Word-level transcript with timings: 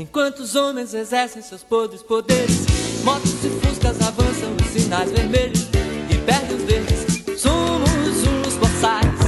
Enquanto 0.00 0.38
os 0.38 0.54
homens 0.54 0.94
exercem 0.94 1.42
seus 1.42 1.62
podres 1.62 2.02
poderes, 2.02 2.64
motos 3.04 3.34
e 3.44 3.50
fuscas 3.50 4.00
avançam 4.00 4.56
os 4.56 4.68
sinais 4.68 5.12
vermelhos 5.12 5.68
e 6.10 6.16
perdem 6.24 6.56
os 6.56 6.62
verdes. 6.62 7.38
Somos 7.38 8.26
uns 8.26 8.56
boçais. 8.56 9.20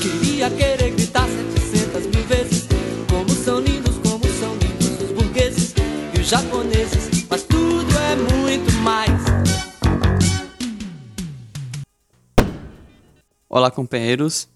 Queria 0.00 0.48
querer 0.50 0.92
gritar 0.92 1.26
700 1.26 2.06
mil 2.06 2.24
vezes 2.28 2.68
como 3.10 3.28
são 3.30 3.58
lindos, 3.58 3.98
como 3.98 4.24
são 4.38 4.54
lindos 4.54 5.02
os 5.02 5.10
burgueses 5.10 5.74
e 6.16 6.20
os 6.20 6.28
japoneses, 6.28 7.26
mas 7.28 7.42
tudo 7.42 7.92
é 7.98 8.14
muito 8.14 8.72
mais. 8.84 9.20
Olá, 13.48 13.68
companheiros. 13.68 14.53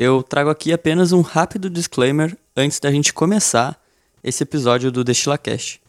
Eu 0.00 0.22
trago 0.22 0.48
aqui 0.48 0.72
apenas 0.72 1.10
um 1.10 1.22
rápido 1.22 1.68
disclaimer 1.68 2.38
antes 2.56 2.78
da 2.78 2.88
gente 2.88 3.12
começar 3.12 3.76
esse 4.22 4.44
episódio 4.44 4.92
do 4.92 5.02
DestilaCast. 5.02 5.82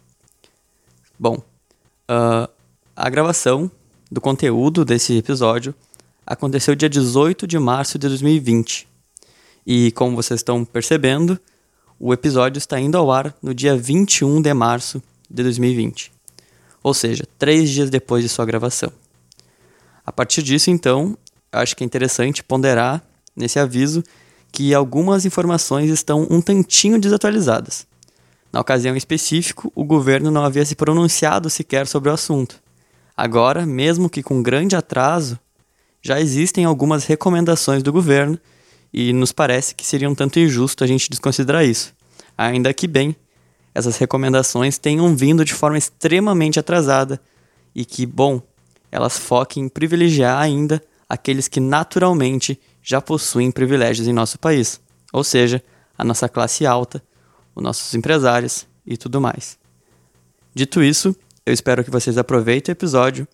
Bom, 1.20 1.36
uh, 1.36 2.52
a 2.96 3.08
gravação 3.08 3.70
do 4.12 4.20
conteúdo 4.20 4.84
desse 4.84 5.16
episódio 5.16 5.76
aconteceu 6.26 6.74
dia 6.74 6.90
18 6.90 7.46
de 7.46 7.60
março 7.60 8.00
de 8.00 8.08
2020. 8.08 8.88
E 9.64 9.92
como 9.92 10.16
vocês 10.16 10.40
estão 10.40 10.66
percebendo, 10.66 11.40
o 12.00 12.12
episódio 12.12 12.58
está 12.58 12.80
indo 12.80 12.98
ao 12.98 13.12
ar 13.12 13.32
no 13.44 13.54
dia 13.54 13.78
21 13.78 14.42
de 14.42 14.54
março 14.56 15.04
de 15.30 15.44
2020. 15.44 16.12
Ou 16.82 16.96
seja, 16.96 17.28
três 17.38 17.70
dias 17.70 17.92
depois 17.92 18.24
de 18.24 18.30
sua 18.30 18.48
gravação. 18.48 18.92
A 20.04 20.12
partir 20.12 20.42
disso, 20.42 20.72
então, 20.72 21.16
acho 21.52 21.76
que 21.76 21.84
é 21.84 21.86
interessante 21.86 22.44
ponderar 22.44 23.08
nesse 23.40 23.58
aviso 23.58 24.04
que 24.52 24.74
algumas 24.74 25.26
informações 25.26 25.90
estão 25.90 26.28
um 26.30 26.42
tantinho 26.42 27.00
desatualizadas. 27.00 27.88
Na 28.52 28.60
ocasião 28.60 28.96
específica, 28.96 29.70
o 29.76 29.84
governo 29.84 30.32
não 30.32 30.44
havia 30.44 30.66
se 30.66 30.76
pronunciado 30.76 31.50
sequer 31.50 31.88
sobre 31.88 32.10
o 32.10 32.14
assunto. 32.14 32.60
Agora, 33.16 33.66
mesmo 33.66 34.10
que 34.10 34.24
com 34.24 34.42
grande 34.42 34.76
atraso, 34.76 35.40
já 36.02 36.20
existem 36.20 36.66
algumas 36.66 37.06
recomendações 37.06 37.84
do 37.84 37.92
governo 37.92 38.40
e 38.94 39.14
nos 39.14 39.32
parece 39.32 39.76
que 39.76 39.86
seria 39.86 40.10
um 40.10 40.16
tanto 40.16 40.40
injusto 40.40 40.84
a 40.84 40.88
gente 40.88 41.10
desconsiderar 41.10 41.64
isso. 41.64 41.94
Ainda 42.38 42.74
que 42.74 42.88
bem, 42.88 43.16
essas 43.74 43.98
recomendações 43.98 44.78
tenham 44.78 45.16
vindo 45.16 45.46
de 45.46 45.54
forma 45.54 45.78
extremamente 45.78 46.60
atrasada 46.60 47.22
e 47.76 47.86
que, 47.86 48.06
bom, 48.06 48.42
elas 48.92 49.18
foquem 49.18 49.66
em 49.66 49.70
privilegiar 49.70 50.42
ainda 50.42 50.82
aqueles 51.08 51.48
que 51.48 51.60
naturalmente 51.60 52.60
já 52.82 53.02
possuem 53.02 53.52
privilégios 53.52 54.08
em 54.08 54.14
nosso 54.14 54.40
país, 54.40 54.80
ou 55.12 55.24
seja, 55.24 55.64
a 55.98 56.04
nossa 56.04 56.30
classe 56.30 56.66
alta, 56.66 57.04
os 57.56 57.64
nossos 57.64 57.94
empresários 57.94 58.66
e 58.86 58.98
tudo 58.98 59.20
mais. 59.20 59.58
Dito 60.54 60.82
isso, 60.82 61.16
eu 61.46 61.54
espero 61.54 61.84
que 61.84 61.92
vocês 61.92 62.18
aproveitem 62.18 62.72
o 62.72 62.74
episódio. 62.74 63.28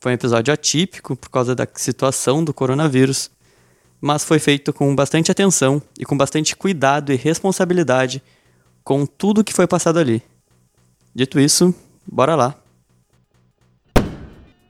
Foi 0.00 0.12
um 0.12 0.14
episódio 0.14 0.52
atípico 0.52 1.14
por 1.16 1.30
causa 1.30 1.54
da 1.54 1.66
situação 1.74 2.42
do 2.42 2.52
coronavírus, 2.52 3.30
mas 4.00 4.24
foi 4.24 4.38
feito 4.38 4.72
com 4.72 4.94
bastante 4.94 5.30
atenção 5.30 5.80
e 5.98 6.04
com 6.04 6.16
bastante 6.16 6.56
cuidado 6.56 7.12
e 7.12 7.16
responsabilidade 7.16 8.22
com 8.82 9.06
tudo 9.06 9.44
que 9.44 9.52
foi 9.52 9.66
passado 9.66 9.98
ali. 9.98 10.22
Dito 11.14 11.38
isso, 11.38 11.74
bora 12.06 12.34
lá. 12.34 12.61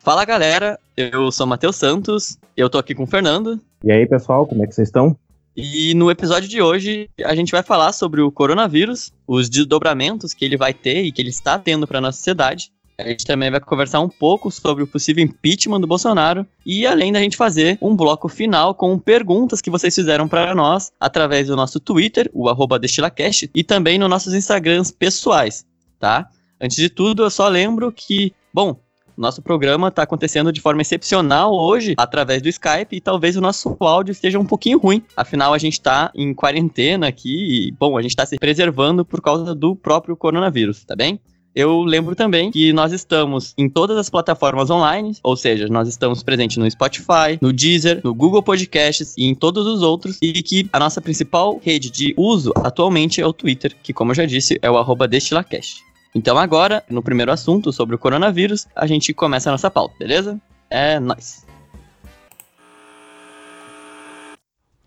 Fala 0.03 0.25
galera, 0.25 0.81
eu 0.97 1.31
sou 1.31 1.47
Matheus 1.47 1.77
Santos, 1.77 2.37
eu 2.57 2.69
tô 2.69 2.77
aqui 2.77 2.93
com 2.93 3.05
o 3.05 3.07
Fernando. 3.07 3.61
E 3.85 3.93
aí 3.93 4.05
pessoal, 4.05 4.45
como 4.45 4.65
é 4.65 4.67
que 4.67 4.75
vocês 4.75 4.89
estão? 4.89 5.17
E 5.57 5.95
no 5.95 6.11
episódio 6.11 6.49
de 6.49 6.61
hoje 6.61 7.09
a 7.25 7.37
gente 7.37 7.53
vai 7.53 7.63
falar 7.63 7.93
sobre 7.93 8.21
o 8.21 8.33
coronavírus, 8.33 9.13
os 9.29 9.49
desdobramentos 9.49 10.35
que 10.35 10.45
ele 10.45 10.57
vai 10.57 10.75
ter 10.75 11.05
e 11.05 11.13
que 11.13 11.23
ele 11.23 11.29
está 11.29 11.57
tendo 11.57 11.87
para 11.87 12.01
nossa 12.01 12.19
sociedade. 12.19 12.73
A 12.99 13.07
gente 13.07 13.25
também 13.25 13.49
vai 13.49 13.61
conversar 13.61 14.01
um 14.01 14.09
pouco 14.09 14.51
sobre 14.51 14.83
o 14.83 14.89
possível 14.89 15.23
impeachment 15.23 15.81
do 15.81 15.87
Bolsonaro 15.87 16.45
e 16.67 16.85
além 16.85 17.13
da 17.13 17.21
gente 17.21 17.37
fazer 17.37 17.79
um 17.81 17.95
bloco 17.95 18.29
final 18.29 18.75
com 18.75 18.99
perguntas 18.99 19.61
que 19.61 19.71
vocês 19.71 19.95
fizeram 19.95 20.27
para 20.27 20.53
nós 20.53 20.91
através 20.99 21.47
do 21.47 21.55
nosso 21.55 21.79
Twitter, 21.79 22.29
o 22.35 22.53
@destilacast, 22.77 23.49
e 23.55 23.63
também 23.63 24.01
nos 24.01 24.11
nossos 24.11 24.35
Instagrams 24.35 24.91
pessoais, 24.91 25.65
tá? 26.01 26.29
Antes 26.61 26.77
de 26.77 26.91
tudo, 26.91 27.23
eu 27.23 27.31
só 27.31 27.47
lembro 27.47 27.93
que, 27.93 28.35
bom, 28.53 28.81
nosso 29.23 29.41
programa 29.41 29.89
está 29.89 30.03
acontecendo 30.03 30.53
de 30.53 30.61
forma 30.61 30.83
excepcional 30.83 31.55
hoje, 31.55 31.95
através 31.97 32.43
do 32.43 32.49
Skype, 32.49 32.97
e 32.97 33.01
talvez 33.01 33.37
o 33.37 33.41
nosso 33.41 33.77
áudio 33.81 34.13
esteja 34.13 34.39
um 34.39 34.45
pouquinho 34.45 34.79
ruim. 34.79 35.03
Afinal, 35.17 35.55
a 35.55 35.59
gente 35.59 35.75
está 35.75 36.11
em 36.15 36.35
quarentena 36.35 37.07
aqui 37.07 37.69
e, 37.69 37.73
bom, 37.73 37.97
a 37.97 38.03
gente 38.03 38.11
está 38.11 38.27
se 38.27 38.37
preservando 38.37 39.05
por 39.05 39.23
causa 39.23 39.55
do 39.55 39.75
próprio 39.77 40.17
coronavírus, 40.17 40.85
tá 40.85 40.97
bem? 40.97 41.21
Eu 41.55 41.83
lembro 41.83 42.17
também 42.17 42.51
que 42.51 42.73
nós 42.73 42.93
estamos 42.93 43.53
em 43.59 43.69
todas 43.69 43.97
as 43.99 44.09
plataformas 44.09 44.71
online, 44.71 45.15
ou 45.23 45.37
seja, 45.37 45.69
nós 45.69 45.87
estamos 45.87 46.23
presentes 46.23 46.57
no 46.57 46.69
Spotify, 46.71 47.39
no 47.43 47.53
Deezer, 47.53 48.01
no 48.03 48.15
Google 48.15 48.43
Podcasts 48.43 49.15
e 49.19 49.27
em 49.27 49.35
todos 49.35 49.67
os 49.67 49.83
outros, 49.83 50.19
e 50.23 50.43
que 50.43 50.69
a 50.73 50.79
nossa 50.79 51.01
principal 51.01 51.61
rede 51.63 51.91
de 51.91 52.15
uso 52.17 52.53
atualmente 52.57 53.21
é 53.21 53.27
o 53.27 53.35
Twitter, 53.35 53.77
que, 53.83 53.93
como 53.93 54.13
eu 54.13 54.17
já 54.17 54.25
disse, 54.25 54.59
é 54.63 54.71
o 54.71 55.07
destilacast. 55.07 55.92
Então 56.15 56.37
agora, 56.37 56.85
no 56.91 57.03
primeiro 57.03 57.33
assunto 57.33 57.73
sobre 57.73 57.97
o 57.97 57.99
coronavírus, 57.99 58.69
a 58.77 58.87
gente 58.87 59.15
começa 59.15 59.49
a 59.49 59.53
nossa 59.53 59.71
pauta, 59.71 59.95
beleza? 59.99 60.39
É 60.69 61.01
nóis. 61.01 61.47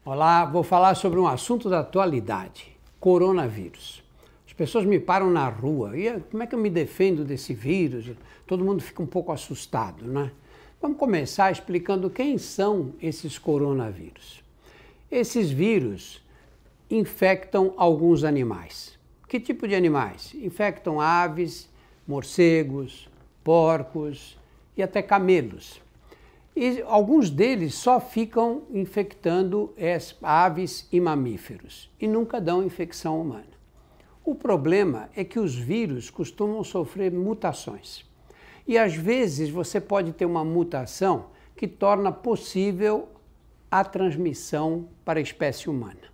Olá, 0.05 0.45
vou 0.45 0.61
falar 0.61 0.93
sobre 0.93 1.19
um 1.19 1.25
assunto 1.25 1.67
da 1.67 1.79
atualidade: 1.79 2.77
coronavírus. 2.99 4.03
As 4.45 4.53
pessoas 4.53 4.85
me 4.85 4.99
param 4.99 5.31
na 5.31 5.49
rua 5.49 5.97
e 5.97 6.19
como 6.29 6.43
é 6.43 6.47
que 6.47 6.53
eu 6.53 6.59
me 6.59 6.69
defendo 6.69 7.25
desse 7.25 7.55
vírus? 7.55 8.11
Todo 8.45 8.63
mundo 8.63 8.83
fica 8.83 9.01
um 9.01 9.07
pouco 9.07 9.31
assustado, 9.31 10.05
né? 10.05 10.31
Vamos 10.79 10.99
começar 10.99 11.51
explicando 11.51 12.07
quem 12.07 12.37
são 12.37 12.93
esses 13.01 13.39
coronavírus. 13.39 14.43
Esses 15.09 15.49
vírus 15.49 16.21
infectam 16.87 17.73
alguns 17.77 18.23
animais. 18.23 18.94
Que 19.27 19.39
tipo 19.39 19.67
de 19.67 19.75
animais? 19.75 20.33
Infectam 20.35 20.99
aves, 21.01 21.69
morcegos, 22.07 23.09
porcos 23.43 24.37
e 24.77 24.83
até 24.83 25.01
camelos. 25.01 25.81
E 26.55 26.81
alguns 26.83 27.29
deles 27.29 27.75
só 27.75 27.99
ficam 27.99 28.63
infectando 28.71 29.73
aves 30.21 30.87
e 30.91 31.01
mamíferos 31.01 31.91
e 31.99 32.07
nunca 32.07 32.39
dão 32.39 32.63
infecção 32.63 33.19
humana. 33.19 33.55
O 34.23 34.33
problema 34.33 35.09
é 35.15 35.23
que 35.23 35.39
os 35.39 35.53
vírus 35.53 36.09
costumam 36.09 36.63
sofrer 36.63 37.11
mutações. 37.11 38.05
E 38.67 38.77
às 38.77 38.95
vezes 38.95 39.49
você 39.49 39.81
pode 39.81 40.13
ter 40.13 40.25
uma 40.25 40.43
mutação 40.43 41.27
que 41.55 41.67
torna 41.67 42.11
possível 42.11 43.09
a 43.69 43.83
transmissão 43.83 44.87
para 45.03 45.19
a 45.19 45.21
espécie 45.21 45.69
humana. 45.69 46.13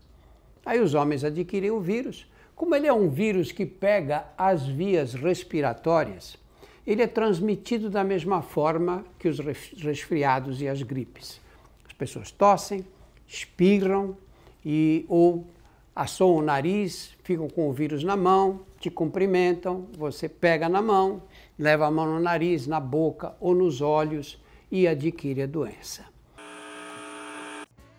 Aí 0.66 0.80
os 0.80 0.94
homens 0.94 1.24
adquirem 1.24 1.72
o 1.72 1.80
vírus, 1.80 2.28
como 2.62 2.76
ele 2.76 2.86
é 2.86 2.94
um 2.94 3.10
vírus 3.10 3.52
que 3.52 3.66
pega 3.66 4.24
as 4.38 4.68
vias 4.68 5.16
respiratórias, 5.16 6.38
ele 6.86 7.02
é 7.02 7.08
transmitido 7.08 7.90
da 7.90 8.04
mesma 8.04 8.44
forma 8.44 9.04
que 9.18 9.28
os 9.28 9.40
resfriados 9.40 10.62
e 10.62 10.68
as 10.68 10.84
gripes. 10.84 11.42
As 11.88 11.94
pessoas 11.94 12.30
tossem, 12.30 12.86
espirram 13.28 14.16
e 14.64 15.08
ou 15.10 15.48
assoam 15.96 16.36
o 16.36 16.42
nariz, 16.44 17.18
ficam 17.24 17.50
com 17.50 17.68
o 17.68 17.74
vírus 17.74 18.04
na 18.04 18.16
mão, 18.16 18.60
te 18.80 18.92
cumprimentam, 18.92 19.88
você 19.98 20.30
pega 20.30 20.70
na 20.70 20.84
mão, 20.84 21.24
leva 21.58 21.88
a 21.88 21.92
mão 21.92 22.06
no 22.06 22.20
nariz, 22.20 22.68
na 22.68 22.80
boca 22.80 23.36
ou 23.40 23.56
nos 23.56 23.82
olhos 23.82 24.40
e 24.72 24.88
adquire 24.88 25.42
a 25.42 25.48
doença. 25.48 26.11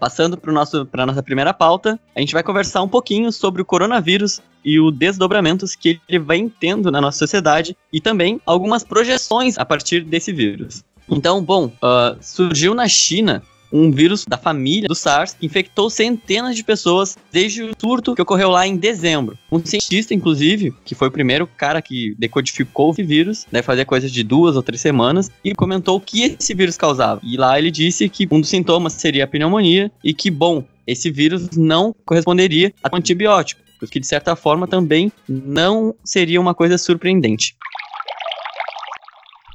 Passando 0.02 0.36
para 0.36 0.50
a 0.50 1.06
nossa 1.06 1.22
primeira 1.22 1.54
pauta, 1.54 1.96
a 2.12 2.18
gente 2.18 2.32
vai 2.32 2.42
conversar 2.42 2.82
um 2.82 2.88
pouquinho 2.88 3.30
sobre 3.30 3.62
o 3.62 3.64
coronavírus 3.64 4.43
e 4.64 4.81
os 4.81 4.93
desdobramentos 4.93 5.76
que 5.76 6.00
ele 6.08 6.19
vem 6.19 6.49
tendo 6.49 6.90
na 6.90 7.00
nossa 7.00 7.19
sociedade 7.19 7.76
e 7.93 8.00
também 8.00 8.40
algumas 8.44 8.82
projeções 8.82 9.56
a 9.56 9.64
partir 9.64 10.02
desse 10.02 10.32
vírus. 10.32 10.82
Então, 11.08 11.40
bom, 11.40 11.66
uh, 11.66 12.19
surgiu 12.20 12.75
na 12.75 12.88
China 12.88 13.44
um 13.72 13.90
vírus 13.90 14.24
da 14.26 14.36
família 14.36 14.88
do 14.88 14.94
SARS 14.94 15.34
que 15.34 15.46
infectou 15.46 15.88
centenas 15.88 16.54
de 16.54 16.62
pessoas 16.62 17.16
desde 17.32 17.62
o 17.62 17.72
surto 17.78 18.14
que 18.14 18.22
ocorreu 18.22 18.50
lá 18.50 18.66
em 18.66 18.76
dezembro. 18.76 19.38
Um 19.50 19.64
cientista, 19.64 20.12
inclusive, 20.12 20.74
que 20.84 20.94
foi 20.94 21.08
o 21.08 21.12
primeiro 21.12 21.46
cara 21.46 21.80
que 21.80 22.14
decodificou 22.19 22.90
o 22.90 22.92
vírus, 22.92 23.46
deve 23.50 23.64
fazer 23.64 23.84
coisa 23.84 24.08
de 24.08 24.22
duas 24.22 24.56
ou 24.56 24.62
três 24.62 24.80
semanas, 24.80 25.30
e 25.42 25.54
comentou 25.54 25.96
o 25.96 26.00
que 26.00 26.22
esse 26.22 26.54
vírus 26.54 26.76
causava. 26.76 27.20
E 27.24 27.36
lá 27.36 27.58
ele 27.58 27.70
disse 27.70 28.08
que 28.08 28.28
um 28.30 28.40
dos 28.40 28.50
sintomas 28.50 28.92
seria 28.92 29.24
a 29.24 29.26
pneumonia 29.26 29.90
e 30.04 30.12
que, 30.12 30.30
bom, 30.30 30.64
esse 30.86 31.10
vírus 31.10 31.50
não 31.56 31.94
corresponderia 32.04 32.72
a 32.82 32.90
um 32.92 32.98
antibiótico, 32.98 33.60
o 33.80 33.86
que 33.86 34.00
de 34.00 34.06
certa 34.06 34.36
forma 34.36 34.66
também 34.66 35.10
não 35.28 35.94
seria 36.04 36.40
uma 36.40 36.54
coisa 36.54 36.76
surpreendente. 36.76 37.56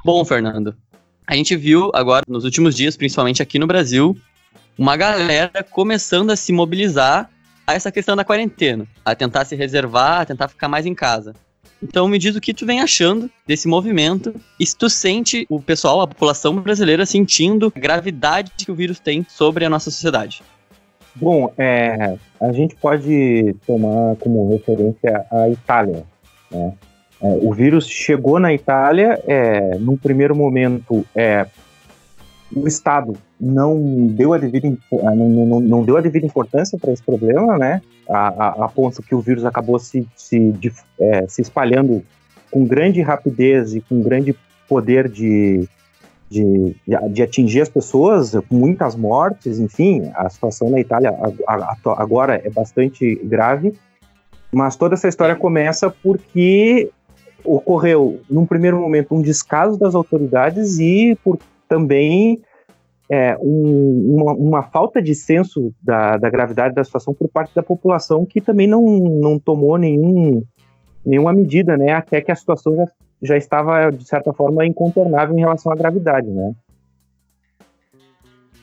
Bom, 0.05 0.23
Fernando, 0.23 0.75
a 1.27 1.35
gente 1.35 1.55
viu 1.57 1.91
agora, 1.93 2.23
nos 2.25 2.45
últimos 2.45 2.73
dias, 2.73 2.95
principalmente 2.95 3.41
aqui 3.41 3.59
no 3.59 3.67
Brasil, 3.67 4.15
uma 4.77 4.95
galera 4.95 5.61
começando 5.61 6.31
a 6.31 6.37
se 6.37 6.53
mobilizar 6.53 7.29
a 7.67 7.73
essa 7.73 7.91
questão 7.91 8.15
da 8.15 8.23
quarentena, 8.23 8.87
a 9.03 9.13
tentar 9.13 9.43
se 9.43 9.53
reservar, 9.53 10.21
a 10.21 10.25
tentar 10.25 10.47
ficar 10.47 10.69
mais 10.69 10.85
em 10.85 10.95
casa. 10.95 11.33
Então 11.83 12.07
me 12.07 12.17
diz 12.17 12.35
o 12.35 12.41
que 12.41 12.53
tu 12.53 12.65
vem 12.65 12.79
achando 12.79 13.29
desse 13.45 13.67
movimento 13.67 14.33
e 14.57 14.65
se 14.65 14.75
tu 14.75 14.89
sente 14.89 15.45
o 15.49 15.61
pessoal, 15.61 15.99
a 15.99 16.07
população 16.07 16.55
brasileira 16.55 17.05
sentindo 17.05 17.71
a 17.75 17.79
gravidade 17.79 18.51
que 18.57 18.71
o 18.71 18.75
vírus 18.75 18.99
tem 18.99 19.25
sobre 19.29 19.65
a 19.65 19.69
nossa 19.69 19.91
sociedade. 19.91 20.41
Bom, 21.13 21.51
é, 21.57 22.17
a 22.39 22.53
gente 22.53 22.75
pode 22.75 23.53
tomar 23.65 24.15
como 24.17 24.49
referência 24.49 25.25
a 25.29 25.49
Itália. 25.49 26.03
Né? 26.49 26.73
É, 27.21 27.27
o 27.41 27.53
vírus 27.53 27.87
chegou 27.87 28.39
na 28.39 28.53
Itália, 28.53 29.21
é, 29.27 29.77
no 29.79 29.97
primeiro 29.97 30.35
momento, 30.35 31.05
é, 31.15 31.47
o 32.55 32.67
Estado 32.67 33.13
não 33.39 34.07
deu 34.07 34.33
a 34.33 34.37
devida, 34.37 34.71
não, 34.91 35.29
não, 35.29 35.59
não 35.59 35.83
deu 35.83 35.97
a 35.97 36.01
devida 36.01 36.25
importância 36.25 36.77
para 36.77 36.91
esse 36.91 37.03
problema, 37.03 37.57
né? 37.57 37.81
A, 38.09 38.27
a, 38.27 38.65
a, 38.65 38.69
ponto 38.69 39.01
que 39.01 39.13
o 39.13 39.19
vírus 39.19 39.43
acabou 39.45 39.77
se, 39.79 40.07
se, 40.15 40.51
de, 40.51 40.71
é, 40.99 41.27
se 41.27 41.41
espalhando 41.41 42.03
com 42.49 42.65
grande 42.65 43.01
rapidez 43.01 43.75
e 43.75 43.81
com 43.81 44.01
grande 44.01 44.33
poder 44.67 45.09
de, 45.09 45.67
de, 46.29 46.75
de, 47.11 47.21
atingir 47.21 47.61
as 47.61 47.69
pessoas, 47.69 48.31
com 48.47 48.55
muitas 48.55 48.95
mortes, 48.95 49.59
enfim, 49.59 50.09
a 50.15 50.29
situação 50.29 50.69
na 50.69 50.79
Itália 50.79 51.13
agora 51.97 52.41
é 52.43 52.49
bastante 52.49 53.15
grave, 53.23 53.73
mas 54.51 54.75
toda 54.77 54.95
essa 54.95 55.07
história 55.09 55.35
começa 55.35 55.89
porque 55.89 56.89
ocorreu, 57.43 58.19
num 58.29 58.45
primeiro 58.45 58.79
momento, 58.79 59.15
um 59.15 59.21
descaso 59.21 59.77
das 59.77 59.95
autoridades 59.95 60.79
e 60.79 61.17
por 61.23 61.37
também 61.67 62.41
é, 63.09 63.37
um, 63.39 64.15
uma, 64.15 64.33
uma, 64.33 64.63
falta 64.63 65.01
de 65.01 65.15
senso 65.15 65.73
da, 65.81 66.17
da, 66.17 66.29
gravidade 66.29 66.75
da 66.75 66.83
situação 66.83 67.13
por 67.13 67.29
parte 67.29 67.53
da 67.55 67.63
população 67.63 68.25
que 68.25 68.41
também 68.41 68.67
não, 68.67 68.83
não 68.83 69.39
tomou 69.39 69.77
nenhum, 69.77 70.43
nenhuma 71.05 71.33
medida, 71.33 71.77
né, 71.77 71.93
até 71.93 72.21
que 72.21 72.31
a 72.31 72.35
situação 72.35 72.75
já, 72.75 72.85
já 73.21 73.37
estava, 73.37 73.89
de 73.91 74.05
certa 74.05 74.33
forma, 74.33 74.65
incontornável 74.65 75.37
em 75.37 75.41
relação 75.41 75.71
à 75.71 75.75
gravidade, 75.75 76.29
né. 76.29 76.53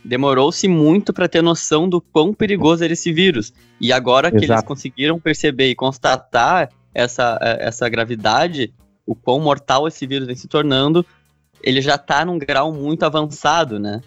Demorou-se 0.04 0.68
muito 0.68 1.14
para 1.14 1.26
ter 1.26 1.40
noção 1.40 1.88
do 1.88 1.98
quão 1.98 2.34
perigoso 2.34 2.84
era 2.84 2.92
esse 2.92 3.10
vírus. 3.10 3.54
E 3.80 3.90
agora 3.90 4.30
que 4.30 4.36
Exato. 4.36 4.52
eles 4.52 4.62
conseguiram 4.62 5.18
perceber 5.18 5.70
e 5.70 5.74
constatar 5.74 6.68
essa, 6.94 7.38
essa 7.42 7.88
gravidade, 7.88 8.72
o 9.04 9.14
quão 9.14 9.40
mortal 9.40 9.88
esse 9.88 10.06
vírus 10.06 10.26
vem 10.26 10.36
se 10.36 10.48
tornando, 10.48 11.04
ele 11.62 11.80
já 11.80 11.96
está 11.96 12.24
num 12.24 12.38
grau 12.38 12.72
muito 12.72 13.02
avançado, 13.02 13.78
né? 13.78 14.00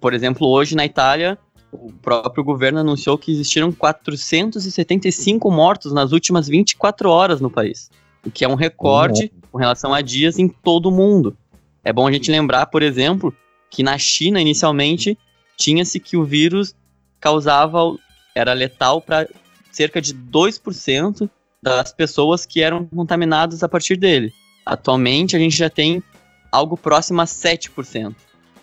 Por 0.00 0.12
exemplo, 0.12 0.48
hoje 0.48 0.74
na 0.74 0.84
Itália, 0.84 1.38
o 1.70 1.92
próprio 1.92 2.42
governo 2.42 2.80
anunciou 2.80 3.16
que 3.16 3.30
existiram 3.30 3.70
475 3.70 5.50
mortos 5.50 5.92
nas 5.92 6.12
últimas 6.12 6.48
24 6.48 7.08
horas 7.08 7.40
no 7.40 7.50
país, 7.50 7.90
o 8.26 8.30
que 8.30 8.44
é 8.44 8.48
um 8.48 8.54
recorde 8.54 9.24
uhum. 9.24 9.40
com 9.52 9.58
relação 9.58 9.94
a 9.94 10.00
dias 10.00 10.38
em 10.38 10.48
todo 10.48 10.86
o 10.86 10.92
mundo. 10.92 11.36
É 11.84 11.92
bom 11.92 12.06
a 12.06 12.12
gente 12.12 12.30
lembrar, 12.30 12.66
por 12.66 12.82
exemplo, 12.82 13.34
que 13.70 13.82
na 13.82 13.96
China, 13.96 14.40
inicialmente, 14.40 15.18
tinha-se 15.56 15.98
que 15.98 16.16
o 16.16 16.24
vírus 16.24 16.74
causava, 17.20 17.96
era 18.34 18.52
letal 18.52 19.00
para 19.00 19.28
cerca 19.70 20.00
de 20.00 20.14
2% 20.14 21.28
das 21.62 21.92
pessoas 21.92 22.44
que 22.44 22.60
eram 22.60 22.86
contaminadas 22.86 23.62
a 23.62 23.68
partir 23.68 23.96
dele. 23.96 24.32
Atualmente, 24.66 25.36
a 25.36 25.38
gente 25.38 25.56
já 25.56 25.70
tem 25.70 26.02
algo 26.50 26.76
próximo 26.76 27.20
a 27.20 27.24
7%. 27.24 28.14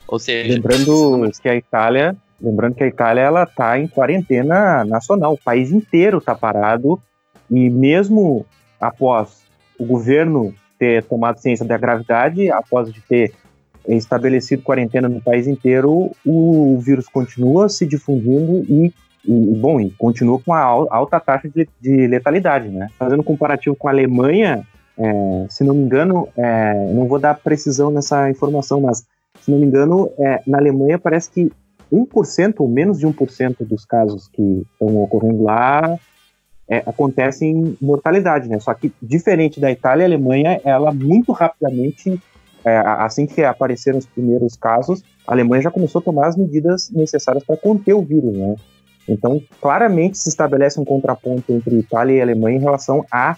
Ou 0.07 0.19
seja, 0.19 0.53
lembrando 0.53 1.31
que 1.41 1.47
a 1.47 1.55
Itália, 1.55 2.15
lembrando 2.41 2.75
que 2.75 2.83
a 2.83 2.87
Itália 2.87 3.21
ela 3.21 3.45
tá 3.45 3.79
em 3.79 3.87
quarentena 3.87 4.83
nacional, 4.83 5.33
o 5.33 5.37
país 5.37 5.71
inteiro 5.71 6.17
está 6.17 6.35
parado 6.35 6.99
e 7.49 7.69
mesmo 7.69 8.45
após 8.79 9.43
o 9.77 9.85
governo 9.85 10.53
ter 10.77 11.03
tomado 11.03 11.39
ciência 11.39 11.65
da 11.65 11.77
gravidade, 11.77 12.49
após 12.51 12.91
de 12.91 13.01
ter 13.01 13.33
estabelecido 13.87 14.63
quarentena 14.63 15.09
no 15.09 15.21
país 15.21 15.47
inteiro, 15.47 16.11
o 16.25 16.79
vírus 16.79 17.07
continua 17.07 17.69
se 17.69 17.85
difundindo 17.85 18.63
e, 18.69 18.93
e 19.25 19.55
bom, 19.55 19.79
e 19.79 19.89
continua 19.91 20.39
com 20.39 20.53
a 20.53 20.61
alta 20.61 21.19
taxa 21.19 21.49
de, 21.49 21.67
de 21.79 22.07
letalidade, 22.07 22.69
né? 22.69 22.89
Fazendo 22.97 23.19
um 23.19 23.23
comparativo 23.23 23.75
com 23.75 23.87
a 23.87 23.91
Alemanha, 23.91 24.65
é, 24.97 25.45
se 25.49 25.63
não 25.63 25.73
me 25.73 25.83
engano, 25.83 26.27
é, 26.37 26.91
não 26.93 27.07
vou 27.07 27.19
dar 27.19 27.35
precisão 27.35 27.91
nessa 27.91 28.29
informação, 28.29 28.81
mas 28.81 29.05
se 29.41 29.51
não 29.51 29.59
me 29.59 29.65
engano, 29.65 30.11
é, 30.17 30.41
na 30.45 30.57
Alemanha 30.57 30.97
parece 30.97 31.29
que 31.31 31.51
1% 31.91 32.55
ou 32.59 32.67
menos 32.67 32.99
de 32.99 33.07
1% 33.07 33.65
dos 33.65 33.85
casos 33.85 34.27
que 34.27 34.65
estão 34.71 35.01
ocorrendo 35.01 35.43
lá 35.43 35.97
é, 36.67 36.77
acontecem 36.85 37.75
mortalidade, 37.81 38.47
né? 38.47 38.59
Só 38.59 38.73
que 38.73 38.93
diferente 39.01 39.59
da 39.59 39.71
Itália, 39.71 40.05
a 40.05 40.07
Alemanha, 40.07 40.61
ela 40.63 40.93
muito 40.93 41.31
rapidamente, 41.31 42.21
é, 42.63 42.77
assim 42.77 43.25
que 43.25 43.43
apareceram 43.43 43.97
os 43.97 44.05
primeiros 44.05 44.55
casos, 44.55 45.03
a 45.25 45.33
Alemanha 45.33 45.63
já 45.63 45.71
começou 45.71 45.99
a 45.99 46.03
tomar 46.03 46.27
as 46.27 46.37
medidas 46.37 46.89
necessárias 46.91 47.43
para 47.43 47.57
conter 47.57 47.93
o 47.93 48.03
vírus, 48.03 48.35
né? 48.35 48.55
Então, 49.11 49.41
claramente 49.59 50.17
se 50.17 50.29
estabelece 50.29 50.79
um 50.79 50.85
contraponto 50.85 51.51
entre 51.51 51.79
Itália 51.79 52.17
e 52.17 52.21
Alemanha 52.21 52.57
em 52.57 52.61
relação 52.61 53.05
a 53.11 53.35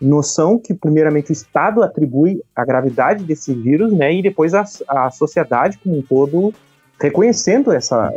noção 0.00 0.58
que, 0.58 0.72
primeiramente, 0.72 1.30
o 1.30 1.32
Estado 1.32 1.82
atribui 1.82 2.42
a 2.56 2.64
gravidade 2.64 3.24
desse 3.24 3.52
vírus, 3.52 3.92
né, 3.92 4.14
e 4.14 4.22
depois 4.22 4.54
a, 4.54 4.64
a 4.88 5.10
sociedade 5.10 5.78
como 5.78 5.98
um 5.98 6.02
todo 6.02 6.54
reconhecendo 7.00 7.72
essa 7.72 8.12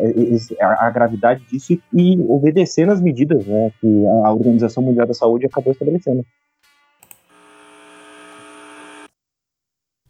a, 0.59 0.87
a 0.87 0.89
gravidade 0.89 1.41
disso 1.49 1.73
e, 1.73 1.81
e 1.93 2.25
obedecendo 2.27 2.91
as 2.91 2.99
medidas 2.99 3.45
né, 3.45 3.71
que 3.79 4.05
a 4.25 4.31
Organização 4.31 4.83
Mundial 4.83 5.07
da 5.07 5.13
Saúde 5.13 5.45
acabou 5.45 5.71
estabelecendo. 5.71 6.25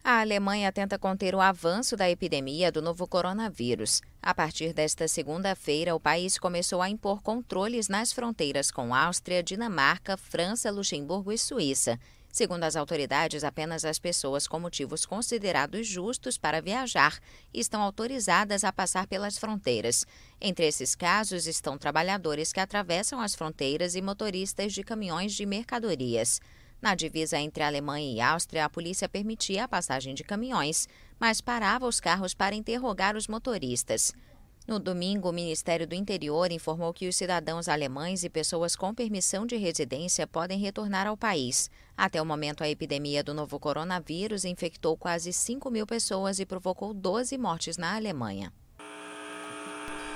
A 0.06 0.20
Alemanha 0.20 0.70
tenta 0.70 1.00
conter 1.00 1.34
o 1.34 1.40
avanço 1.40 1.96
da 1.96 2.10
epidemia 2.10 2.70
do 2.70 2.82
novo 2.82 3.08
coronavírus. 3.08 4.02
A 4.22 4.36
partir 4.36 4.74
desta 4.74 5.08
segunda-feira, 5.08 5.96
o 5.96 6.00
país 6.00 6.38
começou 6.38 6.82
a 6.82 6.90
impor 6.90 7.22
controles 7.22 7.88
nas 7.88 8.12
fronteiras 8.12 8.70
com 8.70 8.94
Áustria, 8.94 9.42
Dinamarca, 9.42 10.18
França, 10.18 10.70
Luxemburgo 10.70 11.32
e 11.32 11.38
Suíça. 11.38 11.98
Segundo 12.30 12.66
as 12.66 12.76
autoridades, 12.76 13.46
apenas 13.46 13.86
as 13.86 13.98
pessoas 13.98 14.46
com 14.46 14.60
motivos 14.60 15.06
considerados 15.06 15.88
justos 15.88 16.38
para 16.38 16.62
viajar 16.62 17.18
estão 17.54 17.82
autorizadas 17.82 18.66
a 18.66 18.74
passar 18.74 19.08
pelas 19.08 19.38
fronteiras. 19.38 20.06
Entre 20.42 20.68
esses 20.68 20.96
casos 20.96 21.48
estão 21.48 21.78
trabalhadores 21.78 22.52
que 22.52 22.60
atravessam 22.60 23.22
as 23.22 23.36
fronteiras 23.36 23.96
e 23.96 24.02
motoristas 24.02 24.74
de 24.74 24.84
caminhões 24.84 25.34
de 25.34 25.46
mercadorias. 25.46 26.42
Na 26.84 26.96
divisa 26.96 27.40
entre 27.40 27.64
Alemanha 27.64 28.14
e 28.14 28.20
Áustria, 28.20 28.66
a 28.66 28.70
polícia 28.70 29.08
permitia 29.08 29.64
a 29.64 29.68
passagem 29.70 30.14
de 30.14 30.22
caminhões, 30.22 30.86
mas 31.18 31.40
parava 31.40 31.88
os 31.88 32.02
carros 32.02 32.34
para 32.34 32.54
interrogar 32.54 33.16
os 33.16 33.26
motoristas. 33.26 34.12
No 34.68 34.80
domingo, 34.80 35.30
o 35.30 35.32
Ministério 35.32 35.88
do 35.88 35.96
Interior 35.96 36.52
informou 36.52 36.94
que 36.94 37.08
os 37.08 37.16
cidadãos 37.16 37.70
alemães 37.70 38.26
e 38.26 38.30
pessoas 38.30 38.76
com 38.76 38.94
permissão 38.94 39.46
de 39.46 39.56
residência 39.56 40.28
podem 40.28 40.60
retornar 40.60 41.08
ao 41.08 41.16
país. 41.16 41.72
Até 41.96 42.22
o 42.22 42.26
momento, 42.26 42.66
a 42.66 42.70
epidemia 42.70 43.24
do 43.24 43.34
novo 43.34 43.58
coronavírus 43.58 44.44
infectou 44.44 44.98
quase 44.98 45.32
5 45.32 45.72
mil 45.72 45.88
pessoas 45.88 46.38
e 46.38 46.46
provocou 46.46 46.94
12 46.94 47.38
mortes 47.38 47.78
na 47.78 47.96
Alemanha. 47.96 48.52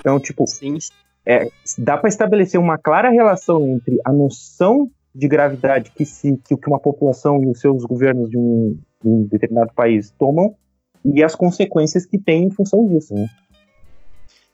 Então, 0.01 0.19
tipo, 0.19 0.45
Sim. 0.45 0.79
É, 1.25 1.49
dá 1.77 1.97
para 1.97 2.09
estabelecer 2.09 2.59
uma 2.59 2.77
clara 2.77 3.09
relação 3.09 3.65
entre 3.69 4.01
a 4.03 4.11
noção 4.11 4.91
de 5.13 5.27
gravidade 5.27 5.91
que, 5.91 6.05
se, 6.05 6.37
que, 6.37 6.55
uma 6.67 6.79
população 6.79 7.43
e 7.43 7.47
os 7.47 7.59
seus 7.59 7.83
governos 7.83 8.29
de 8.29 8.37
um, 8.37 8.77
de 9.01 9.09
um 9.09 9.23
determinado 9.23 9.73
país 9.73 10.13
tomam 10.17 10.55
e 11.03 11.23
as 11.23 11.35
consequências 11.35 12.05
que 12.05 12.17
tem 12.17 12.43
em 12.43 12.51
função 12.51 12.87
disso, 12.87 13.13
né? 13.13 13.27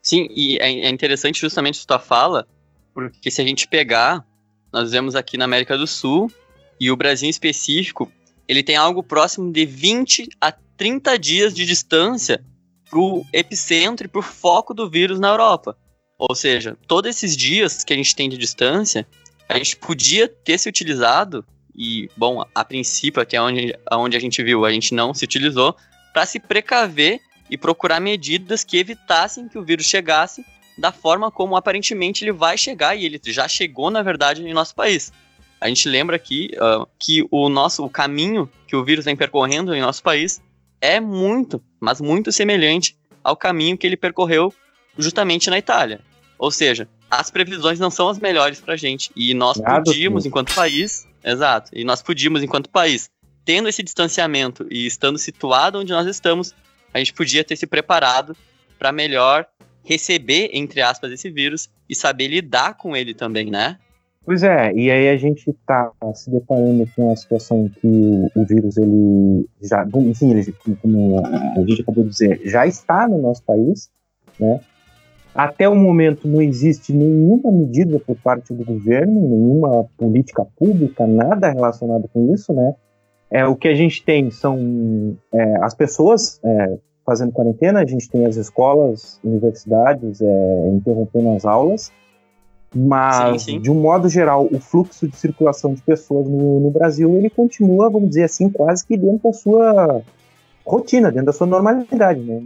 Sim, 0.00 0.28
e 0.30 0.58
é, 0.58 0.86
é 0.86 0.88
interessante 0.90 1.40
justamente 1.40 1.74
isso 1.74 1.86
que 1.86 1.94
tu 1.94 1.98
fala, 1.98 2.46
porque 2.92 3.30
se 3.30 3.40
a 3.40 3.44
gente 3.44 3.66
pegar, 3.66 4.24
nós 4.72 4.92
vemos 4.92 5.14
aqui 5.14 5.38
na 5.38 5.46
América 5.46 5.78
do 5.78 5.86
Sul, 5.86 6.30
e 6.78 6.90
o 6.90 6.96
Brasil 6.96 7.26
em 7.26 7.30
específico, 7.30 8.10
ele 8.46 8.62
tem 8.62 8.76
algo 8.76 9.02
próximo 9.02 9.50
de 9.52 9.64
20 9.64 10.28
a 10.40 10.52
30 10.76 11.18
dias 11.18 11.54
de 11.54 11.64
distância 11.64 12.44
pro 12.90 13.24
epicentro 13.32 14.06
e 14.06 14.08
pro 14.08 14.22
foco 14.22 14.74
do 14.74 14.88
vírus 14.88 15.18
na 15.18 15.28
Europa. 15.28 15.76
Ou 16.18 16.34
seja, 16.34 16.76
todos 16.86 17.10
esses 17.10 17.36
dias 17.36 17.82
que 17.82 17.92
a 17.92 17.96
gente 17.96 18.14
tem 18.14 18.28
de 18.28 18.36
distância, 18.36 19.06
a 19.48 19.56
gente 19.56 19.76
podia 19.76 20.28
ter 20.28 20.58
se 20.58 20.68
utilizado, 20.68 21.44
e, 21.76 22.08
bom, 22.16 22.44
a 22.54 22.64
princípio, 22.64 23.20
até 23.20 23.40
onde, 23.40 23.76
onde 23.92 24.16
a 24.16 24.20
gente 24.20 24.42
viu, 24.42 24.64
a 24.64 24.70
gente 24.70 24.94
não 24.94 25.12
se 25.12 25.24
utilizou, 25.24 25.76
para 26.12 26.24
se 26.24 26.38
precaver 26.38 27.20
e 27.50 27.58
procurar 27.58 28.00
medidas 28.00 28.64
que 28.64 28.78
evitassem 28.78 29.48
que 29.48 29.58
o 29.58 29.64
vírus 29.64 29.86
chegasse 29.86 30.44
da 30.78 30.92
forma 30.92 31.30
como 31.30 31.56
aparentemente 31.56 32.24
ele 32.24 32.32
vai 32.32 32.56
chegar, 32.56 32.96
e 32.96 33.04
ele 33.04 33.20
já 33.24 33.46
chegou, 33.46 33.90
na 33.90 34.02
verdade, 34.02 34.42
em 34.42 34.52
nosso 34.52 34.74
país. 34.74 35.12
A 35.60 35.68
gente 35.68 35.88
lembra 35.88 36.16
aqui 36.16 36.50
uh, 36.56 36.86
que 36.98 37.26
o 37.30 37.48
nosso 37.48 37.84
o 37.84 37.90
caminho 37.90 38.50
que 38.66 38.76
o 38.76 38.84
vírus 38.84 39.04
vem 39.04 39.16
percorrendo 39.16 39.74
em 39.74 39.80
nosso 39.80 40.02
país 40.02 40.42
é 40.80 41.00
muito, 41.00 41.62
mas 41.80 42.00
muito 42.00 42.30
semelhante 42.30 42.96
ao 43.22 43.36
caminho 43.36 43.78
que 43.78 43.86
ele 43.86 43.96
percorreu 43.96 44.52
justamente 44.98 45.48
na 45.48 45.58
Itália. 45.58 46.00
Ou 46.38 46.50
seja, 46.50 46.88
as 47.18 47.30
previsões 47.30 47.78
não 47.78 47.90
são 47.90 48.08
as 48.08 48.18
melhores 48.18 48.60
pra 48.60 48.76
gente. 48.76 49.10
E 49.14 49.34
nós 49.34 49.58
Nada 49.58 49.82
podíamos, 49.82 50.26
enquanto 50.26 50.54
país, 50.54 51.06
exato, 51.22 51.70
e 51.72 51.84
nós 51.84 52.02
podíamos, 52.02 52.42
enquanto 52.42 52.68
país, 52.70 53.10
tendo 53.44 53.68
esse 53.68 53.82
distanciamento 53.82 54.66
e 54.70 54.86
estando 54.86 55.18
situado 55.18 55.78
onde 55.78 55.92
nós 55.92 56.06
estamos, 56.06 56.54
a 56.92 56.98
gente 56.98 57.12
podia 57.12 57.44
ter 57.44 57.56
se 57.56 57.66
preparado 57.66 58.36
para 58.78 58.92
melhor 58.92 59.46
receber, 59.84 60.50
entre 60.52 60.80
aspas, 60.80 61.12
esse 61.12 61.30
vírus 61.30 61.68
e 61.88 61.94
saber 61.94 62.28
lidar 62.28 62.74
com 62.74 62.96
ele 62.96 63.14
também, 63.14 63.50
né? 63.50 63.78
Pois 64.24 64.42
é, 64.42 64.72
e 64.72 64.90
aí 64.90 65.10
a 65.10 65.16
gente 65.18 65.50
está 65.50 65.92
se 66.14 66.30
deparando 66.30 66.88
com 66.96 67.12
a 67.12 67.16
situação 67.16 67.68
que 67.68 67.86
o, 67.86 68.30
o, 68.34 68.46
vírus, 68.46 68.78
ele 68.78 69.46
já, 69.60 69.86
enfim, 69.96 70.30
ele, 70.30 70.50
como 70.80 71.18
a 71.18 71.60
gente 71.66 71.82
acabou 71.82 72.04
de 72.04 72.10
dizer, 72.10 72.40
já 72.42 72.66
está 72.66 73.06
no 73.06 73.20
nosso 73.20 73.42
país, 73.42 73.90
né? 74.40 74.60
Até 75.34 75.68
o 75.68 75.74
momento 75.74 76.28
não 76.28 76.40
existe 76.40 76.92
nenhuma 76.92 77.50
medida 77.50 77.98
por 77.98 78.16
parte 78.16 78.54
do 78.54 78.64
governo, 78.64 79.28
nenhuma 79.28 79.84
política 79.98 80.46
pública, 80.56 81.06
nada 81.06 81.50
relacionado 81.50 82.08
com 82.12 82.32
isso, 82.32 82.52
né? 82.52 82.74
É, 83.30 83.44
o 83.44 83.56
que 83.56 83.66
a 83.66 83.74
gente 83.74 84.04
tem 84.04 84.30
são 84.30 85.16
é, 85.32 85.56
as 85.60 85.74
pessoas 85.74 86.40
é, 86.44 86.78
fazendo 87.04 87.32
quarentena, 87.32 87.80
a 87.80 87.86
gente 87.86 88.08
tem 88.08 88.24
as 88.26 88.36
escolas, 88.36 89.18
universidades 89.24 90.20
é, 90.20 90.68
interrompendo 90.68 91.30
as 91.30 91.44
aulas, 91.44 91.90
mas 92.72 93.42
sim, 93.42 93.52
sim. 93.52 93.60
de 93.60 93.70
um 93.70 93.74
modo 93.74 94.08
geral, 94.08 94.48
o 94.50 94.60
fluxo 94.60 95.08
de 95.08 95.16
circulação 95.16 95.74
de 95.74 95.82
pessoas 95.82 96.28
no, 96.28 96.60
no, 96.60 96.70
Brasil 96.70 97.14
ele 97.16 97.28
continua, 97.28 97.90
vamos 97.90 98.10
dizer 98.10 98.24
assim, 98.24 98.48
quase 98.48 98.86
que 98.86 98.96
dentro 98.96 99.20
da 99.24 99.32
sua 99.32 100.02
rotina, 100.64 101.10
dentro 101.10 101.26
da 101.26 101.32
sua 101.32 101.46
normalidade, 101.46 102.20
né? 102.20 102.40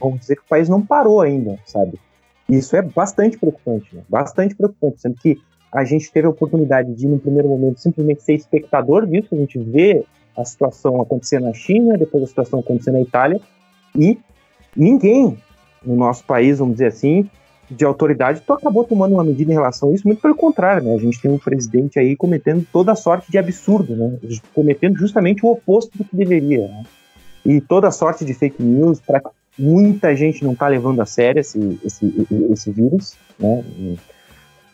Vamos 0.00 0.20
dizer 0.20 0.36
que 0.36 0.42
o 0.42 0.48
país 0.48 0.68
não 0.68 0.82
parou 0.82 1.20
ainda, 1.20 1.56
sabe? 1.64 1.98
Isso 2.52 2.76
é 2.76 2.82
bastante 2.82 3.38
preocupante, 3.38 3.96
né? 3.96 4.02
bastante 4.06 4.54
preocupante, 4.54 5.00
sendo 5.00 5.14
que 5.16 5.40
a 5.72 5.84
gente 5.84 6.12
teve 6.12 6.26
a 6.26 6.30
oportunidade 6.30 6.92
de, 6.92 7.08
no 7.08 7.18
primeiro 7.18 7.48
momento, 7.48 7.80
simplesmente 7.80 8.22
ser 8.22 8.34
espectador 8.34 9.06
disso, 9.06 9.28
a 9.32 9.36
gente 9.36 9.58
vê 9.58 10.04
a 10.36 10.44
situação 10.44 11.00
acontecer 11.00 11.40
na 11.40 11.54
China, 11.54 11.96
depois 11.96 12.24
a 12.24 12.26
situação 12.26 12.60
acontecer 12.60 12.90
na 12.90 13.00
Itália, 13.00 13.40
e 13.98 14.18
ninguém 14.76 15.38
no 15.82 15.96
nosso 15.96 16.24
país, 16.24 16.58
vamos 16.58 16.74
dizer 16.74 16.88
assim, 16.88 17.26
de 17.70 17.86
autoridade, 17.86 18.42
tu 18.46 18.52
acabou 18.52 18.84
tomando 18.84 19.14
uma 19.14 19.24
medida 19.24 19.50
em 19.50 19.54
relação 19.54 19.88
a 19.88 19.94
isso, 19.94 20.06
muito 20.06 20.20
pelo 20.20 20.34
contrário, 20.34 20.84
né? 20.84 20.94
A 20.94 20.98
gente 20.98 21.20
tem 21.22 21.30
um 21.30 21.38
presidente 21.38 21.98
aí 21.98 22.14
cometendo 22.14 22.66
toda 22.70 22.94
sorte 22.94 23.30
de 23.30 23.38
absurdo, 23.38 23.96
né? 23.96 24.18
Cometendo 24.54 24.98
justamente 24.98 25.44
o 25.44 25.50
oposto 25.50 25.96
do 25.96 26.04
que 26.04 26.14
deveria, 26.14 26.68
né? 26.68 26.84
E 27.46 27.62
toda 27.62 27.90
sorte 27.90 28.26
de 28.26 28.34
fake 28.34 28.62
news 28.62 29.00
para 29.00 29.22
muita 29.58 30.14
gente 30.16 30.44
não 30.44 30.54
tá 30.54 30.68
levando 30.68 31.00
a 31.00 31.06
sério 31.06 31.40
esse, 31.40 31.78
esse, 31.84 32.26
esse 32.50 32.70
vírus, 32.70 33.14
né? 33.38 33.64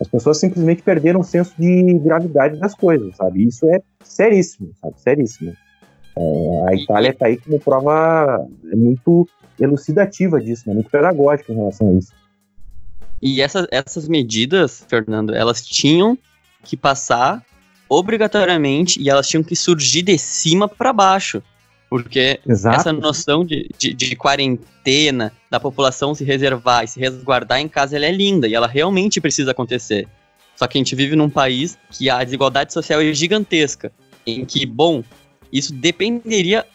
As 0.01 0.07
pessoas 0.07 0.39
simplesmente 0.39 0.83
perderam 0.83 1.21
o 1.21 1.25
senso 1.25 1.53
de 1.59 1.95
gravidade 1.95 2.57
das 2.59 2.75
coisas, 2.75 3.17
sabe? 3.17 3.45
Isso 3.45 3.67
é 3.67 3.81
seríssimo, 4.03 4.71
sabe? 4.81 5.01
Seríssimo. 5.01 5.57
É, 6.17 6.65
a 6.69 6.75
Itália 6.75 7.11
está 7.11 7.27
aí 7.27 7.37
como 7.37 7.61
prova 7.61 8.47
muito 8.73 9.29
elucidativa 9.59 10.41
disso, 10.41 10.65
né? 10.67 10.75
muito 10.75 10.91
pedagógica 10.91 11.53
em 11.53 11.57
relação 11.57 11.89
a 11.89 11.99
isso. 11.99 12.13
E 13.21 13.41
essa, 13.41 13.67
essas 13.71 14.09
medidas, 14.09 14.85
Fernando, 14.89 15.35
elas 15.35 15.67
tinham 15.67 16.17
que 16.63 16.77
passar 16.77 17.45
obrigatoriamente 17.89 19.01
e 19.01 19.11
elas 19.11 19.27
tinham 19.29 19.43
que 19.43 19.57
surgir 19.57 20.03
de 20.03 20.17
cima 20.19 20.69
para 20.69 20.93
baixo. 20.93 21.43
Porque 21.89 22.39
Exato. 22.47 22.77
essa 22.77 22.93
noção 22.93 23.45
de, 23.45 23.69
de, 23.79 23.95
de, 23.95 24.15
quarentena, 24.15 25.33
da 25.51 25.59
população 25.59 26.15
se 26.15 26.23
reservar 26.23 26.85
e 26.85 26.89
se 26.89 27.01
resguardar 27.01 27.61
em 27.61 27.69
casa, 27.69 27.97
ela 27.97 28.05
é 28.05 28.13
linda 28.13 28.47
e 28.47 28.55
ela 28.55 28.67
realmente 28.67 29.21
precisa 29.21 29.53
acontecer. 29.53 30.07
Só 30.55 30.67
que 30.67 30.77
a 30.77 30.81
gente 30.81 30.95
vive 30.95 31.17
num 31.17 31.31
país 31.31 31.79
que 31.91 32.11
a 32.11 32.23
desigualdade 32.23 32.73
social 32.73 33.01
é 33.01 33.13
gigantesca, 33.15 33.91
em 34.27 34.45
que, 34.45 34.67
bom, 34.67 35.03
isso 35.53 35.73
dependeria 35.73 36.67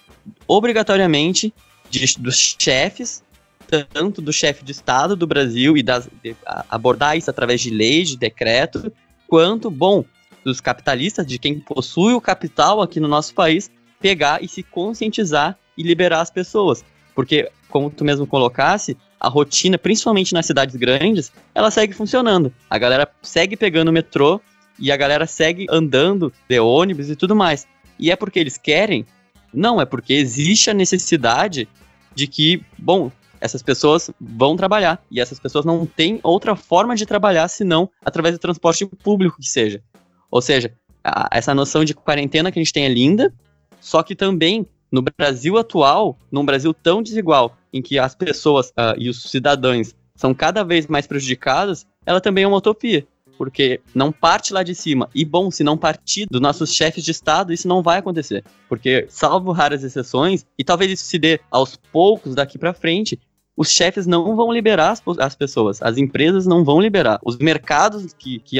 obrigatoriamente 0.47 1.53
de, 1.89 2.17
dos 2.17 2.55
chefes, 2.59 3.21
tanto 3.93 4.21
do 4.21 4.33
chefe 4.33 4.63
de 4.63 4.71
Estado 4.71 5.15
do 5.15 5.27
Brasil 5.27 5.77
e 5.77 5.83
das, 5.83 6.09
de, 6.23 6.35
abordar 6.69 7.17
isso 7.17 7.29
através 7.29 7.61
de 7.61 7.69
leis, 7.69 8.09
de 8.09 8.17
decreto, 8.17 8.91
quanto, 9.27 9.69
bom, 9.69 10.03
dos 10.43 10.59
capitalistas, 10.59 11.25
de 11.25 11.37
quem 11.37 11.59
possui 11.59 12.13
o 12.13 12.21
capital 12.21 12.81
aqui 12.81 12.99
no 12.99 13.07
nosso 13.07 13.33
país, 13.33 13.71
pegar 14.03 14.43
e 14.43 14.49
se 14.49 14.61
conscientizar 14.61 15.57
e 15.77 15.81
liberar 15.81 16.19
as 16.19 16.29
pessoas. 16.29 16.83
Porque, 17.15 17.49
como 17.69 17.89
tu 17.89 18.03
mesmo 18.03 18.27
colocasse, 18.27 18.97
a 19.17 19.29
rotina, 19.29 19.77
principalmente 19.77 20.33
nas 20.33 20.45
cidades 20.45 20.75
grandes, 20.75 21.31
ela 21.55 21.71
segue 21.71 21.93
funcionando. 21.93 22.53
A 22.69 22.77
galera 22.77 23.07
segue 23.21 23.55
pegando 23.55 23.87
o 23.87 23.93
metrô 23.93 24.41
e 24.77 24.91
a 24.91 24.97
galera 24.97 25.25
segue 25.25 25.65
andando 25.69 26.33
de 26.49 26.59
ônibus 26.59 27.09
e 27.09 27.15
tudo 27.15 27.33
mais. 27.33 27.65
E 27.97 28.11
é 28.11 28.15
porque 28.17 28.39
eles 28.39 28.57
querem? 28.57 29.05
Não, 29.53 29.79
é 29.79 29.85
porque 29.85 30.13
existe 30.13 30.69
a 30.69 30.73
necessidade 30.73 31.69
de 32.13 32.27
que, 32.27 32.61
bom, 32.77 33.09
essas 33.39 33.63
pessoas 33.63 34.11
vão 34.19 34.57
trabalhar 34.57 35.01
e 35.09 35.21
essas 35.21 35.39
pessoas 35.39 35.63
não 35.63 35.85
têm 35.85 36.19
outra 36.23 36.57
forma 36.57 36.93
de 36.93 37.05
trabalhar 37.05 37.47
senão 37.47 37.89
através 38.03 38.35
do 38.35 38.39
transporte 38.39 38.85
público 38.85 39.37
que 39.39 39.47
seja. 39.47 39.81
Ou 40.29 40.41
seja, 40.41 40.73
a, 41.03 41.29
essa 41.31 41.55
noção 41.55 41.85
de 41.85 41.93
quarentena 41.93 42.51
que 42.51 42.59
a 42.59 42.61
gente 42.61 42.73
tem 42.73 42.85
é 42.85 42.89
linda, 42.89 43.33
só 43.83 44.01
que 44.01 44.15
também 44.15 44.65
no 44.89 45.01
Brasil 45.01 45.57
atual, 45.57 46.17
num 46.31 46.45
Brasil 46.45 46.73
tão 46.73 47.03
desigual, 47.03 47.57
em 47.71 47.81
que 47.81 47.99
as 47.99 48.15
pessoas 48.15 48.69
uh, 48.69 48.95
e 48.97 49.09
os 49.09 49.23
cidadãos 49.23 49.93
são 50.15 50.33
cada 50.33 50.63
vez 50.63 50.87
mais 50.87 51.05
prejudicados, 51.05 51.85
ela 52.05 52.21
também 52.21 52.45
é 52.45 52.47
uma 52.47 52.57
utopia. 52.57 53.05
Porque 53.37 53.81
não 53.93 54.11
parte 54.11 54.53
lá 54.53 54.63
de 54.63 54.73
cima. 54.73 55.09
E 55.13 55.25
bom, 55.25 55.51
se 55.51 55.63
não 55.63 55.77
partir 55.77 56.27
dos 56.29 56.39
nossos 56.39 56.73
chefes 56.73 57.03
de 57.03 57.11
Estado, 57.11 57.51
isso 57.51 57.67
não 57.67 57.81
vai 57.81 57.97
acontecer. 57.97 58.43
Porque, 58.69 59.05
salvo 59.09 59.51
raras 59.51 59.83
exceções, 59.83 60.45
e 60.57 60.63
talvez 60.63 60.91
isso 60.91 61.05
se 61.05 61.19
dê 61.19 61.41
aos 61.51 61.75
poucos 61.75 62.35
daqui 62.35 62.57
para 62.57 62.73
frente, 62.73 63.19
os 63.57 63.69
chefes 63.69 64.07
não 64.07 64.35
vão 64.35 64.53
liberar 64.53 64.91
as, 64.91 65.03
as, 65.19 65.35
pessoas, 65.35 65.81
as 65.81 65.97
empresas 65.97 66.47
não 66.47 66.63
vão 66.63 66.79
liberar, 66.79 67.19
os 67.23 67.37
mercados 67.37 68.13
que, 68.13 68.39
que, 68.39 68.57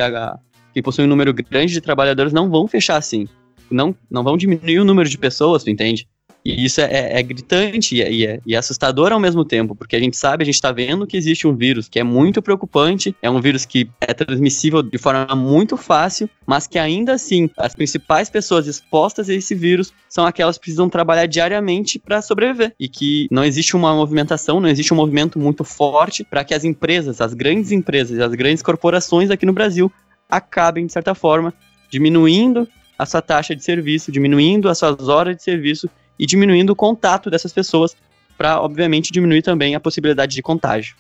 que 0.74 0.82
possuem 0.82 1.08
um 1.08 1.10
número 1.10 1.34
grande 1.34 1.72
de 1.72 1.82
trabalhadores 1.82 2.34
não 2.34 2.50
vão 2.50 2.68
fechar 2.68 2.98
assim 2.98 3.28
não, 3.70 3.96
não 4.10 4.24
vão 4.24 4.38
diminuir 4.38 4.80
o 4.80 4.86
número 4.86 5.10
de 5.10 5.18
pessoas, 5.18 5.64
tu 5.64 5.70
entende? 5.70 6.08
E 6.46 6.66
isso 6.66 6.82
é, 6.82 6.86
é, 6.86 7.20
é 7.20 7.24
gritante 7.24 7.96
e 7.96 8.02
é, 8.02 8.12
e, 8.12 8.26
é, 8.26 8.40
e 8.46 8.54
é 8.54 8.58
assustador 8.58 9.14
ao 9.14 9.20
mesmo 9.20 9.46
tempo, 9.46 9.74
porque 9.74 9.96
a 9.96 10.00
gente 10.00 10.18
sabe, 10.18 10.44
a 10.44 10.46
gente 10.46 10.56
está 10.56 10.72
vendo 10.72 11.08
que 11.08 11.16
existe 11.16 11.48
um 11.48 11.56
vírus 11.56 11.88
que 11.88 12.00
é 12.00 12.04
muito 12.04 12.42
preocupante, 12.42 13.16
é 13.22 13.30
um 13.30 13.40
vírus 13.40 13.66
que 13.66 13.90
é 14.02 14.14
transmissível 14.14 14.84
de 14.84 14.98
forma 14.98 15.34
muito 15.36 15.78
fácil, 15.78 16.30
mas 16.46 16.68
que 16.68 16.78
ainda 16.78 17.14
assim 17.14 17.50
as 17.58 17.74
principais 17.74 18.30
pessoas 18.30 18.68
expostas 18.68 19.30
a 19.30 19.34
esse 19.34 19.56
vírus 19.56 19.94
são 20.10 20.26
aquelas 20.26 20.58
que 20.58 20.64
precisam 20.64 20.90
trabalhar 20.90 21.28
diariamente 21.28 21.98
para 21.98 22.22
sobreviver 22.22 22.76
e 22.78 22.90
que 22.90 23.28
não 23.32 23.44
existe 23.44 23.76
uma 23.76 23.96
movimentação, 23.96 24.60
não 24.60 24.68
existe 24.68 24.94
um 24.94 24.98
movimento 24.98 25.40
muito 25.40 25.64
forte 25.64 26.26
para 26.26 26.44
que 26.44 26.54
as 26.54 26.66
empresas, 26.66 27.22
as 27.22 27.34
grandes 27.34 27.72
empresas, 27.72 28.20
as 28.20 28.34
grandes 28.34 28.62
corporações 28.62 29.32
aqui 29.32 29.46
no 29.46 29.54
Brasil 29.54 29.90
acabem 30.30 30.86
de 30.86 30.92
certa 30.92 31.16
forma 31.16 31.54
diminuindo 31.90 32.68
a 33.04 33.06
sua 33.06 33.22
taxa 33.22 33.56
de 33.56 33.64
serviço, 33.64 34.12
diminuindo 34.12 34.70
as 34.70 34.78
suas 34.78 35.08
horas 35.08 35.36
de 35.36 35.44
serviço 35.44 35.90
e 36.18 36.26
diminuindo 36.26 36.72
o 36.72 36.76
contato 36.76 37.30
dessas 37.30 37.54
pessoas 37.54 37.96
para, 38.38 38.62
obviamente, 38.62 39.12
diminuir 39.12 39.42
também 39.42 39.76
a 39.76 39.80
possibilidade 39.80 40.36
de 40.36 40.42
contágio. 40.42 40.96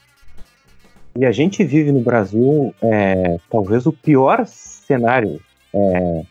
E 1.18 1.26
a 1.26 1.32
gente 1.32 1.64
vive 1.64 1.92
no 1.92 2.02
Brasil 2.02 2.74
é, 2.82 3.38
talvez 3.50 3.86
o 3.86 3.94
pior 3.94 4.46
cenário 4.46 5.40
é, 5.74 6.24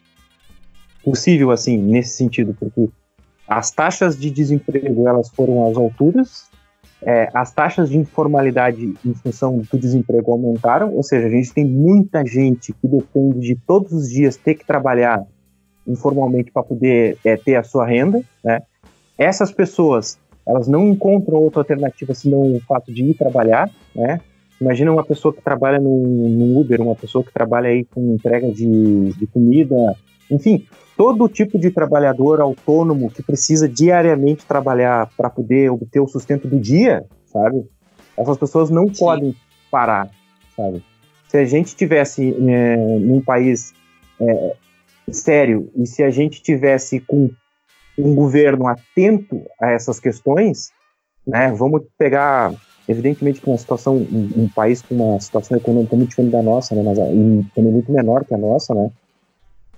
possível, 1.05 1.51
assim, 1.51 1.77
nesse 1.79 2.17
sentido, 2.17 2.55
porque 2.59 2.89
as 3.47 3.71
taxas 3.71 4.19
de 4.19 4.31
desemprego 4.31 5.07
elas 5.07 5.29
foram 5.31 5.69
às 5.69 5.77
alturas, 5.77 6.51
é, 7.05 7.29
as 7.35 7.53
taxas 7.53 7.91
de 7.91 7.99
informalidade 7.99 8.95
em 9.05 9.15
função 9.15 9.59
do 9.59 9.79
desemprego 9.79 10.33
aumentaram, 10.33 10.95
ou 10.95 11.03
seja, 11.03 11.27
a 11.27 11.31
gente 11.31 11.53
tem 11.53 11.65
muita 11.65 12.25
gente 12.25 12.73
que 12.73 12.89
depende 12.89 13.41
de 13.41 13.57
todos 13.57 13.93
os 13.93 14.09
dias 14.09 14.37
ter 14.37 14.55
que 14.55 14.65
trabalhar 14.65 15.25
informalmente 15.87 16.51
para 16.51 16.63
poder 16.63 17.19
é, 17.25 17.37
ter 17.37 17.57
a 17.57 17.63
sua 17.63 17.87
renda, 17.87 18.23
né? 18.45 18.63
Essas 19.19 19.53
pessoas, 19.53 20.19
elas 20.47 20.67
não 20.67 20.89
encontram 20.89 21.39
outra 21.39 21.61
alternativa 21.61 22.15
senão 22.15 22.41
o 22.41 22.61
fato 22.61 22.93
de 22.93 23.05
ir 23.05 23.15
trabalhar, 23.15 23.71
né? 23.95 24.21
Imagina 24.61 24.93
uma 24.93 25.05
pessoa 25.05 25.35
que 25.35 25.43
trabalha 25.43 25.81
no, 25.81 26.61
Uber, 26.61 26.81
uma 26.81 26.95
pessoa 26.95 27.25
que 27.25 27.33
trabalha 27.33 27.69
aí 27.69 27.85
com 27.85 28.15
entrega 28.15 28.51
de, 28.51 29.13
de 29.13 29.27
comida, 29.27 29.75
enfim, 30.31 30.65
todo 30.97 31.29
tipo 31.29 31.59
de 31.59 31.71
trabalhador 31.71 32.41
autônomo 32.41 33.11
que 33.11 33.23
precisa 33.23 33.69
diariamente 33.69 34.47
trabalhar 34.47 35.11
para 35.17 35.29
poder 35.29 35.71
obter 35.71 35.99
o 35.99 36.07
sustento 36.07 36.47
do 36.47 36.61
dia, 36.61 37.05
sabe? 37.27 37.67
Essas 38.17 38.39
pessoas 38.39 38.71
não 38.71 38.87
Sim. 38.87 39.01
podem 39.01 39.37
parar, 39.71 40.09
sabe? 40.57 40.83
Se 41.27 41.39
a 41.39 41.45
gente 41.45 41.75
tivesse 41.75 42.33
é, 42.49 42.77
num 42.77 43.21
país 43.21 43.73
é, 44.21 44.55
sério 45.11 45.71
e 45.77 45.87
se 45.87 46.03
a 46.03 46.11
gente 46.11 46.43
tivesse 46.43 47.01
com 47.01 47.31
um 47.99 48.15
governo 48.15 48.67
atento 48.67 49.43
a 49.61 49.71
essas 49.71 50.01
questões, 50.01 50.71
né, 51.27 51.53
vamos 51.53 51.83
pegar 51.99 52.55
evidentemente 52.89 53.41
que 53.41 53.49
uma 53.49 53.59
situação, 53.59 53.97
um, 53.97 54.31
um, 54.37 54.49
país 54.49 54.83
com 54.83 54.95
uma 54.95 55.21
situação 55.21 55.57
econômica 55.57 55.95
muito 55.95 56.11
diferente 56.11 56.33
da 56.33 56.43
nossa, 56.43 56.75
né, 56.75 56.83
mas 56.83 56.99
e 56.99 57.47
também 57.55 57.73
muito 57.73 57.93
menor 57.93 58.25
que 58.25 58.35
a 58.35 58.39
nossa, 58.39 58.75
né, 58.75 58.91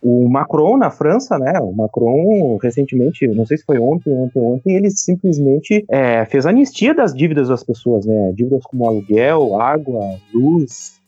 o 0.05 0.29
Macron 0.29 0.77
na 0.77 0.91
França, 0.91 1.39
né? 1.39 1.59
O 1.61 1.73
Macron 1.73 2.59
recentemente, 2.59 3.27
não 3.27 3.47
sei 3.47 3.57
se 3.57 3.65
foi 3.65 3.79
ontem, 3.79 4.13
ontem, 4.13 4.39
ontem, 4.39 4.77
ele 4.77 4.91
simplesmente 4.91 5.83
é, 5.89 6.27
fez 6.27 6.45
anistia 6.45 6.95
das 6.95 7.15
dívidas 7.15 7.49
das 7.49 7.65
pessoas, 7.65 8.05
né? 8.05 8.31
Dívidas 8.37 8.63
como 8.65 8.87
aluguel, 8.87 9.59
água, 9.59 10.19
luz. 10.33 11.01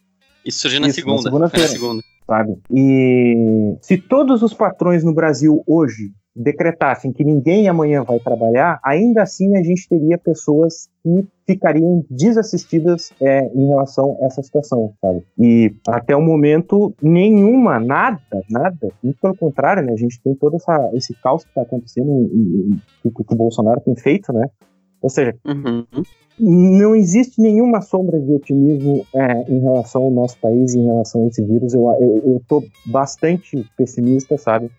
Isso 0.43 0.61
surgiu 0.61 0.81
na 0.81 0.89
Isso, 0.89 0.97
segunda. 0.97 1.17
Na 1.17 1.23
segunda-feira. 1.23 1.69
Segunda. 1.69 2.03
Sabe? 2.27 2.59
E 2.71 3.77
se 3.81 3.97
todos 3.97 4.43
os 4.43 4.53
patrões 4.53 5.05
no 5.05 5.15
Brasil 5.15 5.63
hoje 5.67 6.11
decretassem 6.37 7.13
que 7.13 7.25
ninguém 7.25 7.67
amanhã 7.67 8.03
vai 8.03 8.19
trabalhar, 8.19 8.79
ainda 8.85 9.23
assim 9.23 9.57
a 9.57 9.63
gente 9.63 9.89
teria 9.89 10.19
pessoas 10.19 10.89
que 11.03 11.27
ficariam 11.47 12.05
desassistidas 12.11 13.11
é, 13.21 13.47
em 13.55 13.69
relação 13.69 14.19
a 14.21 14.27
essa 14.27 14.43
situação, 14.43 14.93
sabe? 15.01 15.23
E 15.39 15.75
até 15.89 16.15
o 16.15 16.21
momento, 16.21 16.95
nenhuma, 17.01 17.81
nada, 17.81 18.21
nada, 18.51 18.89
muito 19.03 19.19
pelo 19.19 19.37
contrário, 19.37 19.83
né? 19.83 19.93
A 19.93 19.97
gente 19.97 20.21
tem 20.21 20.35
todo 20.35 20.57
essa, 20.57 20.91
esse 20.93 21.15
caos 21.23 21.45
que 21.45 21.51
está 21.51 21.63
acontecendo, 21.63 22.29
que, 23.03 23.11
que 23.11 23.33
o 23.33 23.37
Bolsonaro 23.37 23.81
tem 23.81 23.97
feito, 23.97 24.33
né? 24.33 24.51
Ou 25.01 25.09
seja, 25.09 25.35
uhum. 25.47 25.87
Não 26.39 26.95
existe 26.95 27.41
nenhuma 27.41 27.81
sombra 27.81 28.21
de 28.21 28.33
otimismo 28.33 29.07
é, 29.15 29.43
em 29.51 29.61
relação 29.61 30.03
ao 30.03 30.11
nosso 30.11 30.39
país, 30.39 30.75
em 30.75 30.85
relação 30.85 31.25
a 31.25 31.27
esse 31.29 31.43
vírus. 31.43 31.75
Eu, 31.75 31.83
eu, 32.01 32.23
eu 32.25 32.43
tô 32.47 32.63
bastante 32.85 33.67
pessimista, 33.77 34.37
sabe? 34.37 34.71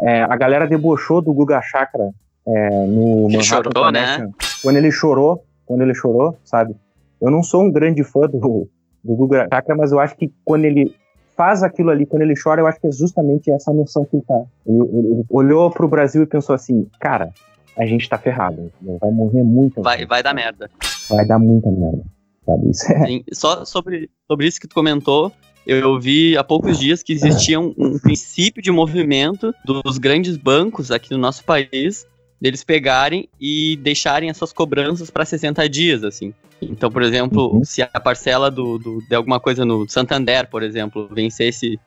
É, 0.00 0.22
a 0.22 0.36
galera 0.36 0.66
debochou 0.66 1.20
do 1.20 1.32
Guga 1.32 1.60
Chakra 1.62 2.10
é, 2.46 2.86
no 2.86 3.28
Ele 3.28 3.42
chorou, 3.42 3.92
né? 3.92 4.30
Quando 4.62 4.76
ele 4.76 4.90
chorou, 4.90 5.44
quando 5.66 5.82
ele 5.82 5.94
chorou, 5.94 6.36
sabe? 6.44 6.74
Eu 7.20 7.30
não 7.30 7.42
sou 7.42 7.62
um 7.62 7.70
grande 7.70 8.02
fã 8.02 8.22
do, 8.22 8.68
do 9.02 9.14
Guga 9.14 9.48
Chakra, 9.52 9.76
mas 9.76 9.92
eu 9.92 10.00
acho 10.00 10.16
que 10.16 10.32
quando 10.44 10.64
ele 10.64 10.94
faz 11.36 11.62
aquilo 11.62 11.90
ali, 11.90 12.06
quando 12.06 12.22
ele 12.22 12.34
chora, 12.40 12.60
eu 12.60 12.66
acho 12.66 12.80
que 12.80 12.86
é 12.86 12.92
justamente 12.92 13.50
essa 13.50 13.72
noção 13.72 14.04
que 14.04 14.16
ele 14.16 14.24
tá. 14.26 14.42
Ele, 14.66 14.78
ele, 14.78 15.08
ele 15.12 15.24
olhou 15.28 15.70
pro 15.70 15.88
Brasil 15.88 16.22
e 16.22 16.26
pensou 16.26 16.54
assim, 16.54 16.86
cara, 17.00 17.32
a 17.76 17.86
gente 17.86 18.08
tá 18.08 18.18
ferrado, 18.18 18.70
vai 19.00 19.10
morrer 19.10 19.42
muito. 19.42 19.82
Vai, 19.82 20.04
vai 20.04 20.22
dar 20.22 20.34
merda. 20.34 20.70
Vai 21.08 21.26
dar 21.26 21.38
muita 21.38 21.70
merda. 21.70 22.02
Sabe? 22.44 22.70
Isso 22.70 22.92
é... 22.92 23.06
Sim, 23.06 23.24
só 23.32 23.64
sobre, 23.64 24.10
sobre 24.26 24.46
isso 24.46 24.60
que 24.60 24.68
tu 24.68 24.74
comentou, 24.74 25.32
eu 25.66 25.98
vi 25.98 26.36
há 26.36 26.42
poucos 26.42 26.78
dias 26.78 27.02
que 27.02 27.12
existia 27.12 27.58
um, 27.58 27.72
um, 27.78 27.98
princípio 27.98 28.62
de 28.62 28.70
movimento 28.70 29.54
dos 29.64 29.96
grandes 29.98 30.36
bancos 30.36 30.90
aqui 30.90 31.12
no 31.12 31.18
nosso 31.18 31.44
país, 31.44 32.06
deles 32.40 32.64
pegarem 32.64 33.28
e 33.40 33.76
deixarem 33.76 34.28
essas 34.28 34.52
cobranças 34.52 35.10
para 35.10 35.24
60 35.24 35.68
dias, 35.68 36.02
assim. 36.02 36.34
Então, 36.60 36.90
por 36.90 37.02
exemplo, 37.02 37.54
uhum. 37.54 37.64
se 37.64 37.82
a 37.82 38.00
parcela 38.00 38.50
do, 38.50 38.78
do, 38.78 38.98
de 39.08 39.14
alguma 39.14 39.38
coisa 39.40 39.64
no 39.64 39.88
Santander, 39.88 40.48
por 40.48 40.62
exemplo, 40.62 41.08
vencesse 41.12 41.78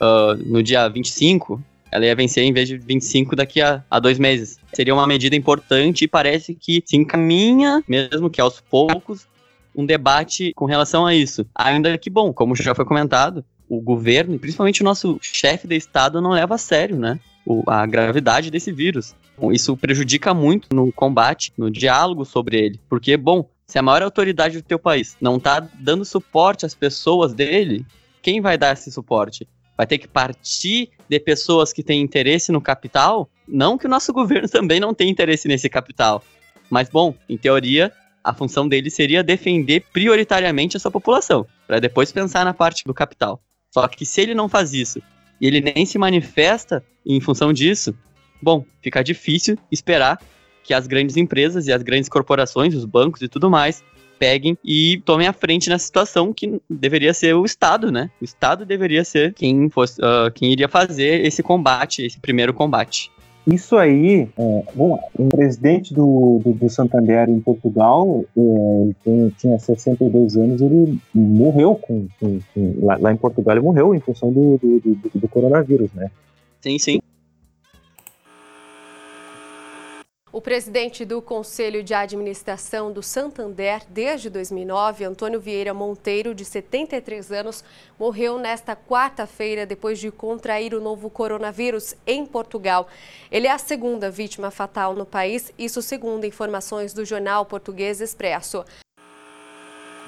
uh, 0.00 0.34
no 0.46 0.62
dia 0.62 0.88
25, 0.88 1.62
ela 1.92 2.06
ia 2.06 2.16
vencer 2.16 2.42
em 2.42 2.52
vez 2.52 2.66
de 2.66 2.78
25 2.78 3.36
daqui 3.36 3.60
a, 3.60 3.84
a 3.90 4.00
dois 4.00 4.18
meses. 4.18 4.58
Seria 4.72 4.94
uma 4.94 5.06
medida 5.06 5.36
importante 5.36 6.04
e 6.04 6.08
parece 6.08 6.54
que 6.54 6.82
se 6.86 6.96
encaminha, 6.96 7.84
mesmo 7.86 8.30
que 8.30 8.40
aos 8.40 8.60
poucos, 8.60 9.28
um 9.76 9.84
debate 9.84 10.52
com 10.54 10.64
relação 10.64 11.06
a 11.06 11.14
isso. 11.14 11.46
Ainda 11.54 11.96
que, 11.98 12.08
bom, 12.08 12.32
como 12.32 12.56
já 12.56 12.74
foi 12.74 12.86
comentado, 12.86 13.44
o 13.68 13.80
governo, 13.80 14.34
e 14.34 14.38
principalmente 14.38 14.80
o 14.80 14.84
nosso 14.84 15.18
chefe 15.20 15.68
de 15.68 15.76
Estado, 15.76 16.20
não 16.20 16.30
leva 16.30 16.54
a 16.54 16.58
sério, 16.58 16.98
né? 16.98 17.20
O, 17.44 17.62
a 17.66 17.84
gravidade 17.84 18.50
desse 18.50 18.72
vírus. 18.72 19.14
Isso 19.52 19.76
prejudica 19.76 20.32
muito 20.32 20.68
no 20.72 20.92
combate, 20.92 21.52
no 21.58 21.70
diálogo 21.70 22.24
sobre 22.24 22.58
ele. 22.58 22.80
Porque, 22.88 23.16
bom, 23.16 23.48
se 23.66 23.78
a 23.78 23.82
maior 23.82 24.02
autoridade 24.02 24.56
do 24.58 24.62
teu 24.64 24.78
país 24.78 25.16
não 25.20 25.38
tá 25.38 25.66
dando 25.80 26.04
suporte 26.04 26.64
às 26.64 26.74
pessoas 26.74 27.34
dele, 27.34 27.84
quem 28.20 28.40
vai 28.40 28.56
dar 28.56 28.72
esse 28.72 28.90
suporte? 28.90 29.46
Vai 29.76 29.86
ter 29.86 29.98
que 29.98 30.08
partir 30.08 30.90
de 31.08 31.20
pessoas 31.20 31.72
que 31.72 31.82
têm 31.82 32.00
interesse 32.00 32.52
no 32.52 32.60
capital? 32.60 33.28
Não 33.46 33.76
que 33.76 33.86
o 33.86 33.90
nosso 33.90 34.12
governo 34.14 34.48
também 34.48 34.78
não 34.78 34.94
tenha 34.94 35.10
interesse 35.10 35.48
nesse 35.48 35.68
capital. 35.68 36.22
Mas, 36.70 36.88
bom, 36.88 37.14
em 37.28 37.36
teoria, 37.36 37.92
a 38.22 38.32
função 38.32 38.68
dele 38.68 38.90
seria 38.90 39.22
defender 39.22 39.84
prioritariamente 39.92 40.76
a 40.76 40.80
sua 40.80 40.90
população, 40.90 41.46
para 41.66 41.80
depois 41.80 42.12
pensar 42.12 42.44
na 42.44 42.54
parte 42.54 42.84
do 42.84 42.94
capital. 42.94 43.42
Só 43.72 43.86
que 43.88 44.06
se 44.06 44.20
ele 44.20 44.34
não 44.34 44.48
faz 44.48 44.72
isso 44.72 45.02
e 45.40 45.46
ele 45.46 45.60
nem 45.60 45.84
se 45.84 45.98
manifesta 45.98 46.84
em 47.04 47.20
função 47.20 47.52
disso, 47.52 47.94
bom, 48.40 48.64
fica 48.80 49.02
difícil 49.02 49.58
esperar 49.70 50.20
que 50.62 50.72
as 50.72 50.86
grandes 50.86 51.16
empresas 51.16 51.66
e 51.66 51.72
as 51.72 51.82
grandes 51.82 52.08
corporações, 52.08 52.74
os 52.74 52.84
bancos 52.84 53.22
e 53.22 53.28
tudo 53.28 53.50
mais, 53.50 53.82
peguem 54.22 54.56
e 54.64 55.02
tomem 55.04 55.26
a 55.26 55.32
frente 55.32 55.68
na 55.68 55.80
situação 55.80 56.32
que 56.32 56.60
deveria 56.70 57.12
ser 57.12 57.34
o 57.34 57.44
Estado, 57.44 57.90
né? 57.90 58.08
O 58.20 58.24
Estado 58.24 58.64
deveria 58.64 59.02
ser 59.02 59.34
quem, 59.34 59.68
fosse, 59.68 60.00
uh, 60.00 60.30
quem 60.32 60.52
iria 60.52 60.68
fazer 60.68 61.26
esse 61.26 61.42
combate, 61.42 62.06
esse 62.06 62.20
primeiro 62.20 62.54
combate. 62.54 63.10
Isso 63.44 63.76
aí, 63.76 64.28
é, 64.38 64.62
bom, 64.76 64.96
o 65.18 65.28
presidente 65.28 65.92
do, 65.92 66.40
do, 66.44 66.52
do 66.52 66.70
Santander 66.70 67.28
em 67.28 67.40
Portugal, 67.40 68.24
é, 68.36 69.10
ele 69.10 69.34
tinha 69.36 69.58
62 69.58 70.36
anos, 70.36 70.60
ele 70.60 70.96
morreu 71.12 71.74
com, 71.74 72.06
com, 72.20 72.38
com 72.54 72.74
lá, 72.80 72.96
lá, 73.00 73.12
em 73.12 73.16
Portugal, 73.16 73.56
ele 73.56 73.64
morreu 73.64 73.92
em 73.92 73.98
função 73.98 74.32
do, 74.32 74.56
do, 74.62 74.96
do 75.16 75.28
coronavírus, 75.28 75.90
né? 75.92 76.08
Sim, 76.60 76.78
sim. 76.78 77.00
O 80.32 80.40
presidente 80.40 81.04
do 81.04 81.20
Conselho 81.20 81.82
de 81.82 81.92
Administração 81.92 82.90
do 82.90 83.02
Santander 83.02 83.82
desde 83.90 84.30
2009, 84.30 85.04
Antônio 85.04 85.38
Vieira 85.38 85.74
Monteiro, 85.74 86.34
de 86.34 86.42
73 86.42 87.30
anos, 87.32 87.62
morreu 88.00 88.38
nesta 88.38 88.74
quarta-feira 88.74 89.66
depois 89.66 89.98
de 89.98 90.10
contrair 90.10 90.72
o 90.72 90.80
novo 90.80 91.10
coronavírus 91.10 91.94
em 92.06 92.24
Portugal. 92.24 92.88
Ele 93.30 93.46
é 93.46 93.52
a 93.52 93.58
segunda 93.58 94.10
vítima 94.10 94.50
fatal 94.50 94.94
no 94.94 95.04
país, 95.04 95.52
isso 95.58 95.82
segundo 95.82 96.24
informações 96.24 96.94
do 96.94 97.04
jornal 97.04 97.44
português 97.44 98.00
Expresso. 98.00 98.64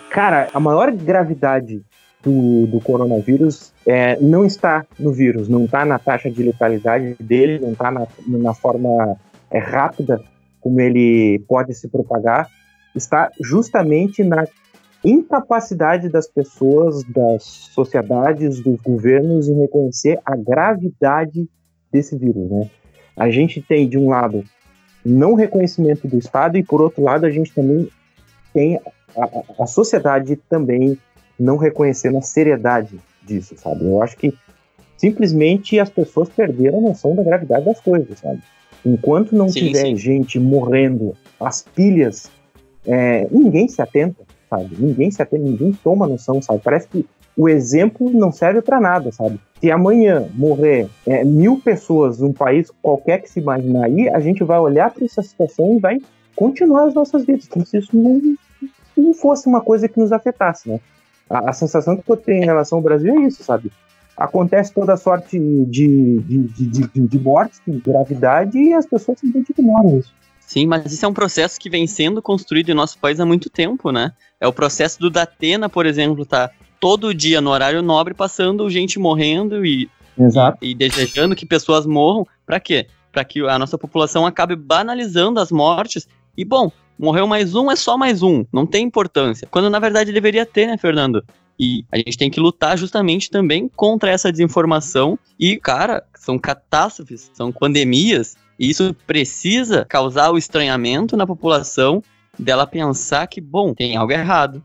Cara, 0.09 0.49
a 0.55 0.59
maior 0.59 0.91
gravidade 0.91 1.85
do, 2.23 2.67
do 2.67 2.81
coronavírus 2.81 3.75
é, 3.87 4.19
não 4.19 4.47
está 4.47 4.87
no 4.99 5.13
vírus, 5.13 5.51
não 5.51 5.67
está 5.67 5.85
na 5.85 5.99
taxa 5.99 6.31
de 6.31 6.43
letalidade 6.43 7.15
dele, 7.21 7.59
não 7.59 7.73
está 7.73 7.91
na, 7.91 8.07
na 8.27 8.55
forma 8.55 9.19
é 9.55 9.59
rápida 9.59 10.21
como 10.61 10.81
ele 10.81 11.39
pode 11.47 11.73
se 11.75 11.89
propagar, 11.89 12.51
está 12.95 13.31
justamente 13.41 14.25
na 14.25 14.45
incapacidade 15.05 16.09
das 16.09 16.27
pessoas, 16.27 17.05
das 17.05 17.45
sociedades, 17.45 18.61
dos 18.61 18.81
governos 18.81 19.49
em 19.49 19.61
reconhecer 19.61 20.19
a 20.25 20.35
gravidade 20.35 21.49
desse 21.93 22.17
vírus, 22.17 22.51
né? 22.51 22.71
A 23.17 23.31
gente 23.31 23.61
tem 23.61 23.89
de 23.89 23.97
um 23.99 24.09
lado 24.09 24.43
não 25.05 25.35
reconhecimento 25.35 26.09
do 26.09 26.19
Estado 26.19 26.57
e 26.57 26.65
por 26.65 26.81
outro 26.81 27.03
lado 27.03 27.27
a 27.27 27.31
gente 27.31 27.53
também 27.53 27.89
tem 28.53 28.81
a, 29.17 29.63
a 29.63 29.67
sociedade 29.67 30.37
também 30.49 30.99
não 31.39 31.59
reconhecendo 31.59 32.17
a 32.17 32.23
seriedade 32.23 32.99
disso, 33.23 33.55
sabe? 33.57 33.85
Eu 33.85 34.03
acho 34.03 34.17
que 34.17 34.35
simplesmente 34.97 35.79
as 35.79 35.91
pessoas 35.91 36.29
perderam 36.31 36.79
a 36.79 36.89
noção 36.89 37.15
da 37.15 37.23
gravidade 37.23 37.67
das 37.67 37.81
coisas, 37.81 38.19
sabe? 38.19 38.43
Enquanto 38.85 39.35
não 39.35 39.49
sim, 39.49 39.67
tiver 39.67 39.87
sim. 39.87 39.97
gente 39.97 40.39
morrendo, 40.39 41.15
as 41.41 41.63
pilhas, 41.63 42.31
é, 42.87 43.27
ninguém 43.31 43.67
se 43.69 43.81
atenta, 43.81 44.23
sabe? 44.49 44.77
Ninguém 44.79 45.11
se 45.11 45.23
atenta, 45.23 45.43
ninguém 45.43 45.73
toma 45.73 46.07
noção, 46.07 46.43
sabe? 46.43 46.61
Parece 46.63 46.89
que 46.89 47.07
o 47.37 47.49
exemplo 47.49 48.11
não 48.13 48.31
serve 48.31 48.63
para 48.63 48.81
nada, 48.81 49.11
sabe? 49.11 49.41
Se 49.61 49.71
amanhã 49.71 50.29
morrer 50.35 50.89
é, 51.07 51.25
mil 51.25 51.59
pessoas 51.59 52.19
num 52.19 52.33
país 52.33 52.71
qualquer 52.83 53.23
que 53.23 53.31
se 53.31 53.41
imaginar 53.41 53.87
aí, 53.87 54.09
a 54.09 54.21
gente 54.21 54.45
vai 54.45 54.59
olhar 54.59 54.91
para 54.91 55.05
essa 55.05 55.23
situação 55.23 55.77
e 55.77 55.81
vai 55.81 55.99
continuar 56.37 56.85
as 56.85 56.95
nossas 56.95 57.25
vidas, 57.25 57.49
como 57.49 57.65
se 57.65 57.79
isso 57.79 57.97
não, 57.97 58.21
não 58.97 59.15
fosse 59.15 59.49
uma 59.49 59.61
coisa 59.61 59.89
que 59.89 59.99
nos 59.99 60.13
afetasse, 60.13 60.69
né? 60.69 60.81
A, 61.29 61.51
a 61.51 61.53
sensação 61.53 61.97
que 61.97 62.09
eu 62.11 62.17
tenho 62.17 62.43
em 62.43 62.47
relação 62.47 62.79
ao 62.79 62.85
Brasil 62.85 63.15
é 63.15 63.27
isso, 63.27 63.43
sabe? 63.43 63.73
Acontece 64.17 64.73
toda 64.73 64.97
sorte 64.97 65.39
de, 65.39 66.21
de, 66.21 66.43
de, 66.49 66.67
de, 66.67 67.09
de 67.09 67.19
mortes, 67.19 67.61
de 67.67 67.79
gravidade, 67.79 68.59
e 68.59 68.73
as 68.73 68.87
pessoas 68.87 69.19
simplesmente 69.19 69.51
ignoram 69.51 69.99
isso. 69.99 70.13
Sim, 70.41 70.67
mas 70.67 70.93
isso 70.93 71.05
é 71.05 71.09
um 71.09 71.15
processo 71.15 71.59
que 71.59 71.71
vem 71.71 71.87
sendo 71.87 72.21
construído 72.21 72.69
em 72.69 72.75
nosso 72.75 72.99
país 72.99 73.19
há 73.19 73.27
muito 73.27 73.49
tempo, 73.49 73.91
né? 73.91 74.13
É 74.39 74.47
o 74.47 74.53
processo 74.53 75.01
do 75.01 75.11
Datena, 75.11 75.69
por 75.69 75.87
exemplo, 75.87 76.25
tá 76.27 76.51
todo 76.79 77.15
dia 77.15 77.41
no 77.41 77.51
horário 77.51 77.83
nobre 77.83 78.13
passando 78.13 78.69
gente 78.69 78.99
morrendo 78.99 79.65
e, 79.65 79.89
e, 80.19 80.71
e, 80.71 80.75
desejando 80.75 81.35
que 81.35 81.47
pessoas 81.47 81.87
morram. 81.87 82.27
Para 82.45 82.61
quê? 82.61 82.87
Para 83.11 83.25
que 83.25 83.41
a 83.41 83.59
nossa 83.59 83.79
população 83.79 84.27
acabe 84.27 84.55
banalizando 84.55 85.41
as 85.41 85.51
mortes. 85.51 86.07
E 86.37 86.45
bom, 86.45 86.71
morreu 86.99 87.27
mais 87.27 87.55
um 87.55 87.71
é 87.71 87.77
só 87.77 87.97
mais 87.97 88.23
um, 88.23 88.45
não 88.53 88.67
tem 88.67 88.85
importância. 88.85 89.49
Quando 89.51 89.71
na 89.71 89.79
verdade 89.79 90.13
deveria 90.13 90.45
ter, 90.45 90.67
né, 90.67 90.77
Fernando? 90.77 91.25
E 91.59 91.85
a 91.93 91.97
gente 91.99 92.19
tem 92.19 92.31
que 92.31 92.41
lutar 92.41 92.77
justamente 92.77 93.31
também 93.31 93.69
contra 93.69 94.11
essa 94.11 94.31
desinformação. 94.31 95.19
E, 95.39 95.57
cara, 95.57 96.05
são 96.17 96.39
catástrofes, 96.39 97.31
são 97.35 97.53
pandemias, 97.53 98.37
e 98.59 98.71
isso 98.71 98.95
precisa 99.07 99.85
causar 99.85 100.31
o 100.31 100.39
estranhamento 100.39 101.17
na 101.17 101.27
população 101.27 102.03
dela 102.39 102.67
pensar 102.67 103.27
que, 103.27 103.41
bom, 103.41 103.75
tem 103.75 103.97
algo 103.97 104.13
errado, 104.13 104.63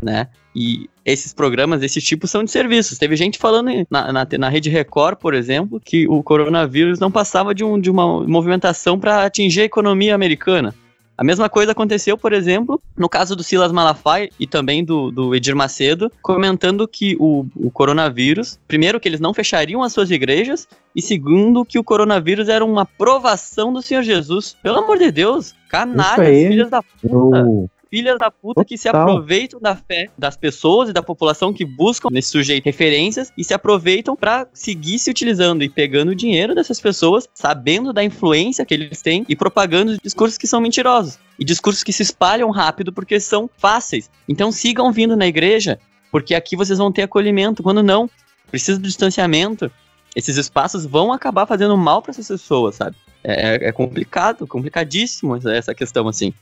né? 0.00 0.28
E 0.54 0.88
esses 1.04 1.34
programas 1.34 1.80
desse 1.80 2.00
tipo 2.00 2.26
são 2.26 2.42
de 2.42 2.50
serviços. 2.50 2.98
Teve 2.98 3.14
gente 3.14 3.38
falando 3.38 3.70
na, 3.90 4.12
na, 4.12 4.26
na 4.38 4.48
Rede 4.48 4.70
Record, 4.70 5.18
por 5.18 5.34
exemplo, 5.34 5.78
que 5.78 6.08
o 6.08 6.22
coronavírus 6.22 6.98
não 6.98 7.10
passava 7.10 7.54
de, 7.54 7.62
um, 7.62 7.78
de 7.78 7.90
uma 7.90 8.26
movimentação 8.26 8.98
para 8.98 9.24
atingir 9.24 9.62
a 9.62 9.64
economia 9.64 10.14
americana. 10.14 10.74
A 11.18 11.24
mesma 11.24 11.48
coisa 11.48 11.72
aconteceu, 11.72 12.18
por 12.18 12.32
exemplo, 12.32 12.80
no 12.96 13.08
caso 13.08 13.34
do 13.34 13.42
Silas 13.42 13.72
Malafaia 13.72 14.28
e 14.38 14.46
também 14.46 14.84
do, 14.84 15.10
do 15.10 15.34
Edir 15.34 15.56
Macedo, 15.56 16.12
comentando 16.20 16.86
que 16.86 17.16
o, 17.18 17.46
o, 17.56 17.70
coronavírus, 17.70 18.58
primeiro, 18.68 19.00
que 19.00 19.08
eles 19.08 19.20
não 19.20 19.32
fechariam 19.32 19.82
as 19.82 19.92
suas 19.92 20.10
igrejas, 20.10 20.68
e 20.94 21.00
segundo, 21.00 21.64
que 21.64 21.78
o 21.78 21.84
coronavírus 21.84 22.48
era 22.48 22.64
uma 22.64 22.84
provação 22.84 23.72
do 23.72 23.80
Senhor 23.80 24.02
Jesus. 24.02 24.56
Pelo 24.62 24.78
amor 24.78 24.98
de 24.98 25.10
Deus, 25.10 25.54
canalhas, 25.70 26.48
filhas 26.48 26.70
da 26.70 26.82
puta. 26.82 27.38
Eu 27.38 27.70
filhas 27.90 28.18
da 28.18 28.30
puta 28.30 28.64
que 28.64 28.76
se 28.76 28.88
aproveitam 28.88 29.60
da 29.60 29.76
fé 29.76 30.08
das 30.16 30.36
pessoas 30.36 30.88
e 30.88 30.92
da 30.92 31.02
população 31.02 31.52
que 31.52 31.64
buscam 31.64 32.08
nesse 32.10 32.30
sujeito 32.30 32.64
referências 32.64 33.32
e 33.36 33.44
se 33.44 33.54
aproveitam 33.54 34.16
para 34.16 34.46
seguir 34.52 34.98
se 34.98 35.10
utilizando 35.10 35.62
e 35.62 35.68
pegando 35.68 36.10
o 36.10 36.14
dinheiro 36.14 36.54
dessas 36.54 36.80
pessoas, 36.80 37.28
sabendo 37.34 37.92
da 37.92 38.02
influência 38.02 38.64
que 38.64 38.74
eles 38.74 39.02
têm 39.02 39.24
e 39.28 39.36
propagando 39.36 39.96
discursos 40.02 40.38
que 40.38 40.46
são 40.46 40.60
mentirosos 40.60 41.18
e 41.38 41.44
discursos 41.44 41.82
que 41.82 41.92
se 41.92 42.02
espalham 42.02 42.50
rápido 42.50 42.92
porque 42.92 43.20
são 43.20 43.48
fáceis. 43.56 44.10
Então 44.28 44.50
sigam 44.50 44.92
vindo 44.92 45.16
na 45.16 45.26
igreja, 45.26 45.78
porque 46.10 46.34
aqui 46.34 46.56
vocês 46.56 46.78
vão 46.78 46.92
ter 46.92 47.02
acolhimento. 47.02 47.62
Quando 47.62 47.82
não, 47.82 48.08
precisa 48.50 48.78
do 48.78 48.86
distanciamento. 48.86 49.70
Esses 50.14 50.38
espaços 50.38 50.86
vão 50.86 51.12
acabar 51.12 51.44
fazendo 51.44 51.76
mal 51.76 52.00
para 52.00 52.10
essas 52.10 52.26
pessoas, 52.26 52.76
sabe? 52.76 52.96
É, 53.22 53.66
é, 53.66 53.68
é 53.68 53.72
complicado, 53.72 54.46
complicadíssimo 54.46 55.36
essa 55.36 55.74
questão 55.74 56.08
assim. 56.08 56.32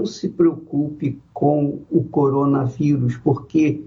Não 0.00 0.06
se 0.06 0.30
preocupe 0.30 1.20
com 1.34 1.82
o 1.90 2.02
coronavírus, 2.04 3.18
porque 3.18 3.84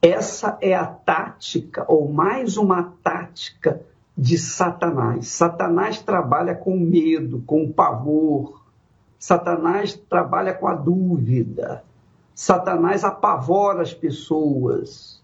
essa 0.00 0.56
é 0.60 0.72
a 0.72 0.86
tática, 0.86 1.84
ou 1.88 2.12
mais 2.12 2.56
uma 2.56 2.94
tática 3.02 3.82
de 4.16 4.38
Satanás. 4.38 5.26
Satanás 5.26 6.00
trabalha 6.00 6.54
com 6.54 6.78
medo, 6.78 7.42
com 7.44 7.72
pavor. 7.72 8.62
Satanás 9.18 9.94
trabalha 10.08 10.54
com 10.54 10.68
a 10.68 10.74
dúvida. 10.74 11.82
Satanás 12.32 13.02
apavora 13.02 13.82
as 13.82 13.92
pessoas. 13.92 15.20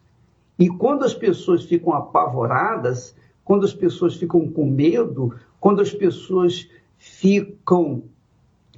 E 0.59 0.69
quando 0.69 1.05
as 1.05 1.15
pessoas 1.15 1.65
ficam 1.65 1.93
apavoradas, 1.93 3.15
quando 3.45 3.65
as 3.65 3.73
pessoas 3.73 4.17
ficam 4.17 4.49
com 4.49 4.67
medo, 4.67 5.33
quando 5.61 5.81
as 5.81 5.93
pessoas 5.93 6.69
ficam 6.99 8.03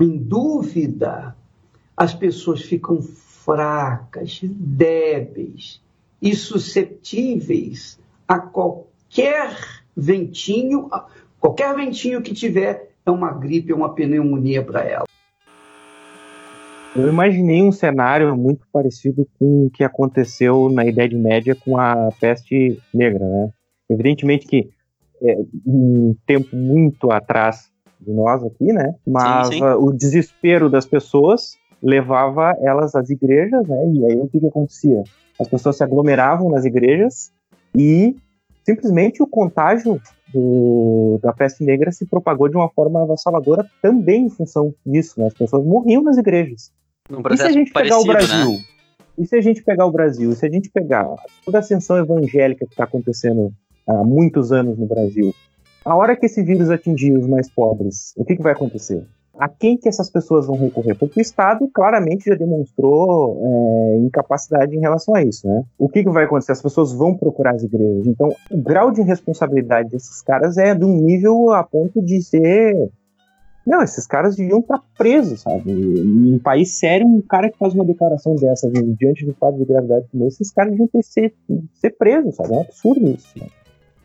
em 0.01 0.17
dúvida, 0.17 1.37
as 1.97 2.15
pessoas 2.15 2.63
ficam 2.63 3.01
fracas, 3.01 4.41
débeis 4.43 5.81
e 6.21 6.35
suscetíveis 6.35 7.99
a 8.27 8.39
qualquer 8.39 9.57
ventinho, 9.97 10.91
qualquer 11.39 11.75
ventinho 11.77 12.23
que 12.23 12.33
tiver 12.33 12.91
é 13.05 13.11
uma 13.11 13.31
gripe, 13.31 13.73
é 13.73 13.75
uma 13.75 13.95
pneumonia 13.95 14.63
para 14.63 14.83
ela. 14.85 15.05
Eu 16.97 17.09
imaginei 17.09 17.61
um 17.61 17.73
cenário 17.73 18.37
muito 18.37 18.67
parecido 18.73 19.29
com 19.39 19.67
o 19.67 19.71
que 19.71 19.83
aconteceu 19.83 20.71
na 20.71 20.87
Idade 20.87 21.17
Média 21.17 21.55
com 21.55 21.77
a 21.77 22.09
peste 22.21 22.81
negra, 22.93 23.27
né? 23.27 23.51
Evidentemente 23.91 24.47
que 24.47 24.71
é, 25.21 25.37
um 25.67 26.15
tempo 26.25 26.55
muito 26.55 27.11
atrás 27.11 27.71
de 28.05 28.13
nós 28.13 28.43
aqui, 28.45 28.73
né? 28.73 28.95
Mas 29.07 29.49
sim, 29.49 29.55
sim. 29.55 29.63
Uh, 29.63 29.85
o 29.85 29.93
desespero 29.93 30.69
das 30.69 30.87
pessoas 30.87 31.57
levava 31.83 32.57
elas 32.61 32.95
às 32.95 33.11
igrejas, 33.11 33.67
né? 33.67 33.93
E 33.93 34.07
aí 34.07 34.21
o 34.21 34.29
que, 34.29 34.41
que 34.41 34.47
acontecia? 34.47 35.03
As 35.39 35.49
pessoas 35.49 35.77
se 35.77 35.85
aglomeravam 35.85 36.51
nas 36.51 36.65
igrejas 36.65 37.33
e 37.77 38.17
simplesmente 38.65 39.23
o 39.23 39.27
contágio 39.27 40.01
do, 40.33 41.19
da 41.23 41.33
peste 41.33 41.65
negra 41.65 41.93
se 41.93 42.07
propagou 42.07 42.49
de 42.49 42.57
uma 42.57 42.69
forma 42.71 43.03
avassaladora 43.03 43.67
também 43.83 44.27
em 44.27 44.31
função 44.31 44.75
disso, 44.85 45.21
né? 45.21 45.27
As 45.27 45.35
pessoas 45.35 45.65
morriam 45.65 46.03
nas 46.03 46.17
igrejas. 46.17 46.73
e 47.31 47.37
se 47.37 47.43
a 47.43 47.53
gente 47.53 47.73
pegar 47.73 47.99
o 47.99 48.05
Brasil? 48.05 48.51
Né? 48.51 48.65
E 49.17 49.27
se 49.27 49.37
a 49.37 49.41
gente 49.41 49.63
pegar 49.63 49.87
o 49.87 49.93
Brasil? 49.93 50.31
E 50.33 50.35
se 50.35 50.47
a 50.47 50.51
gente 50.51 50.71
pegar 50.71 51.07
toda 51.45 51.59
a 51.59 51.61
ascensão 51.61 51.97
evangélica 51.99 52.67
que 52.67 52.73
está 52.73 52.85
acontecendo 52.85 53.53
há 53.87 54.03
muitos 54.03 54.51
anos 54.51 54.79
no 54.79 54.87
Brasil? 54.87 55.33
A 55.85 55.95
hora 55.95 56.17
que 56.17 56.27
esse 56.27 56.43
vírus 56.43 56.71
atingir 56.71 57.13
os 57.17 57.27
mais 57.27 57.49
pobres, 57.51 58.15
o 58.17 58.25
que, 58.25 58.37
que 58.37 58.43
vai 58.43 58.53
acontecer? 58.53 59.07
A 59.39 59.49
quem 59.49 59.77
que 59.77 59.89
essas 59.89 60.09
pessoas 60.09 60.47
vão 60.47 60.57
recorrer? 60.57 60.95
Porque 60.95 61.21
o 61.21 61.23
Estado 61.23 61.69
claramente 61.75 62.31
já 62.31 62.37
demonstrou 62.37 63.39
é, 63.43 63.99
incapacidade 63.99 64.75
em 64.75 64.81
relação 64.81 65.15
a 65.15 65.23
isso, 65.23 65.47
né? 65.47 65.65
O 65.77 65.89
que, 65.89 66.05
que 66.05 66.11
vai 66.11 66.25
acontecer? 66.25 66.53
As 66.53 66.63
pessoas 66.63 66.93
vão 66.93 67.17
procurar 67.17 67.55
as 67.55 67.63
igrejas. 67.63 68.07
Então, 68.07 68.29
o 68.51 68.63
grau 68.63 68.93
de 68.93 69.03
responsabilidade 69.03 69.91
desses 69.91 70.23
caras 70.23 70.57
é 70.57 70.75
de 70.75 70.85
um 70.85 70.97
nível 70.97 71.51
a 71.51 71.65
ponto 71.65 72.01
de 72.01 72.23
ser 72.23 72.91
não, 73.67 73.83
esses 73.83 74.07
caras 74.07 74.37
deviam 74.37 74.61
estar 74.61 74.79
presos, 74.97 75.41
sabe? 75.41 75.71
Em 75.73 76.35
um 76.35 76.39
país 76.39 76.73
sério, 76.73 77.07
um 77.07 77.23
cara 77.23 77.51
que 77.51 77.57
faz 77.57 77.75
uma 77.75 77.85
declaração 77.85 78.37
dessa 78.37 78.71
diante 78.71 79.25
do 79.25 79.33
quadro 79.33 79.59
de 79.59 79.65
gravidade 79.65 80.07
como 80.13 80.27
esse, 80.27 80.43
esses 80.43 80.53
caras 80.53 80.73
deviam 80.73 80.89
ter 80.89 81.03
ser, 81.03 81.35
ser 81.73 81.91
presos, 81.97 82.37
sabe? 82.37 82.53
É 82.53 82.57
um 82.59 82.61
absurdo 82.61 83.09
isso. 83.09 83.39
Né? 83.39 83.47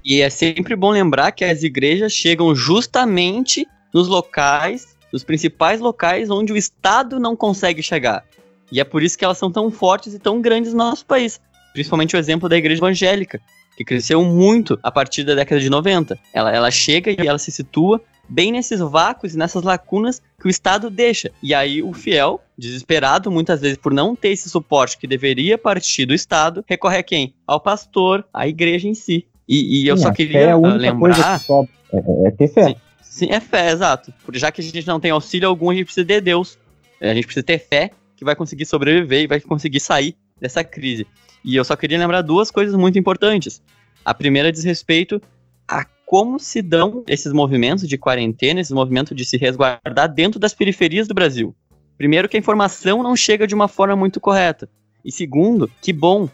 E 0.10 0.22
é 0.22 0.30
sempre 0.32 0.76
bom 0.76 0.90
lembrar 0.90 1.32
que 1.32 1.46
as 1.46 1.62
igrejas 1.62 2.12
chegam 2.12 2.56
justamente 2.56 3.68
nos 3.94 4.08
locais, 4.08 4.98
nos 5.14 5.24
principais 5.24 5.80
locais 5.80 6.32
onde 6.32 6.52
o 6.52 6.58
Estado 6.58 7.20
não 7.20 7.36
consegue 7.36 7.84
chegar. 7.84 8.26
E 8.72 8.80
é 8.80 8.84
por 8.84 9.04
isso 9.04 9.16
que 9.16 9.24
elas 9.24 9.38
são 9.38 9.52
tão 9.52 9.70
fortes 9.70 10.16
e 10.16 10.18
tão 10.18 10.42
grandes 10.42 10.74
no 10.74 10.80
nosso 10.80 11.06
país. 11.06 11.40
Principalmente 11.74 12.16
o 12.16 12.18
exemplo 12.18 12.50
da 12.50 12.58
igreja 12.58 12.80
evangélica, 12.80 13.40
que 13.78 13.86
cresceu 13.86 14.24
muito 14.24 14.80
a 14.82 14.92
partir 14.92 15.24
da 15.24 15.36
década 15.36 15.62
de 15.62 15.70
90. 15.70 16.18
Ela, 16.34 16.56
ela 16.56 16.72
chega 16.72 17.12
e 17.12 17.28
ela 17.28 17.38
se 17.38 17.52
situa 17.52 18.02
bem 18.28 18.52
nesses 18.52 18.80
vácuos 18.80 19.36
e 19.36 19.38
nessas 19.38 19.62
lacunas 19.62 20.24
que 20.42 20.48
o 20.48 20.50
Estado 20.50 20.90
deixa. 20.90 21.30
E 21.44 21.54
aí 21.54 21.84
o 21.84 21.94
fiel, 21.94 22.42
desesperado 22.58 23.30
muitas 23.30 23.62
vezes 23.62 23.78
por 23.78 23.94
não 23.94 24.16
ter 24.16 24.30
esse 24.30 24.50
suporte 24.50 24.98
que 24.98 25.06
deveria 25.06 25.56
partir 25.56 26.08
do 26.08 26.16
Estado, 26.16 26.66
recorre 26.68 26.98
a 26.98 27.04
quem? 27.04 27.36
Ao 27.46 27.60
pastor, 27.60 28.28
à 28.34 28.48
igreja 28.48 28.88
em 28.88 28.96
si. 28.96 29.28
E, 29.50 29.82
e 29.82 29.88
eu 29.88 29.98
Sim, 29.98 30.04
só 30.04 30.12
queria 30.12 30.40
é 30.42 30.56
lembrar. 30.56 31.40
Que 31.40 31.52
é, 31.92 32.28
é, 32.28 32.32
ter 32.32 32.48
fé. 32.50 32.68
Sim, 32.68 32.76
sim, 33.02 33.28
é 33.32 33.40
fé, 33.40 33.72
exato. 33.72 34.14
Já 34.34 34.52
que 34.52 34.62
a 34.62 34.64
gente 34.64 34.86
não 34.86 35.00
tem 35.00 35.10
auxílio 35.10 35.50
algum, 35.50 35.72
a 35.72 35.74
gente 35.74 35.86
precisa 35.86 36.06
de 36.06 36.22
Deus. 36.22 36.60
A 37.02 37.16
gente 37.16 37.26
precisa 37.26 37.44
ter 37.44 37.58
fé 37.58 37.90
que 38.16 38.24
vai 38.24 38.36
conseguir 38.36 38.66
sobreviver 38.66 39.24
e 39.24 39.28
vai 39.28 39.40
conseguir 39.40 39.80
sair 39.80 40.16
dessa 40.40 40.64
crise. 40.64 41.08
E 41.44 41.56
eu 41.56 41.64
só 41.64 41.76
queria 41.76 41.98
lembrar 41.98 42.22
duas 42.22 42.52
coisas 42.52 42.76
muito 42.76 43.00
importantes. 43.00 43.60
A 44.06 44.14
primeira 44.14 44.52
diz 44.52 44.64
respeito 44.64 45.20
a 45.68 45.84
como 46.06 46.40
se 46.40 46.62
dão 46.62 47.04
esses 47.08 47.34
movimentos 47.34 47.88
de 47.88 47.98
quarentena, 47.98 48.60
esses 48.60 48.74
movimentos 48.74 49.16
de 49.16 49.26
se 49.26 49.38
resguardar 49.38 50.14
dentro 50.14 50.40
das 50.40 50.54
periferias 50.54 51.08
do 51.08 51.14
Brasil. 51.14 51.56
Primeiro, 51.98 52.30
que 52.30 52.38
a 52.38 52.40
informação 52.40 53.02
não 53.02 53.16
chega 53.16 53.48
de 53.48 53.56
uma 53.56 53.68
forma 53.68 53.96
muito 53.96 54.20
correta. 54.20 54.70
E 55.04 55.12
segundo, 55.12 55.70
que 55.82 55.94
bom 55.94 56.30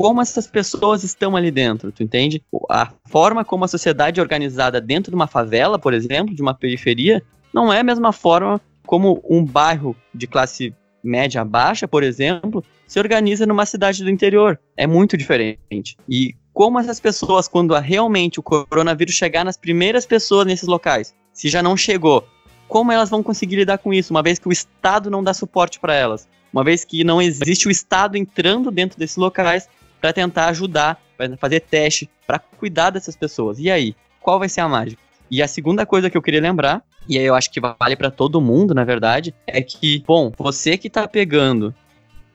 como 0.00 0.22
essas 0.22 0.46
pessoas 0.46 1.04
estão 1.04 1.36
ali 1.36 1.50
dentro, 1.50 1.92
tu 1.92 2.02
entende? 2.02 2.42
A 2.70 2.90
forma 3.04 3.44
como 3.44 3.66
a 3.66 3.68
sociedade 3.68 4.18
é 4.18 4.22
organizada 4.22 4.80
dentro 4.80 5.10
de 5.10 5.14
uma 5.14 5.26
favela, 5.26 5.78
por 5.78 5.92
exemplo, 5.92 6.34
de 6.34 6.40
uma 6.40 6.54
periferia, 6.54 7.22
não 7.52 7.70
é 7.70 7.80
a 7.80 7.84
mesma 7.84 8.10
forma 8.10 8.58
como 8.86 9.22
um 9.28 9.44
bairro 9.44 9.94
de 10.14 10.26
classe 10.26 10.72
média 11.04 11.44
baixa, 11.44 11.86
por 11.86 12.02
exemplo, 12.02 12.64
se 12.86 12.98
organiza 12.98 13.44
numa 13.44 13.66
cidade 13.66 14.02
do 14.02 14.08
interior. 14.08 14.58
É 14.74 14.86
muito 14.86 15.18
diferente. 15.18 15.98
E 16.08 16.34
como 16.54 16.80
essas 16.80 16.98
pessoas, 16.98 17.46
quando 17.46 17.74
realmente 17.74 18.40
o 18.40 18.42
coronavírus 18.42 19.14
chegar 19.14 19.44
nas 19.44 19.58
primeiras 19.58 20.06
pessoas 20.06 20.46
nesses 20.46 20.66
locais, 20.66 21.14
se 21.30 21.50
já 21.50 21.62
não 21.62 21.76
chegou, 21.76 22.26
como 22.68 22.90
elas 22.90 23.10
vão 23.10 23.22
conseguir 23.22 23.56
lidar 23.56 23.76
com 23.76 23.92
isso, 23.92 24.14
uma 24.14 24.22
vez 24.22 24.38
que 24.38 24.48
o 24.48 24.52
Estado 24.52 25.10
não 25.10 25.22
dá 25.22 25.34
suporte 25.34 25.78
para 25.78 25.94
elas? 25.94 26.26
Uma 26.50 26.64
vez 26.64 26.86
que 26.86 27.04
não 27.04 27.20
existe 27.20 27.68
o 27.68 27.70
Estado 27.70 28.16
entrando 28.16 28.70
dentro 28.70 28.98
desses 28.98 29.18
locais 29.18 29.68
para 30.00 30.12
tentar 30.12 30.46
ajudar, 30.46 31.00
para 31.16 31.36
fazer 31.36 31.60
teste, 31.60 32.08
para 32.26 32.38
cuidar 32.38 32.90
dessas 32.90 33.16
pessoas. 33.16 33.58
E 33.58 33.70
aí, 33.70 33.94
qual 34.20 34.38
vai 34.38 34.48
ser 34.48 34.60
a 34.60 34.68
mágica? 34.68 35.02
E 35.30 35.42
a 35.42 35.48
segunda 35.48 35.86
coisa 35.86 36.10
que 36.10 36.16
eu 36.16 36.22
queria 36.22 36.40
lembrar, 36.40 36.82
e 37.08 37.18
aí 37.18 37.24
eu 37.24 37.34
acho 37.34 37.50
que 37.50 37.60
vale 37.60 37.96
para 37.96 38.10
todo 38.10 38.40
mundo, 38.40 38.74
na 38.74 38.84
verdade, 38.84 39.34
é 39.46 39.62
que, 39.62 40.02
bom, 40.06 40.32
você 40.36 40.76
que 40.76 40.90
tá 40.90 41.06
pegando, 41.06 41.74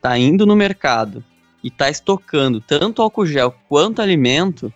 tá 0.00 0.16
indo 0.16 0.46
no 0.46 0.56
mercado 0.56 1.22
e 1.62 1.70
tá 1.70 1.90
estocando 1.90 2.60
tanto 2.60 3.02
álcool 3.02 3.26
gel 3.26 3.54
quanto 3.68 4.00
alimento, 4.00 4.72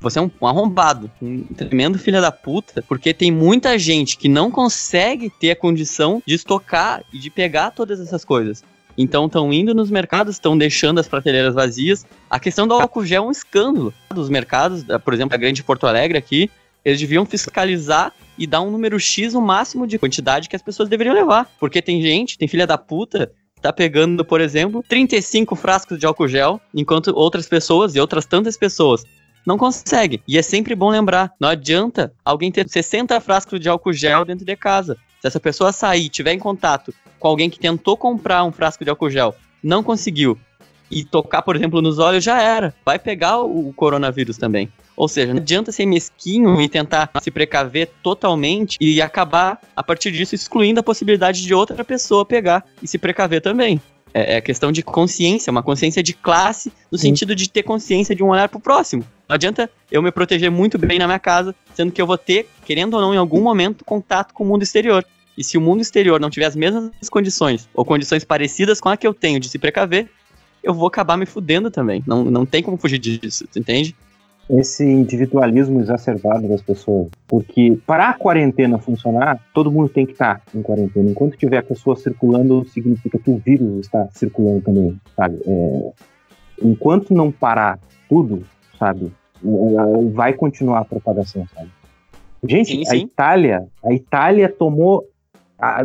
você 0.00 0.18
é 0.18 0.22
um, 0.22 0.30
um 0.40 0.46
arrombado, 0.46 1.10
um 1.20 1.44
tremendo 1.44 1.98
filho 1.98 2.20
da 2.20 2.32
puta, 2.32 2.82
porque 2.82 3.14
tem 3.14 3.30
muita 3.30 3.78
gente 3.78 4.16
que 4.16 4.28
não 4.28 4.50
consegue 4.50 5.30
ter 5.30 5.52
a 5.52 5.56
condição 5.56 6.22
de 6.26 6.34
estocar 6.34 7.02
e 7.12 7.18
de 7.18 7.30
pegar 7.30 7.70
todas 7.70 8.00
essas 8.00 8.24
coisas. 8.24 8.62
Então 8.96 9.26
estão 9.26 9.52
indo 9.52 9.74
nos 9.74 9.90
mercados, 9.90 10.36
estão 10.36 10.56
deixando 10.56 10.98
as 10.98 11.08
prateleiras 11.08 11.54
vazias. 11.54 12.06
A 12.30 12.40
questão 12.40 12.66
do 12.66 12.74
álcool 12.74 13.04
gel 13.04 13.24
é 13.24 13.26
um 13.26 13.30
escândalo. 13.30 13.92
Dos 14.14 14.28
mercados, 14.28 14.84
por 15.04 15.12
exemplo, 15.12 15.34
a 15.34 15.38
grande 15.38 15.62
Porto 15.62 15.86
Alegre 15.86 16.16
aqui, 16.16 16.50
Eles 16.86 17.00
deviam 17.00 17.26
fiscalizar 17.26 18.12
e 18.38 18.46
dar 18.46 18.60
um 18.60 18.70
número 18.70 19.00
X 19.00 19.34
o 19.34 19.40
máximo 19.40 19.88
de 19.88 19.98
quantidade 19.98 20.48
que 20.48 20.54
as 20.54 20.62
pessoas 20.62 20.88
deveriam 20.88 21.16
levar. 21.16 21.50
Porque 21.58 21.82
tem 21.82 22.00
gente, 22.00 22.38
tem 22.38 22.46
filha 22.46 22.64
da 22.64 22.78
puta, 22.78 23.32
tá 23.60 23.72
pegando, 23.72 24.24
por 24.24 24.40
exemplo, 24.40 24.84
35 24.88 25.56
frascos 25.56 25.98
de 25.98 26.06
álcool 26.06 26.28
gel, 26.28 26.60
enquanto 26.72 27.08
outras 27.08 27.48
pessoas 27.48 27.96
e 27.96 28.00
outras 28.00 28.24
tantas 28.24 28.56
pessoas 28.56 29.02
não 29.44 29.58
conseguem. 29.58 30.20
E 30.28 30.38
é 30.38 30.42
sempre 30.42 30.76
bom 30.76 30.88
lembrar, 30.88 31.32
não 31.40 31.48
adianta 31.48 32.12
alguém 32.24 32.52
ter 32.52 32.68
60 32.68 33.20
frascos 33.20 33.58
de 33.58 33.68
álcool 33.68 33.92
gel 33.92 34.24
dentro 34.24 34.46
de 34.46 34.54
casa. 34.54 34.96
Se 35.26 35.28
essa 35.28 35.40
pessoa 35.40 35.72
sair, 35.72 36.08
tiver 36.08 36.32
em 36.34 36.38
contato 36.38 36.94
com 37.18 37.26
alguém 37.26 37.50
que 37.50 37.58
tentou 37.58 37.96
comprar 37.96 38.44
um 38.44 38.52
frasco 38.52 38.84
de 38.84 38.90
álcool 38.90 39.10
gel, 39.10 39.34
não 39.60 39.82
conseguiu, 39.82 40.38
e 40.88 41.02
tocar, 41.02 41.42
por 41.42 41.56
exemplo, 41.56 41.82
nos 41.82 41.98
olhos, 41.98 42.22
já 42.22 42.40
era. 42.40 42.72
Vai 42.84 42.96
pegar 42.96 43.40
o 43.40 43.72
coronavírus 43.72 44.38
também. 44.38 44.68
Ou 44.96 45.08
seja, 45.08 45.34
não 45.34 45.40
adianta 45.40 45.72
ser 45.72 45.84
mesquinho 45.84 46.60
e 46.60 46.68
tentar 46.68 47.10
se 47.20 47.30
precaver 47.32 47.90
totalmente 48.04 48.76
e 48.80 49.02
acabar, 49.02 49.60
a 49.74 49.82
partir 49.82 50.12
disso, 50.12 50.36
excluindo 50.36 50.78
a 50.78 50.82
possibilidade 50.82 51.42
de 51.42 51.52
outra 51.52 51.84
pessoa 51.84 52.24
pegar 52.24 52.64
e 52.80 52.86
se 52.86 52.96
precaver 52.96 53.42
também. 53.42 53.80
É, 54.14 54.36
é 54.36 54.40
questão 54.40 54.70
de 54.70 54.82
consciência, 54.82 55.50
uma 55.50 55.62
consciência 55.62 56.02
de 56.02 56.14
classe, 56.14 56.72
no 56.90 56.96
Sim. 56.96 57.08
sentido 57.08 57.34
de 57.34 57.50
ter 57.50 57.64
consciência 57.64 58.14
de 58.14 58.22
um 58.22 58.28
olhar 58.28 58.48
pro 58.48 58.60
próximo. 58.60 59.04
Não 59.28 59.34
adianta 59.34 59.68
eu 59.90 60.00
me 60.00 60.10
proteger 60.12 60.50
muito 60.50 60.78
bem 60.78 60.98
na 60.98 61.06
minha 61.06 61.18
casa, 61.18 61.54
sendo 61.74 61.92
que 61.92 62.00
eu 62.00 62.06
vou 62.06 62.16
ter, 62.16 62.48
querendo 62.64 62.94
ou 62.94 63.00
não, 63.00 63.12
em 63.12 63.18
algum 63.18 63.42
momento, 63.42 63.84
contato 63.84 64.32
com 64.32 64.44
o 64.44 64.46
mundo 64.46 64.62
exterior. 64.62 65.04
E 65.36 65.44
se 65.44 65.58
o 65.58 65.60
mundo 65.60 65.82
exterior 65.82 66.20
não 66.20 66.30
tiver 66.30 66.46
as 66.46 66.56
mesmas 66.56 66.90
condições, 67.10 67.68
ou 67.74 67.84
condições 67.84 68.24
parecidas 68.24 68.80
com 68.80 68.88
a 68.88 68.96
que 68.96 69.06
eu 69.06 69.12
tenho 69.12 69.38
de 69.38 69.48
se 69.48 69.58
precaver, 69.58 70.08
eu 70.62 70.74
vou 70.74 70.88
acabar 70.88 71.16
me 71.16 71.26
fudendo 71.26 71.70
também. 71.70 72.02
Não, 72.06 72.24
não 72.24 72.46
tem 72.46 72.62
como 72.62 72.76
fugir 72.76 72.98
disso, 72.98 73.46
entende? 73.56 73.94
Esse 74.48 74.84
individualismo 74.84 75.80
exacerbado 75.80 76.48
das 76.48 76.62
pessoas. 76.62 77.08
Porque 77.26 77.78
para 77.86 78.10
a 78.10 78.14
quarentena 78.14 78.78
funcionar, 78.78 79.40
todo 79.52 79.72
mundo 79.72 79.88
tem 79.88 80.06
que 80.06 80.12
estar 80.12 80.40
em 80.54 80.62
quarentena. 80.62 81.10
Enquanto 81.10 81.36
tiver 81.36 81.62
pessoas 81.62 82.00
circulando, 82.00 82.64
significa 82.68 83.18
que 83.18 83.30
o 83.30 83.38
vírus 83.38 83.86
está 83.86 84.08
circulando 84.12 84.60
também, 84.60 85.00
sabe? 85.16 85.40
É, 85.46 85.92
enquanto 86.62 87.12
não 87.12 87.30
parar 87.30 87.78
tudo, 88.08 88.44
sabe? 88.78 89.12
Vai 90.12 90.32
continuar 90.32 90.80
a 90.80 90.84
propagação, 90.84 91.46
sabe? 91.54 91.70
Gente, 92.48 92.70
sim, 92.70 92.84
sim. 92.84 92.92
a 92.92 92.96
Itália, 92.96 93.66
a 93.84 93.92
Itália 93.92 94.48
tomou, 94.48 95.04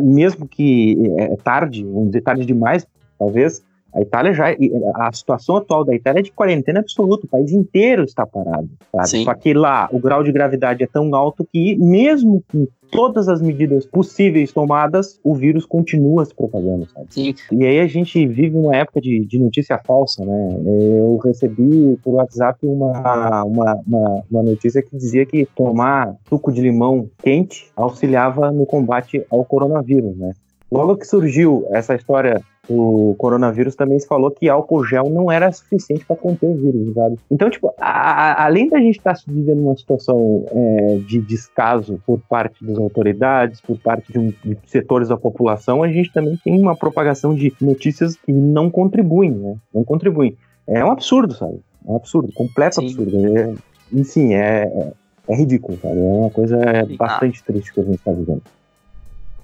mesmo 0.02 0.46
que 0.46 0.96
é 1.18 1.36
tarde, 1.36 1.84
vamos 1.84 2.06
dizer 2.08 2.22
tarde 2.22 2.44
demais, 2.44 2.86
talvez, 3.18 3.64
a 3.94 4.00
Itália 4.00 4.32
já. 4.32 4.46
A 4.94 5.12
situação 5.12 5.56
atual 5.56 5.84
da 5.84 5.94
Itália 5.94 6.20
é 6.20 6.22
de 6.22 6.32
quarentena 6.32 6.80
absoluta. 6.80 7.26
O 7.26 7.28
país 7.28 7.52
inteiro 7.52 8.04
está 8.04 8.26
parado. 8.26 8.68
Só 9.04 9.34
que 9.34 9.52
lá 9.52 9.88
o 9.92 9.98
grau 9.98 10.22
de 10.22 10.32
gravidade 10.32 10.82
é 10.82 10.86
tão 10.86 11.14
alto 11.14 11.46
que, 11.52 11.76
mesmo 11.76 12.42
com 12.50 12.66
todas 12.90 13.26
as 13.26 13.40
medidas 13.40 13.86
possíveis 13.86 14.52
tomadas, 14.52 15.18
o 15.24 15.34
vírus 15.34 15.64
continua 15.64 16.24
se 16.26 16.34
propagando, 16.34 16.86
sabe? 16.90 17.06
Sim. 17.08 17.34
E 17.50 17.64
aí 17.64 17.80
a 17.80 17.86
gente 17.86 18.26
vive 18.26 18.56
uma 18.56 18.76
época 18.76 19.00
de, 19.00 19.24
de 19.24 19.38
notícia 19.38 19.78
falsa, 19.78 20.24
né? 20.24 20.56
Eu 20.66 21.16
recebi 21.24 21.98
por 22.04 22.14
WhatsApp 22.14 22.58
uma, 22.66 23.42
uma, 23.44 23.74
uma, 23.86 24.22
uma 24.30 24.42
notícia 24.42 24.82
que 24.82 24.94
dizia 24.94 25.24
que 25.24 25.46
tomar 25.56 26.14
suco 26.28 26.52
de 26.52 26.60
limão 26.60 27.08
quente 27.22 27.70
auxiliava 27.74 28.52
no 28.52 28.66
combate 28.66 29.24
ao 29.30 29.42
coronavírus, 29.44 30.14
né? 30.16 30.32
Logo 30.70 30.96
que 30.96 31.06
surgiu 31.06 31.66
essa 31.70 31.94
história 31.94 32.42
do 32.68 33.14
coronavírus, 33.18 33.74
também 33.74 33.98
se 33.98 34.06
falou 34.06 34.30
que 34.30 34.48
álcool 34.48 34.84
gel 34.84 35.10
não 35.10 35.30
era 35.30 35.50
suficiente 35.50 36.04
para 36.04 36.16
conter 36.16 36.46
o 36.46 36.54
vírus, 36.54 36.94
sabe? 36.94 37.16
Então, 37.30 37.50
tipo, 37.50 37.74
a, 37.78 38.44
além 38.44 38.68
da 38.68 38.78
gente 38.78 38.98
estar 38.98 39.14
tá 39.14 39.20
vivendo 39.26 39.62
uma 39.62 39.76
situação 39.76 40.44
é, 40.50 40.98
de 41.06 41.20
descaso 41.20 42.00
por 42.06 42.20
parte 42.20 42.64
das 42.64 42.78
autoridades, 42.78 43.60
por 43.60 43.78
parte 43.78 44.12
de, 44.12 44.18
um, 44.18 44.32
de, 44.44 44.56
setores 44.66 45.08
da 45.08 45.16
população, 45.16 45.82
a 45.82 45.88
gente 45.88 46.12
também 46.12 46.38
tem 46.44 46.60
uma 46.60 46.76
propagação 46.76 47.34
de 47.34 47.52
notícias 47.60 48.16
que 48.16 48.32
não 48.32 48.70
contribuem, 48.70 49.32
né? 49.32 49.56
Não 49.74 49.82
contribuem. 49.82 50.36
É 50.66 50.84
um 50.84 50.92
absurdo, 50.92 51.34
sabe? 51.34 51.58
É 51.86 51.90
um 51.90 51.96
absurdo, 51.96 52.32
completo 52.32 52.76
Sim. 52.76 52.86
absurdo. 52.86 53.38
É, 53.38 53.54
enfim, 53.92 54.34
é, 54.34 54.62
é, 54.64 54.92
é 55.28 55.34
ridículo, 55.34 55.76
sabe? 55.82 55.98
É 55.98 56.12
uma 56.12 56.30
coisa 56.30 56.58
bastante 56.96 57.42
triste 57.42 57.74
que 57.74 57.80
a 57.80 57.84
gente 57.84 57.96
está 57.96 58.12
vivendo 58.12 58.42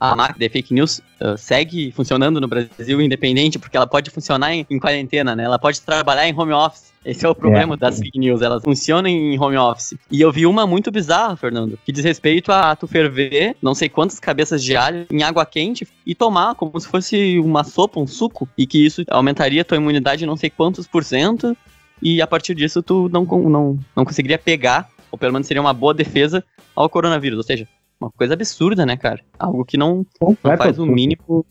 a 0.00 0.14
máquina 0.14 0.38
de 0.38 0.48
fake 0.48 0.72
news 0.72 1.00
uh, 1.20 1.36
segue 1.36 1.92
funcionando 1.92 2.40
no 2.40 2.48
Brasil 2.48 3.00
independente, 3.00 3.58
porque 3.58 3.76
ela 3.76 3.86
pode 3.86 4.10
funcionar 4.10 4.54
em, 4.54 4.66
em, 4.68 4.78
quarentena, 4.78 5.34
né? 5.34 5.44
Ela 5.44 5.58
pode 5.58 5.80
trabalhar 5.80 6.28
em 6.28 6.38
home 6.38 6.52
office. 6.52 6.88
Esse 7.04 7.24
é 7.24 7.28
o 7.28 7.34
problema 7.34 7.74
é. 7.74 7.76
das 7.76 7.98
fake 7.98 8.18
news, 8.18 8.42
elas 8.42 8.62
funcionam 8.62 9.08
em 9.08 9.38
home 9.38 9.56
office. 9.56 9.94
E 10.10 10.20
eu 10.20 10.30
vi 10.30 10.46
uma 10.46 10.66
muito 10.66 10.90
bizarra, 10.90 11.36
Fernando, 11.36 11.78
que 11.84 11.92
diz 11.92 12.04
respeito 12.04 12.52
a 12.52 12.74
tu 12.76 12.86
ferver 12.86 13.56
não 13.62 13.74
sei 13.74 13.88
quantas 13.88 14.20
cabeças 14.20 14.62
de 14.62 14.76
alho 14.76 15.06
em 15.10 15.22
água 15.22 15.46
quente 15.46 15.86
e 16.04 16.14
tomar 16.14 16.54
como 16.54 16.78
se 16.78 16.86
fosse 16.86 17.38
uma 17.38 17.64
sopa, 17.64 18.00
um 18.00 18.06
suco, 18.06 18.48
e 18.58 18.66
que 18.66 18.84
isso 18.84 19.04
aumentaria 19.08 19.64
tua 19.64 19.76
imunidade 19.76 20.26
não 20.26 20.36
sei 20.36 20.50
quantos 20.50 20.86
por 20.86 21.04
cento, 21.04 21.56
e 22.02 22.20
a 22.20 22.26
partir 22.26 22.54
disso 22.54 22.82
tu 22.82 23.08
não, 23.08 23.24
não, 23.24 23.78
não 23.96 24.04
conseguiria 24.04 24.38
pegar, 24.38 24.88
ou 25.10 25.18
pelo 25.18 25.32
menos 25.32 25.46
seria 25.46 25.60
uma 25.60 25.72
boa 25.72 25.94
defesa 25.94 26.44
ao 26.74 26.88
coronavírus. 26.88 27.38
Ou 27.38 27.42
seja, 27.42 27.66
uma 28.00 28.10
coisa 28.10 28.34
absurda, 28.34 28.86
né, 28.86 28.96
cara? 28.96 29.20
Algo 29.38 29.64
que 29.64 29.76
não, 29.76 30.06
não 30.20 30.36
faz 30.56 30.78
o 30.78 30.86
mínimo, 30.86 31.44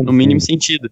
no 0.00 0.12
mínimo 0.12 0.40
sentido. 0.40 0.90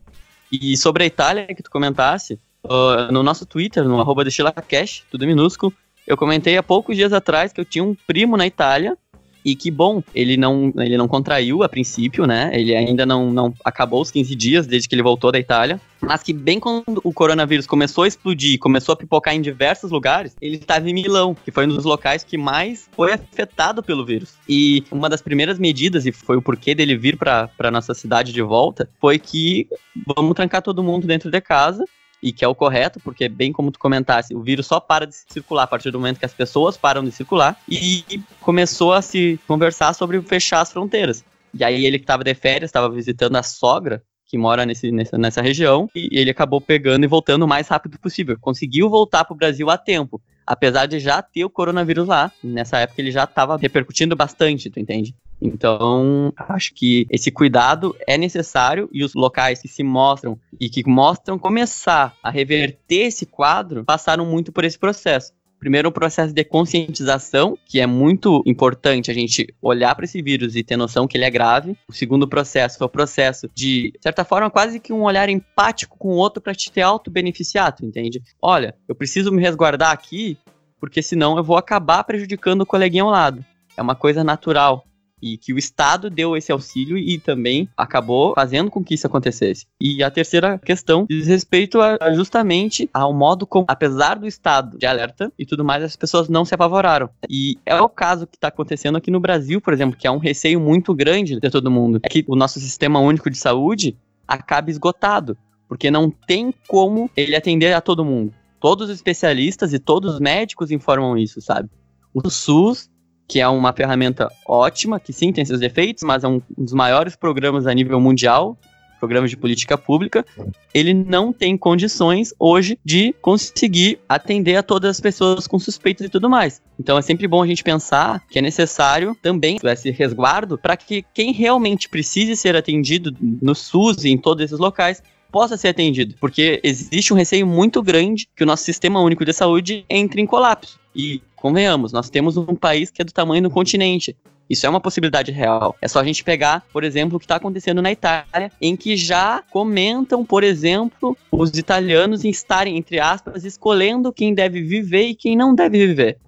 E 0.50 0.76
sobre 0.76 1.04
a 1.04 1.06
Itália 1.06 1.46
que 1.46 1.62
tu 1.62 1.70
comentasse, 1.70 2.38
uh, 2.64 3.12
no 3.12 3.22
nosso 3.22 3.44
Twitter, 3.44 3.84
no 3.84 4.00
arroba 4.00 4.24
DestilaCash, 4.24 5.04
tudo 5.10 5.26
minúsculo, 5.26 5.72
eu 6.06 6.16
comentei 6.16 6.56
há 6.56 6.62
poucos 6.62 6.96
dias 6.96 7.12
atrás 7.12 7.52
que 7.52 7.60
eu 7.60 7.64
tinha 7.64 7.84
um 7.84 7.94
primo 8.06 8.36
na 8.36 8.46
Itália 8.46 8.96
e 9.44 9.54
que 9.54 9.70
bom, 9.70 10.02
ele 10.14 10.36
não, 10.36 10.72
ele 10.76 10.96
não 10.96 11.06
contraiu 11.06 11.62
a 11.62 11.68
princípio, 11.68 12.26
né? 12.26 12.50
Ele 12.54 12.74
ainda 12.74 13.04
não, 13.04 13.30
não 13.30 13.54
acabou 13.64 14.00
os 14.00 14.10
15 14.10 14.34
dias 14.34 14.66
desde 14.66 14.88
que 14.88 14.94
ele 14.94 15.02
voltou 15.02 15.30
da 15.30 15.38
Itália. 15.38 15.80
Mas 16.00 16.22
que 16.22 16.32
bem 16.32 16.60
quando 16.60 17.00
o 17.02 17.12
coronavírus 17.12 17.66
começou 17.66 18.04
a 18.04 18.08
explodir, 18.08 18.58
começou 18.58 18.92
a 18.92 18.96
pipocar 18.96 19.34
em 19.34 19.40
diversos 19.40 19.90
lugares, 19.90 20.36
ele 20.40 20.56
estava 20.56 20.88
em 20.88 20.92
Milão, 20.92 21.34
que 21.34 21.50
foi 21.50 21.66
um 21.66 21.68
dos 21.68 21.84
locais 21.84 22.22
que 22.22 22.36
mais 22.36 22.88
foi 22.92 23.12
afetado 23.12 23.82
pelo 23.82 24.04
vírus. 24.04 24.34
E 24.48 24.84
uma 24.90 25.08
das 25.08 25.22
primeiras 25.22 25.58
medidas, 25.58 26.04
e 26.04 26.12
foi 26.12 26.36
o 26.36 26.42
porquê 26.42 26.74
dele 26.74 26.96
vir 26.96 27.16
para 27.16 27.70
nossa 27.70 27.94
cidade 27.94 28.32
de 28.32 28.42
volta, 28.42 28.88
foi 29.00 29.18
que 29.18 29.66
vamos 30.14 30.34
trancar 30.34 30.60
todo 30.62 30.82
mundo 30.82 31.06
dentro 31.06 31.30
de 31.30 31.40
casa 31.40 31.84
e 32.24 32.32
que 32.32 32.42
é 32.42 32.48
o 32.48 32.54
correto, 32.54 32.98
porque 33.00 33.28
bem 33.28 33.52
como 33.52 33.70
tu 33.70 33.78
comentasse, 33.78 34.34
o 34.34 34.40
vírus 34.40 34.66
só 34.66 34.80
para 34.80 35.06
de 35.06 35.14
circular 35.14 35.64
a 35.64 35.66
partir 35.66 35.90
do 35.90 35.98
momento 36.00 36.18
que 36.18 36.24
as 36.24 36.32
pessoas 36.32 36.74
param 36.74 37.04
de 37.04 37.12
circular 37.12 37.54
e 37.68 38.02
começou 38.40 38.94
a 38.94 39.02
se 39.02 39.38
conversar 39.46 39.92
sobre 39.92 40.22
fechar 40.22 40.62
as 40.62 40.72
fronteiras. 40.72 41.22
E 41.52 41.62
aí 41.62 41.84
ele 41.84 41.98
que 41.98 42.04
estava 42.04 42.24
de 42.24 42.34
férias, 42.34 42.70
estava 42.70 42.88
visitando 42.88 43.36
a 43.36 43.42
sogra 43.42 44.02
que 44.26 44.38
mora 44.38 44.64
nesse, 44.64 44.90
nessa, 44.90 45.18
nessa 45.18 45.42
região, 45.42 45.86
e 45.94 46.08
ele 46.18 46.30
acabou 46.30 46.62
pegando 46.62 47.04
e 47.04 47.06
voltando 47.06 47.42
o 47.42 47.48
mais 47.48 47.68
rápido 47.68 47.98
possível. 47.98 48.38
Conseguiu 48.40 48.88
voltar 48.88 49.22
para 49.26 49.34
o 49.34 49.36
Brasil 49.36 49.68
a 49.68 49.76
tempo, 49.76 50.20
apesar 50.46 50.86
de 50.86 50.98
já 50.98 51.20
ter 51.20 51.44
o 51.44 51.50
coronavírus 51.50 52.08
lá. 52.08 52.32
Nessa 52.42 52.78
época 52.78 53.02
ele 53.02 53.10
já 53.10 53.24
estava 53.24 53.58
repercutindo 53.58 54.16
bastante, 54.16 54.70
tu 54.70 54.80
entende? 54.80 55.14
Então, 55.40 56.32
acho 56.36 56.72
que 56.74 57.06
esse 57.10 57.30
cuidado 57.30 57.94
é 58.06 58.16
necessário 58.16 58.88
e 58.92 59.04
os 59.04 59.14
locais 59.14 59.60
que 59.60 59.68
se 59.68 59.82
mostram 59.82 60.38
e 60.58 60.68
que 60.68 60.88
mostram 60.88 61.38
começar 61.38 62.14
a 62.22 62.30
reverter 62.30 63.06
esse 63.06 63.26
quadro 63.26 63.84
passaram 63.84 64.24
muito 64.24 64.52
por 64.52 64.64
esse 64.64 64.78
processo. 64.78 65.32
Primeiro, 65.64 65.88
o 65.88 65.92
processo 65.92 66.34
de 66.34 66.44
conscientização, 66.44 67.56
que 67.64 67.80
é 67.80 67.86
muito 67.86 68.42
importante 68.44 69.10
a 69.10 69.14
gente 69.14 69.46
olhar 69.62 69.94
para 69.94 70.04
esse 70.04 70.20
vírus 70.20 70.54
e 70.56 70.62
ter 70.62 70.76
noção 70.76 71.06
que 71.06 71.16
ele 71.16 71.24
é 71.24 71.30
grave. 71.30 71.74
O 71.88 71.92
segundo 71.92 72.28
processo 72.28 72.82
é 72.82 72.86
o 72.86 72.88
processo 72.88 73.48
de, 73.54 73.92
de 73.92 73.98
certa 74.02 74.26
forma, 74.26 74.50
quase 74.50 74.78
que 74.78 74.92
um 74.92 75.04
olhar 75.04 75.26
empático 75.30 75.96
com 75.96 76.08
o 76.08 76.16
outro 76.16 76.42
para 76.42 76.54
te 76.54 76.70
ter 76.70 76.82
auto-beneficiado, 76.82 77.82
entende? 77.82 78.22
Olha, 78.42 78.74
eu 78.86 78.94
preciso 78.94 79.32
me 79.32 79.40
resguardar 79.40 79.90
aqui, 79.90 80.36
porque 80.78 81.00
senão 81.00 81.38
eu 81.38 81.42
vou 81.42 81.56
acabar 81.56 82.04
prejudicando 82.04 82.60
o 82.60 82.66
coleguinha 82.66 83.04
ao 83.04 83.10
lado. 83.10 83.42
É 83.74 83.80
uma 83.80 83.94
coisa 83.94 84.22
natural 84.22 84.84
e 85.24 85.38
que 85.38 85.54
o 85.54 85.58
Estado 85.58 86.10
deu 86.10 86.36
esse 86.36 86.52
auxílio 86.52 86.98
e 86.98 87.18
também 87.18 87.66
acabou 87.74 88.34
fazendo 88.34 88.70
com 88.70 88.84
que 88.84 88.92
isso 88.92 89.06
acontecesse. 89.06 89.66
E 89.80 90.04
a 90.04 90.10
terceira 90.10 90.58
questão 90.58 91.06
diz 91.08 91.26
respeito 91.26 91.80
a, 91.80 91.96
justamente 92.12 92.90
ao 92.92 93.14
modo 93.14 93.46
como, 93.46 93.64
apesar 93.66 94.18
do 94.18 94.26
estado 94.26 94.76
de 94.76 94.84
alerta 94.84 95.32
e 95.38 95.46
tudo 95.46 95.64
mais, 95.64 95.82
as 95.82 95.96
pessoas 95.96 96.28
não 96.28 96.44
se 96.44 96.54
apavoraram. 96.54 97.08
E 97.28 97.56
é 97.64 97.74
o 97.80 97.88
caso 97.88 98.26
que 98.26 98.36
está 98.36 98.48
acontecendo 98.48 98.96
aqui 98.96 99.10
no 99.10 99.18
Brasil, 99.18 99.62
por 99.62 99.72
exemplo, 99.72 99.96
que 99.96 100.06
é 100.06 100.10
um 100.10 100.18
receio 100.18 100.60
muito 100.60 100.94
grande 100.94 101.40
de 101.40 101.50
todo 101.50 101.70
mundo. 101.70 102.00
É 102.02 102.08
que 102.08 102.22
o 102.28 102.36
nosso 102.36 102.60
sistema 102.60 103.00
único 103.00 103.30
de 103.30 103.38
saúde 103.38 103.96
acabe 104.28 104.70
esgotado, 104.70 105.38
porque 105.66 105.90
não 105.90 106.10
tem 106.10 106.52
como 106.68 107.10
ele 107.16 107.34
atender 107.34 107.72
a 107.72 107.80
todo 107.80 108.04
mundo. 108.04 108.34
Todos 108.60 108.90
os 108.90 108.94
especialistas 108.94 109.72
e 109.72 109.78
todos 109.78 110.14
os 110.14 110.20
médicos 110.20 110.70
informam 110.70 111.16
isso, 111.16 111.40
sabe? 111.40 111.70
O 112.12 112.28
SUS 112.28 112.90
que 113.26 113.40
é 113.40 113.48
uma 113.48 113.72
ferramenta 113.72 114.28
ótima, 114.46 115.00
que 115.00 115.12
sim 115.12 115.32
tem 115.32 115.44
seus 115.44 115.60
defeitos, 115.60 116.02
mas 116.02 116.24
é 116.24 116.28
um 116.28 116.40
dos 116.56 116.72
maiores 116.72 117.16
programas 117.16 117.66
a 117.66 117.74
nível 117.74 118.00
mundial, 118.00 118.56
programas 119.04 119.30
de 119.30 119.36
política 119.36 119.76
pública, 119.76 120.24
ele 120.72 120.94
não 120.94 121.32
tem 121.32 121.56
condições 121.56 122.34
hoje 122.38 122.78
de 122.84 123.14
conseguir 123.20 123.98
atender 124.08 124.56
a 124.56 124.62
todas 124.62 124.90
as 124.90 125.00
pessoas 125.00 125.46
com 125.46 125.58
suspeitas 125.58 126.06
e 126.06 126.10
tudo 126.10 126.28
mais. 126.28 126.62
Então 126.78 126.98
é 126.98 127.02
sempre 127.02 127.28
bom 127.28 127.42
a 127.42 127.46
gente 127.46 127.62
pensar 127.62 128.22
que 128.28 128.38
é 128.38 128.42
necessário 128.42 129.16
também 129.20 129.58
esse 129.62 129.90
resguardo 129.90 130.56
para 130.56 130.76
que 130.76 131.04
quem 131.12 131.32
realmente 131.32 131.88
precise 131.88 132.34
ser 132.36 132.56
atendido 132.56 133.14
no 133.20 133.54
SUS 133.54 134.04
e 134.04 134.10
em 134.10 134.18
todos 134.18 134.44
esses 134.44 134.58
locais 134.58 135.02
possa 135.30 135.56
ser 135.56 135.68
atendido, 135.68 136.14
porque 136.20 136.60
existe 136.62 137.12
um 137.12 137.16
receio 137.16 137.44
muito 137.44 137.82
grande 137.82 138.28
que 138.36 138.44
o 138.44 138.46
nosso 138.46 138.62
sistema 138.62 139.00
único 139.00 139.24
de 139.24 139.32
saúde 139.32 139.84
entre 139.90 140.22
em 140.22 140.26
colapso. 140.26 140.78
E 140.94 141.20
convenhamos, 141.34 141.92
nós 141.92 142.08
temos 142.08 142.36
um 142.36 142.54
país 142.54 142.88
que 142.88 143.02
é 143.02 143.04
do 143.04 143.12
tamanho 143.12 143.42
do 143.42 143.50
continente. 143.50 144.16
Isso 144.48 144.66
é 144.66 144.68
uma 144.68 144.80
possibilidade 144.80 145.32
real. 145.32 145.74
É 145.80 145.88
só 145.88 146.00
a 146.00 146.04
gente 146.04 146.22
pegar, 146.22 146.64
por 146.72 146.84
exemplo, 146.84 147.16
o 147.16 147.18
que 147.18 147.24
está 147.24 147.36
acontecendo 147.36 147.80
na 147.80 147.90
Itália, 147.90 148.50
em 148.60 148.76
que 148.76 148.96
já 148.96 149.42
comentam, 149.50 150.24
por 150.24 150.44
exemplo, 150.44 151.16
os 151.30 151.56
italianos 151.56 152.24
em 152.24 152.30
estarem, 152.30 152.76
entre 152.76 153.00
aspas, 153.00 153.44
escolhendo 153.44 154.12
quem 154.12 154.34
deve 154.34 154.62
viver 154.62 155.08
e 155.08 155.14
quem 155.14 155.36
não 155.36 155.54
deve 155.54 155.86
viver. 155.86 156.18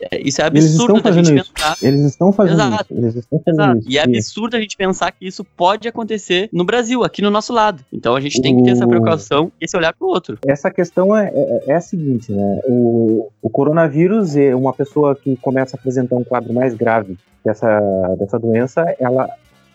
É, 0.00 0.20
isso 0.20 0.42
é 0.42 0.44
absurdo 0.44 1.00
da 1.00 1.10
gente 1.10 1.34
isso. 1.34 1.52
pensar. 1.52 1.76
Eles 1.82 2.04
estão 2.04 2.32
fazendo 2.32 2.60
Exato. 2.60 2.92
isso. 2.92 3.02
Eles 3.02 3.16
estão 3.16 3.42
fazendo 3.44 3.62
Exato. 3.62 3.78
isso. 3.78 3.90
E 3.90 3.98
é 3.98 4.02
absurdo 4.02 4.56
a 4.56 4.60
gente 4.60 4.76
pensar 4.76 5.12
que 5.12 5.26
isso 5.26 5.44
pode 5.44 5.88
acontecer 5.88 6.48
no 6.52 6.64
Brasil, 6.64 7.02
aqui 7.02 7.22
no 7.22 7.30
nosso 7.30 7.52
lado. 7.52 7.84
Então 7.92 8.14
a 8.14 8.20
gente 8.20 8.40
tem 8.40 8.56
que 8.56 8.62
ter 8.62 8.70
essa 8.70 8.86
preocupação 8.86 9.50
e 9.60 9.64
esse 9.64 9.76
olhar 9.76 9.94
para 9.94 10.06
o 10.06 10.10
outro. 10.10 10.38
Essa 10.46 10.70
questão 10.70 11.16
é, 11.16 11.30
é, 11.34 11.64
é, 11.68 11.74
a 11.74 11.80
seguinte, 11.80 12.32
né? 12.32 12.60
O, 12.66 13.28
o 13.40 13.50
coronavírus, 13.50 14.36
é 14.36 14.54
uma 14.54 14.72
pessoa 14.72 15.14
que 15.14 15.36
começa 15.36 15.76
a 15.76 15.78
apresentar 15.78 16.16
um 16.16 16.24
quadro 16.24 16.52
mais 16.52 16.74
grave 16.74 17.16
dessa, 17.44 17.80
dessa 18.18 18.38
doença, 18.38 18.94
ela 18.98 19.28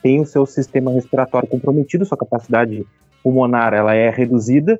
tem 0.03 0.19
o 0.19 0.25
seu 0.25 0.45
sistema 0.45 0.91
respiratório 0.91 1.47
comprometido, 1.47 2.05
sua 2.05 2.17
capacidade 2.17 2.85
pulmonar 3.23 3.73
ela 3.73 3.93
é 3.93 4.09
reduzida 4.09 4.79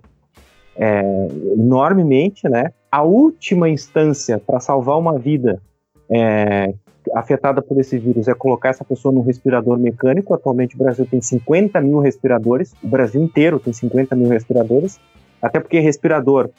é, 0.76 1.28
enormemente, 1.54 2.48
né? 2.50 2.72
A 2.92 3.04
última 3.04 3.70
instância 3.70 4.38
para 4.38 4.60
salvar 4.60 4.98
uma 4.98 5.18
vida 5.18 5.62
é, 6.10 6.74
afetada 7.16 7.62
por 7.62 7.80
esse 7.80 7.98
vírus 7.98 8.28
é 8.28 8.34
colocar 8.34 8.70
essa 8.70 8.84
pessoa 8.84 9.14
num 9.14 9.22
respirador 9.22 9.78
mecânico. 9.78 10.34
Atualmente 10.34 10.76
o 10.76 10.78
Brasil 10.78 11.06
tem 11.06 11.22
50 11.22 11.80
mil 11.82 12.00
respiradores, 12.00 12.74
o 12.84 12.88
Brasil 12.88 13.22
inteiro 13.22 13.60
tem 13.60 13.72
50 13.72 14.16
mil 14.16 14.28
respiradores, 14.30 15.00
até 15.42 15.60
porque 15.60 15.80
respirador 15.80 16.50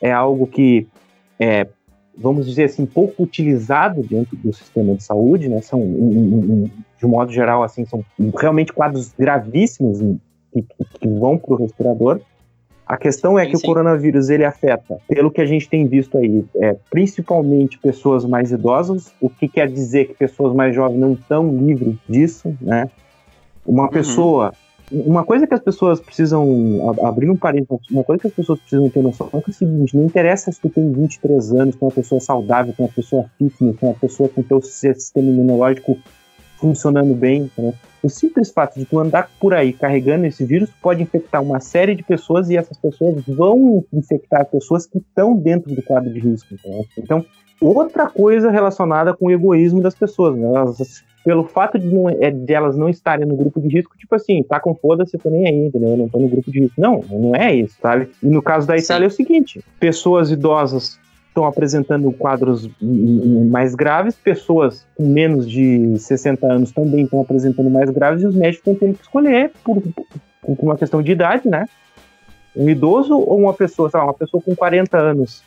é 0.00 0.10
algo 0.10 0.46
que 0.46 0.88
é, 1.38 1.66
vamos 2.16 2.46
dizer 2.46 2.64
assim, 2.64 2.86
pouco 2.86 3.22
utilizado 3.22 4.02
dentro 4.02 4.36
do 4.36 4.52
sistema 4.52 4.94
de 4.94 5.02
saúde, 5.02 5.48
né? 5.48 5.60
São, 5.60 5.80
de 5.80 7.06
um 7.06 7.08
modo 7.08 7.32
geral, 7.32 7.62
assim, 7.62 7.84
são 7.84 8.04
realmente 8.38 8.72
quadros 8.72 9.12
gravíssimos 9.18 9.98
que, 10.52 10.62
que 11.00 11.08
vão 11.08 11.38
para 11.38 11.54
o 11.54 11.56
respirador. 11.56 12.20
A 12.86 12.96
questão 12.96 13.38
é 13.38 13.46
que 13.46 13.56
sim. 13.56 13.64
o 13.64 13.66
coronavírus 13.66 14.28
ele 14.28 14.44
afeta, 14.44 14.98
pelo 15.08 15.30
que 15.30 15.40
a 15.40 15.46
gente 15.46 15.68
tem 15.68 15.86
visto 15.86 16.18
aí, 16.18 16.44
é, 16.56 16.76
principalmente 16.90 17.78
pessoas 17.78 18.24
mais 18.24 18.50
idosas, 18.50 19.12
o 19.20 19.30
que 19.30 19.48
quer 19.48 19.68
dizer 19.68 20.08
que 20.08 20.14
pessoas 20.14 20.54
mais 20.54 20.74
jovens 20.74 20.98
não 20.98 21.12
estão 21.12 21.48
livres 21.56 21.96
disso, 22.08 22.54
né? 22.60 22.90
Uma 23.64 23.84
uhum. 23.84 23.88
pessoa, 23.88 24.52
uma 24.90 25.24
coisa 25.24 25.46
que 25.46 25.54
as 25.54 25.60
pessoas 25.60 26.00
precisam, 26.00 26.94
abrir 27.02 27.30
um 27.30 27.36
parênteses, 27.36 27.88
uma 27.90 28.04
coisa 28.04 28.20
que 28.20 28.26
as 28.26 28.34
pessoas 28.34 28.58
precisam 28.60 28.90
ter 28.90 29.00
noção 29.00 29.30
é, 29.32 29.36
é 29.36 29.42
o 29.46 29.52
seguinte, 29.52 29.96
não 29.96 30.04
interessa 30.04 30.50
se 30.50 30.60
tu 30.60 30.68
tem 30.68 30.92
23 30.92 31.52
anos, 31.52 31.76
com 31.76 31.86
uma 31.86 31.92
pessoa 31.92 32.20
saudável, 32.20 32.74
com 32.76 32.82
uma 32.82 32.92
pessoa 32.92 33.24
fitness, 33.38 33.76
com 33.76 33.86
uma 33.86 33.94
pessoa 33.94 34.28
com 34.28 34.42
teu 34.42 34.60
sistema 34.60 35.28
imunológico 35.28 35.96
funcionando 36.62 37.12
bem, 37.12 37.50
né? 37.58 37.74
O 38.00 38.08
simples 38.08 38.52
fato 38.52 38.78
de 38.78 38.84
tu 38.84 38.98
andar 38.98 39.28
por 39.40 39.52
aí 39.52 39.72
carregando 39.72 40.26
esse 40.26 40.44
vírus 40.44 40.70
pode 40.80 41.02
infectar 41.02 41.42
uma 41.42 41.58
série 41.58 41.94
de 41.94 42.04
pessoas 42.04 42.48
e 42.48 42.56
essas 42.56 42.76
pessoas 42.76 43.22
vão 43.26 43.84
infectar 43.92 44.46
pessoas 44.46 44.86
que 44.86 44.98
estão 44.98 45.36
dentro 45.36 45.74
do 45.74 45.82
quadro 45.82 46.12
de 46.12 46.20
risco. 46.20 46.54
Né? 46.64 46.84
Então, 46.98 47.24
outra 47.60 48.08
coisa 48.08 48.50
relacionada 48.50 49.12
com 49.14 49.26
o 49.26 49.30
egoísmo 49.30 49.80
das 49.80 49.94
pessoas, 49.94 50.36
né? 50.36 50.46
Elas, 50.46 51.04
pelo 51.24 51.44
fato 51.44 51.78
de, 51.78 51.86
não, 51.86 52.08
é, 52.08 52.30
de 52.30 52.52
elas 52.52 52.76
não 52.76 52.88
estarem 52.88 53.26
no 53.26 53.36
grupo 53.36 53.60
de 53.60 53.68
risco, 53.68 53.96
tipo 53.96 54.14
assim, 54.14 54.42
tá 54.42 54.58
com 54.58 54.74
foda-se, 54.74 55.18
tô 55.18 55.30
nem 55.30 55.46
aí, 55.46 55.66
entendeu? 55.66 55.90
Eu 55.90 55.96
não 55.96 56.08
tô 56.08 56.18
no 56.18 56.28
grupo 56.28 56.50
de 56.50 56.60
risco. 56.60 56.80
Não, 56.80 57.04
não 57.08 57.34
é 57.34 57.54
isso, 57.54 57.76
sabe? 57.80 58.08
E 58.22 58.26
no 58.26 58.42
caso 58.42 58.66
da 58.66 58.76
Itália 58.76 59.08
Sim. 59.08 59.12
é 59.12 59.14
o 59.14 59.16
seguinte: 59.16 59.64
pessoas 59.78 60.30
idosas 60.30 60.98
estão 61.32 61.46
apresentando 61.46 62.12
quadros 62.12 62.68
mais 63.50 63.74
graves, 63.74 64.14
pessoas 64.14 64.86
com 64.94 65.06
menos 65.06 65.50
de 65.50 65.98
60 65.98 66.46
anos 66.46 66.72
também 66.72 67.04
estão 67.04 67.22
apresentando 67.22 67.70
mais 67.70 67.88
graves 67.88 68.22
e 68.22 68.26
os 68.26 68.34
médicos 68.34 68.78
tendo 68.78 68.94
que 68.94 69.02
escolher 69.02 69.50
por, 69.64 69.80
por 69.80 70.58
uma 70.60 70.76
questão 70.76 71.02
de 71.02 71.10
idade, 71.10 71.48
né? 71.48 71.64
Um 72.54 72.68
idoso 72.68 73.18
ou 73.18 73.38
uma 73.38 73.54
pessoa, 73.54 73.88
sei 73.88 73.98
lá, 73.98 74.06
uma 74.06 74.14
pessoa 74.14 74.42
com 74.42 74.54
40 74.54 74.98
anos 74.98 75.42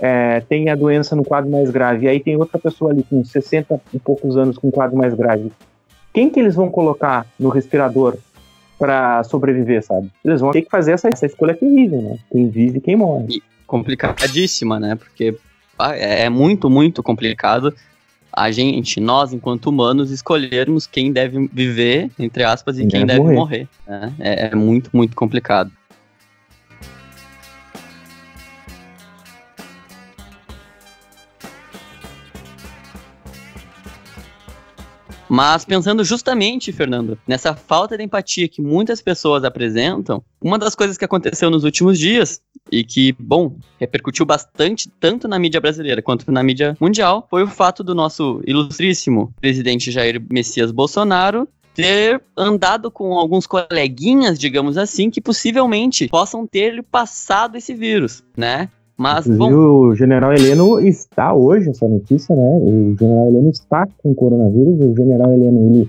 é, 0.00 0.40
tem 0.40 0.70
a 0.70 0.76
doença 0.76 1.16
no 1.16 1.24
quadro 1.24 1.50
mais 1.50 1.68
grave, 1.68 2.06
e 2.06 2.08
aí 2.08 2.20
tem 2.20 2.36
outra 2.36 2.58
pessoa 2.58 2.92
ali 2.92 3.02
com 3.02 3.24
60 3.24 3.80
e 3.92 3.98
poucos 3.98 4.36
anos 4.36 4.56
com 4.56 4.70
quadro 4.70 4.96
mais 4.96 5.14
grave. 5.14 5.50
Quem 6.14 6.30
que 6.30 6.38
eles 6.38 6.54
vão 6.54 6.70
colocar 6.70 7.26
no 7.40 7.48
respirador 7.48 8.16
para 8.78 9.24
sobreviver, 9.24 9.82
sabe? 9.82 10.10
Eles 10.24 10.40
vão 10.40 10.52
ter 10.52 10.62
que 10.62 10.70
fazer 10.70 10.92
essa, 10.92 11.08
essa 11.08 11.26
escolha 11.26 11.54
terrível, 11.54 12.00
né? 12.02 12.18
Quem 12.30 12.48
vive 12.48 12.78
e 12.78 12.80
quem 12.80 12.94
morre 12.94 13.42
complicadíssima, 13.72 14.78
né? 14.78 14.94
Porque 14.96 15.34
é, 15.94 16.24
é 16.24 16.28
muito, 16.28 16.68
muito 16.68 17.02
complicado 17.02 17.74
a 18.30 18.50
gente, 18.50 19.00
nós, 19.00 19.32
enquanto 19.32 19.66
humanos, 19.66 20.10
escolhermos 20.10 20.86
quem 20.86 21.12
deve 21.12 21.48
viver, 21.52 22.10
entre 22.18 22.44
aspas, 22.44 22.78
e 22.78 22.82
quem, 22.82 22.90
quem 22.90 23.06
deve 23.06 23.20
morrer. 23.20 23.34
morrer 23.34 23.68
né? 23.86 24.14
é, 24.18 24.46
é 24.46 24.54
muito, 24.54 24.90
muito 24.92 25.14
complicado. 25.16 25.70
Mas 35.32 35.64
pensando 35.64 36.04
justamente, 36.04 36.70
Fernando, 36.72 37.18
nessa 37.26 37.54
falta 37.54 37.96
de 37.96 38.04
empatia 38.04 38.46
que 38.46 38.60
muitas 38.60 39.00
pessoas 39.00 39.44
apresentam, 39.44 40.22
uma 40.38 40.58
das 40.58 40.74
coisas 40.74 40.98
que 40.98 41.06
aconteceu 41.06 41.48
nos 41.48 41.64
últimos 41.64 41.98
dias 41.98 42.42
e 42.70 42.84
que, 42.84 43.12
bom, 43.18 43.56
repercutiu 43.80 44.26
bastante 44.26 44.90
tanto 45.00 45.26
na 45.26 45.38
mídia 45.38 45.58
brasileira 45.58 46.02
quanto 46.02 46.30
na 46.30 46.42
mídia 46.42 46.76
mundial 46.78 47.26
foi 47.30 47.42
o 47.42 47.48
fato 47.48 47.82
do 47.82 47.94
nosso 47.94 48.42
ilustríssimo 48.46 49.32
presidente 49.40 49.90
Jair 49.90 50.22
Messias 50.30 50.70
Bolsonaro 50.70 51.48
ter 51.74 52.22
andado 52.36 52.90
com 52.90 53.14
alguns 53.14 53.46
coleguinhas, 53.46 54.38
digamos 54.38 54.76
assim, 54.76 55.08
que 55.08 55.22
possivelmente 55.22 56.08
possam 56.08 56.46
ter 56.46 56.82
passado 56.82 57.56
esse 57.56 57.72
vírus, 57.74 58.22
né? 58.36 58.68
Mas, 58.96 59.26
Inclusive, 59.26 59.56
bom... 59.56 59.88
o 59.88 59.94
general 59.94 60.32
Heleno 60.32 60.80
está 60.80 61.34
hoje, 61.34 61.70
essa 61.70 61.88
notícia, 61.88 62.34
né? 62.36 62.58
O 62.62 62.96
general 62.98 63.28
Heleno 63.28 63.50
está 63.50 63.86
com 63.98 64.14
coronavírus. 64.14 64.80
O 64.80 64.94
general 64.94 65.32
Heleno, 65.32 65.60
ele, 65.60 65.88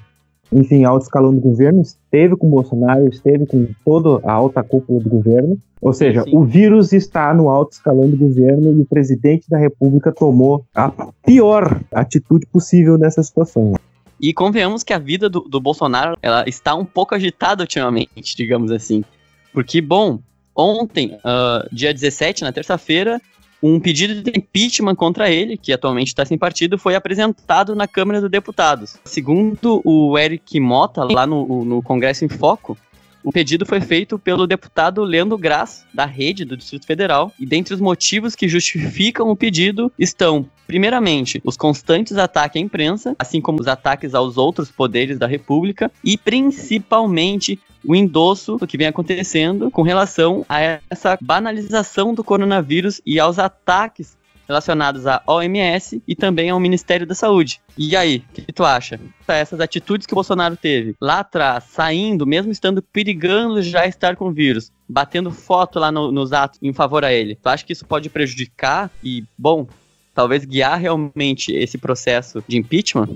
enfim, 0.52 0.84
alto 0.84 1.04
escalão 1.04 1.34
do 1.34 1.42
governo, 1.42 1.82
esteve 1.82 2.36
com 2.36 2.48
o 2.48 2.50
Bolsonaro, 2.50 3.08
esteve 3.08 3.46
com 3.46 3.68
toda 3.86 4.26
a 4.28 4.32
alta 4.32 4.64
cúpula 4.64 5.00
do 5.00 5.10
governo. 5.10 5.58
Ou 5.82 5.92
seja, 5.92 6.24
Sim. 6.24 6.38
o 6.38 6.44
vírus 6.46 6.94
está 6.94 7.34
no 7.34 7.50
alto 7.50 7.74
escalão 7.74 8.10
do 8.10 8.16
governo 8.16 8.72
e 8.72 8.82
o 8.82 8.86
presidente 8.86 9.50
da 9.50 9.58
República 9.58 10.14
tomou 10.14 10.66
a 10.74 10.92
pior 11.26 11.82
atitude 11.92 12.46
possível 12.46 12.98
nessa 12.98 13.22
situação. 13.22 13.74
E 14.20 14.34
convenhamos 14.34 14.84
que 14.84 14.94
a 14.94 14.98
vida 14.98 15.30
do, 15.30 15.42
do 15.42 15.60
Bolsonaro 15.60 16.18
ela 16.22 16.48
está 16.48 16.74
um 16.74 16.86
pouco 16.86 17.14
agitada 17.14 17.64
ultimamente, 17.64 18.38
digamos 18.38 18.72
assim. 18.72 19.04
Porque, 19.52 19.82
bom, 19.82 20.20
Ontem, 20.56 21.18
uh, 21.18 21.68
dia 21.72 21.94
17, 21.94 22.44
na 22.44 22.52
terça-feira, 22.52 23.22
um 23.62 23.80
pedido 23.80 24.22
de 24.22 24.38
impeachment 24.38 24.96
contra 24.96 25.30
ele, 25.30 25.56
que 25.56 25.72
atualmente 25.72 26.10
está 26.10 26.26
sem 26.26 26.38
partido, 26.38 26.78
foi 26.78 26.96
apresentado 26.96 27.74
na 27.74 27.88
Câmara 27.88 28.20
dos 28.20 28.30
Deputados. 28.30 28.98
Segundo 29.06 29.82
o 29.86 30.18
Eric 30.18 30.60
Mota, 30.60 31.06
lá 31.06 31.26
no, 31.26 31.64
no 31.64 31.82
Congresso 31.82 32.26
em 32.26 32.30
Foco, 32.30 32.78
o 33.24 33.32
pedido 33.32 33.66
foi 33.66 33.80
feito 33.80 34.20
pelo 34.20 34.46
deputado 34.46 35.04
Leandro 35.04 35.38
Graz, 35.38 35.86
da 35.94 36.06
rede 36.06 36.44
do 36.44 36.58
Distrito 36.58 36.86
Federal, 36.86 37.32
e 37.40 37.46
dentre 37.46 37.74
os 37.74 37.80
motivos 37.80 38.36
que 38.36 38.48
justificam 38.48 39.30
o 39.30 39.36
pedido 39.36 39.92
estão, 39.98 40.46
primeiramente, 40.68 41.42
os 41.44 41.56
constantes 41.56 42.18
ataques 42.18 42.62
à 42.62 42.64
imprensa, 42.64 43.16
assim 43.18 43.40
como 43.40 43.62
os 43.62 43.68
ataques 43.68 44.14
aos 44.14 44.38
outros 44.38 44.70
poderes 44.70 45.18
da 45.18 45.28
República, 45.28 45.92
e 46.04 46.18
principalmente 46.18 47.60
o 47.86 47.96
endosso 47.96 48.58
do 48.58 48.68
que 48.68 48.78
vem 48.78 48.88
acontecendo 48.88 49.70
com 49.70 49.82
relação 49.82 50.46
a 50.48 50.80
essa 50.90 51.18
banalização 51.22 52.14
do 52.14 52.24
coronavírus 52.24 53.02
e 53.06 53.20
aos 53.20 53.40
ataques 53.40 54.18
relacionados 54.54 55.08
à 55.08 55.22
OMS 55.26 56.02
e 56.08 56.16
também 56.16 56.52
ao 56.52 56.60
Ministério 56.60 57.08
da 57.08 57.16
Saúde. 57.16 57.60
E 57.76 57.96
aí, 57.96 58.24
o 58.30 58.34
que 58.34 58.54
tu 58.54 58.64
acha? 58.64 59.00
Essas 59.28 59.60
atitudes 59.60 60.06
que 60.06 60.14
o 60.14 60.16
Bolsonaro 60.16 60.56
teve 60.56 60.96
lá 61.02 61.20
atrás, 61.20 61.64
saindo, 61.66 62.26
mesmo 62.26 62.52
estando 62.52 62.82
perigando 62.82 63.62
já 63.64 63.88
estar 63.88 64.16
com 64.16 64.28
o 64.28 64.32
vírus, 64.32 64.72
batendo 64.88 65.32
foto 65.32 65.80
lá 65.80 65.92
no, 65.92 66.12
nos 66.12 66.32
atos 66.32 66.60
em 66.62 66.72
favor 66.72 67.04
a 67.04 67.12
ele, 67.12 67.36
tu 67.36 67.48
acha 67.48 67.66
que 67.66 67.74
isso 67.74 67.86
pode 67.86 68.10
prejudicar 68.10 68.92
e, 69.04 69.24
bom, 69.36 69.66
talvez 70.14 70.46
guiar 70.46 70.80
realmente 70.80 71.52
esse 71.52 71.78
processo 71.78 72.44
de 72.48 72.58
impeachment? 72.58 73.10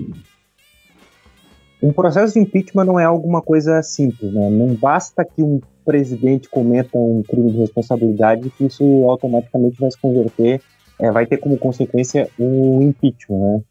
um 1.80 1.92
processo 1.92 2.34
de 2.34 2.40
impeachment 2.40 2.84
não 2.84 2.98
é 2.98 3.04
alguma 3.04 3.40
coisa 3.40 3.80
simples, 3.82 4.32
né? 4.32 4.50
Não 4.50 4.74
basta 4.74 5.24
que 5.24 5.42
um 5.42 5.60
presidente 5.84 6.48
cometa 6.48 6.98
um 6.98 7.22
crime 7.22 7.52
de 7.52 7.58
responsabilidade 7.58 8.50
que 8.50 8.64
isso 8.64 8.84
automaticamente 9.08 9.78
vai 9.80 9.90
se 9.90 9.96
converter, 9.96 10.60
é, 10.98 11.10
vai 11.10 11.26
ter 11.26 11.38
como 11.38 11.56
consequência 11.56 12.30
um 12.38 12.82
impeachment, 12.82 13.38
né? 13.38 13.62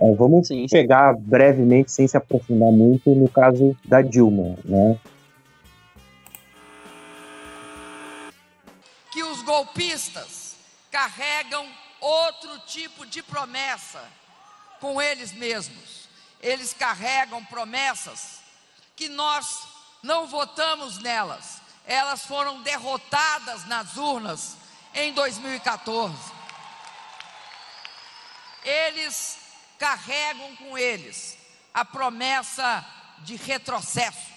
É, 0.00 0.14
vamos 0.14 0.48
sim, 0.48 0.66
sim. 0.66 0.68
pegar 0.68 1.14
brevemente, 1.14 1.92
sem 1.92 2.08
se 2.08 2.16
aprofundar 2.16 2.72
muito, 2.72 3.10
no 3.14 3.28
caso 3.28 3.76
da 3.84 4.00
Dilma, 4.00 4.56
né? 4.64 4.98
Que 9.12 9.22
os 9.22 9.42
golpistas 9.42 10.56
carregam 10.90 11.66
outro 12.00 12.50
tipo 12.66 13.04
de 13.04 13.22
promessa 13.22 14.00
com 14.80 15.02
eles 15.02 15.34
mesmos. 15.34 16.08
Eles 16.42 16.72
carregam 16.72 17.44
promessas 17.44 18.40
que 18.96 19.08
nós 19.08 19.68
não 20.02 20.26
votamos 20.26 20.98
nelas. 21.02 21.60
Elas 21.86 22.24
foram 22.24 22.62
derrotadas 22.62 23.66
nas 23.66 23.98
urnas 23.98 24.56
em 24.94 25.12
2014. 25.12 26.39
Eles 28.64 29.38
carregam 29.78 30.54
com 30.56 30.76
eles 30.76 31.38
a 31.72 31.84
promessa 31.84 32.84
de 33.24 33.36
retrocesso. 33.36 34.30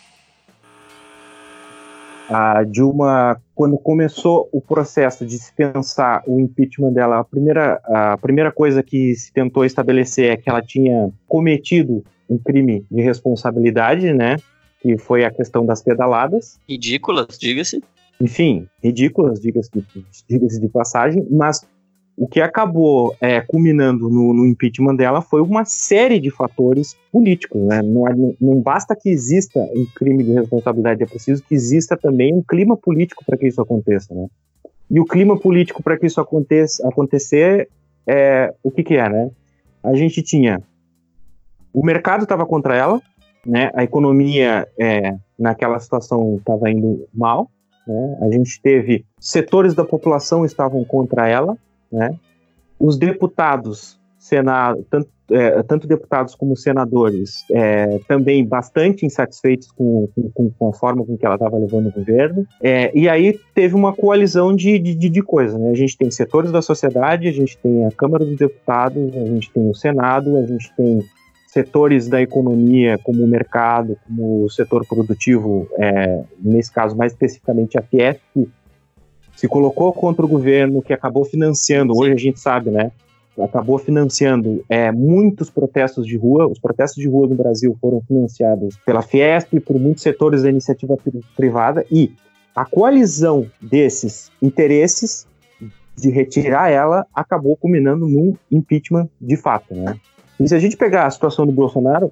A 2.29 2.63
Dilma, 2.63 3.41
quando 3.53 3.77
começou 3.77 4.47
o 4.53 4.61
processo 4.61 5.25
de 5.25 5.37
se 5.37 5.53
pensar 5.53 6.23
o 6.25 6.39
impeachment 6.39 6.93
dela, 6.93 7.19
a 7.19 7.23
primeira, 7.23 7.81
a 7.83 8.17
primeira 8.17 8.51
coisa 8.51 8.81
que 8.81 9.13
se 9.13 9.31
tentou 9.33 9.65
estabelecer 9.65 10.31
é 10.31 10.37
que 10.37 10.49
ela 10.49 10.61
tinha 10.61 11.11
cometido 11.27 12.03
um 12.29 12.37
crime 12.37 12.85
de 12.89 13.01
responsabilidade, 13.01 14.13
né? 14.13 14.37
Que 14.81 14.97
foi 14.97 15.25
a 15.25 15.31
questão 15.31 15.65
das 15.65 15.81
pedaladas. 15.81 16.57
Ridículas, 16.67 17.37
diga-se. 17.37 17.83
Enfim, 18.21 18.67
ridículas, 18.81 19.41
diga-se 19.41 19.69
de, 19.69 20.05
diga 20.29 20.47
de 20.47 20.69
passagem, 20.69 21.27
mas 21.29 21.67
o 22.15 22.27
que 22.27 22.39
acabou 22.39 23.15
é, 23.19 23.41
culminando 23.41 24.09
no, 24.09 24.33
no, 24.33 24.45
impeachment 24.45 24.95
dela 24.95 25.21
foi 25.21 25.41
uma 25.41 25.65
série 25.65 26.19
de 26.19 26.29
fatores 26.29 26.95
políticos. 27.11 27.61
Né? 27.61 27.81
Não, 27.81 28.03
não, 28.39 28.61
basta 28.61 28.95
que 28.95 29.09
exista 29.09 29.59
um 29.59 29.85
crime 29.95 30.23
de 30.23 30.33
responsabilidade, 30.33 31.03
é 31.03 31.07
preciso 31.07 31.43
que 31.43 31.55
exista 31.55 31.97
também 31.97 32.33
um 32.33 32.43
clima 32.43 32.77
político 32.77 33.25
para 33.25 33.37
que 33.37 33.47
isso 33.47 33.61
aconteça. 33.61 34.13
Né? 34.13 34.27
E 34.91 34.99
o 34.99 35.05
clima 35.05 35.39
político 35.39 35.81
para 35.81 35.97
que 35.97 36.05
isso 36.05 36.21
aconteça, 36.21 36.87
acontecer 36.87 37.67
é 38.05 38.53
o 38.61 38.69
que, 38.69 38.83
que 38.83 38.95
é, 38.95 39.09
né? 39.09 39.31
A 39.81 39.95
gente 39.95 40.21
tinha 40.21 40.61
o 41.73 41.83
mercado 41.83 42.23
estava 42.23 42.45
contra 42.45 42.75
ela, 42.75 43.01
né? 43.45 43.71
A 43.73 43.83
economia 43.83 44.67
é, 44.79 45.17
naquela 45.37 45.79
situação 45.79 46.35
estava 46.37 46.69
indo 46.69 47.07
mal, 47.13 47.49
né? 47.87 48.17
A 48.21 48.31
gente 48.31 48.61
teve 48.61 49.05
setores 49.19 49.73
da 49.73 49.83
população 49.83 50.45
estavam 50.45 50.85
contra 50.85 51.27
ela, 51.27 51.57
né? 51.93 52.17
Os 52.79 52.97
deputados, 52.97 53.99
senado, 54.17 54.85
tanto, 54.89 55.07
é, 55.31 55.63
tanto 55.63 55.87
deputados 55.87 56.35
como 56.35 56.55
senadores, 56.57 57.45
é, 57.51 57.99
também 58.07 58.45
bastante 58.45 59.05
insatisfeitos 59.05 59.71
com, 59.71 60.09
com, 60.33 60.49
com, 60.49 60.69
a 60.69 60.73
forma 60.73 61.05
com 61.05 61.17
que 61.17 61.25
ela 61.25 61.35
estava 61.35 61.57
levando 61.57 61.87
o 61.87 61.91
governo. 61.91 62.45
É, 62.61 62.91
e 62.97 63.07
aí 63.07 63.39
teve 63.53 63.75
uma 63.75 63.93
coalizão 63.93 64.53
de, 64.55 64.79
de, 64.79 64.95
de 64.95 65.21
coisas. 65.21 65.57
Né? 65.59 65.69
A 65.69 65.75
gente 65.75 65.97
tem 65.97 66.09
setores 66.11 66.51
da 66.51 66.61
sociedade, 66.61 67.27
a 67.27 67.31
gente 67.31 67.57
tem 67.57 67.85
a 67.85 67.91
Câmara 67.91 68.25
dos 68.25 68.35
Deputados, 68.35 69.15
a 69.15 69.25
gente 69.25 69.51
tem 69.51 69.69
o 69.69 69.75
Senado, 69.75 70.37
a 70.37 70.45
gente 70.45 70.73
tem 70.75 70.99
setores 71.53 72.07
da 72.07 72.19
economia, 72.19 72.97
como 72.97 73.23
o 73.23 73.27
mercado, 73.27 73.95
como 74.07 74.43
o 74.43 74.49
setor 74.49 74.83
produtivo, 74.87 75.69
é, 75.77 76.23
nesse 76.39 76.71
caso 76.71 76.97
mais 76.97 77.11
especificamente 77.11 77.77
a 77.77 77.81
Fiesp, 77.83 78.49
se 79.35 79.47
colocou 79.47 79.91
contra 79.91 80.25
o 80.25 80.27
governo, 80.27 80.81
que 80.81 80.93
acabou 80.93 81.25
financiando, 81.25 81.93
hoje 81.97 82.13
a 82.13 82.17
gente 82.17 82.39
sabe, 82.39 82.69
né? 82.69 82.91
Acabou 83.39 83.79
financiando 83.79 84.63
é, 84.69 84.91
muitos 84.91 85.49
protestos 85.49 86.05
de 86.05 86.15
rua. 86.15 86.47
Os 86.47 86.59
protestos 86.59 87.01
de 87.01 87.09
rua 87.09 87.27
no 87.27 87.35
Brasil 87.35 87.75
foram 87.81 87.99
financiados 88.01 88.77
pela 88.85 89.01
Fiesp, 89.01 89.59
por 89.59 89.79
muitos 89.79 90.03
setores 90.03 90.43
da 90.43 90.49
iniciativa 90.49 90.95
privada, 91.35 91.83
e 91.91 92.11
a 92.55 92.63
coalizão 92.63 93.47
desses 93.59 94.31
interesses 94.39 95.25
de 95.95 96.09
retirar 96.09 96.69
ela 96.69 97.05
acabou 97.13 97.55
culminando 97.55 98.07
num 98.07 98.35
impeachment 98.51 99.09
de 99.19 99.35
fato, 99.35 99.73
né? 99.73 99.99
E 100.39 100.47
se 100.47 100.55
a 100.55 100.59
gente 100.59 100.77
pegar 100.77 101.05
a 101.05 101.11
situação 101.11 101.45
do 101.45 101.51
Bolsonaro, 101.51 102.11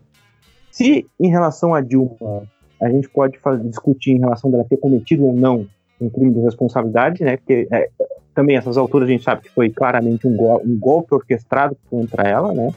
se 0.72 1.06
em 1.20 1.30
relação 1.30 1.74
a 1.74 1.82
Dilma 1.82 2.44
a 2.82 2.90
gente 2.90 3.08
pode 3.10 3.38
discutir 3.66 4.12
em 4.12 4.20
relação 4.20 4.50
dela 4.50 4.66
ter 4.68 4.78
cometido 4.78 5.26
ou 5.26 5.34
não 5.34 5.68
um 6.02 6.10
crime 6.10 6.34
de 6.34 6.40
responsabilidade, 6.40 7.24
né? 7.24 7.38
Porque 7.38 7.68
é, 7.72 7.90
também 8.34 8.58
essas 8.58 8.78
alturas 8.78 9.08
a 9.08 9.12
gente 9.12 9.24
sabe 9.24 9.42
que 9.44 9.50
foi 9.50 9.70
claramente 9.70 10.28
um, 10.28 10.36
go 10.36 10.62
um 10.64 10.78
golpe 10.78 11.14
orquestrado 11.14 11.78
contra 11.90 12.28
ela, 12.28 12.54
né? 12.54 12.74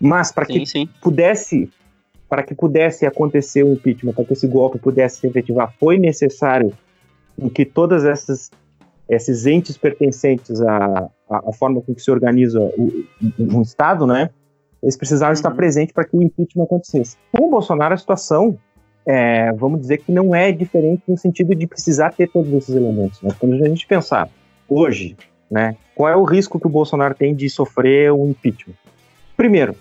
Mas 0.00 0.32
para 0.32 0.46
que 0.46 0.64
sim. 0.66 0.88
pudesse 1.00 1.70
para 2.28 2.42
que 2.42 2.54
pudesse 2.54 3.04
acontecer 3.04 3.62
o 3.62 3.68
um 3.68 3.72
impeachment, 3.74 4.14
para 4.14 4.24
que 4.24 4.32
esse 4.32 4.48
golpe 4.48 4.78
pudesse 4.78 5.20
se 5.20 5.26
efetivar, 5.26 5.74
foi 5.78 5.98
necessário 5.98 6.72
que 7.54 7.64
todas 7.64 8.04
essas 8.04 8.50
esses 9.08 9.44
entes 9.44 9.76
pertencentes 9.76 10.62
à, 10.62 11.10
à, 11.28 11.52
forma 11.52 11.82
com 11.82 11.94
que 11.94 12.00
se 12.00 12.10
organiza 12.10 12.58
o, 12.60 13.04
um 13.38 13.60
Estado, 13.60 14.06
né? 14.06 14.30
Eles 14.82 14.96
precisavam 14.96 15.32
uhum. 15.32 15.34
estar 15.34 15.50
presentes 15.50 15.92
para 15.92 16.04
que 16.04 16.16
o 16.16 16.22
impeachment 16.22 16.64
acontecesse. 16.64 17.16
Com 17.30 17.48
o 17.48 17.50
Bolsonaro, 17.50 17.92
a 17.92 17.96
situação 17.96 18.58
é, 19.06 19.52
vamos 19.52 19.80
dizer 19.80 19.98
que 19.98 20.12
não 20.12 20.34
é 20.34 20.52
diferente 20.52 21.02
no 21.08 21.16
sentido 21.16 21.54
de 21.54 21.66
precisar 21.66 22.12
ter 22.12 22.28
todos 22.28 22.52
esses 22.52 22.74
elementos. 22.74 23.20
Né? 23.22 23.30
Quando 23.38 23.54
a 23.54 23.68
gente 23.68 23.86
pensar 23.86 24.28
hoje, 24.68 25.16
né, 25.50 25.76
qual 25.94 26.08
é 26.08 26.16
o 26.16 26.24
risco 26.24 26.58
que 26.58 26.66
o 26.66 26.70
Bolsonaro 26.70 27.14
tem 27.14 27.34
de 27.34 27.48
sofrer 27.50 28.12
um 28.12 28.30
impeachment? 28.30 28.74
Primeiro, 29.36 29.74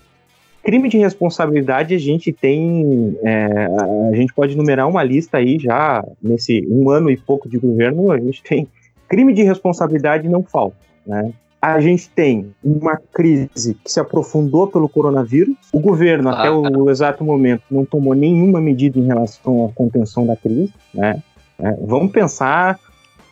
crime 0.64 0.90
de 0.90 0.98
responsabilidade 0.98 1.94
a 1.94 2.00
gente 2.00 2.32
tem, 2.32 3.18
é, 3.24 3.68
a 4.12 4.16
gente 4.16 4.34
pode 4.34 4.56
numerar 4.56 4.88
uma 4.88 5.04
lista 5.04 5.38
aí 5.38 5.60
já 5.60 6.04
nesse 6.22 6.66
um 6.70 6.90
ano 6.90 7.10
e 7.10 7.18
pouco 7.18 7.48
de 7.48 7.58
governo, 7.58 8.12
a 8.12 8.20
gente 8.20 8.42
tem 8.44 8.68
crime 9.08 9.34
de 9.34 9.44
responsabilidade 9.44 10.30
não 10.30 10.44
falta, 10.44 10.78
né? 11.06 11.34
A 11.62 11.80
gente 11.80 12.10
tem 12.10 12.56
uma 12.64 12.98
crise 12.98 13.76
que 13.76 13.92
se 13.92 14.00
aprofundou 14.00 14.68
pelo 14.68 14.90
coronavírus. 14.90 15.56
O 15.72 15.80
governo, 15.80 16.30
ah. 16.30 16.40
até 16.40 16.50
o, 16.50 16.90
exato 16.90 17.24
momento, 17.24 17.62
não 17.70 17.86
tomou 17.86 18.16
nenhuma 18.16 18.60
medida 18.60 18.98
em 18.98 19.06
relação 19.06 19.66
à 19.66 19.70
contenção 19.72 20.26
da 20.26 20.36
crise. 20.36 20.74
Né? 20.92 21.22
É, 21.60 21.74
vamos 21.86 22.12
pensar 22.12 22.80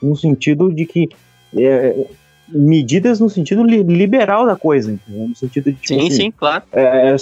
no 0.01 0.15
sentido 0.15 0.71
de 0.71 0.85
que. 0.85 1.09
É, 1.57 2.05
medidas 2.51 3.19
no 3.19 3.29
sentido 3.29 3.63
li 3.63 3.83
liberal 3.83 4.45
da 4.45 4.55
coisa, 4.55 4.91
entendeu? 4.91 5.27
no 5.27 5.35
sentido 5.35 5.71
de. 5.71 5.79
Tipo, 5.79 5.87
sim, 5.87 6.07
assim, 6.07 6.11
sim, 6.11 6.31
claro. 6.31 6.63
É, 6.71 7.15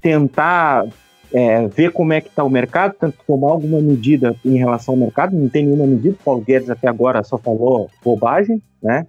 tentar 0.00 0.86
é, 1.32 1.66
ver 1.68 1.92
como 1.92 2.12
é 2.12 2.20
que 2.20 2.28
está 2.28 2.44
o 2.44 2.50
mercado, 2.50 2.94
tanto 2.98 3.18
tomar 3.26 3.52
alguma 3.52 3.80
medida 3.80 4.34
em 4.44 4.56
relação 4.56 4.94
ao 4.94 5.00
mercado, 5.00 5.36
não 5.36 5.48
tem 5.48 5.64
nenhuma 5.64 5.86
medida, 5.86 6.16
Paulo 6.24 6.40
Guedes 6.40 6.70
até 6.70 6.88
agora 6.88 7.22
só 7.22 7.38
falou 7.38 7.90
bobagem, 8.02 8.62
né? 8.82 9.06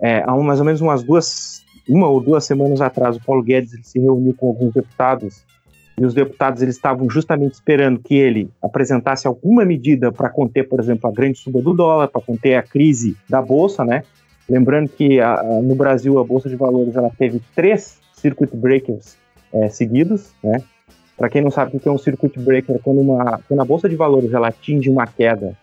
É, 0.00 0.22
há 0.26 0.34
mais 0.36 0.58
ou 0.58 0.64
menos 0.64 0.80
umas 0.80 1.02
duas, 1.02 1.62
uma 1.88 2.08
ou 2.08 2.20
duas 2.20 2.44
semanas 2.44 2.80
atrás, 2.80 3.16
o 3.16 3.24
Paulo 3.24 3.42
Guedes 3.42 3.78
se 3.82 3.98
reuniu 3.98 4.34
com 4.34 4.48
alguns 4.48 4.72
deputados 4.72 5.44
e 6.00 6.04
os 6.06 6.14
deputados 6.14 6.62
eles 6.62 6.76
estavam 6.76 7.10
justamente 7.10 7.52
esperando 7.52 8.00
que 8.00 8.14
ele 8.14 8.48
apresentasse 8.62 9.26
alguma 9.26 9.66
medida 9.66 10.10
para 10.10 10.30
conter, 10.30 10.66
por 10.66 10.80
exemplo, 10.80 11.10
a 11.10 11.12
grande 11.12 11.36
suba 11.36 11.60
do 11.60 11.74
dólar, 11.74 12.08
para 12.08 12.22
conter 12.22 12.54
a 12.54 12.62
crise 12.62 13.14
da 13.28 13.42
bolsa, 13.42 13.84
né? 13.84 14.02
Lembrando 14.48 14.88
que 14.88 15.20
a, 15.20 15.34
a, 15.38 15.44
no 15.60 15.74
Brasil 15.74 16.18
a 16.18 16.24
bolsa 16.24 16.48
de 16.48 16.56
valores 16.56 16.96
ela 16.96 17.10
teve 17.18 17.42
três 17.54 18.00
circuit 18.14 18.56
breakers 18.56 19.18
é, 19.52 19.68
seguidos, 19.68 20.32
né? 20.42 20.62
Para 21.18 21.28
quem 21.28 21.42
não 21.42 21.50
sabe 21.50 21.76
o 21.76 21.80
que 21.80 21.86
é 21.86 21.92
um 21.92 21.98
circuit 21.98 22.38
breaker, 22.40 22.80
quando, 22.82 23.02
uma, 23.02 23.38
quando 23.46 23.60
a 23.60 23.64
bolsa 23.66 23.86
de 23.86 23.94
valores 23.94 24.32
ela 24.32 24.48
atinge 24.48 24.88
uma 24.88 25.06
queda 25.06 25.54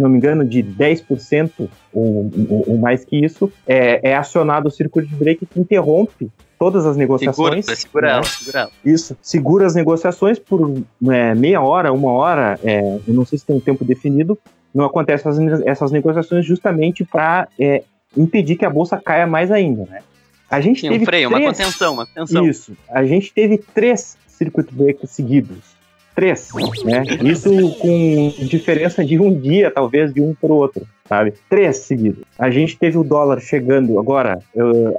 se 0.00 0.02
não 0.02 0.08
me 0.08 0.16
engano, 0.16 0.44
de 0.44 0.62
10% 0.62 1.68
ou, 1.92 2.30
ou, 2.48 2.64
ou, 2.68 2.78
mais 2.78 3.04
que 3.04 3.22
isso, 3.22 3.52
é, 3.66 4.10
é 4.10 4.16
acionado 4.16 4.68
o 4.68 4.70
circuit 4.70 5.06
break 5.14 5.44
que 5.44 5.60
interrompe 5.60 6.30
todas 6.58 6.86
as 6.86 6.96
negociações. 6.96 7.66
Segura, 7.66 7.76
segura 7.76 8.06
né? 8.06 8.12
ela, 8.14 8.22
segura 8.24 8.58
ela. 8.60 8.70
Isso, 8.82 9.16
segura 9.20 9.66
as 9.66 9.74
negociações 9.74 10.38
por 10.38 10.82
é, 11.10 11.34
meia 11.34 11.60
hora, 11.60 11.92
uma 11.92 12.12
hora, 12.12 12.58
é, 12.64 12.98
eu 13.06 13.12
não 13.12 13.26
sei 13.26 13.38
se 13.38 13.44
tem 13.44 13.56
um 13.56 13.60
tempo 13.60 13.84
definido, 13.84 14.38
não 14.74 14.86
acontecem 14.86 15.30
essas, 15.30 15.66
essas 15.66 15.92
negociações 15.92 16.46
justamente 16.46 17.04
para 17.04 17.46
é, 17.58 17.82
impedir 18.16 18.56
que 18.56 18.64
a 18.64 18.70
bolsa 18.70 18.96
caia 18.96 19.26
mais 19.26 19.50
ainda, 19.50 19.84
né? 19.84 20.00
A 20.48 20.60
gente 20.60 20.80
Sim, 20.80 20.88
teve 20.88 21.04
um 21.04 21.06
freio, 21.06 21.28
três, 21.28 21.42
uma 21.42 21.52
contenção, 21.52 21.92
uma 21.92 22.06
contenção. 22.06 22.46
Isso, 22.46 22.72
a 22.88 23.04
gente 23.04 23.32
teve 23.32 23.58
três 23.58 24.16
circuit 24.26 24.72
breaks 24.72 25.10
seguidos 25.10 25.79
três, 26.14 26.48
né? 26.84 27.02
Isso 27.22 27.50
com 27.78 28.32
diferença 28.46 29.04
de 29.04 29.18
um 29.18 29.32
dia, 29.32 29.70
talvez, 29.70 30.12
de 30.12 30.20
um 30.20 30.34
para 30.34 30.52
o 30.52 30.56
outro, 30.56 30.86
sabe? 31.08 31.34
Três 31.48 31.78
seguidos. 31.78 32.24
A 32.38 32.50
gente 32.50 32.78
teve 32.78 32.98
o 32.98 33.04
dólar 33.04 33.40
chegando, 33.40 33.98
agora, 33.98 34.40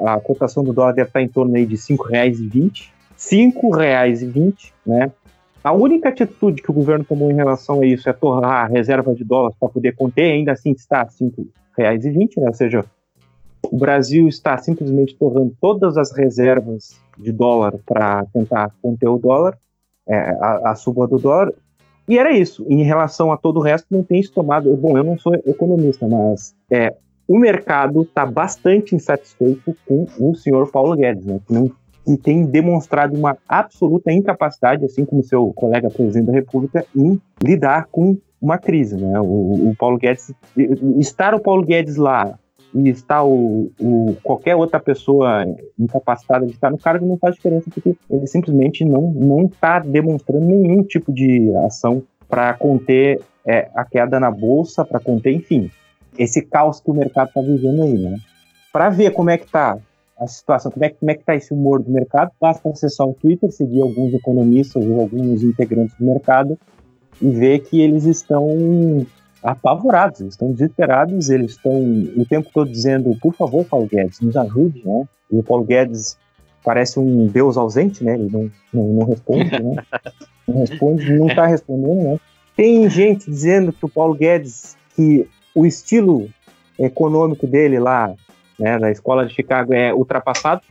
a 0.06 0.20
cotação 0.20 0.64
do 0.64 0.74
dólar 0.74 0.94
deve 0.94 1.10
estar 1.10 1.22
em 1.22 1.28
torno 1.28 1.56
aí 1.56 1.66
de 1.66 1.76
R$ 1.76 1.82
5,20. 1.82 2.90
R$ 3.32 3.52
5,20, 3.54 4.72
né? 4.86 5.12
A 5.64 5.72
única 5.72 6.10
atitude 6.10 6.62
que 6.62 6.72
o 6.72 6.74
governo 6.74 7.06
tomou 7.06 7.30
em 7.30 7.36
relação 7.36 7.82
a 7.82 7.86
isso 7.86 8.10
é 8.10 8.14
torrar 8.14 8.66
a 8.66 8.68
reserva 8.68 9.14
de 9.14 9.24
dólares 9.24 9.56
para 9.60 9.70
poder 9.70 9.96
conter, 9.96 10.32
ainda 10.32 10.54
assim 10.54 10.72
está 10.72 11.04
R$ 11.04 11.10
5,20, 11.78 12.38
né? 12.38 12.48
ou 12.48 12.54
seja, 12.54 12.86
o 13.70 13.78
Brasil 13.78 14.28
está 14.28 14.58
simplesmente 14.58 15.16
torrando 15.16 15.56
todas 15.62 15.98
as 15.98 16.12
reservas 16.12 17.00
de 17.16 17.32
dólar 17.32 17.76
para 17.86 18.26
tentar 18.34 18.72
conter 18.82 19.08
o 19.08 19.20
dólar, 19.20 19.58
é, 20.12 20.38
a, 20.40 20.72
a 20.72 20.76
suba 20.76 21.08
do 21.08 21.18
dólar, 21.18 21.54
e 22.08 22.18
era 22.18 22.32
isso. 22.32 22.66
Em 22.68 22.84
relação 22.84 23.32
a 23.32 23.38
todo 23.38 23.58
o 23.58 23.64
resto, 23.64 23.88
não 23.90 24.04
tem 24.04 24.22
se 24.22 24.32
tomado. 24.32 24.76
Bom, 24.76 24.98
eu 24.98 25.04
não 25.04 25.18
sou 25.18 25.34
economista, 25.46 26.08
mas 26.08 26.54
é, 26.70 26.94
o 27.28 27.38
mercado 27.38 28.02
está 28.02 28.26
bastante 28.26 28.96
insatisfeito 28.96 29.76
com 29.88 30.06
o 30.20 30.36
senhor 30.36 30.70
Paulo 30.70 30.96
Guedes, 30.96 31.26
né, 31.26 31.40
que, 31.48 31.54
não, 31.54 31.72
que 32.04 32.18
tem 32.18 32.46
demonstrado 32.46 33.18
uma 33.18 33.38
absoluta 33.48 34.12
incapacidade, 34.12 34.84
assim 34.84 35.06
como 35.06 35.24
seu 35.24 35.54
colega 35.54 35.90
presidente 35.90 36.26
da 36.26 36.34
República, 36.34 36.86
em 36.94 37.22
lidar 37.42 37.88
com 37.90 38.18
uma 38.42 38.58
crise. 38.58 38.98
Né? 38.98 39.20
O, 39.22 39.70
o 39.70 39.76
Paulo 39.78 39.98
Guedes, 39.98 40.34
estar 41.00 41.34
o 41.34 41.40
Paulo 41.40 41.64
Guedes 41.64 41.96
lá 41.96 42.38
e 42.74 42.90
estar 42.90 43.24
o, 43.24 43.72
o, 43.80 44.16
qualquer 44.24 44.56
outra 44.56 44.80
pessoa 44.80 45.46
incapacitada 45.78 46.46
de 46.46 46.54
estar 46.54 46.70
no 46.70 46.78
cargo 46.78 47.06
não 47.06 47.18
faz 47.18 47.36
diferença, 47.36 47.70
porque 47.70 47.96
ele 48.10 48.28
simplesmente 48.28 48.86
não 48.86 49.46
está 49.46 49.80
demonstrando 49.80 50.46
nenhum 50.46 50.84
tipo 50.84 51.12
de 51.12 51.54
ação 51.66 52.04
para 52.30 52.54
conter 52.54 53.22
é, 53.46 53.70
a 53.76 53.84
queda 53.84 54.20
na 54.20 54.32
bolsa, 54.32 54.86
para 54.86 55.00
conter, 55.00 55.34
enfim, 55.34 55.70
esse 56.18 56.42
caos 56.42 56.80
que 56.80 56.90
o 56.90 56.94
mercado 56.94 57.28
está 57.28 57.42
vivendo 57.42 57.84
aí, 57.84 57.98
né? 57.98 58.18
Para 58.72 58.90
ver 58.90 59.12
como 59.12 59.30
é 59.30 59.38
que 59.38 59.46
está 59.46 59.78
a 60.18 60.28
situação, 60.28 60.72
como 60.72 60.86
é, 60.86 60.90
como 60.90 61.12
é 61.12 61.16
que 61.16 61.22
está 61.22 61.36
esse 61.36 61.54
humor 61.54 61.82
do 61.82 61.92
mercado, 61.92 62.32
basta 62.40 62.70
acessar 62.70 63.08
o 63.08 63.14
Twitter, 63.14 63.52
seguir 63.52 63.82
alguns 63.82 64.14
economistas 64.14 64.86
ou 64.86 65.02
alguns 65.02 65.44
integrantes 65.44 65.98
do 65.98 66.06
mercado 66.06 66.58
e 67.22 67.30
ver 67.30 67.60
que 67.60 67.82
eles 67.82 68.06
estão 68.06 68.48
apavorados, 69.44 70.22
eles 70.22 70.34
estão 70.34 70.52
desesperados, 70.52 71.30
eles 71.30 71.52
estão 71.52 71.72
o 72.16 72.26
tempo 72.26 72.50
todo 72.54 72.70
dizendo, 72.70 73.16
por 73.22 73.34
favor, 73.34 73.66
Paulo 73.66 73.88
Guedes, 73.88 74.20
nos 74.20 74.36
ajude, 74.38 74.82
né? 74.86 75.08
E 75.32 75.38
o 75.38 75.44
Paulo 75.44 75.64
Guedes 75.64 76.18
parece 76.64 77.00
um 77.00 77.26
deus 77.28 77.58
ausente, 77.58 78.04
né? 78.04 78.14
Ele 78.14 78.30
não, 78.32 78.52
não, 78.74 78.94
não 78.94 79.06
responde, 79.06 79.52
né? 79.52 79.84
Não 80.48 80.60
responde, 80.60 81.14
não 81.14 81.28
está 81.28 81.46
respondendo, 81.46 82.04
né? 82.04 82.20
Tem 82.58 82.90
gente 82.90 83.30
dizendo 83.30 83.72
que 83.72 83.86
o 83.86 83.90
Paulo 83.90 84.16
Guedes, 84.16 84.76
que 84.96 85.26
o 85.56 85.66
estilo 85.66 86.28
econômico 86.78 87.48
dele 87.48 87.80
lá, 87.80 88.14
né, 88.60 88.78
da 88.78 88.92
escola 88.92 89.26
de 89.26 89.34
Chicago 89.34 89.74
é 89.74 89.94
ultrapassado. 89.94 90.62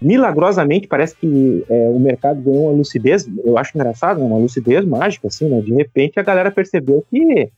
Milagrosamente, 0.00 0.88
parece 0.88 1.14
que 1.14 1.64
é, 1.68 1.88
o 1.90 2.00
mercado 2.00 2.40
ganhou 2.40 2.64
uma 2.64 2.72
lucidez, 2.72 3.28
eu 3.44 3.56
acho 3.58 3.76
engraçado, 3.76 4.18
né, 4.18 4.26
uma 4.26 4.38
lucidez 4.38 4.84
mágica, 4.84 5.28
assim, 5.28 5.48
né? 5.48 5.60
De 5.60 5.74
repente 5.74 6.18
a 6.18 6.22
galera 6.22 6.50
percebeu 6.50 7.04
que 7.08 7.50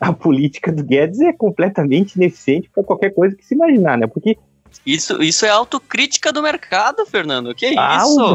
a 0.00 0.12
política 0.12 0.70
do 0.70 0.84
Guedes 0.84 1.20
é 1.20 1.32
completamente 1.32 2.16
ineficiente 2.16 2.70
para 2.72 2.84
qualquer 2.84 3.10
coisa 3.10 3.36
que 3.36 3.44
se 3.44 3.54
imaginar, 3.54 3.98
né? 3.98 4.06
Porque 4.06 4.36
isso, 4.86 5.22
isso 5.22 5.44
é 5.44 5.50
autocrítica 5.50 6.32
do 6.32 6.42
mercado, 6.42 7.04
Fernando. 7.06 7.54
Que 7.54 7.74
ah, 7.76 7.98
isso? 8.02 8.34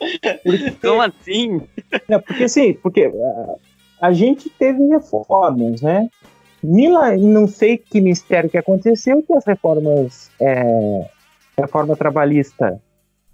porque, 0.42 0.70
Como 0.80 1.02
assim? 1.02 1.62
É, 2.08 2.18
porque 2.18 2.44
assim, 2.44 2.72
porque 2.74 3.06
uh, 3.06 3.58
a 4.00 4.12
gente 4.12 4.48
teve 4.50 4.82
reformas, 4.88 5.80
né? 5.82 6.08
Mila, 6.62 7.16
não 7.16 7.46
sei 7.46 7.78
que 7.78 8.00
mistério 8.00 8.50
que 8.50 8.58
aconteceu, 8.58 9.22
que 9.22 9.32
as 9.32 9.46
reformas, 9.46 10.30
é, 10.40 11.08
reforma 11.56 11.96
trabalhista 11.96 12.80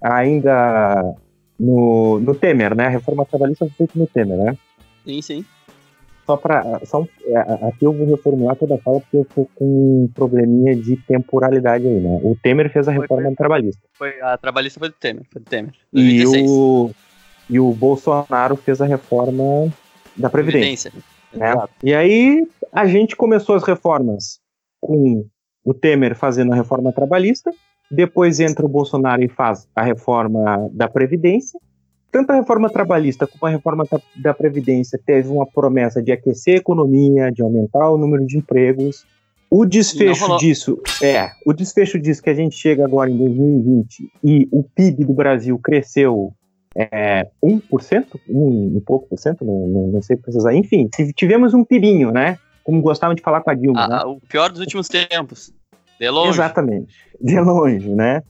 ainda 0.00 1.14
no, 1.58 2.20
no 2.20 2.34
Temer, 2.34 2.76
né? 2.76 2.86
A 2.86 2.90
reforma 2.90 3.24
trabalhista 3.24 3.64
foi 3.66 3.74
feita 3.74 3.98
no 3.98 4.06
Temer, 4.06 4.36
né? 4.36 4.58
Sim, 5.04 5.22
sim. 5.22 5.44
Só 6.26 6.36
para. 6.36 6.80
Só, 6.84 7.06
é, 7.24 7.38
aqui 7.68 7.84
eu 7.84 7.92
vou 7.92 8.06
reformular 8.06 8.56
toda 8.56 8.74
a 8.74 8.78
fala 8.78 9.00
porque 9.00 9.16
eu 9.16 9.24
tô 9.24 9.48
com 9.54 10.04
um 10.04 10.10
probleminha 10.12 10.74
de 10.74 10.96
temporalidade 10.96 11.86
aí, 11.86 12.00
né? 12.00 12.18
O 12.22 12.36
Temer 12.42 12.70
fez 12.70 12.88
a 12.88 12.92
reforma 12.92 13.26
foi, 13.26 13.36
trabalhista. 13.36 13.82
Foi, 13.94 14.20
a 14.20 14.36
trabalhista 14.36 14.80
foi 14.80 14.88
do 14.88 14.94
Temer, 14.94 15.22
foi 15.30 15.40
do 15.40 15.48
Temer. 15.48 15.72
2016. 15.92 16.44
E 16.44 16.48
o, 16.48 16.90
e 17.48 17.60
o 17.60 17.72
Bolsonaro 17.72 18.56
fez 18.56 18.80
a 18.80 18.86
reforma 18.86 19.72
da 20.16 20.28
Previdência. 20.28 20.90
Previdência. 20.90 21.16
Né? 21.32 21.68
E 21.84 21.94
aí 21.94 22.48
a 22.72 22.86
gente 22.86 23.14
começou 23.14 23.54
as 23.54 23.62
reformas 23.62 24.40
com 24.80 25.24
o 25.64 25.72
Temer 25.72 26.16
fazendo 26.16 26.52
a 26.52 26.56
reforma 26.56 26.92
trabalhista, 26.92 27.52
depois 27.90 28.40
entra 28.40 28.66
o 28.66 28.68
Bolsonaro 28.68 29.22
e 29.22 29.28
faz 29.28 29.68
a 29.76 29.82
reforma 29.82 30.68
da 30.72 30.88
Previdência, 30.88 31.60
tanto 32.10 32.30
a 32.30 32.34
reforma 32.34 32.70
trabalhista 32.70 33.26
como 33.26 33.46
a 33.46 33.50
reforma 33.50 33.84
da 34.16 34.32
Previdência 34.32 34.98
teve 35.04 35.28
uma 35.28 35.46
promessa 35.46 36.02
de 36.02 36.12
aquecer 36.12 36.54
a 36.54 36.58
economia, 36.58 37.30
de 37.30 37.42
aumentar 37.42 37.90
o 37.90 37.98
número 37.98 38.26
de 38.26 38.38
empregos. 38.38 39.04
O 39.50 39.64
desfecho 39.64 40.36
disso 40.38 40.80
é, 41.00 41.30
o 41.46 41.52
desfecho 41.52 41.98
disso 41.98 42.22
que 42.22 42.30
a 42.30 42.34
gente 42.34 42.56
chega 42.56 42.84
agora 42.84 43.08
em 43.08 43.16
2020 43.16 44.10
e 44.24 44.48
o 44.50 44.62
PIB 44.62 45.04
do 45.04 45.12
Brasil 45.12 45.58
cresceu 45.58 46.32
é, 46.76 47.26
1%, 47.42 48.20
um, 48.28 48.76
um 48.76 48.82
pouco 48.84 49.08
por 49.08 49.18
cento, 49.18 49.44
não, 49.44 49.66
não, 49.66 49.86
não 49.88 50.02
sei 50.02 50.16
precisar. 50.16 50.54
Enfim, 50.54 50.88
tivemos 51.14 51.54
um 51.54 51.64
pibinho, 51.64 52.10
né? 52.10 52.38
Como 52.62 52.82
gostavam 52.82 53.14
de 53.14 53.22
falar 53.22 53.40
com 53.40 53.50
a 53.50 53.54
Dilma. 53.54 53.84
Ah, 53.84 53.88
né? 53.88 54.02
O 54.04 54.20
pior 54.20 54.50
dos 54.50 54.60
últimos 54.60 54.88
tempos. 54.88 55.52
De 55.98 56.10
longe. 56.10 56.30
Exatamente. 56.30 56.94
De 57.20 57.40
longe, 57.40 57.88
né? 57.88 58.22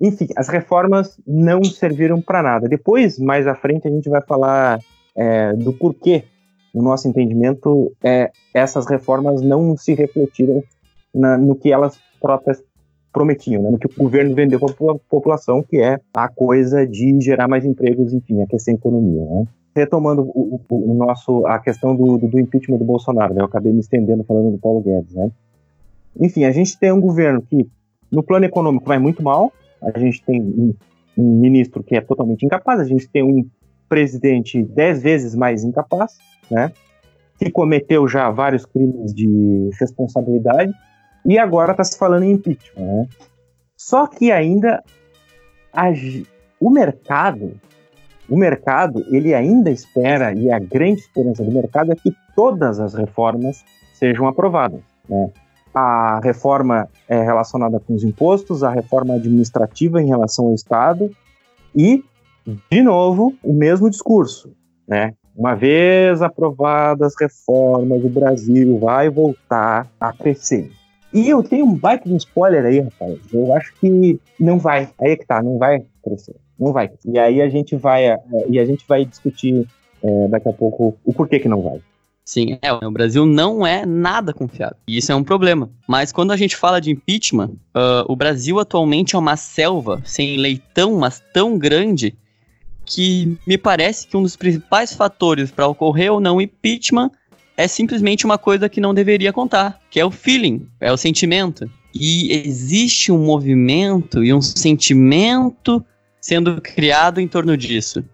Enfim, 0.00 0.28
as 0.36 0.48
reformas 0.48 1.20
não 1.26 1.62
serviram 1.62 2.22
para 2.22 2.42
nada. 2.42 2.68
Depois, 2.68 3.18
mais 3.18 3.46
à 3.46 3.54
frente, 3.54 3.86
a 3.86 3.90
gente 3.90 4.08
vai 4.08 4.22
falar 4.22 4.80
é, 5.14 5.52
do 5.52 5.72
porquê, 5.72 6.24
no 6.74 6.82
nosso 6.82 7.06
entendimento, 7.06 7.92
é, 8.02 8.30
essas 8.54 8.86
reformas 8.86 9.42
não 9.42 9.76
se 9.76 9.92
refletiram 9.92 10.62
na, 11.14 11.36
no 11.36 11.54
que 11.54 11.72
elas 11.72 11.98
próprias 12.20 12.62
prometiam, 13.12 13.62
né, 13.62 13.70
no 13.70 13.78
que 13.78 13.86
o 13.86 13.90
governo 13.96 14.34
vendeu 14.34 14.60
para 14.60 14.92
a 14.92 14.98
população, 15.08 15.62
que 15.62 15.78
é 15.78 15.98
a 16.14 16.28
coisa 16.28 16.86
de 16.86 17.20
gerar 17.20 17.48
mais 17.48 17.64
empregos, 17.64 18.12
enfim, 18.12 18.40
aquecer 18.40 18.74
a 18.74 18.76
economia. 18.76 19.24
Né. 19.24 19.46
Retomando 19.74 20.22
o, 20.22 20.60
o, 20.68 20.90
o, 20.92 20.94
nosso, 20.94 21.44
a 21.46 21.58
questão 21.58 21.94
do, 21.94 22.18
do, 22.18 22.38
impeachment 22.38 22.78
do 22.78 22.84
Bolsonaro, 22.84 23.34
né, 23.34 23.40
eu 23.40 23.46
acabei 23.46 23.72
me 23.72 23.80
estendendo 23.80 24.24
falando 24.24 24.52
do 24.52 24.58
Paulo 24.58 24.80
Guedes. 24.80 25.12
Né. 25.12 25.30
Enfim, 26.20 26.44
a 26.44 26.52
gente 26.52 26.78
tem 26.78 26.92
um 26.92 27.00
governo 27.00 27.42
que, 27.42 27.68
no 28.10 28.22
plano 28.22 28.44
econômico, 28.44 28.86
vai 28.86 28.98
muito 28.98 29.22
mal, 29.22 29.52
a 29.82 29.98
gente 29.98 30.22
tem 30.24 30.40
um, 30.40 30.74
um 31.16 31.40
ministro 31.40 31.82
que 31.82 31.96
é 31.96 32.00
totalmente 32.00 32.44
incapaz, 32.44 32.80
a 32.80 32.84
gente 32.84 33.08
tem 33.08 33.22
um 33.22 33.48
presidente 33.88 34.62
dez 34.62 35.02
vezes 35.02 35.34
mais 35.34 35.64
incapaz, 35.64 36.18
né, 36.50 36.72
que 37.38 37.50
cometeu 37.50 38.06
já 38.06 38.30
vários 38.30 38.64
crimes 38.66 39.14
de 39.14 39.70
responsabilidade, 39.78 40.72
e 41.24 41.38
agora 41.38 41.72
está 41.72 41.84
se 41.84 41.98
falando 41.98 42.24
em 42.24 42.32
impeachment. 42.32 42.84
Né? 42.84 43.08
Só 43.76 44.06
que 44.06 44.30
ainda 44.30 44.82
a, 45.72 45.86
o 46.60 46.70
mercado, 46.70 47.58
o 48.28 48.36
mercado, 48.36 49.04
ele 49.10 49.34
ainda 49.34 49.70
espera, 49.70 50.32
e 50.34 50.50
a 50.50 50.58
grande 50.58 51.00
esperança 51.00 51.42
do 51.42 51.50
mercado 51.50 51.92
é 51.92 51.96
que 51.96 52.12
todas 52.36 52.78
as 52.78 52.94
reformas 52.94 53.64
sejam 53.94 54.26
aprovadas. 54.26 54.80
Né? 55.08 55.30
A 55.74 56.20
reforma 56.22 56.88
é 57.08 57.22
relacionada 57.22 57.78
com 57.80 57.94
os 57.94 58.04
impostos, 58.04 58.62
a 58.62 58.70
reforma 58.70 59.14
administrativa 59.14 60.02
em 60.02 60.06
relação 60.06 60.46
ao 60.46 60.54
Estado 60.54 61.10
e, 61.74 62.04
de 62.70 62.82
novo, 62.82 63.34
o 63.42 63.52
mesmo 63.52 63.88
discurso, 63.88 64.52
né? 64.86 65.14
Uma 65.36 65.54
vez 65.54 66.20
aprovadas 66.20 67.14
as 67.14 67.20
reformas, 67.20 68.04
o 68.04 68.08
Brasil 68.08 68.78
vai 68.78 69.08
voltar 69.08 69.88
a 69.98 70.12
crescer. 70.12 70.70
E 71.12 71.28
eu 71.28 71.42
tenho 71.42 71.66
um 71.66 71.74
baita 71.74 72.08
de 72.08 72.16
spoiler 72.16 72.64
aí, 72.64 72.80
rapaz. 72.80 73.18
Eu 73.32 73.54
acho 73.54 73.72
que 73.74 74.20
não 74.38 74.58
vai. 74.58 74.88
Aí 75.00 75.12
é 75.12 75.16
que 75.16 75.26
tá, 75.26 75.42
não 75.42 75.58
vai 75.58 75.84
crescer. 76.04 76.36
Não 76.58 76.72
vai. 76.72 76.90
E 77.04 77.18
aí 77.18 77.40
a 77.40 77.48
gente 77.48 77.74
vai, 77.74 78.06
é, 78.06 78.18
e 78.48 78.58
a 78.58 78.64
gente 78.64 78.84
vai 78.86 79.04
discutir 79.04 79.66
é, 80.02 80.28
daqui 80.28 80.48
a 80.48 80.52
pouco 80.52 80.96
o 81.04 81.12
porquê 81.12 81.40
que 81.40 81.48
não 81.48 81.62
vai. 81.62 81.80
Sim, 82.30 82.56
é, 82.62 82.72
o 82.72 82.90
Brasil 82.92 83.26
não 83.26 83.66
é 83.66 83.84
nada 83.84 84.32
confiável. 84.32 84.76
E 84.86 84.98
isso 84.98 85.10
é 85.10 85.14
um 85.16 85.24
problema. 85.24 85.68
Mas 85.84 86.12
quando 86.12 86.30
a 86.30 86.36
gente 86.36 86.54
fala 86.54 86.80
de 86.80 86.88
impeachment, 86.88 87.56
uh, 87.74 88.06
o 88.06 88.14
Brasil 88.14 88.60
atualmente 88.60 89.16
é 89.16 89.18
uma 89.18 89.36
selva 89.36 90.00
sem 90.04 90.36
leitão, 90.36 90.96
mas 90.96 91.20
tão 91.34 91.58
grande, 91.58 92.14
que 92.86 93.36
me 93.44 93.58
parece 93.58 94.06
que 94.06 94.16
um 94.16 94.22
dos 94.22 94.36
principais 94.36 94.94
fatores 94.94 95.50
para 95.50 95.66
ocorrer 95.66 96.12
ou 96.12 96.20
não 96.20 96.40
impeachment 96.40 97.10
é 97.56 97.66
simplesmente 97.66 98.24
uma 98.24 98.38
coisa 98.38 98.68
que 98.68 98.80
não 98.80 98.94
deveria 98.94 99.32
contar, 99.32 99.80
que 99.90 99.98
é 99.98 100.04
o 100.04 100.10
feeling, 100.12 100.68
é 100.78 100.92
o 100.92 100.96
sentimento. 100.96 101.68
E 101.92 102.30
existe 102.46 103.10
um 103.10 103.18
movimento 103.18 104.22
e 104.22 104.32
um 104.32 104.40
sentimento 104.40 105.84
sendo 106.20 106.60
criado 106.60 107.20
em 107.20 107.26
torno 107.26 107.56
disso. 107.56 108.04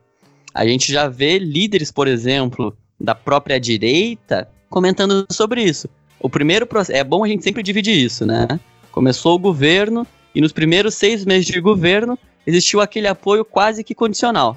A 0.54 0.66
gente 0.66 0.90
já 0.90 1.06
vê 1.06 1.38
líderes, 1.38 1.92
por 1.92 2.08
exemplo, 2.08 2.74
da 2.98 3.14
própria 3.14 3.60
direita 3.60 4.48
comentando 4.68 5.26
sobre 5.30 5.62
isso. 5.62 5.88
O 6.20 6.28
primeiro 6.28 6.68
é 6.90 7.04
bom 7.04 7.24
a 7.24 7.28
gente 7.28 7.44
sempre 7.44 7.62
dividir 7.62 7.96
isso, 7.96 8.24
né? 8.24 8.46
Começou 8.90 9.34
o 9.34 9.38
governo 9.38 10.06
e 10.34 10.40
nos 10.40 10.52
primeiros 10.52 10.94
seis 10.94 11.24
meses 11.24 11.46
de 11.46 11.60
governo 11.60 12.18
existiu 12.46 12.80
aquele 12.80 13.08
apoio 13.08 13.44
quase 13.44 13.82
que 13.84 13.94
condicional. 13.94 14.56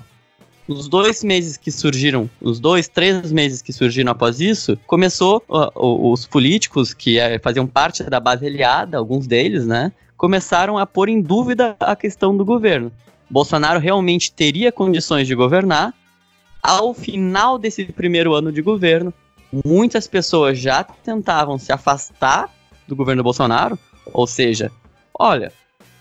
nos 0.67 0.87
dois 0.87 1.23
meses 1.23 1.57
que 1.57 1.71
surgiram, 1.71 2.29
os 2.39 2.59
dois, 2.59 2.87
três 2.87 3.31
meses 3.31 3.59
que 3.59 3.73
surgiram 3.73 4.11
após 4.11 4.39
isso, 4.39 4.77
começou 4.85 5.43
os 5.75 6.27
políticos 6.27 6.93
que 6.93 7.17
uh, 7.17 7.39
faziam 7.41 7.65
parte 7.65 8.03
da 8.03 8.19
base 8.19 8.45
aliada, 8.45 8.95
alguns 8.95 9.25
deles, 9.25 9.65
né, 9.65 9.91
começaram 10.15 10.77
a 10.77 10.85
pôr 10.85 11.09
em 11.09 11.21
dúvida 11.21 11.75
a 11.79 11.95
questão 11.95 12.37
do 12.37 12.45
governo. 12.45 12.91
Bolsonaro 13.27 13.79
realmente 13.79 14.31
teria 14.31 14.71
condições 14.71 15.27
de 15.27 15.33
governar. 15.33 15.93
Ao 16.61 16.93
final 16.93 17.57
desse 17.57 17.85
primeiro 17.85 18.33
ano 18.33 18.51
de 18.51 18.61
governo, 18.61 19.13
muitas 19.65 20.07
pessoas 20.07 20.59
já 20.59 20.83
tentavam 20.83 21.57
se 21.57 21.71
afastar 21.71 22.49
do 22.87 22.95
governo 22.95 23.23
Bolsonaro, 23.23 23.77
ou 24.13 24.27
seja, 24.27 24.71
olha, 25.17 25.51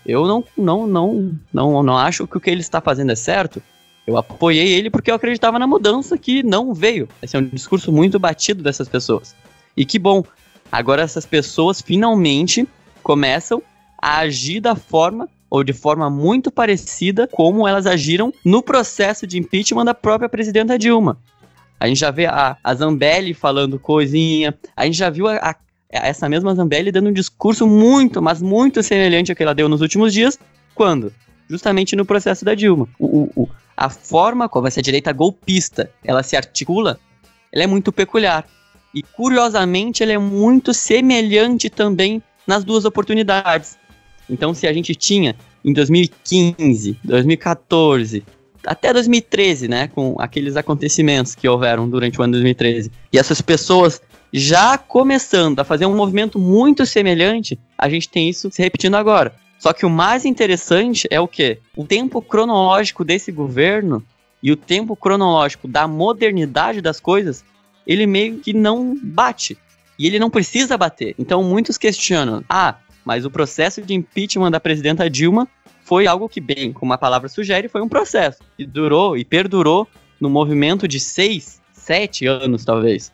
eu 0.05 0.25
não, 0.25 0.43
não, 0.57 0.87
não, 0.87 1.39
não, 1.53 1.83
não 1.83 1.97
acho 1.97 2.27
que 2.27 2.37
o 2.37 2.39
que 2.39 2.49
ele 2.49 2.61
está 2.61 2.81
fazendo 2.81 3.11
é 3.11 3.15
certo. 3.15 3.61
Eu 4.05 4.17
apoiei 4.17 4.73
ele 4.73 4.89
porque 4.89 5.11
eu 5.11 5.15
acreditava 5.15 5.59
na 5.59 5.67
mudança 5.67 6.17
que 6.17 6.41
não 6.41 6.73
veio. 6.73 7.07
Esse 7.21 7.35
é 7.35 7.39
um 7.39 7.45
discurso 7.45 7.91
muito 7.91 8.17
batido 8.19 8.63
dessas 8.63 8.89
pessoas. 8.89 9.35
E 9.77 9.85
que 9.85 9.99
bom, 9.99 10.23
agora 10.71 11.03
essas 11.03 11.25
pessoas 11.25 11.79
finalmente 11.79 12.67
começam 13.03 13.61
a 14.01 14.19
agir 14.19 14.59
da 14.61 14.75
forma 14.75 15.29
ou 15.49 15.63
de 15.63 15.73
forma 15.73 16.09
muito 16.09 16.51
parecida 16.51 17.27
como 17.27 17.67
elas 17.67 17.85
agiram 17.85 18.33
no 18.45 18.61
processo 18.61 19.25
de 19.25 19.37
impeachment 19.37 19.85
da 19.85 19.93
própria 19.93 20.29
presidenta 20.29 20.77
Dilma. 20.77 21.17
A 21.79 21.87
gente 21.87 21.99
já 21.99 22.11
vê 22.11 22.25
a, 22.25 22.57
a 22.63 22.75
Zambelli 22.75 23.33
falando 23.33 23.79
coisinha, 23.79 24.53
a 24.75 24.85
gente 24.85 24.97
já 24.97 25.09
viu 25.09 25.27
a, 25.27 25.35
a, 25.37 25.55
essa 25.89 26.27
mesma 26.27 26.53
Zambelli 26.53 26.91
dando 26.91 27.09
um 27.09 27.13
discurso 27.13 27.65
muito, 27.65 28.21
mas 28.21 28.41
muito 28.41 28.83
semelhante 28.83 29.31
ao 29.31 29.35
que 29.35 29.43
ela 29.43 29.55
deu 29.55 29.69
nos 29.69 29.81
últimos 29.81 30.13
dias. 30.13 30.37
Quando? 30.75 31.13
Justamente 31.49 31.95
no 31.95 32.05
processo 32.05 32.43
da 32.43 32.53
Dilma. 32.53 32.87
O, 32.99 33.29
o, 33.35 33.49
a 33.75 33.89
forma 33.89 34.49
como 34.49 34.67
essa 34.67 34.81
direita 34.81 35.11
golpista 35.13 35.89
ela 36.03 36.21
se 36.21 36.35
articula, 36.35 36.99
ela 37.51 37.63
é 37.63 37.67
muito 37.67 37.91
peculiar. 37.91 38.45
E 38.93 39.01
curiosamente, 39.01 40.03
ela 40.03 40.11
é 40.11 40.17
muito 40.17 40.73
semelhante 40.73 41.69
também 41.69 42.21
nas 42.45 42.63
duas 42.63 42.85
oportunidades. 42.85 43.77
Então, 44.29 44.53
se 44.53 44.67
a 44.67 44.73
gente 44.73 44.93
tinha 44.95 45.35
em 45.63 45.73
2015, 45.73 46.97
2014, 47.03 48.23
até 48.65 48.93
2013, 48.93 49.67
né, 49.67 49.87
com 49.87 50.15
aqueles 50.19 50.55
acontecimentos 50.55 51.35
que 51.35 51.47
houveram 51.47 51.89
durante 51.89 52.19
o 52.19 52.23
ano 52.23 52.33
2013, 52.33 52.91
e 53.11 53.17
essas 53.17 53.41
pessoas 53.41 54.01
já 54.31 54.77
começando 54.77 55.59
a 55.59 55.63
fazer 55.63 55.85
um 55.85 55.95
movimento 55.95 56.37
muito 56.37 56.85
semelhante, 56.85 57.59
a 57.77 57.89
gente 57.89 58.07
tem 58.07 58.29
isso 58.29 58.49
se 58.51 58.61
repetindo 58.61 58.95
agora. 58.95 59.33
Só 59.57 59.73
que 59.73 59.85
o 59.85 59.89
mais 59.89 60.23
interessante 60.23 61.07
é 61.11 61.19
o 61.19 61.27
quê? 61.27 61.59
O 61.75 61.83
tempo 61.83 62.21
cronológico 62.21 63.03
desse 63.03 63.31
governo 63.31 64.03
e 64.41 64.51
o 64.51 64.55
tempo 64.55 64.95
cronológico 64.95 65.67
da 65.67 65.87
modernidade 65.87 66.81
das 66.81 66.99
coisas, 66.99 67.43
ele 67.85 68.07
meio 68.07 68.37
que 68.37 68.53
não 68.53 68.97
bate. 69.01 69.57
E 69.97 70.07
ele 70.07 70.17
não 70.17 70.29
precisa 70.29 70.77
bater. 70.77 71.13
Então 71.19 71.43
muitos 71.43 71.77
questionam: 71.77 72.41
ah, 72.47 72.77
mas 73.05 73.25
o 73.25 73.31
processo 73.31 73.81
de 73.81 73.93
impeachment 73.93 74.51
da 74.51 74.59
presidenta 74.59 75.09
Dilma 75.09 75.47
foi 75.83 76.05
algo 76.05 76.29
que, 76.29 76.39
bem, 76.39 76.71
como 76.71 76.93
a 76.93 76.97
palavra 76.97 77.27
sugere, 77.27 77.67
foi 77.67 77.81
um 77.81 77.89
processo 77.89 78.39
que 78.55 78.65
durou 78.65 79.17
e 79.17 79.25
perdurou 79.25 79.87
no 80.19 80.29
movimento 80.29 80.87
de 80.87 80.99
seis, 80.99 81.61
sete 81.71 82.27
anos, 82.27 82.63
talvez. 82.63 83.11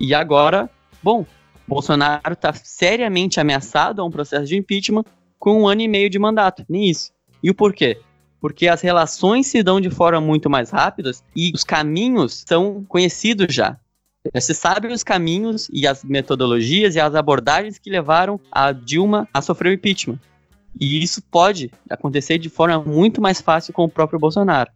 E 0.00 0.14
agora, 0.14 0.68
bom, 1.02 1.24
Bolsonaro 1.66 2.32
está 2.32 2.52
seriamente 2.52 3.40
ameaçado 3.40 4.00
a 4.00 4.04
um 4.04 4.10
processo 4.10 4.46
de 4.46 4.56
impeachment 4.56 5.04
com 5.38 5.62
um 5.62 5.68
ano 5.68 5.82
e 5.82 5.88
meio 5.88 6.10
de 6.10 6.18
mandato, 6.18 6.64
nem 6.68 6.88
isso. 6.88 7.12
E 7.42 7.50
o 7.50 7.54
porquê? 7.54 8.00
Porque 8.40 8.68
as 8.68 8.80
relações 8.80 9.46
se 9.46 9.62
dão 9.62 9.80
de 9.80 9.90
forma 9.90 10.20
muito 10.20 10.48
mais 10.50 10.70
rápidas 10.70 11.22
e 11.34 11.52
os 11.54 11.64
caminhos 11.64 12.44
são 12.46 12.84
conhecidos 12.88 13.54
já. 13.54 13.78
Você 14.32 14.54
sabe 14.54 14.88
os 14.88 15.02
caminhos 15.02 15.68
e 15.72 15.86
as 15.86 16.04
metodologias 16.04 16.94
e 16.94 17.00
as 17.00 17.14
abordagens 17.14 17.78
que 17.78 17.90
levaram 17.90 18.40
a 18.50 18.72
Dilma 18.72 19.28
a 19.32 19.42
sofrer 19.42 19.70
o 19.70 19.74
impeachment. 19.74 20.18
E 20.78 21.02
isso 21.02 21.22
pode 21.22 21.70
acontecer 21.88 22.38
de 22.38 22.50
forma 22.50 22.82
muito 22.82 23.20
mais 23.20 23.40
fácil 23.40 23.72
com 23.72 23.84
o 23.84 23.88
próprio 23.88 24.18
Bolsonaro. 24.18 24.70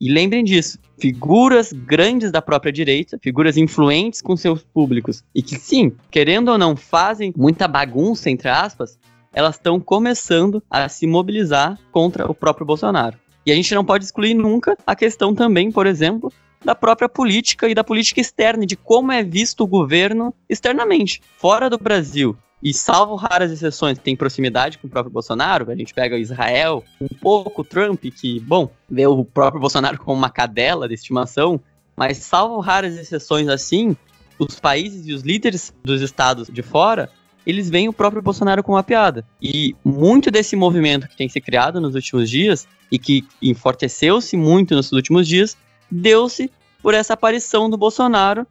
E 0.00 0.10
lembrem 0.10 0.42
disso, 0.42 0.78
figuras 0.98 1.72
grandes 1.72 2.32
da 2.32 2.42
própria 2.42 2.72
direita, 2.72 3.18
figuras 3.22 3.56
influentes 3.56 4.20
com 4.20 4.36
seus 4.36 4.62
públicos, 4.62 5.22
e 5.34 5.40
que 5.40 5.56
sim, 5.56 5.92
querendo 6.10 6.50
ou 6.50 6.58
não, 6.58 6.74
fazem 6.74 7.32
muita 7.36 7.68
bagunça, 7.68 8.28
entre 8.28 8.48
aspas, 8.48 8.98
elas 9.32 9.54
estão 9.54 9.78
começando 9.80 10.62
a 10.68 10.88
se 10.88 11.06
mobilizar 11.06 11.78
contra 11.92 12.28
o 12.30 12.34
próprio 12.34 12.66
Bolsonaro. 12.66 13.16
E 13.46 13.52
a 13.52 13.54
gente 13.54 13.74
não 13.74 13.84
pode 13.84 14.04
excluir 14.04 14.34
nunca 14.34 14.76
a 14.86 14.96
questão 14.96 15.34
também, 15.34 15.70
por 15.70 15.86
exemplo, 15.86 16.32
da 16.64 16.74
própria 16.74 17.08
política 17.08 17.68
e 17.68 17.74
da 17.74 17.84
política 17.84 18.20
externa, 18.20 18.64
de 18.64 18.76
como 18.76 19.12
é 19.12 19.22
visto 19.22 19.62
o 19.62 19.66
governo 19.66 20.34
externamente. 20.48 21.20
Fora 21.36 21.68
do 21.68 21.78
Brasil, 21.78 22.36
e 22.62 22.72
salvo 22.72 23.14
raras 23.14 23.52
exceções 23.52 23.98
que 23.98 24.04
tem 24.04 24.16
proximidade 24.16 24.78
com 24.78 24.86
o 24.86 24.90
próprio 24.90 25.12
Bolsonaro, 25.12 25.70
a 25.70 25.76
gente 25.76 25.92
pega 25.92 26.16
Israel, 26.16 26.82
um 26.98 27.08
pouco 27.08 27.62
Trump, 27.62 28.02
que, 28.02 28.40
bom, 28.40 28.70
vê 28.88 29.06
o 29.06 29.24
próprio 29.24 29.60
Bolsonaro 29.60 29.98
como 29.98 30.16
uma 30.16 30.30
cadela 30.30 30.88
de 30.88 30.94
estimação, 30.94 31.60
mas 31.94 32.16
salvo 32.18 32.58
raras 32.60 32.96
exceções 32.96 33.48
assim, 33.48 33.94
os 34.38 34.58
países 34.58 35.06
e 35.06 35.12
os 35.12 35.22
líderes 35.22 35.74
dos 35.84 36.00
estados 36.00 36.48
de 36.48 36.62
fora, 36.62 37.10
eles 37.46 37.68
veem 37.68 37.88
o 37.88 37.92
próprio 37.92 38.22
Bolsonaro 38.22 38.62
como 38.62 38.76
uma 38.76 38.82
piada. 38.82 39.24
E 39.40 39.76
muito 39.84 40.30
desse 40.30 40.56
movimento 40.56 41.06
que 41.06 41.16
tem 41.16 41.28
se 41.28 41.42
criado 41.42 41.78
nos 41.80 41.94
últimos 41.94 42.30
dias, 42.30 42.66
e 42.90 42.98
que 42.98 43.26
enforteceu-se 43.42 44.36
muito 44.36 44.74
nos 44.74 44.92
últimos 44.92 45.26
dias, 45.28 45.56
deu-se 45.90 46.50
por 46.82 46.94
essa 46.94 47.14
aparição 47.14 47.70
do 47.70 47.76
Bolsonaro 47.76 48.46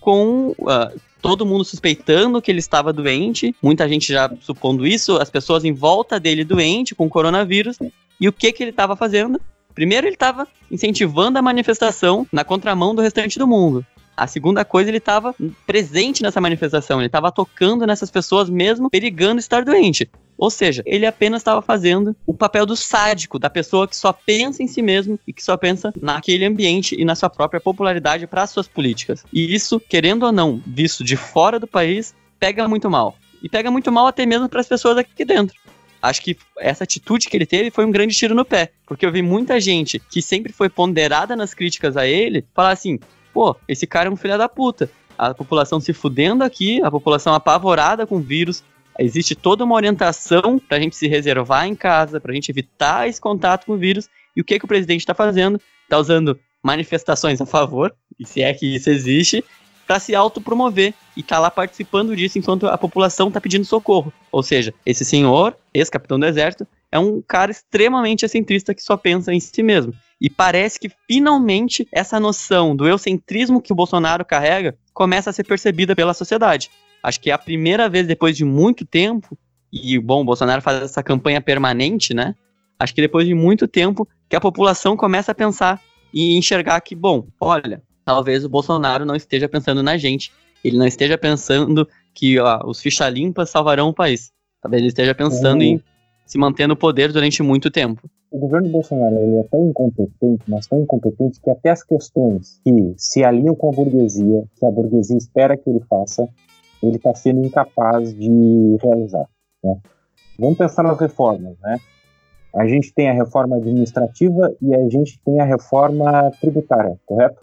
com 0.00 0.54
uh, 0.58 1.00
todo 1.20 1.46
mundo 1.46 1.64
suspeitando 1.64 2.40
que 2.40 2.50
ele 2.50 2.60
estava 2.60 2.92
doente, 2.92 3.54
muita 3.62 3.88
gente 3.88 4.12
já 4.12 4.30
supondo 4.40 4.86
isso, 4.86 5.16
as 5.16 5.30
pessoas 5.30 5.64
em 5.64 5.72
volta 5.72 6.20
dele 6.20 6.44
doente 6.44 6.94
com 6.94 7.08
coronavírus. 7.08 7.78
E 8.20 8.28
o 8.28 8.32
que 8.32 8.52
que 8.52 8.62
ele 8.62 8.70
estava 8.70 8.96
fazendo? 8.96 9.40
Primeiro, 9.74 10.06
ele 10.06 10.14
estava 10.14 10.48
incentivando 10.70 11.38
a 11.38 11.42
manifestação 11.42 12.26
na 12.32 12.44
contramão 12.44 12.94
do 12.94 13.02
restante 13.02 13.38
do 13.38 13.46
mundo. 13.46 13.84
A 14.16 14.26
segunda 14.26 14.64
coisa, 14.64 14.88
ele 14.88 14.96
estava 14.96 15.34
presente 15.66 16.22
nessa 16.22 16.40
manifestação, 16.40 16.98
ele 16.98 17.08
estava 17.08 17.30
tocando 17.30 17.86
nessas 17.86 18.10
pessoas 18.10 18.48
mesmo 18.48 18.88
perigando 18.88 19.38
estar 19.38 19.64
doente. 19.64 20.08
Ou 20.38 20.50
seja, 20.50 20.82
ele 20.84 21.06
apenas 21.06 21.40
estava 21.40 21.62
fazendo 21.62 22.14
o 22.26 22.34
papel 22.34 22.66
do 22.66 22.76
sádico, 22.76 23.38
da 23.38 23.48
pessoa 23.48 23.88
que 23.88 23.96
só 23.96 24.12
pensa 24.12 24.62
em 24.62 24.66
si 24.66 24.82
mesmo 24.82 25.18
e 25.26 25.32
que 25.32 25.42
só 25.42 25.56
pensa 25.56 25.92
naquele 26.00 26.44
ambiente 26.44 26.94
e 26.98 27.04
na 27.04 27.14
sua 27.14 27.30
própria 27.30 27.60
popularidade 27.60 28.26
para 28.26 28.42
as 28.42 28.50
suas 28.50 28.68
políticas. 28.68 29.24
E 29.32 29.54
isso, 29.54 29.80
querendo 29.80 30.24
ou 30.24 30.32
não, 30.32 30.60
visto 30.66 31.02
de 31.02 31.16
fora 31.16 31.58
do 31.58 31.66
país, 31.66 32.14
pega 32.38 32.68
muito 32.68 32.90
mal. 32.90 33.16
E 33.42 33.48
pega 33.48 33.70
muito 33.70 33.90
mal 33.90 34.06
até 34.06 34.26
mesmo 34.26 34.48
para 34.48 34.60
as 34.60 34.68
pessoas 34.68 34.98
aqui 34.98 35.24
dentro. 35.24 35.56
Acho 36.02 36.22
que 36.22 36.36
essa 36.58 36.84
atitude 36.84 37.28
que 37.28 37.36
ele 37.36 37.46
teve 37.46 37.70
foi 37.70 37.84
um 37.84 37.90
grande 37.90 38.14
tiro 38.14 38.34
no 38.34 38.44
pé. 38.44 38.70
Porque 38.86 39.04
eu 39.04 39.12
vi 39.12 39.22
muita 39.22 39.60
gente 39.60 39.98
que 39.98 40.20
sempre 40.20 40.52
foi 40.52 40.68
ponderada 40.68 41.34
nas 41.34 41.54
críticas 41.54 41.96
a 41.96 42.06
ele 42.06 42.44
falar 42.54 42.70
assim: 42.70 42.98
pô, 43.32 43.56
esse 43.66 43.86
cara 43.86 44.08
é 44.08 44.12
um 44.12 44.16
filho 44.16 44.38
da 44.38 44.48
puta. 44.48 44.90
A 45.18 45.32
população 45.32 45.80
se 45.80 45.92
fudendo 45.92 46.44
aqui, 46.44 46.82
a 46.82 46.90
população 46.90 47.34
apavorada 47.34 48.06
com 48.06 48.16
o 48.16 48.20
vírus, 48.20 48.62
existe 48.98 49.34
toda 49.34 49.64
uma 49.64 49.74
orientação 49.74 50.58
para 50.58 50.76
a 50.76 50.80
gente 50.80 50.96
se 50.96 51.08
reservar 51.08 51.66
em 51.66 51.74
casa, 51.74 52.20
para 52.20 52.32
a 52.32 52.34
gente 52.34 52.50
evitar 52.50 53.08
esse 53.08 53.20
contato 53.20 53.66
com 53.66 53.72
o 53.72 53.78
vírus. 53.78 54.08
E 54.34 54.40
o 54.40 54.44
que, 54.44 54.58
que 54.58 54.64
o 54.64 54.68
presidente 54.68 55.00
está 55.00 55.14
fazendo? 55.14 55.60
Está 55.84 55.98
usando 55.98 56.38
manifestações 56.62 57.40
a 57.40 57.46
favor, 57.46 57.94
e 58.18 58.26
se 58.26 58.42
é 58.42 58.52
que 58.52 58.74
isso 58.74 58.90
existe, 58.90 59.44
para 59.86 60.00
se 60.00 60.14
autopromover 60.14 60.92
e 61.16 61.22
tá 61.22 61.38
lá 61.38 61.50
participando 61.50 62.16
disso 62.16 62.38
enquanto 62.38 62.66
a 62.66 62.76
população 62.76 63.28
está 63.28 63.40
pedindo 63.40 63.64
socorro. 63.64 64.12
Ou 64.32 64.42
seja, 64.42 64.74
esse 64.84 65.04
senhor, 65.04 65.56
ex-capitão 65.72 66.18
do 66.18 66.26
exército, 66.26 66.66
é 66.90 66.98
um 66.98 67.22
cara 67.22 67.50
extremamente 67.50 68.24
excentrista 68.24 68.74
que 68.74 68.82
só 68.82 68.96
pensa 68.96 69.32
em 69.32 69.38
si 69.38 69.62
mesmo. 69.62 69.94
E 70.20 70.28
parece 70.28 70.80
que 70.80 70.90
finalmente 71.06 71.86
essa 71.92 72.18
noção 72.18 72.74
do 72.74 72.88
eucentrismo 72.88 73.60
que 73.60 73.72
o 73.72 73.76
Bolsonaro 73.76 74.24
carrega 74.24 74.76
começa 74.92 75.30
a 75.30 75.32
ser 75.32 75.44
percebida 75.44 75.94
pela 75.94 76.14
sociedade. 76.14 76.70
Acho 77.06 77.20
que 77.20 77.30
é 77.30 77.32
a 77.32 77.38
primeira 77.38 77.88
vez 77.88 78.04
depois 78.04 78.36
de 78.36 78.44
muito 78.44 78.84
tempo, 78.84 79.38
e 79.72 79.96
bom, 79.96 80.22
o 80.22 80.24
Bolsonaro 80.24 80.60
faz 80.60 80.82
essa 80.82 81.04
campanha 81.04 81.40
permanente, 81.40 82.12
né? 82.12 82.34
Acho 82.80 82.92
que 82.92 83.00
depois 83.00 83.24
de 83.28 83.32
muito 83.32 83.68
tempo 83.68 84.08
que 84.28 84.34
a 84.34 84.40
população 84.40 84.96
começa 84.96 85.30
a 85.30 85.34
pensar 85.34 85.80
e 86.12 86.36
enxergar 86.36 86.80
que, 86.80 86.96
bom, 86.96 87.24
olha, 87.40 87.80
talvez 88.04 88.44
o 88.44 88.48
Bolsonaro 88.48 89.06
não 89.06 89.14
esteja 89.14 89.48
pensando 89.48 89.84
na 89.84 89.96
gente, 89.96 90.32
ele 90.64 90.76
não 90.76 90.84
esteja 90.84 91.16
pensando 91.16 91.88
que 92.12 92.40
ó, 92.40 92.66
os 92.66 92.80
ficha 92.80 93.08
limpas 93.08 93.50
salvarão 93.50 93.90
o 93.90 93.94
país. 93.94 94.32
Talvez 94.60 94.80
ele 94.80 94.88
esteja 94.88 95.14
pensando 95.14 95.60
uhum. 95.60 95.62
em 95.62 95.82
se 96.26 96.36
manter 96.36 96.66
no 96.66 96.74
poder 96.74 97.12
durante 97.12 97.40
muito 97.40 97.70
tempo. 97.70 98.10
O 98.32 98.38
governo 98.40 98.68
Bolsonaro 98.68 99.14
ele 99.14 99.36
é 99.36 99.44
tão 99.44 99.68
incompetente, 99.68 100.42
mas 100.48 100.66
tão 100.66 100.82
incompetente 100.82 101.40
que 101.40 101.50
até 101.50 101.70
as 101.70 101.84
questões 101.84 102.60
que 102.64 102.94
se 102.96 103.22
alinham 103.22 103.54
com 103.54 103.68
a 103.68 103.72
burguesia, 103.72 104.42
que 104.58 104.66
a 104.66 104.70
burguesia 104.72 105.16
espera 105.16 105.56
que 105.56 105.70
ele 105.70 105.80
faça, 105.88 106.28
ele 106.82 106.96
está 106.96 107.14
sendo 107.14 107.44
incapaz 107.44 108.14
de 108.14 108.76
realizar. 108.82 109.26
Né? 109.62 109.76
Vamos 110.38 110.58
pensar 110.58 110.82
nas 110.82 110.98
reformas, 110.98 111.56
né? 111.60 111.78
a 112.56 112.66
gente 112.66 112.92
tem 112.94 113.10
a 113.10 113.12
reforma 113.12 113.56
administrativa 113.56 114.54
e 114.62 114.74
a 114.74 114.88
gente 114.88 115.20
tem 115.22 115.38
a 115.40 115.44
reforma 115.44 116.30
tributária, 116.40 116.98
correto? 117.04 117.42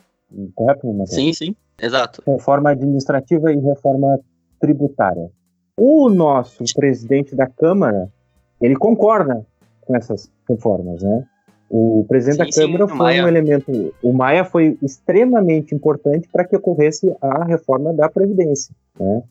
Correto, 0.56 0.88
Matheus? 0.88 1.14
Sim, 1.14 1.32
sim, 1.32 1.56
exato. 1.80 2.24
Reforma 2.26 2.72
administrativa 2.72 3.54
e 3.54 3.60
reforma 3.60 4.20
tributária. 4.60 5.30
O 5.78 6.10
nosso 6.10 6.64
presidente 6.76 7.36
da 7.36 7.46
Câmara, 7.48 8.12
ele 8.60 8.76
concorda 8.76 9.46
com 9.82 9.96
essas 9.96 10.32
reformas, 10.50 11.04
né? 11.04 11.28
O 11.76 12.06
presidente 12.08 12.54
sim, 12.54 12.62
da 12.62 12.68
Câmara 12.68 12.84
sim, 12.86 12.90
foi 12.90 12.98
Maia. 13.00 13.26
um 13.26 13.28
elemento. 13.28 13.96
O 14.04 14.14
Maia 14.14 14.46
foi 14.46 14.78
extremamente 14.80 15.74
importante 15.74 16.30
para 16.32 16.46
que 16.46 16.56
ocorresse 16.56 17.12
a 17.20 17.46
reforma 17.46 17.92
da 17.92 18.08
Previdência. 18.08 18.76
Né? 19.00 19.24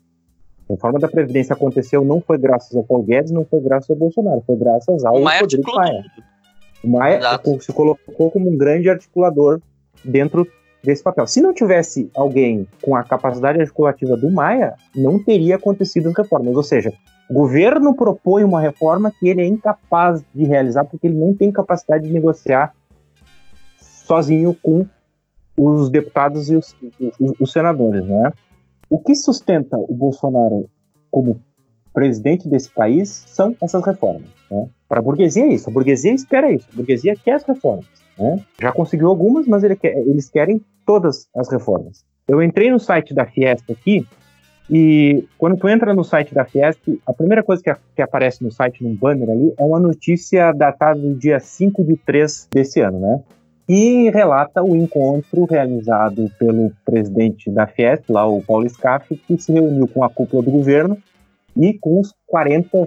A 0.68 0.72
reforma 0.72 0.98
da 0.98 1.06
Previdência 1.06 1.52
aconteceu 1.52 2.04
não 2.04 2.20
foi 2.20 2.38
graças 2.38 2.74
ao 2.74 2.82
Paulo 2.82 3.04
Guedes, 3.04 3.30
não 3.30 3.44
foi 3.44 3.60
graças 3.60 3.88
ao 3.88 3.94
Bolsonaro, 3.94 4.42
foi 4.44 4.56
graças 4.56 5.04
ao 5.04 5.20
Maia 5.20 5.42
Rodrigo 5.42 5.72
Maia. 5.72 6.04
O 6.82 6.88
Maia 6.88 7.18
Exato. 7.18 7.62
se 7.62 7.72
colocou 7.72 8.28
como 8.32 8.50
um 8.50 8.56
grande 8.56 8.90
articulador 8.90 9.60
dentro 10.04 10.44
desse 10.82 11.00
papel. 11.00 11.28
Se 11.28 11.40
não 11.40 11.54
tivesse 11.54 12.10
alguém 12.12 12.66
com 12.82 12.96
a 12.96 13.04
capacidade 13.04 13.60
articulativa 13.60 14.16
do 14.16 14.28
Maia, 14.28 14.74
não 14.96 15.16
teria 15.22 15.54
acontecido 15.54 16.08
as 16.08 16.16
reformas. 16.16 16.56
Ou 16.56 16.62
seja, 16.64 16.92
o 17.32 17.34
governo 17.34 17.94
propõe 17.94 18.44
uma 18.44 18.60
reforma 18.60 19.10
que 19.10 19.26
ele 19.26 19.40
é 19.40 19.46
incapaz 19.46 20.22
de 20.34 20.44
realizar 20.44 20.84
porque 20.84 21.06
ele 21.06 21.18
não 21.18 21.34
tem 21.34 21.50
capacidade 21.50 22.06
de 22.06 22.12
negociar 22.12 22.74
sozinho 23.78 24.54
com 24.62 24.84
os 25.56 25.88
deputados 25.88 26.50
e 26.50 26.56
os, 26.56 26.76
os, 27.18 27.40
os 27.40 27.50
senadores, 27.50 28.04
né? 28.04 28.30
O 28.90 28.98
que 28.98 29.14
sustenta 29.14 29.78
o 29.78 29.94
Bolsonaro 29.94 30.68
como 31.10 31.40
presidente 31.94 32.46
desse 32.46 32.68
país 32.68 33.08
são 33.08 33.56
essas 33.62 33.82
reformas. 33.82 34.28
Né? 34.50 34.68
Para 34.86 34.98
a 34.98 35.02
burguesia 35.02 35.44
é 35.44 35.54
isso. 35.54 35.70
A 35.70 35.72
burguesia 35.72 36.12
espera 36.12 36.52
isso. 36.52 36.68
A 36.70 36.76
burguesia 36.76 37.16
quer 37.16 37.36
as 37.36 37.44
reformas. 37.44 37.86
Né? 38.18 38.44
Já 38.60 38.72
conseguiu 38.72 39.08
algumas, 39.08 39.46
mas 39.46 39.64
ele 39.64 39.76
quer, 39.76 39.96
eles 39.96 40.28
querem 40.28 40.60
todas 40.84 41.26
as 41.34 41.50
reformas. 41.50 42.04
Eu 42.28 42.42
entrei 42.42 42.70
no 42.70 42.78
site 42.78 43.14
da 43.14 43.24
Fiesp 43.24 43.72
aqui 43.72 44.06
e 44.72 45.28
quando 45.36 45.58
tu 45.58 45.68
entra 45.68 45.92
no 45.92 46.02
site 46.02 46.34
da 46.34 46.46
Fiesp, 46.46 46.98
a 47.06 47.12
primeira 47.12 47.42
coisa 47.42 47.62
que, 47.62 47.68
a, 47.68 47.76
que 47.94 48.00
aparece 48.00 48.42
no 48.42 48.50
site, 48.50 48.82
num 48.82 48.96
banner 48.96 49.28
ali, 49.28 49.52
é 49.58 49.62
uma 49.62 49.78
notícia 49.78 50.50
datada 50.50 50.98
do 50.98 51.14
dia 51.14 51.38
5 51.38 51.84
de 51.84 51.96
3 51.98 52.48
desse 52.50 52.80
ano, 52.80 52.98
né? 52.98 53.20
e 53.68 54.10
relata 54.10 54.62
o 54.62 54.74
encontro 54.74 55.44
realizado 55.44 56.30
pelo 56.38 56.72
presidente 56.84 57.50
da 57.50 57.66
Fiesp, 57.66 58.10
lá 58.10 58.26
o 58.26 58.42
Paulo 58.42 58.68
Scaff, 58.68 59.14
que 59.14 59.38
se 59.38 59.52
reuniu 59.52 59.86
com 59.86 60.02
a 60.02 60.10
cúpula 60.10 60.42
do 60.42 60.50
governo 60.50 60.98
e 61.56 61.74
com 61.74 62.00
os 62.00 62.14
40 62.26 62.86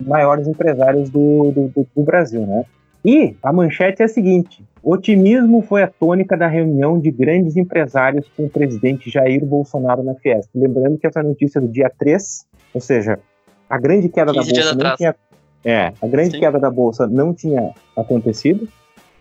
maiores 0.00 0.48
empresários 0.48 1.10
do, 1.10 1.52
do, 1.52 1.86
do 1.94 2.02
Brasil, 2.02 2.46
né? 2.46 2.64
E 3.04 3.36
a 3.42 3.52
manchete 3.52 4.02
é 4.02 4.04
a 4.04 4.08
seguinte: 4.08 4.64
otimismo 4.82 5.62
foi 5.62 5.82
a 5.82 5.88
tônica 5.88 6.36
da 6.36 6.46
reunião 6.46 6.98
de 6.98 7.10
grandes 7.10 7.56
empresários 7.56 8.26
com 8.36 8.44
o 8.44 8.50
presidente 8.50 9.10
Jair 9.10 9.44
Bolsonaro 9.44 10.02
na 10.02 10.14
Fiesp. 10.14 10.50
Lembrando 10.54 10.98
que 10.98 11.06
essa 11.06 11.22
notícia 11.22 11.58
é 11.58 11.62
do 11.62 11.68
dia 11.68 11.90
3, 11.98 12.46
ou 12.74 12.80
seja, 12.80 13.18
a 13.68 13.78
grande 13.78 14.08
queda 14.08 14.32
da 14.32 14.42
bolsa 14.42 14.74
não 14.74 14.96
tinha 14.96 15.16
é, 15.64 15.92
a 16.02 16.06
grande 16.08 16.32
Sim. 16.32 16.40
queda 16.40 16.58
da 16.58 16.70
bolsa 16.70 17.06
não 17.06 17.32
tinha 17.32 17.72
acontecido 17.96 18.68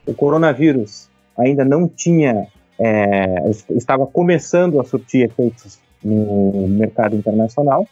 o 0.05 0.13
coronavírus 0.13 1.09
ainda 1.37 1.63
não 1.63 1.87
tinha, 1.87 2.47
é, 2.79 3.49
estava 3.71 4.05
começando 4.05 4.79
a 4.79 4.83
surtir 4.83 5.25
efeitos 5.25 5.79
no 6.03 6.67
mercado 6.67 7.15
internacional, 7.15 7.87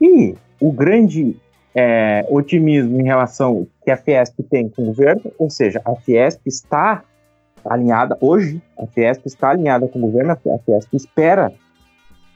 e 0.00 0.34
o 0.60 0.72
grande 0.72 1.36
é, 1.74 2.24
otimismo 2.28 3.00
em 3.00 3.04
relação 3.04 3.66
que 3.84 3.90
a 3.90 3.96
Fiesp 3.96 4.40
tem 4.48 4.68
com 4.68 4.82
o 4.82 4.86
governo, 4.86 5.32
ou 5.38 5.50
seja, 5.50 5.80
a 5.84 5.94
Fiesp 5.96 6.46
está 6.46 7.02
alinhada, 7.64 8.16
hoje, 8.20 8.62
a 8.78 8.86
Fiesp 8.86 9.26
está 9.26 9.50
alinhada 9.50 9.88
com 9.88 9.98
o 9.98 10.02
governo, 10.02 10.32
a 10.32 10.58
Fiesp 10.58 10.94
espera 10.94 11.52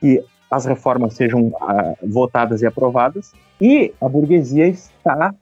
que 0.01 0.25
as 0.51 0.65
reformas 0.65 1.15
sejam 1.15 1.53
ah, 1.61 1.95
votadas 2.03 2.63
e 2.63 2.67
aprovadas, 2.67 3.33
e 3.61 3.93
a 4.01 4.09
burguesia 4.09 4.67
está 4.67 5.35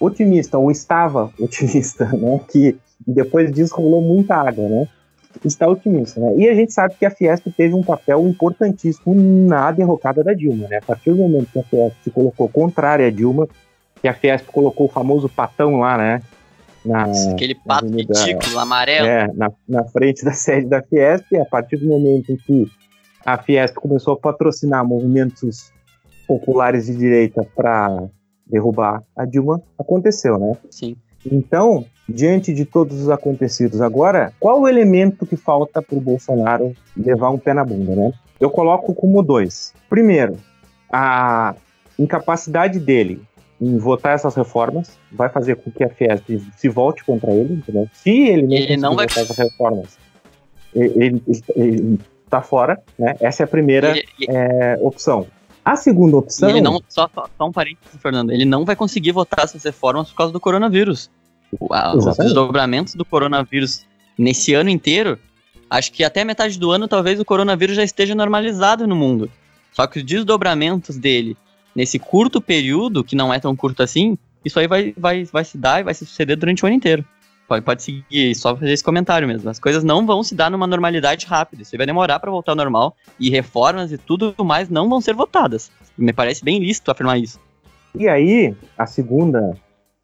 otimista, 0.00 0.58
ou 0.58 0.70
estava 0.70 1.30
otimista, 1.38 2.06
né? 2.16 2.40
Que 2.50 2.78
depois 3.06 3.52
disso 3.52 3.76
rolou 3.76 4.00
muita 4.00 4.36
água, 4.36 4.68
né? 4.68 4.88
Está 5.44 5.68
otimista, 5.68 6.20
né? 6.20 6.34
E 6.36 6.48
a 6.48 6.54
gente 6.54 6.72
sabe 6.72 6.94
que 6.94 7.06
a 7.06 7.10
Fiesp 7.10 7.46
teve 7.56 7.74
um 7.74 7.82
papel 7.82 8.26
importantíssimo 8.26 9.14
na 9.14 9.70
derrocada 9.70 10.22
da 10.22 10.32
Dilma, 10.32 10.68
né? 10.68 10.78
A 10.78 10.82
partir 10.82 11.10
do 11.10 11.16
momento 11.16 11.48
que 11.52 11.58
a 11.58 11.62
Fiesp 11.62 11.96
se 12.04 12.10
colocou 12.10 12.48
contrária 12.48 13.06
a 13.06 13.10
Dilma, 13.10 13.48
que 14.00 14.08
a 14.08 14.14
Fiesp 14.14 14.46
colocou 14.46 14.86
o 14.86 14.90
famoso 14.90 15.28
patão 15.28 15.80
lá, 15.80 15.96
né? 15.96 16.22
Na, 16.84 17.04
Aquele 17.30 17.54
pato 17.54 17.86
ridículo, 17.86 18.58
amarelo. 18.58 19.06
É, 19.06 19.26
na, 19.32 19.50
na 19.66 19.84
frente 19.84 20.24
da 20.24 20.32
sede 20.34 20.66
da 20.66 20.82
Fiesp, 20.82 21.34
a 21.36 21.44
partir 21.44 21.78
do 21.78 21.86
momento 21.86 22.30
em 22.30 22.36
que 22.36 22.66
a 23.24 23.38
Fiesp 23.38 23.74
começou 23.76 24.14
a 24.14 24.18
patrocinar 24.18 24.86
movimentos 24.86 25.72
populares 26.26 26.86
de 26.86 26.96
direita 26.96 27.46
para 27.56 28.06
derrubar 28.46 29.02
a 29.16 29.24
Dilma, 29.24 29.62
aconteceu, 29.78 30.38
né? 30.38 30.56
Sim. 30.70 30.96
Então, 31.24 31.86
diante 32.08 32.52
de 32.52 32.64
todos 32.64 33.00
os 33.00 33.08
acontecidos 33.08 33.80
agora, 33.80 34.32
qual 34.38 34.60
o 34.60 34.68
elemento 34.68 35.26
que 35.26 35.36
falta 35.36 35.80
para 35.80 35.96
o 35.96 36.00
Bolsonaro 36.00 36.74
levar 36.96 37.30
um 37.30 37.38
pé 37.38 37.54
na 37.54 37.64
bunda, 37.64 37.94
né? 37.94 38.12
Eu 38.38 38.50
coloco 38.50 38.94
como 38.94 39.22
dois. 39.22 39.72
Primeiro, 39.88 40.36
a 40.92 41.54
incapacidade 41.98 42.78
dele 42.78 43.22
em 43.60 43.78
votar 43.78 44.14
essas 44.14 44.34
reformas 44.34 44.98
vai 45.10 45.28
fazer 45.28 45.56
com 45.56 45.70
que 45.70 45.84
a 45.84 45.88
Fiesp 45.88 46.40
se 46.56 46.68
volte 46.68 47.04
contra 47.04 47.32
ele, 47.32 47.54
entendeu? 47.54 47.88
Se 47.92 48.10
ele 48.10 48.42
não, 48.42 48.54
ele 48.54 48.76
não 48.76 48.96
vai... 48.96 49.06
votar 49.06 49.24
essas 49.24 49.36
reformas, 49.36 49.98
ele, 50.74 51.22
está 52.24 52.42
fora, 52.42 52.82
né? 52.98 53.16
Essa 53.20 53.42
é 53.42 53.44
a 53.44 53.46
primeira 53.46 53.96
ele, 53.96 54.06
é, 54.28 54.76
opção. 54.80 55.26
A 55.64 55.76
segunda 55.76 56.18
opção. 56.18 56.50
ele 56.50 56.60
não, 56.60 56.80
só, 56.88 57.08
só 57.08 57.46
um 57.46 57.52
parênteses, 57.52 57.98
Fernando, 58.00 58.30
ele 58.32 58.44
não 58.44 58.64
vai 58.64 58.76
conseguir 58.76 59.12
votar 59.12 59.44
essas 59.44 59.62
reformas 59.62 60.10
por 60.10 60.16
causa 60.16 60.32
do 60.32 60.40
coronavírus. 60.40 61.10
Os 61.60 62.16
desdobramentos 62.16 62.94
do 62.94 63.04
coronavírus 63.04 63.86
nesse 64.18 64.54
ano 64.54 64.70
inteiro, 64.70 65.18
acho 65.68 65.92
que 65.92 66.04
até 66.04 66.24
metade 66.24 66.58
do 66.58 66.70
ano 66.70 66.86
talvez 66.86 67.18
o 67.18 67.24
coronavírus 67.24 67.76
já 67.76 67.84
esteja 67.84 68.14
normalizado 68.14 68.86
no 68.86 68.96
mundo. 68.96 69.30
Só 69.72 69.86
que 69.86 69.98
os 69.98 70.04
desdobramentos 70.04 70.96
dele 70.96 71.36
nesse 71.74 71.98
curto 71.98 72.40
período, 72.40 73.02
que 73.02 73.16
não 73.16 73.34
é 73.34 73.40
tão 73.40 73.56
curto 73.56 73.82
assim, 73.82 74.16
isso 74.44 74.58
aí 74.60 74.68
vai, 74.68 74.94
vai, 74.96 75.24
vai 75.24 75.44
se 75.44 75.58
dar 75.58 75.80
e 75.80 75.84
vai 75.84 75.94
se 75.94 76.06
suceder 76.06 76.36
durante 76.36 76.64
o 76.64 76.66
ano 76.66 76.76
inteiro. 76.76 77.04
Pode, 77.46 77.62
pode 77.62 77.82
seguir, 77.82 78.34
só 78.34 78.56
fazer 78.56 78.72
esse 78.72 78.84
comentário 78.84 79.28
mesmo. 79.28 79.50
As 79.50 79.58
coisas 79.58 79.84
não 79.84 80.06
vão 80.06 80.22
se 80.22 80.34
dar 80.34 80.50
numa 80.50 80.66
normalidade 80.66 81.26
rápida. 81.26 81.62
Isso 81.62 81.76
vai 81.76 81.86
demorar 81.86 82.18
para 82.18 82.30
voltar 82.30 82.52
ao 82.52 82.56
normal. 82.56 82.96
E 83.20 83.28
reformas 83.28 83.92
e 83.92 83.98
tudo 83.98 84.34
mais 84.42 84.70
não 84.70 84.88
vão 84.88 85.00
ser 85.00 85.14
votadas. 85.14 85.70
Me 85.96 86.12
parece 86.12 86.42
bem 86.42 86.58
lícito 86.58 86.90
afirmar 86.90 87.18
isso. 87.18 87.38
E 87.94 88.08
aí, 88.08 88.54
a 88.78 88.86
segunda, 88.86 89.56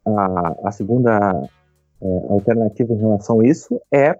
a, 0.05 0.55
a 0.65 0.71
segunda 0.71 1.41
é, 2.01 2.05
alternativa 2.29 2.93
em 2.93 2.97
relação 2.97 3.41
a 3.41 3.45
isso 3.45 3.79
é 3.93 4.15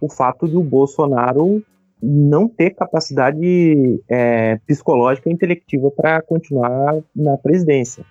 o 0.00 0.10
fato 0.10 0.48
de 0.48 0.56
o 0.56 0.62
Bolsonaro 0.62 1.62
não 2.02 2.48
ter 2.48 2.70
capacidade 2.70 4.02
é, 4.08 4.56
psicológica 4.66 5.30
e 5.30 5.32
intelectiva 5.32 5.90
para 5.90 6.20
continuar 6.20 6.98
na 7.16 7.38
presidência. 7.38 8.04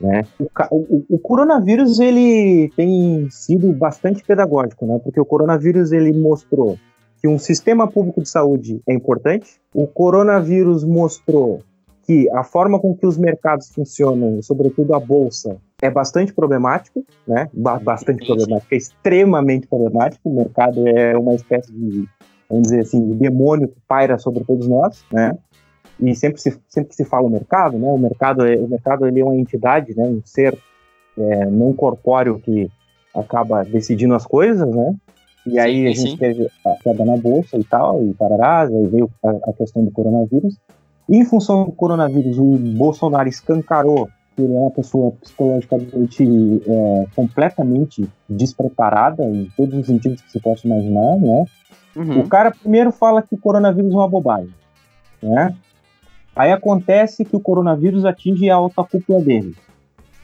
Né? 0.00 0.22
O, 0.38 0.46
o, 0.70 1.04
o, 1.10 1.18
coronavírus 1.18 1.98
ele 1.98 2.72
tem 2.76 3.28
sido 3.30 3.72
bastante 3.72 4.24
pedagógico, 4.24 4.86
né? 4.86 4.98
porque 5.02 5.20
o 5.20 5.24
coronavírus 5.24 5.92
ele 5.92 6.12
mostrou 6.12 6.78
que 7.20 7.28
um 7.28 7.38
sistema 7.38 7.86
público 7.86 8.22
de 8.22 8.28
saúde 8.28 8.80
é 8.88 8.94
importante, 8.94 9.60
o 9.74 9.86
coronavírus 9.86 10.84
mostrou 10.84 11.60
que 12.10 12.28
a 12.30 12.42
forma 12.42 12.76
com 12.80 12.92
que 12.92 13.06
os 13.06 13.16
mercados 13.16 13.68
funcionam, 13.72 14.42
sobretudo 14.42 14.96
a 14.96 14.98
bolsa, 14.98 15.58
é 15.80 15.88
bastante 15.88 16.34
problemático, 16.34 17.06
né? 17.24 17.48
bastante 17.54 18.26
problemático, 18.26 18.74
é 18.74 18.76
extremamente 18.76 19.68
problemático. 19.68 20.28
O 20.28 20.34
mercado 20.34 20.88
é 20.88 21.16
uma 21.16 21.34
espécie 21.36 21.72
de, 21.72 22.08
vamos 22.48 22.64
dizer 22.64 22.80
assim, 22.80 23.12
de 23.12 23.14
demônio 23.14 23.68
que 23.68 23.76
paira 23.86 24.18
sobre 24.18 24.42
todos 24.42 24.66
nós, 24.66 25.04
né? 25.12 25.38
e 26.00 26.12
sempre 26.16 26.40
se, 26.40 26.58
sempre 26.68 26.88
que 26.88 26.96
se 26.96 27.04
fala 27.04 27.28
o 27.28 27.30
mercado, 27.30 27.78
né, 27.78 27.92
o 27.92 27.98
mercado, 27.98 28.44
é, 28.44 28.56
o 28.56 28.66
mercado 28.66 29.06
ele 29.06 29.20
é 29.20 29.24
uma 29.24 29.36
entidade, 29.36 29.94
né, 29.96 30.02
um 30.02 30.20
ser 30.24 30.58
é, 31.16 31.46
não 31.46 31.72
corpóreo 31.72 32.40
que 32.40 32.68
acaba 33.14 33.62
decidindo 33.62 34.14
as 34.14 34.26
coisas, 34.26 34.68
né, 34.68 34.96
e 35.46 35.60
aí 35.60 35.76
sim, 35.76 35.86
a 35.86 35.92
gente 35.92 36.10
sim. 36.10 36.16
teve 36.16 36.50
a 36.66 36.82
queda 36.82 37.04
na 37.04 37.16
bolsa 37.16 37.56
e 37.56 37.64
tal, 37.64 38.02
e 38.02 38.12
pararás, 38.14 38.74
aí 38.74 38.86
veio 38.88 39.08
a, 39.24 39.30
a, 39.50 39.52
questão 39.52 39.84
do 39.84 39.90
coronavírus. 39.90 40.56
Em 41.10 41.24
função 41.24 41.64
do 41.64 41.72
coronavírus, 41.72 42.38
o 42.38 42.56
Bolsonaro 42.56 43.28
escancarou 43.28 44.08
que 44.36 44.42
ele 44.42 44.54
é 44.54 44.58
uma 44.58 44.70
pessoa 44.70 45.12
psicologicamente 45.20 46.62
é, 46.64 47.06
completamente 47.16 48.08
despreparada 48.28 49.24
em 49.24 49.50
todos 49.56 49.76
os 49.76 49.86
sentidos 49.86 50.22
que 50.22 50.30
se 50.30 50.38
possa 50.38 50.68
imaginar, 50.68 51.16
né? 51.16 51.44
Uhum. 51.96 52.20
O 52.20 52.28
cara 52.28 52.52
primeiro 52.52 52.92
fala 52.92 53.22
que 53.22 53.34
o 53.34 53.38
coronavírus 53.38 53.92
é 53.92 53.96
uma 53.96 54.08
bobagem, 54.08 54.54
né? 55.20 55.52
Aí 56.36 56.52
acontece 56.52 57.24
que 57.24 57.34
o 57.34 57.40
coronavírus 57.40 58.04
atinge 58.04 58.48
a 58.48 58.54
alta 58.54 58.84
cúpula 58.84 59.20
dele. 59.20 59.56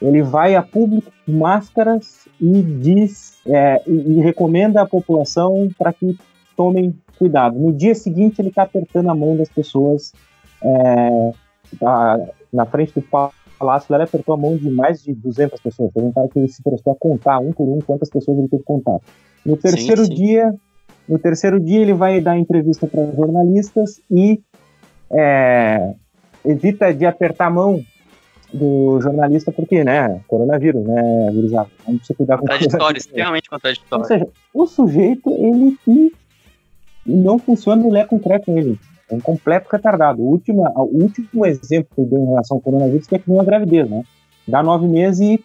ele 0.01 0.21
vai 0.21 0.55
a 0.55 0.61
público 0.61 1.11
com 1.25 1.33
máscaras 1.33 2.29
e 2.39 2.61
diz 2.61 3.41
é, 3.45 3.81
e, 3.85 4.13
e 4.13 4.21
recomenda 4.21 4.81
à 4.81 4.85
população 4.85 5.69
para 5.77 5.91
que 5.91 6.17
tomem 6.55 6.95
cuidado. 7.19 7.59
No 7.59 7.73
dia 7.73 7.93
seguinte, 7.93 8.41
ele 8.41 8.49
está 8.49 8.63
apertando 8.63 9.09
a 9.09 9.15
mão 9.15 9.35
das 9.35 9.49
pessoas 9.49 10.13
é, 10.63 11.31
a, 11.85 12.19
na 12.51 12.65
frente 12.65 12.93
do 12.93 13.01
palácio. 13.01 13.93
Ele 13.93 14.03
apertou 14.03 14.35
a 14.35 14.37
mão 14.37 14.57
de 14.57 14.69
mais 14.69 15.03
de 15.03 15.13
200 15.13 15.59
pessoas. 15.59 15.91
Teve 15.93 16.05
um 16.05 16.11
cara 16.11 16.27
que 16.27 16.39
ele 16.39 16.47
se 16.47 16.61
prestou 16.61 16.93
a 16.93 16.95
contar 16.95 17.39
um 17.39 17.51
por 17.51 17.67
um 17.67 17.79
quantas 17.79 18.09
pessoas 18.09 18.37
ele 18.37 18.47
teve 18.47 18.63
contar. 18.63 18.99
No 19.45 19.57
terceiro 19.57 20.05
sim, 20.05 20.11
sim. 20.11 20.15
dia, 20.15 20.53
no 21.07 21.17
terceiro 21.19 21.59
dia 21.59 21.81
ele 21.81 21.93
vai 21.93 22.19
dar 22.19 22.37
entrevista 22.37 22.85
para 22.87 23.05
jornalistas 23.11 24.01
e 24.09 24.41
é, 25.11 25.93
evita 26.45 26.93
de 26.93 27.05
apertar 27.05 27.47
a 27.47 27.51
mão 27.51 27.83
do 28.53 28.99
jornalista, 29.01 29.51
porque, 29.51 29.83
né, 29.83 30.21
coronavírus, 30.27 30.83
né, 30.85 31.29
gurizada, 31.33 31.69
vamos 31.85 32.05
se 32.05 32.13
cuidar 32.13 32.37
com 32.37 32.45
Contraditório, 32.45 32.97
extremamente 32.97 33.49
contraditório. 33.49 34.03
Ou 34.03 34.07
seja, 34.07 34.27
o 34.53 34.65
sujeito, 34.65 35.29
ele, 35.29 35.77
não 37.05 37.37
funciona 37.37 37.81
no 37.81 37.89
lé 37.89 38.05
com 38.05 38.19
com 38.19 38.57
ele. 38.57 38.79
É 39.09 39.15
um 39.15 39.19
completo 39.19 39.69
retardado. 39.71 40.21
O 40.21 40.25
último, 40.25 40.63
o 40.75 41.03
último 41.03 41.45
exemplo 41.45 41.89
que 41.95 42.03
deu 42.03 42.19
em 42.19 42.25
relação 42.25 42.57
ao 42.57 42.61
coronavírus 42.61 43.07
é 43.11 43.19
que 43.19 43.31
uma 43.31 43.43
gravidez, 43.43 43.89
né? 43.89 44.03
Dá 44.47 44.61
nove 44.61 44.87
meses 44.87 45.19
e 45.19 45.43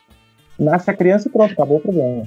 nasce 0.58 0.90
a 0.90 0.94
criança 0.94 1.28
e 1.28 1.32
pronto, 1.32 1.52
acabou 1.52 1.78
o 1.78 1.80
problema. 1.80 2.24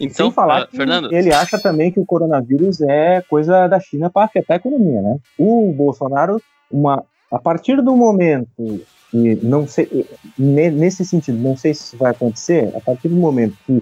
Então, 0.00 0.26
Sem 0.26 0.34
falar 0.34 0.64
uh, 0.64 0.68
que 0.68 0.76
Fernando... 0.76 1.12
ele 1.12 1.32
acha 1.32 1.58
também 1.58 1.92
que 1.92 2.00
o 2.00 2.06
coronavírus 2.06 2.80
é 2.80 3.22
coisa 3.22 3.68
da 3.68 3.78
China 3.78 4.10
para 4.10 4.24
afetar 4.24 4.56
a 4.56 4.58
economia, 4.58 5.00
né? 5.00 5.18
O 5.38 5.72
Bolsonaro, 5.72 6.40
uma, 6.70 7.04
a 7.30 7.38
partir 7.38 7.80
do 7.80 7.96
momento 7.96 8.48
que 9.10 9.38
não 9.42 9.66
sei, 9.66 10.06
nesse 10.36 11.04
sentido, 11.04 11.38
não 11.38 11.56
sei 11.56 11.72
se 11.72 11.84
isso 11.84 11.96
vai 11.96 12.10
acontecer, 12.10 12.74
a 12.76 12.80
partir 12.80 13.08
do 13.08 13.14
momento 13.14 13.56
que 13.64 13.80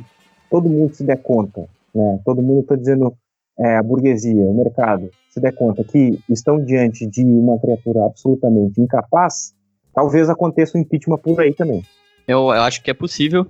todo 0.50 0.68
mundo 0.68 0.94
se 0.94 1.02
der 1.02 1.16
conta, 1.22 1.66
né? 1.94 2.20
Todo 2.24 2.42
mundo 2.42 2.60
está 2.60 2.76
dizendo 2.76 3.14
é, 3.58 3.76
a 3.76 3.82
burguesia, 3.82 4.44
o 4.44 4.54
mercado, 4.54 5.10
se 5.30 5.40
der 5.40 5.52
conta 5.54 5.84
que 5.84 6.18
estão 6.28 6.62
diante 6.64 7.06
de 7.06 7.24
uma 7.24 7.58
criatura 7.58 8.04
absolutamente 8.04 8.80
incapaz, 8.80 9.54
talvez 9.94 10.28
aconteça 10.28 10.76
um 10.76 10.80
impeachment 10.80 11.18
por 11.18 11.40
aí 11.40 11.54
também. 11.54 11.82
Eu, 12.26 12.40
eu 12.40 12.62
acho 12.62 12.82
que 12.82 12.90
é 12.90 12.94
possível. 12.94 13.46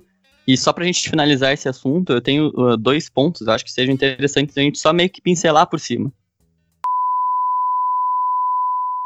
E 0.47 0.57
só 0.57 0.73
para 0.73 0.83
a 0.83 0.87
gente 0.87 1.09
finalizar 1.09 1.53
esse 1.53 1.69
assunto, 1.69 2.11
eu 2.11 2.21
tenho 2.21 2.47
uh, 2.49 2.75
dois 2.75 3.09
pontos, 3.09 3.47
eu 3.47 3.53
acho 3.53 3.63
que 3.63 3.71
sejam 3.71 3.93
interessantes 3.93 4.57
a 4.57 4.61
gente 4.61 4.77
só 4.77 4.91
meio 4.91 5.09
que 5.09 5.21
pincelar 5.21 5.67
por 5.67 5.79
cima. 5.79 6.11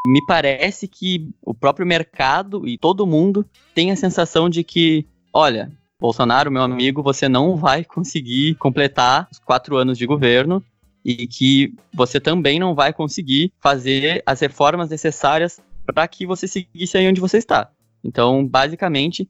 Me 0.07 0.25
parece 0.25 0.87
que 0.87 1.29
o 1.45 1.53
próprio 1.53 1.85
mercado 1.85 2.67
e 2.67 2.77
todo 2.77 3.05
mundo 3.05 3.45
tem 3.75 3.91
a 3.91 3.95
sensação 3.95 4.49
de 4.49 4.63
que, 4.63 5.05
olha, 5.33 5.69
Bolsonaro, 5.99 6.49
meu 6.49 6.61
amigo, 6.61 7.03
você 7.03 7.27
não 7.27 7.55
vai 7.55 7.83
conseguir 7.83 8.55
completar 8.55 9.27
os 9.31 9.39
quatro 9.39 9.75
anos 9.75 9.97
de 9.97 10.05
governo 10.05 10.63
e 11.07 11.25
que 11.25 11.73
você 11.93 12.19
também 12.19 12.59
não 12.59 12.75
vai 12.75 12.91
conseguir 12.91 13.53
fazer 13.61 14.21
as 14.25 14.41
reformas 14.41 14.89
necessárias 14.89 15.57
para 15.85 16.05
que 16.05 16.25
você 16.25 16.49
seguisse 16.49 16.97
aí 16.97 17.07
onde 17.07 17.21
você 17.21 17.37
está. 17.37 17.71
Então, 18.03 18.45
basicamente, 18.45 19.25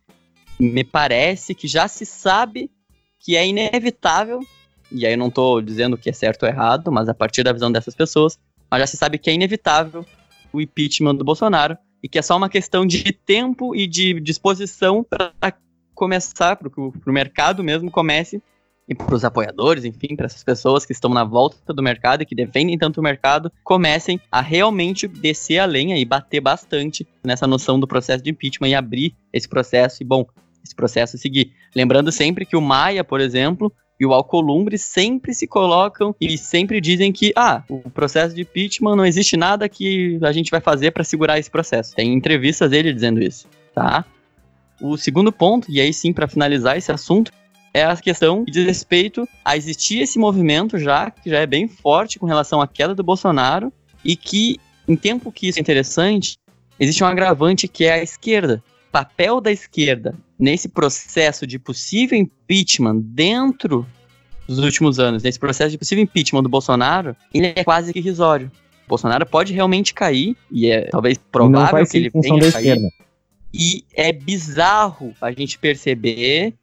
me 0.59 0.83
parece 0.83 1.53
que 1.53 1.67
já 1.67 1.87
se 1.87 2.03
sabe 2.03 2.71
que 3.19 3.35
é 3.35 3.45
inevitável, 3.45 4.39
e 4.91 5.05
aí 5.05 5.13
eu 5.13 5.17
não 5.19 5.27
estou 5.27 5.61
dizendo 5.61 5.99
que 5.99 6.09
é 6.09 6.13
certo 6.13 6.43
ou 6.43 6.49
errado, 6.49 6.91
mas 6.91 7.07
a 7.07 7.13
partir 7.13 7.43
da 7.43 7.53
visão 7.53 7.71
dessas 7.71 7.93
pessoas, 7.93 8.39
mas 8.71 8.79
já 8.79 8.87
se 8.87 8.97
sabe 8.97 9.19
que 9.19 9.29
é 9.29 9.33
inevitável 9.33 10.03
o 10.51 10.59
impeachment 10.59 11.15
do 11.15 11.23
Bolsonaro 11.23 11.77
e 12.01 12.09
que 12.09 12.17
é 12.17 12.23
só 12.23 12.35
uma 12.35 12.49
questão 12.49 12.87
de 12.87 13.03
tempo 13.11 13.75
e 13.75 13.85
de 13.85 14.19
disposição 14.19 15.03
para 15.03 15.31
começar, 15.93 16.55
para 16.55 16.71
que 16.71 16.79
o 16.79 16.93
mercado 17.05 17.63
mesmo 17.63 17.91
comece 17.91 18.41
e 18.87 18.95
para 18.95 19.13
os 19.13 19.25
apoiadores, 19.25 19.83
enfim, 19.83 20.15
para 20.15 20.27
essas 20.27 20.43
pessoas 20.43 20.85
que 20.85 20.93
estão 20.93 21.13
na 21.13 21.23
volta 21.23 21.73
do 21.73 21.83
mercado 21.83 22.21
e 22.21 22.25
que 22.25 22.33
defendem 22.33 22.77
tanto 22.77 22.99
o 22.99 23.03
mercado, 23.03 23.51
comecem 23.63 24.19
a 24.31 24.41
realmente 24.41 25.07
descer 25.07 25.59
a 25.59 25.65
lenha 25.65 25.97
e 25.97 26.05
bater 26.05 26.39
bastante 26.39 27.05
nessa 27.23 27.45
noção 27.45 27.79
do 27.79 27.87
processo 27.87 28.23
de 28.23 28.29
impeachment 28.29 28.69
e 28.69 28.75
abrir 28.75 29.15
esse 29.33 29.47
processo 29.47 30.01
e, 30.01 30.05
bom, 30.05 30.25
esse 30.63 30.73
processo 30.73 31.17
seguir. 31.17 31.51
Lembrando 31.75 32.11
sempre 32.11 32.45
que 32.45 32.55
o 32.55 32.61
Maia, 32.61 33.03
por 33.03 33.19
exemplo, 33.19 33.71
e 33.99 34.05
o 34.05 34.13
Alcolumbre 34.13 34.77
sempre 34.77 35.33
se 35.33 35.47
colocam 35.47 36.15
e 36.21 36.37
sempre 36.37 36.79
dizem 36.79 37.11
que, 37.11 37.33
ah, 37.35 37.63
o 37.67 37.89
processo 37.89 38.35
de 38.35 38.41
impeachment 38.41 38.95
não 38.95 39.05
existe 39.05 39.35
nada 39.35 39.67
que 39.67 40.19
a 40.21 40.31
gente 40.31 40.51
vai 40.51 40.61
fazer 40.61 40.91
para 40.91 41.03
segurar 41.03 41.39
esse 41.39 41.49
processo. 41.49 41.95
Tem 41.95 42.13
entrevistas 42.13 42.69
dele 42.69 42.93
dizendo 42.93 43.21
isso, 43.21 43.47
tá? 43.73 44.05
O 44.79 44.95
segundo 44.95 45.31
ponto, 45.31 45.69
e 45.69 45.81
aí 45.81 45.91
sim 45.91 46.13
para 46.13 46.27
finalizar 46.27 46.77
esse 46.77 46.91
assunto, 46.91 47.31
é 47.77 47.85
a 47.85 47.95
questão 47.95 48.43
que 48.43 48.51
diz 48.51 48.65
respeito 48.65 49.27
a 49.45 49.55
existir 49.55 49.99
esse 49.99 50.17
movimento 50.17 50.77
já, 50.77 51.11
que 51.11 51.29
já 51.29 51.39
é 51.39 51.45
bem 51.45 51.67
forte 51.67 52.17
com 52.17 52.25
relação 52.25 52.59
à 52.59 52.67
queda 52.67 52.95
do 52.95 53.03
Bolsonaro, 53.03 53.71
e 54.03 54.15
que, 54.15 54.59
em 54.87 54.95
tempo 54.95 55.31
que 55.31 55.47
isso 55.47 55.59
é 55.59 55.61
interessante, 55.61 56.37
existe 56.79 57.03
um 57.03 57.07
agravante 57.07 57.67
que 57.67 57.85
é 57.85 57.93
a 57.93 58.03
esquerda. 58.03 58.63
O 58.89 58.91
papel 58.91 59.39
da 59.39 59.51
esquerda 59.51 60.15
nesse 60.39 60.67
processo 60.67 61.45
de 61.45 61.59
possível 61.59 62.17
impeachment 62.17 62.97
dentro 62.97 63.85
dos 64.47 64.59
últimos 64.59 64.99
anos, 64.99 65.23
nesse 65.23 65.37
processo 65.37 65.71
de 65.71 65.77
possível 65.77 66.03
impeachment 66.03 66.41
do 66.41 66.49
Bolsonaro, 66.49 67.15
ele 67.33 67.53
é 67.55 67.63
quase 67.63 67.93
que 67.93 67.99
irrisório. 67.99 68.49
O 68.85 68.89
Bolsonaro 68.89 69.25
pode 69.25 69.53
realmente 69.53 69.93
cair, 69.93 70.35
e 70.49 70.67
é 70.67 70.85
talvez 70.85 71.19
provável 71.31 71.85
que 71.85 71.97
ele 71.97 72.09
venha 72.09 72.51
cair. 72.51 72.79
E 73.53 73.83
é 73.93 74.11
bizarro 74.11 75.13
a 75.21 75.31
gente 75.31 75.59
perceber 75.59 76.53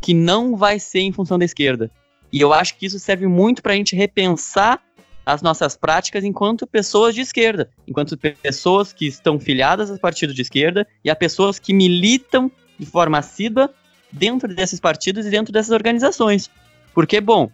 que 0.00 0.14
não 0.14 0.56
vai 0.56 0.78
ser 0.78 1.00
em 1.00 1.12
função 1.12 1.38
da 1.38 1.44
esquerda. 1.44 1.90
E 2.32 2.40
eu 2.40 2.52
acho 2.52 2.76
que 2.76 2.86
isso 2.86 2.98
serve 2.98 3.26
muito 3.26 3.62
para 3.62 3.72
a 3.72 3.76
gente 3.76 3.94
repensar 3.94 4.80
as 5.26 5.42
nossas 5.42 5.76
práticas 5.76 6.24
enquanto 6.24 6.66
pessoas 6.66 7.14
de 7.14 7.20
esquerda, 7.20 7.70
enquanto 7.86 8.16
pessoas 8.16 8.92
que 8.92 9.06
estão 9.06 9.38
filiadas 9.38 9.90
a 9.90 9.98
partidos 9.98 10.34
de 10.34 10.42
esquerda 10.42 10.86
e 11.04 11.10
a 11.10 11.16
pessoas 11.16 11.58
que 11.58 11.72
militam 11.72 12.50
de 12.78 12.86
forma 12.86 13.18
assídua 13.18 13.72
dentro 14.10 14.52
desses 14.52 14.80
partidos 14.80 15.26
e 15.26 15.30
dentro 15.30 15.52
dessas 15.52 15.72
organizações. 15.72 16.50
Porque, 16.94 17.20
bom, 17.20 17.50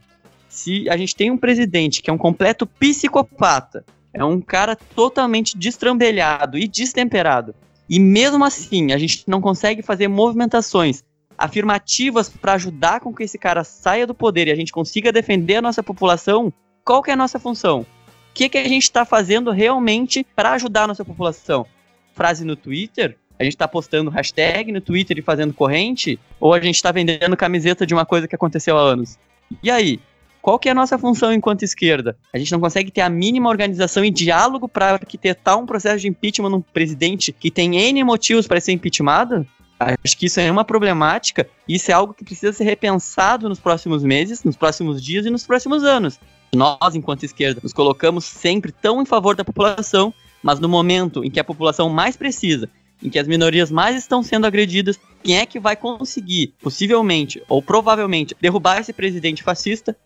se 0.49 0.89
a 0.89 0.97
gente 0.97 1.15
tem 1.15 1.31
um 1.31 1.37
presidente 1.37 2.01
que 2.01 2.09
é 2.09 2.13
um 2.13 2.19
completo 2.19 2.67
psicopata, 2.67 3.85
é 4.13 4.25
um 4.25 4.41
cara 4.41 4.77
totalmente 4.77 5.59
destrambelhado 5.59 6.57
e 6.57 6.67
destemperado, 6.67 7.55
e 7.89 8.01
mesmo 8.01 8.45
assim 8.45 8.93
a 8.93 8.99
gente 8.99 9.25
não 9.27 9.41
consegue 9.41 9.83
fazer 9.83 10.09
movimentações 10.09 11.05
afirmativas 11.39 12.29
para 12.29 12.55
ajudar 12.55 13.01
com 13.01 13.15
que 13.15 13.23
esse 13.23 13.39
cara 13.39 13.65
saia 13.65 14.07
do 14.07 14.15
poder 14.15 14.49
e 14.49 14.51
a 14.51 14.57
gente 14.57 14.73
consiga 14.73 15.13
defender 15.13 15.57
a 15.57 15.63
nossa 15.63 15.83
população, 15.83 16.53
qual 16.85 17.03
que 17.03 17.11
é 17.11 17.15
a 17.15 17.17
nossa 17.17 17.39
função? 17.39 17.81
O 17.81 17.87
que, 18.35 18.49
que 18.49 18.59
a 18.59 18.69
gente 18.69 18.83
está 18.83 19.05
fazendo 19.05 19.51
realmente 19.51 20.27
para 20.35 20.53
ajudar 20.53 20.85
a 20.85 20.89
nossa 20.89 21.05
população? 21.05 21.67
Frase 22.15 22.45
no 22.45 22.57
Twitter? 22.57 23.17
A 23.39 23.45
gente 23.45 23.55
está 23.55 23.69
postando 23.69 24.11
hashtag 24.11 24.73
no 24.73 24.81
Twitter 24.81 25.19
e 25.19 25.23
fazendo 25.23 25.53
corrente? 25.53 26.19
Ou 26.41 26.55
a 26.55 26.61
gente 26.61 26.77
está 26.77 26.91
vendendo 26.93 27.37
camiseta 27.37 27.87
de 27.87 27.95
uma 27.95 28.07
coisa 28.07 28.27
que 28.27 28.35
aconteceu 28.35 28.77
há 28.77 28.81
anos? 28.81 29.19
E 29.63 29.71
aí? 29.71 30.01
Qual 30.41 30.61
que 30.61 30.69
é 30.69 30.73
a 30.73 30.77
nossa 30.77 30.97
função 30.97 31.33
enquanto 31.33 31.65
esquerda? 31.65 32.17
A 32.33 32.39
gente 32.39 32.53
não 32.53 32.61
consegue 32.61 32.91
ter 32.93 33.01
a 33.01 33.09
mínima 33.09 33.49
organização 33.49 34.05
e 34.05 34.13
diálogo 34.13 34.69
para 34.69 34.93
arquitetar 34.93 35.59
um 35.59 35.67
processo 35.67 35.99
de 35.99 36.09
impeachment 36.09 36.51
num 36.51 36.61
presidente 36.61 37.33
que 37.33 37.51
tem 37.51 37.77
N 37.77 38.05
motivos 38.05 38.47
para 38.47 38.61
ser 38.61 38.71
impeachmentado? 38.71 39.45
Acho 39.79 40.17
que 40.17 40.27
isso 40.27 40.41
é 40.41 40.51
uma 40.51 40.65
problemática 40.65 41.47
isso 41.69 41.91
é 41.91 41.95
algo 41.95 42.15
que 42.15 42.25
precisa 42.25 42.53
ser 42.53 42.65
repensado 42.65 43.49
nos 43.49 43.59
próximos 43.59 44.05
meses, 44.05 44.45
nos 44.45 44.57
próximos 44.57 45.03
dias 45.03 45.27
e 45.27 45.31
nos 45.31 45.45
próximos 45.45 45.83
anos. 45.83 46.21
Nós, 46.55 46.95
enquanto 46.95 47.25
esquerda, 47.25 47.61
nos 47.63 47.73
colocamos 47.73 48.25
sempre 48.25 48.71
tão 48.71 49.03
em 49.03 49.05
favor 49.05 49.35
da 49.35 49.45
população, 49.45 50.15
mas 50.43 50.61
no 50.61 50.69
momento 50.69 51.25
em 51.25 51.31
que 51.31 51.41
a 51.41 51.45
população 51.45 51.89
mais 51.89 52.17
precisa, 52.17 52.71
em 53.03 53.11
que 53.11 53.19
as 53.19 53.27
minorias 53.27 53.71
mais 53.71 53.97
estão 53.97 54.23
sendo 54.23 54.47
agredidas, 54.47 54.99
quem 55.25 55.39
é 55.39 55.45
que 55.45 55.59
vai 55.59 55.75
conseguir, 55.75 56.55
possivelmente 56.63 57.43
ou 57.49 57.61
provavelmente, 57.61 58.37
derrubar 58.41 58.81
esse 58.81 58.93
presidente 58.93 59.43
fascista? 59.43 59.97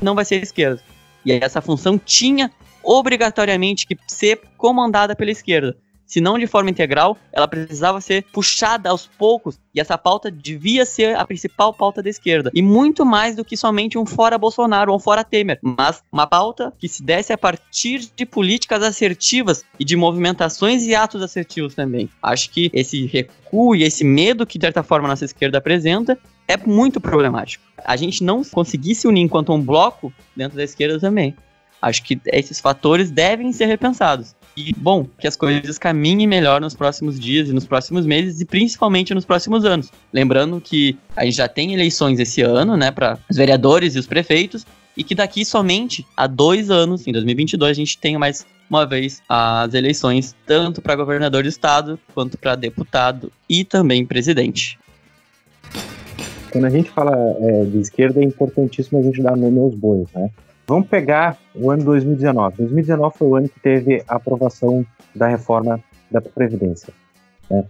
Não 0.00 0.14
vai 0.14 0.24
ser 0.24 0.36
a 0.36 0.42
esquerda. 0.42 0.80
E 1.24 1.32
essa 1.32 1.60
função 1.60 1.98
tinha 1.98 2.50
obrigatoriamente 2.82 3.86
que 3.86 3.98
ser 4.06 4.40
comandada 4.56 5.16
pela 5.16 5.32
esquerda 5.32 5.76
se 6.08 6.22
não 6.22 6.38
de 6.38 6.46
forma 6.46 6.70
integral, 6.70 7.18
ela 7.30 7.46
precisava 7.46 8.00
ser 8.00 8.24
puxada 8.32 8.88
aos 8.88 9.06
poucos 9.06 9.60
e 9.74 9.80
essa 9.80 9.98
pauta 9.98 10.30
devia 10.30 10.86
ser 10.86 11.14
a 11.14 11.24
principal 11.26 11.74
pauta 11.74 12.02
da 12.02 12.08
esquerda. 12.08 12.50
E 12.54 12.62
muito 12.62 13.04
mais 13.04 13.36
do 13.36 13.44
que 13.44 13.58
somente 13.58 13.98
um 13.98 14.06
fora 14.06 14.38
Bolsonaro 14.38 14.90
ou 14.90 14.96
um 14.96 15.00
fora 15.00 15.22
Temer, 15.22 15.58
mas 15.62 16.02
uma 16.10 16.26
pauta 16.26 16.72
que 16.78 16.88
se 16.88 17.02
desse 17.02 17.30
a 17.30 17.38
partir 17.38 18.10
de 18.16 18.24
políticas 18.24 18.82
assertivas 18.82 19.62
e 19.78 19.84
de 19.84 19.96
movimentações 19.96 20.84
e 20.84 20.94
atos 20.94 21.20
assertivos 21.20 21.74
também. 21.74 22.08
Acho 22.22 22.48
que 22.50 22.70
esse 22.72 23.04
recuo 23.04 23.76
e 23.76 23.82
esse 23.82 24.02
medo 24.02 24.46
que 24.46 24.58
de 24.58 24.64
certa 24.64 24.82
forma 24.82 25.06
nossa 25.06 25.26
esquerda 25.26 25.58
apresenta 25.58 26.18
é 26.48 26.56
muito 26.56 27.02
problemático. 27.02 27.62
A 27.84 27.96
gente 27.96 28.24
não 28.24 28.42
conseguir 28.42 28.94
se 28.94 29.06
unir 29.06 29.20
enquanto 29.20 29.52
um 29.52 29.60
bloco 29.60 30.10
dentro 30.34 30.56
da 30.56 30.64
esquerda 30.64 30.98
também. 30.98 31.36
Acho 31.80 32.02
que 32.02 32.18
esses 32.26 32.58
fatores 32.58 33.10
devem 33.10 33.52
ser 33.52 33.66
repensados. 33.66 34.34
E, 34.58 34.74
bom, 34.76 35.06
que 35.20 35.28
as 35.28 35.36
coisas 35.36 35.78
caminhem 35.78 36.26
melhor 36.26 36.60
nos 36.60 36.74
próximos 36.74 37.18
dias 37.18 37.48
e 37.48 37.52
nos 37.52 37.64
próximos 37.64 38.04
meses 38.04 38.40
e 38.40 38.44
principalmente 38.44 39.14
nos 39.14 39.24
próximos 39.24 39.64
anos. 39.64 39.92
Lembrando 40.12 40.60
que 40.60 40.98
a 41.14 41.24
gente 41.24 41.36
já 41.36 41.46
tem 41.46 41.72
eleições 41.72 42.18
esse 42.18 42.42
ano, 42.42 42.76
né, 42.76 42.90
para 42.90 43.18
os 43.30 43.36
vereadores 43.36 43.94
e 43.94 44.00
os 44.00 44.06
prefeitos, 44.06 44.66
e 44.96 45.04
que 45.04 45.14
daqui 45.14 45.44
somente 45.44 46.04
a 46.16 46.26
dois 46.26 46.72
anos, 46.72 47.06
em 47.06 47.12
2022, 47.12 47.70
a 47.70 47.74
gente 47.74 47.96
tem 47.98 48.18
mais 48.18 48.44
uma 48.68 48.84
vez 48.84 49.22
as 49.28 49.72
eleições, 49.74 50.34
tanto 50.44 50.82
para 50.82 50.96
governador 50.96 51.44
de 51.44 51.50
estado, 51.50 51.96
quanto 52.12 52.36
para 52.36 52.56
deputado 52.56 53.30
e 53.48 53.64
também 53.64 54.04
presidente. 54.04 54.76
Quando 56.50 56.64
a 56.64 56.70
gente 56.70 56.90
fala 56.90 57.16
é, 57.40 57.64
de 57.64 57.78
esquerda, 57.78 58.20
é 58.20 58.24
importantíssimo 58.24 58.98
a 58.98 59.02
gente 59.02 59.22
dar 59.22 59.36
nome 59.36 59.60
aos 59.60 59.74
bois, 59.74 60.08
né? 60.12 60.30
Vamos 60.68 60.86
pegar 60.86 61.38
o 61.54 61.70
ano 61.70 61.82
2019. 61.82 62.58
2019 62.58 63.16
foi 63.16 63.26
o 63.26 63.36
ano 63.36 63.48
que 63.48 63.58
teve 63.58 64.04
a 64.06 64.16
aprovação 64.16 64.84
da 65.14 65.26
reforma 65.26 65.82
da 66.10 66.20
Previdência. 66.20 66.92
Né? 67.50 67.64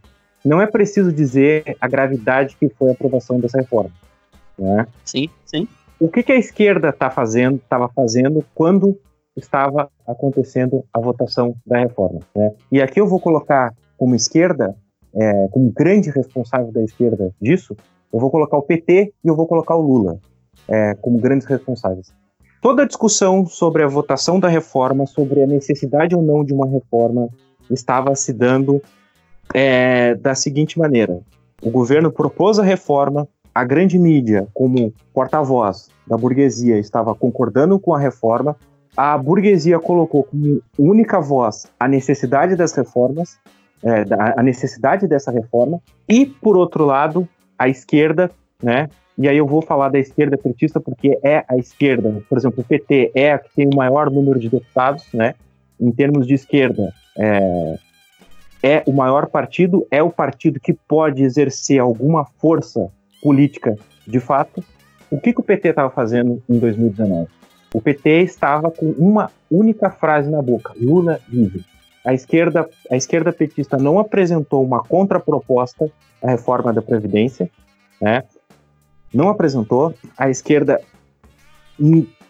Não 0.44 0.61
é 0.61 0.66
preciso 0.66 1.12
dizer 1.12 1.76
a 1.80 1.86
gravidade 1.86 2.57
que 2.57 2.68
foi 2.68 2.90
a 2.90 2.92
aprovação 2.92 3.38
dessa 3.38 3.59
reforma. 3.59 3.92
Né? 4.59 4.84
Sim, 5.05 5.30
sim. 5.46 5.68
O 6.01 6.09
que, 6.09 6.24
que 6.24 6.32
a 6.32 6.36
esquerda 6.36 6.88
está 6.88 7.09
fazendo, 7.09 7.59
estava 7.59 7.88
fazendo 7.88 8.44
quando 8.53 8.99
estava 9.36 9.88
acontecendo 10.05 10.84
a 10.92 10.99
votação 10.99 11.55
da 11.64 11.78
reforma? 11.78 12.18
Né? 12.34 12.51
E 12.72 12.82
aqui 12.82 13.01
eu 13.01 13.07
vou 13.07 13.20
colocar 13.20 13.72
como 13.96 14.16
esquerda, 14.16 14.74
é, 15.14 15.46
como 15.53 15.70
grande 15.70 16.11
responsável 16.11 16.72
da 16.72 16.82
esquerda 16.82 17.32
disso, 17.40 17.76
eu 18.12 18.18
vou 18.18 18.28
colocar 18.28 18.57
o 18.57 18.62
PT 18.62 19.14
e 19.24 19.28
eu 19.28 19.36
vou 19.36 19.46
colocar 19.46 19.76
o 19.76 19.82
Lula 19.82 20.18
é, 20.68 20.96
como 20.96 21.20
grandes 21.20 21.46
responsáveis. 21.46 22.12
Toda 22.61 22.82
a 22.82 22.86
discussão 22.86 23.46
sobre 23.46 23.82
a 23.82 23.86
votação 23.86 24.40
da 24.40 24.48
reforma, 24.48 25.06
sobre 25.06 25.42
a 25.42 25.46
necessidade 25.46 26.14
ou 26.14 26.22
não 26.22 26.44
de 26.44 26.52
uma 26.52 26.66
reforma, 26.66 27.28
estava 27.70 28.14
se 28.16 28.32
dando 28.32 28.82
é, 29.54 30.14
da 30.16 30.34
seguinte 30.34 30.78
maneira: 30.78 31.20
o 31.62 31.70
governo 31.70 32.11
propôs 32.11 32.59
a 32.59 32.64
reforma, 32.64 33.28
a 33.54 33.64
grande 33.64 33.98
mídia, 33.98 34.48
como 34.52 34.92
porta-voz 35.12 35.88
da 36.06 36.16
burguesia, 36.16 36.78
estava 36.78 37.14
concordando 37.14 37.78
com 37.78 37.94
a 37.94 37.98
reforma, 37.98 38.56
a 38.96 39.16
burguesia 39.16 39.78
colocou 39.78 40.24
como 40.24 40.61
única 40.76 41.20
voz 41.20 41.66
a 41.78 41.86
necessidade 41.86 42.56
das 42.56 42.72
reformas, 42.72 43.38
é, 43.84 44.04
a 44.36 44.42
necessidade 44.42 45.06
dessa 45.06 45.30
reforma, 45.30 45.80
e, 46.09 46.26
por 46.26 46.56
outro 46.56 46.84
lado, 46.84 47.28
a 47.56 47.68
esquerda, 47.68 48.30
né, 48.61 48.88
e 49.18 49.28
aí 49.28 49.36
eu 49.36 49.46
vou 49.46 49.60
falar 49.60 49.88
da 49.88 49.98
esquerda 49.98 50.38
petista 50.38 50.78
porque 50.78 51.18
é 51.24 51.44
a 51.48 51.56
esquerda. 51.56 52.22
Por 52.28 52.38
exemplo, 52.38 52.60
o 52.60 52.64
PT 52.64 53.10
é 53.16 53.32
a 53.32 53.38
que 53.38 53.50
tem 53.52 53.66
o 53.66 53.76
maior 53.76 54.08
número 54.08 54.38
de 54.38 54.48
deputados, 54.48 55.04
né? 55.12 55.34
Em 55.80 55.90
termos 55.90 56.24
de 56.24 56.34
esquerda, 56.34 56.94
é, 57.18 57.78
é 58.62 58.82
o 58.86 58.92
maior 58.92 59.26
partido, 59.26 59.84
é 59.90 60.00
o 60.00 60.10
partido 60.10 60.60
que 60.60 60.72
pode 60.72 61.24
exercer 61.24 61.80
alguma 61.80 62.24
força 62.24 62.88
política 63.20 63.76
de 64.06 64.20
fato. 64.20 64.62
O 65.10 65.20
que, 65.20 65.32
que 65.32 65.40
o 65.40 65.44
PT 65.44 65.70
estava 65.70 65.90
fazendo 65.90 66.40
em 66.48 66.58
2019? 66.58 67.28
O 67.74 67.80
PT 67.80 68.22
estava 68.22 68.70
com 68.70 68.86
uma 68.92 69.32
única 69.50 69.90
frase 69.90 70.30
na 70.30 70.40
boca: 70.40 70.72
Lula 70.80 71.20
livre. 71.28 71.64
A 72.04 72.14
esquerda, 72.14 72.68
a 72.88 72.96
esquerda 72.96 73.32
petista 73.32 73.76
não 73.76 73.98
apresentou 73.98 74.64
uma 74.64 74.82
contraproposta 74.82 75.90
à 76.22 76.30
reforma 76.30 76.72
da 76.72 76.80
Previdência, 76.80 77.50
né? 78.00 78.22
Não 79.12 79.28
apresentou. 79.28 79.94
A 80.16 80.30
esquerda 80.30 80.80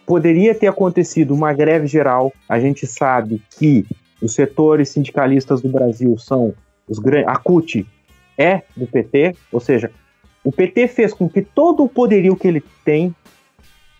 poderia 0.05 0.55
ter 0.55 0.67
acontecido 0.67 1.33
uma 1.33 1.53
greve 1.53 1.87
geral. 1.87 2.33
A 2.47 2.59
gente 2.59 2.87
sabe 2.87 3.41
que 3.57 3.85
os 4.21 4.33
setores 4.33 4.89
sindicalistas 4.89 5.61
do 5.61 5.69
Brasil 5.69 6.17
são 6.17 6.53
os 6.87 6.99
grandes. 6.99 7.29
A 7.29 7.37
CUT 7.37 7.85
é 8.37 8.63
do 8.75 8.87
PT, 8.87 9.35
ou 9.51 9.59
seja, 9.59 9.91
o 10.43 10.51
PT 10.51 10.87
fez 10.87 11.13
com 11.13 11.29
que 11.29 11.41
todo 11.41 11.83
o 11.83 11.89
poderio 11.89 12.35
que 12.35 12.47
ele 12.47 12.63
tem 12.83 13.13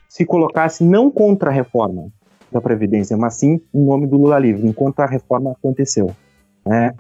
se 0.08 0.26
colocasse 0.26 0.84
não 0.84 1.12
contra 1.12 1.50
a 1.50 1.54
reforma 1.54 2.08
da 2.52 2.60
Previdência, 2.60 3.16
mas 3.16 3.36
sim 3.36 3.62
em 3.74 3.86
nome 3.86 4.08
do 4.08 4.18
Lula 4.18 4.40
livre, 4.40 4.68
enquanto 4.68 5.02
a 5.02 5.06
reforma 5.06 5.52
aconteceu. 5.52 6.16
Né? 6.66 6.96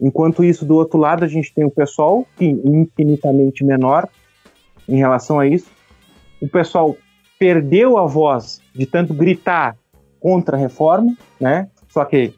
Enquanto 0.00 0.44
isso, 0.44 0.66
do 0.66 0.74
outro 0.74 0.98
lado, 0.98 1.24
a 1.24 1.28
gente 1.28 1.54
tem 1.54 1.64
o 1.64 1.70
pessoal, 1.70 2.26
que 2.36 2.44
infinitamente 2.44 3.64
menor, 3.64 4.08
em 4.88 4.96
relação 4.96 5.38
a 5.38 5.46
isso. 5.46 5.70
O 6.40 6.48
pessoal 6.48 6.96
perdeu 7.38 7.98
a 7.98 8.06
voz 8.06 8.60
de 8.74 8.86
tanto 8.86 9.14
gritar 9.14 9.76
contra 10.20 10.56
a 10.56 10.60
reforma, 10.60 11.16
né? 11.40 11.68
Só 11.88 12.04
que 12.04 12.32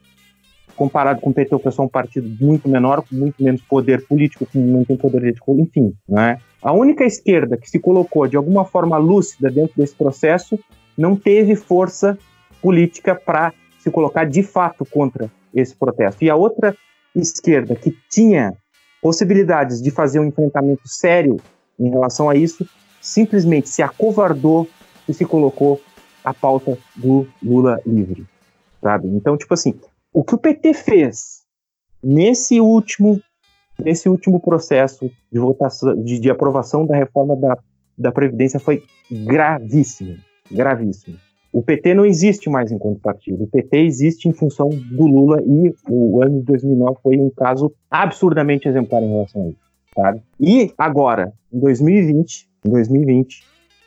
comparado 0.75 1.21
com 1.21 1.31
o 1.31 1.33
PT, 1.33 1.55
o 1.55 1.59
pessoal 1.59 1.87
é 1.87 1.89
um 1.89 1.91
partido 1.91 2.29
muito 2.45 2.69
menor, 2.69 3.03
com 3.03 3.17
muito 3.17 3.43
menos 3.43 3.63
poder 3.63 4.07
político, 4.07 4.45
que 4.45 4.59
não 4.59 4.85
tem 4.85 4.97
poder 4.97 5.21
político, 5.21 5.57
enfim, 5.59 5.95
né? 6.09 6.39
A 6.63 6.73
única 6.73 7.05
esquerda 7.05 7.57
que 7.57 7.71
se 7.71 7.79
colocou 7.79 8.27
de 8.27 8.37
alguma 8.37 8.65
forma 8.65 8.99
lúcida 8.99 9.51
dentro 9.51 9.75
desse 9.77 9.95
processo 9.95 10.59
não 10.97 11.17
teve 11.17 11.55
força 11.55 12.19
política 12.61 13.15
para 13.15 13.53
se 13.79 13.91
colocar 13.91 14.25
de 14.25 14.43
fato 14.43 14.85
contra 14.85 15.31
esse 15.55 15.75
protesto. 15.75 16.25
E 16.25 16.29
a 16.29 16.37
outra 16.37 16.77
esquerda 17.15 17.75
que 17.75 17.97
tinha 18.11 18.53
possibilidades 19.01 19.81
de 19.81 19.91
fazer 19.91 20.19
um 20.19 20.25
enfrentamento 20.25 20.83
sério 20.87 21.37
em 21.79 21.91
relação 21.91 22.29
a 22.29 22.35
isso, 22.35 22.67
simplesmente 23.01 23.69
se 23.69 23.83
acovardou 23.83 24.69
e 25.09 25.15
se 25.15 25.25
colocou 25.25 25.81
a 26.25 26.35
pauta 26.35 26.77
do 26.97 27.27
Lula 27.43 27.81
livre, 27.87 28.27
sabe? 28.83 29.09
Então, 29.09 29.37
tipo 29.37 29.55
assim, 29.55 29.75
o 30.13 30.25
que 30.25 30.35
o 30.35 30.39
PT 30.39 30.75
fez 30.75 31.43
nesse 32.03 32.61
último 32.61 33.21
nesse 33.79 34.09
último 34.09 34.41
processo 34.41 35.11
de 35.31 35.39
votação 35.39 36.03
de, 36.03 36.19
de 36.19 36.31
aprovação 36.31 36.87
da 36.87 36.97
reforma 36.97 37.37
da, 37.37 37.59
da 37.97 38.11
previdência 38.11 38.59
foi 38.59 38.83
gravíssimo, 39.11 40.17
gravíssimo. 40.51 41.19
O 41.53 41.63
PT 41.63 41.95
não 41.95 42.05
existe 42.05 42.49
mais 42.49 42.73
enquanto 42.73 43.01
partido. 43.01 43.45
O 43.45 43.47
PT 43.47 43.79
existe 43.79 44.29
em 44.29 44.33
função 44.33 44.71
do 44.71 45.07
Lula 45.07 45.43
e 45.43 45.75
o 45.89 46.23
ano 46.23 46.41
de 46.41 46.47
2009 46.47 46.99
foi 47.03 47.19
um 47.19 47.31
caso 47.31 47.73
absurdamente 47.91 48.67
exemplar 48.67 49.03
em 49.03 49.11
relação 49.11 49.45
a 49.45 49.49
isso 49.49 49.66
sabe? 49.97 50.23
E 50.39 50.73
agora, 50.77 51.33
em 51.53 51.59
2020, 51.59 52.49
em 52.65 52.71
2020, 52.71 53.43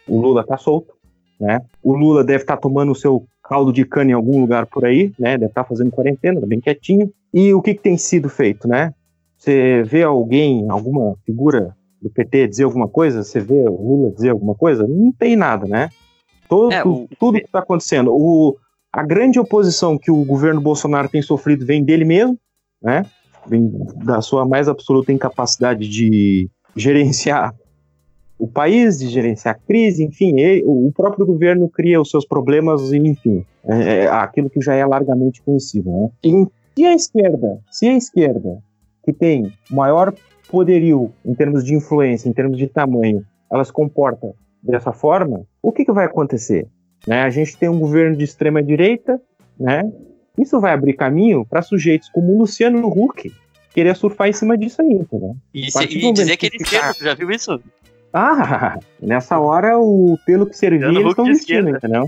o 0.08 0.20
Lula 0.20 0.44
tá 0.46 0.58
solto, 0.58 0.94
né? 1.40 1.62
O 1.82 1.96
Lula 1.96 2.24
deve 2.24 2.44
estar 2.44 2.56
tá 2.56 2.62
tomando 2.62 2.92
o 2.92 2.96
seu 2.96 3.26
caldo 3.44 3.72
de 3.72 3.86
cana 3.86 4.12
em 4.12 4.14
algum 4.14 4.42
lugar 4.42 4.66
por 4.66 4.84
aí, 4.84 5.14
né? 5.18 5.38
Deve 5.38 5.52
estar 5.52 5.64
tá 5.64 5.70
fazendo 5.70 5.92
quarentena, 5.92 6.42
bem 6.46 6.60
quietinho. 6.60 7.12
E 7.34 7.54
o 7.54 7.62
que, 7.62 7.76
que 7.76 7.82
tem 7.82 7.98
sido 7.98 8.28
feito, 8.28 8.68
né? 8.68 8.94
Você 9.38 9.84
vê 9.84 10.04
alguém, 10.04 10.70
alguma 10.70 11.16
figura 11.26 11.76
do 12.02 12.10
PT 12.10 12.48
dizer 12.48 12.64
alguma 12.64 12.88
coisa? 12.88 13.24
Você 13.24 13.40
vê 13.40 13.68
o 13.70 13.82
Lula 13.82 14.12
dizer 14.12 14.30
alguma 14.30 14.56
coisa? 14.56 14.86
Não 14.86 15.12
tem 15.12 15.36
nada, 15.36 15.66
né? 15.66 15.90
Todo, 16.50 16.74
é, 16.74 16.84
o... 16.84 17.08
Tudo 17.20 17.40
que 17.40 17.46
está 17.46 17.60
acontecendo. 17.60 18.12
O, 18.12 18.58
a 18.92 19.04
grande 19.04 19.40
oposição 19.40 19.98
que 19.98 20.12
o 20.12 20.26
governo 20.26 20.60
Bolsonaro 20.60 21.08
tem 21.08 21.22
sofrido 21.22 21.66
vem 21.66 21.84
dele 21.84 22.04
mesmo, 22.04 22.38
né? 22.82 23.06
Vem 23.50 23.72
da 24.04 24.22
sua 24.22 24.46
mais 24.46 24.68
absoluta 24.68 25.12
incapacidade 25.12 25.88
de 25.88 26.50
gerenciar 26.76 27.54
o 28.40 28.48
país, 28.48 28.98
de 28.98 29.10
gerenciar 29.10 29.56
a 29.56 29.68
crise, 29.68 30.06
enfim, 30.06 30.40
ele, 30.40 30.64
o 30.66 30.90
próprio 30.96 31.26
governo 31.26 31.68
cria 31.68 32.00
os 32.00 32.10
seus 32.10 32.26
problemas, 32.26 32.94
enfim, 32.94 33.46
é, 33.66 34.06
é 34.06 34.08
aquilo 34.08 34.50
que 34.50 34.62
já 34.62 34.74
é 34.74 34.86
largamente 34.86 35.42
conhecido. 35.42 35.92
Né? 35.92 36.10
E 36.24 36.48
se 36.78 36.86
a 36.86 36.96
esquerda, 36.96 37.60
se 37.70 37.88
a 37.88 37.98
esquerda, 37.98 38.58
que 39.04 39.12
tem 39.12 39.52
maior 39.70 40.14
poderio 40.50 41.12
em 41.26 41.34
termos 41.34 41.66
de 41.66 41.76
influência, 41.76 42.30
em 42.30 42.34
termos 42.34 42.58
de 42.58 42.68
tamanho, 42.68 43.26
ela 43.52 43.64
se 43.66 43.74
comporta 43.74 44.34
dessa 44.64 44.94
forma, 44.94 45.42
o 45.62 45.72
que, 45.72 45.84
que 45.84 45.92
vai 45.92 46.06
acontecer? 46.06 46.66
Né? 47.06 47.24
A 47.24 47.30
gente 47.30 47.58
tem 47.58 47.68
um 47.68 47.80
governo 47.80 48.16
de 48.16 48.24
extrema 48.24 48.64
direita, 48.64 49.20
né? 49.60 49.84
Isso 50.42 50.60
vai 50.60 50.74
abrir 50.74 50.94
caminho 50.94 51.46
para 51.46 51.62
sujeitos 51.62 52.10
como 52.10 52.34
o 52.34 52.40
Luciano 52.40 52.88
Huck 52.88 53.32
querer 53.74 53.96
surfar 53.96 54.30
em 54.30 54.34
cima 54.34 54.58
disso 54.58 54.82
aí, 54.82 54.94
entendeu? 54.94 55.36
E, 55.54 55.72
se, 55.72 55.84
e 55.84 56.12
dizer 56.14 56.38
que 56.38 56.48
ele 56.48 56.58
esquerda, 56.58 56.96
já 57.00 57.14
viu 57.14 57.30
isso? 57.30 57.62
Ah, 58.14 58.80
nessa 59.02 59.38
hora 59.40 59.78
o 59.78 60.18
pelo 60.26 60.46
que 60.46 60.56
servia 60.56 60.88
eles 60.88 61.06
estão 61.06 61.26
vestindo, 61.26 61.70
entendeu? 61.70 62.08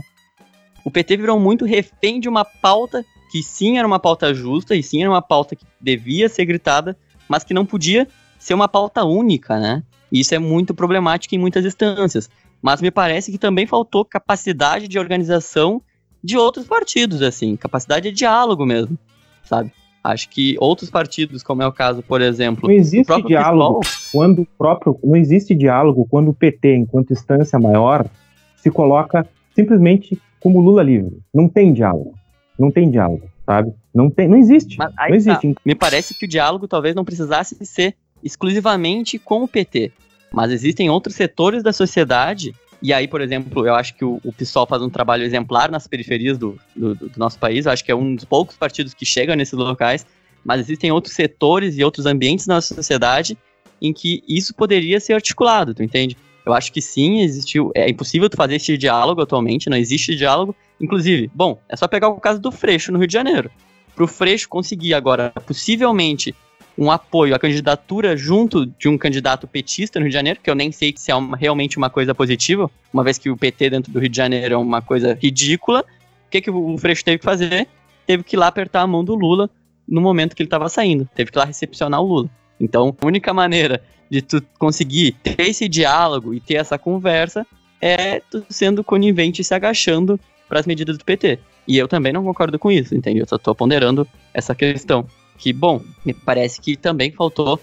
O 0.83 0.89
PT 0.89 1.17
virou 1.17 1.39
muito 1.39 1.65
refém 1.65 2.19
de 2.19 2.27
uma 2.27 2.43
pauta 2.43 3.05
que 3.31 3.43
sim 3.43 3.77
era 3.77 3.87
uma 3.87 3.99
pauta 3.99 4.33
justa 4.33 4.75
e 4.75 4.81
sim 4.81 5.01
era 5.01 5.09
uma 5.09 5.21
pauta 5.21 5.55
que 5.55 5.65
devia 5.79 6.27
ser 6.27 6.45
gritada, 6.45 6.97
mas 7.29 7.43
que 7.43 7.53
não 7.53 7.65
podia 7.65 8.07
ser 8.39 8.53
uma 8.53 8.67
pauta 8.67 9.03
única, 9.05 9.59
né? 9.59 9.83
E 10.11 10.19
isso 10.19 10.35
é 10.35 10.39
muito 10.39 10.73
problemático 10.73 11.33
em 11.35 11.37
muitas 11.37 11.63
instâncias. 11.63 12.29
Mas 12.61 12.81
me 12.81 12.91
parece 12.91 13.31
que 13.31 13.37
também 13.37 13.65
faltou 13.65 14.03
capacidade 14.03 14.87
de 14.87 14.99
organização 14.99 15.81
de 16.23 16.37
outros 16.37 16.65
partidos, 16.67 17.21
assim, 17.21 17.55
capacidade 17.55 18.09
de 18.09 18.15
diálogo 18.15 18.65
mesmo, 18.65 18.97
sabe? 19.43 19.71
Acho 20.03 20.29
que 20.29 20.55
outros 20.59 20.89
partidos, 20.89 21.43
como 21.43 21.61
é 21.61 21.67
o 21.67 21.71
caso, 21.71 22.01
por 22.01 22.21
exemplo, 22.21 22.67
não 22.67 22.75
existe 22.75 23.21
diálogo 23.23 23.81
quando 24.11 24.41
o 24.41 24.47
próprio 24.57 24.99
não 25.03 25.15
existe 25.15 25.53
diálogo 25.53 26.07
quando 26.09 26.29
o 26.29 26.33
PT, 26.33 26.75
enquanto 26.75 27.13
instância 27.13 27.59
maior, 27.59 28.07
se 28.55 28.71
coloca 28.71 29.27
simplesmente 29.55 30.19
como 30.39 30.59
Lula 30.59 30.81
livre. 30.81 31.19
Não 31.31 31.47
tem 31.47 31.71
diálogo, 31.71 32.15
não 32.57 32.71
tem 32.71 32.89
diálogo, 32.89 33.29
sabe? 33.45 33.73
Não, 33.93 34.09
tem, 34.09 34.27
não 34.27 34.37
existe. 34.37 34.77
Aí 34.97 35.11
não 35.11 35.17
existe. 35.17 35.53
tá. 35.53 35.61
Me 35.63 35.75
parece 35.75 36.15
que 36.15 36.25
o 36.25 36.27
diálogo 36.27 36.67
talvez 36.67 36.95
não 36.95 37.05
precisasse 37.05 37.55
ser 37.63 37.95
exclusivamente 38.23 39.19
com 39.19 39.43
o 39.43 39.47
PT. 39.47 39.91
Mas 40.31 40.51
existem 40.51 40.89
outros 40.89 41.15
setores 41.15 41.61
da 41.61 41.73
sociedade. 41.73 42.55
E 42.81 42.91
aí, 42.91 43.07
por 43.07 43.21
exemplo, 43.21 43.65
eu 43.67 43.75
acho 43.75 43.93
que 43.93 44.03
o, 44.03 44.19
o 44.23 44.33
PSOL 44.33 44.65
faz 44.65 44.81
um 44.81 44.89
trabalho 44.89 45.23
exemplar 45.23 45.69
nas 45.69 45.87
periferias 45.87 46.37
do, 46.37 46.57
do, 46.75 46.95
do 46.95 47.11
nosso 47.17 47.37
país. 47.37 47.65
Eu 47.65 47.71
acho 47.71 47.85
que 47.85 47.91
é 47.91 47.95
um 47.95 48.15
dos 48.15 48.25
poucos 48.25 48.57
partidos 48.57 48.93
que 48.93 49.05
chegam 49.05 49.35
nesses 49.35 49.53
locais. 49.53 50.05
Mas 50.43 50.61
existem 50.61 50.91
outros 50.91 51.13
setores 51.13 51.77
e 51.77 51.83
outros 51.83 52.07
ambientes 52.07 52.47
na 52.47 52.55
nossa 52.55 52.73
sociedade 52.73 53.37
em 53.81 53.93
que 53.93 54.23
isso 54.27 54.53
poderia 54.53 54.99
ser 54.99 55.13
articulado, 55.13 55.73
tu 55.73 55.83
entende? 55.83 56.15
Eu 56.45 56.53
acho 56.53 56.71
que 56.71 56.81
sim, 56.81 57.21
existiu. 57.21 57.71
É 57.75 57.89
impossível 57.89 58.29
tu 58.29 58.37
fazer 58.37 58.55
esse 58.55 58.77
diálogo 58.77 59.21
atualmente, 59.21 59.69
não 59.69 59.77
existe 59.77 60.15
diálogo. 60.15 60.55
Inclusive, 60.79 61.29
bom, 61.33 61.59
é 61.69 61.75
só 61.75 61.87
pegar 61.87 62.09
o 62.09 62.19
caso 62.19 62.39
do 62.39 62.51
Freixo 62.51 62.91
no 62.91 62.97
Rio 62.97 63.07
de 63.07 63.13
Janeiro. 63.13 63.51
Para 63.95 64.03
o 64.03 64.07
Freixo 64.07 64.49
conseguir 64.49 64.93
agora, 64.93 65.31
possivelmente, 65.45 66.33
um 66.77 66.89
apoio 66.89 67.35
à 67.35 67.39
candidatura 67.39 68.15
junto 68.15 68.65
de 68.65 68.87
um 68.87 68.97
candidato 68.97 69.47
petista 69.47 69.99
no 69.99 70.05
Rio 70.05 70.09
de 70.09 70.15
Janeiro, 70.15 70.39
que 70.41 70.49
eu 70.49 70.55
nem 70.55 70.71
sei 70.71 70.93
se 70.95 71.11
é 71.11 71.15
uma, 71.15 71.35
realmente 71.37 71.77
uma 71.77 71.89
coisa 71.89 72.15
positiva, 72.15 72.69
uma 72.93 73.03
vez 73.03 73.17
que 73.17 73.29
o 73.29 73.37
PT 73.37 73.69
dentro 73.69 73.91
do 73.91 73.99
Rio 73.99 74.09
de 74.09 74.17
Janeiro 74.17 74.55
é 74.55 74.57
uma 74.57 74.81
coisa 74.81 75.17
ridícula. 75.21 75.81
O 76.27 76.31
que, 76.31 76.41
que 76.41 76.49
o 76.49 76.77
Freixo 76.77 77.03
teve 77.03 77.19
que 77.19 77.25
fazer? 77.25 77.67
Teve 78.07 78.23
que 78.23 78.35
ir 78.35 78.39
lá 78.39 78.47
apertar 78.47 78.81
a 78.81 78.87
mão 78.87 79.03
do 79.03 79.15
Lula 79.15 79.49
no 79.87 80.01
momento 80.01 80.35
que 80.35 80.41
ele 80.41 80.47
estava 80.47 80.69
saindo. 80.69 81.07
Teve 81.13 81.31
que 81.31 81.37
ir 81.37 81.39
lá 81.39 81.45
recepcionar 81.45 82.01
o 82.01 82.05
Lula. 82.05 82.29
Então, 82.59 82.95
a 83.01 83.05
única 83.05 83.33
maneira 83.33 83.83
de 84.09 84.21
tu 84.21 84.41
conseguir 84.57 85.13
ter 85.23 85.39
esse 85.39 85.67
diálogo 85.67 86.33
e 86.33 86.39
ter 86.39 86.55
essa 86.55 86.77
conversa 86.77 87.45
é 87.81 88.19
tu 88.19 88.45
sendo 88.49 88.83
conivente 88.83 89.41
e 89.41 89.43
se 89.43 89.53
agachando 89.53 90.19
para 90.47 90.59
as 90.59 90.67
medidas 90.67 90.97
do 90.97 91.05
PT. 91.05 91.39
E 91.67 91.77
eu 91.77 91.87
também 91.87 92.11
não 92.11 92.23
concordo 92.23 92.59
com 92.59 92.71
isso, 92.71 92.95
entende? 92.95 93.19
Eu 93.19 93.27
só 93.27 93.37
tô 93.37 93.55
ponderando 93.55 94.07
essa 94.33 94.53
questão. 94.53 95.07
Que, 95.41 95.51
bom, 95.51 95.81
me 96.05 96.13
parece 96.13 96.61
que 96.61 96.77
também 96.77 97.11
faltou 97.11 97.59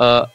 uh, 0.00 0.26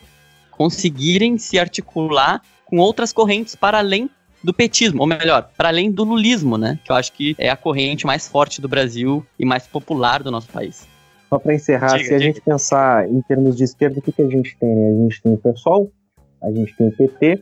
conseguirem 0.52 1.40
se 1.40 1.58
articular 1.58 2.40
com 2.66 2.78
outras 2.78 3.12
correntes 3.12 3.56
para 3.56 3.80
além 3.80 4.08
do 4.44 4.54
petismo, 4.54 5.02
ou 5.02 5.08
melhor, 5.08 5.50
para 5.58 5.70
além 5.70 5.92
do 5.92 6.04
lulismo, 6.04 6.56
né? 6.56 6.78
Que 6.86 6.92
eu 6.92 6.96
acho 6.96 7.12
que 7.14 7.36
é 7.40 7.50
a 7.50 7.56
corrente 7.56 8.06
mais 8.06 8.28
forte 8.28 8.62
do 8.62 8.70
Brasil 8.70 9.26
e 9.40 9.46
mais 9.46 9.66
popular 9.66 10.22
do 10.22 10.30
nosso 10.30 10.50
país. 10.50 10.88
Só 11.30 11.40
para 11.40 11.56
encerrar, 11.56 11.98
diga, 11.98 12.10
se 12.10 12.14
a 12.14 12.18
diga. 12.20 12.32
gente 12.32 12.42
pensar 12.42 13.10
em 13.10 13.22
termos 13.24 13.58
de 13.58 13.64
esquerda, 13.64 13.98
o 13.98 14.02
que, 14.02 14.12
que 14.12 14.22
a 14.22 14.30
gente 14.30 14.56
tem? 14.58 14.70
Né? 14.70 14.90
A 14.90 15.04
gente 15.04 15.22
tem 15.24 15.34
o 15.34 15.38
PSOL, 15.38 15.92
a 16.44 16.52
gente 16.52 16.76
tem 16.78 16.88
o 16.88 16.92
PT, 16.92 17.42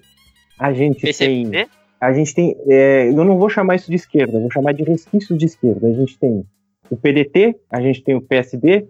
a 0.57 0.71
gente 0.71 1.01
PCP? 1.01 1.49
tem. 1.49 1.67
A 1.99 2.13
gente 2.13 2.33
tem. 2.33 2.55
É, 2.69 3.09
eu 3.09 3.25
não 3.25 3.37
vou 3.37 3.49
chamar 3.49 3.75
isso 3.75 3.89
de 3.89 3.97
esquerda, 3.97 4.37
eu 4.37 4.41
vou 4.41 4.51
chamar 4.51 4.73
de 4.73 4.83
resquícios 4.83 5.37
de 5.37 5.45
esquerda. 5.45 5.87
A 5.87 5.93
gente 5.93 6.17
tem 6.17 6.45
o 6.89 6.95
PDT, 6.95 7.55
a 7.69 7.81
gente 7.81 8.01
tem 8.01 8.15
o 8.15 8.21
PSD, 8.21 8.87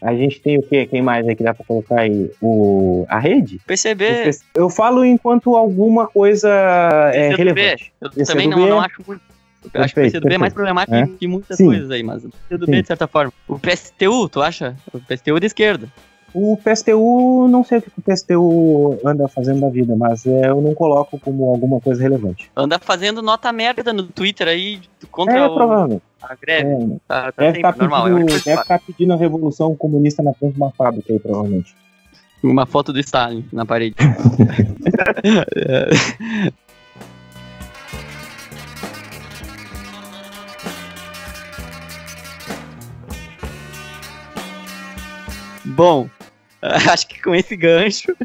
a 0.00 0.14
gente 0.14 0.40
tem 0.40 0.58
o 0.58 0.62
quê? 0.62 0.86
Quem 0.86 1.02
mais 1.02 1.26
aí 1.26 1.34
que 1.34 1.42
dá 1.42 1.54
pra 1.54 1.64
colocar 1.64 2.00
aí? 2.00 2.30
O, 2.40 3.06
a 3.08 3.18
rede? 3.18 3.60
PCB. 3.66 4.30
Eu 4.54 4.68
falo 4.68 5.04
enquanto 5.04 5.56
alguma 5.56 6.06
coisa 6.06 6.50
é, 7.14 7.34
relevante. 7.34 7.92
Eu 8.00 8.24
também 8.24 8.48
não, 8.48 8.66
não 8.66 8.80
acho 8.80 9.02
muito 9.06 9.22
eu 9.72 9.82
acho 9.82 9.94
que 9.94 10.00
o 10.00 10.04
PCdoB 10.04 10.34
é 10.34 10.38
mais 10.38 10.54
problemático 10.54 10.96
é? 10.96 11.08
que 11.18 11.26
muitas 11.26 11.56
Sim. 11.56 11.66
coisas 11.66 11.90
aí, 11.90 12.02
mas 12.02 12.24
o 12.24 12.30
PCdoB, 12.30 12.74
Sim. 12.76 12.80
de 12.82 12.86
certa 12.86 13.06
forma. 13.06 13.32
O 13.48 13.58
PSTU, 13.58 14.28
tu 14.28 14.42
acha? 14.42 14.76
O 14.92 15.00
PSTU 15.00 15.36
é 15.36 15.40
de 15.40 15.46
esquerda. 15.46 15.88
O 16.34 16.56
PSTU, 16.56 17.48
não 17.48 17.64
sei 17.64 17.78
o 17.78 17.82
que 17.82 17.88
o 17.88 18.02
PSTU 18.02 18.98
anda 19.04 19.28
fazendo 19.28 19.60
da 19.60 19.68
vida, 19.68 19.94
mas 19.96 20.26
é, 20.26 20.48
eu 20.48 20.60
não 20.60 20.74
coloco 20.74 21.18
como 21.18 21.48
alguma 21.48 21.80
coisa 21.80 22.02
relevante. 22.02 22.50
Anda 22.54 22.78
fazendo 22.78 23.22
nota 23.22 23.52
merda 23.52 23.92
no 23.92 24.04
Twitter 24.04 24.48
aí 24.48 24.80
contra 25.10 25.38
é, 25.38 25.46
o... 25.46 25.54
provavelmente. 25.54 26.02
a 26.22 26.34
greve. 26.34 26.70
É, 26.70 26.96
tá, 27.06 27.32
tá 27.32 27.42
deve 27.42 27.58
estar 27.58 27.72
tá 27.72 27.78
pedindo, 27.78 28.44
deve 28.44 28.64
tá 28.64 28.78
pedindo 28.78 29.12
a 29.12 29.16
revolução 29.16 29.74
comunista 29.74 30.22
na 30.22 30.34
frente 30.34 30.54
de 30.54 30.60
uma 30.60 30.72
fábrica 30.72 31.12
aí, 31.12 31.18
provavelmente. 31.18 31.74
Uma 32.42 32.66
foto 32.66 32.92
do 32.92 33.00
Stalin 33.00 33.44
na 33.52 33.64
parede. 33.64 33.96
Bom, 45.76 46.08
acho 46.90 47.06
que 47.06 47.22
com 47.22 47.34
esse 47.34 47.54
gancho 47.54 48.16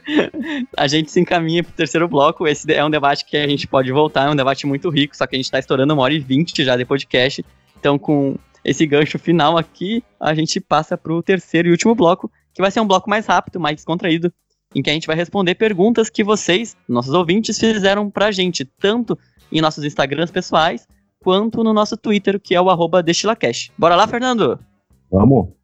a 0.78 0.88
gente 0.88 1.12
se 1.12 1.20
encaminha 1.20 1.62
para 1.62 1.72
o 1.72 1.76
terceiro 1.76 2.08
bloco. 2.08 2.48
Esse 2.48 2.72
é 2.74 2.84
um 2.84 2.90
debate 2.90 3.26
que 3.26 3.36
a 3.36 3.46
gente 3.46 3.68
pode 3.68 3.92
voltar, 3.92 4.28
é 4.28 4.32
um 4.32 4.36
debate 4.36 4.66
muito 4.66 4.90
rico, 4.90 5.16
só 5.18 5.28
que 5.28 5.36
a 5.36 5.38
gente 5.38 5.46
está 5.46 5.60
estourando 5.60 5.94
uma 5.94 6.02
hora 6.02 6.14
e 6.14 6.20
vinte 6.20 6.64
já 6.64 6.78
de 6.78 6.86
podcast. 6.86 7.46
Então, 7.78 8.00
com 8.00 8.38
esse 8.64 8.86
gancho 8.86 9.20
final 9.20 9.58
aqui, 9.58 10.02
a 10.18 10.34
gente 10.34 10.62
passa 10.62 10.98
para 10.98 11.12
o 11.12 11.22
terceiro 11.22 11.68
e 11.68 11.72
último 11.72 11.94
bloco, 11.94 12.32
que 12.54 12.62
vai 12.62 12.72
ser 12.72 12.80
um 12.80 12.88
bloco 12.88 13.10
mais 13.10 13.26
rápido, 13.26 13.60
mais 13.60 13.76
descontraído, 13.76 14.32
em 14.74 14.82
que 14.82 14.90
a 14.90 14.94
gente 14.94 15.08
vai 15.08 15.16
responder 15.18 15.56
perguntas 15.56 16.10
que 16.10 16.24
vocês, 16.24 16.78
nossos 16.88 17.14
ouvintes, 17.14 17.60
fizeram 17.60 18.10
para 18.10 18.28
a 18.28 18.32
gente, 18.32 18.64
tanto 18.64 19.20
em 19.52 19.60
nossos 19.60 19.84
Instagrams 19.84 20.32
pessoais, 20.32 20.88
quanto 21.22 21.66
no 21.66 21.74
nosso 21.74 21.98
Twitter, 21.98 22.40
que 22.40 22.56
é 22.56 22.62
o 22.62 22.70
arroba 22.70 23.04
DestilaCash. 23.04 23.72
Bora 23.78 23.98
lá, 23.98 24.08
Fernando? 24.08 24.58
Vamos! 25.12 25.61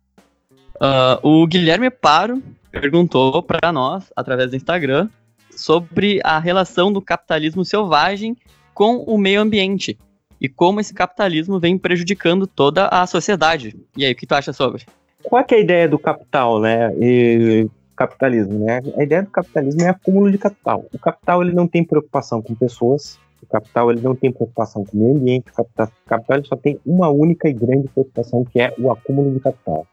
Uh, 0.78 1.28
o 1.28 1.48
Guilherme 1.48 1.90
Paro 1.90 2.42
perguntou 2.72 3.42
para 3.42 3.72
nós, 3.72 4.12
através 4.16 4.52
do 4.52 4.56
Instagram, 4.56 5.10
sobre 5.50 6.20
a 6.24 6.38
relação 6.38 6.94
do 6.94 7.02
capitalismo 7.02 7.66
selvagem 7.66 8.38
com 8.76 8.98
o 8.98 9.18
meio 9.18 9.42
ambiente 9.42 9.98
e 10.40 10.48
como 10.48 10.80
esse 10.80 10.94
capitalismo 10.94 11.60
vem 11.60 11.80
prejudicando 11.80 12.46
toda 12.46 12.88
a 12.90 13.08
sociedade. 13.08 13.76
E 13.96 14.06
aí, 14.06 14.12
o 14.12 14.16
que 14.16 14.28
tu 14.28 14.34
acha 14.34 14.54
sobre? 14.54 14.86
Qual 15.24 15.42
é, 15.42 15.46
é 15.50 15.56
a 15.56 15.60
ideia 15.60 15.90
do 15.90 15.98
capital, 15.98 16.60
né? 16.60 16.94
E 17.00 17.68
capitalismo, 17.96 18.60
né? 18.60 18.80
A 18.96 19.02
ideia 19.02 19.24
do 19.24 19.32
capitalismo 19.32 19.82
é 19.82 19.90
acúmulo 19.90 20.32
de 20.32 20.38
capital. 20.38 20.86
O 20.94 21.00
capital 21.00 21.42
ele 21.42 21.54
não 21.54 21.68
tem 21.68 21.84
preocupação 21.84 22.40
com 22.40 22.54
pessoas, 22.54 23.20
o 23.42 23.48
capital 23.48 23.92
ele 23.92 24.02
não 24.02 24.16
tem 24.16 24.32
preocupação 24.32 24.86
com 24.86 24.96
o 24.96 25.00
meio 25.00 25.16
ambiente, 25.16 25.50
o 25.50 25.54
capital, 25.56 25.88
o 25.88 26.08
capital 26.10 26.46
só 26.46 26.56
tem 26.56 26.80
uma 26.86 27.10
única 27.10 27.50
e 27.50 27.54
grande 27.54 27.88
preocupação 27.88 28.46
que 28.46 28.60
é 28.60 28.72
o 28.78 28.92
acúmulo 28.92 29.34
de 29.34 29.40
capital 29.40 29.88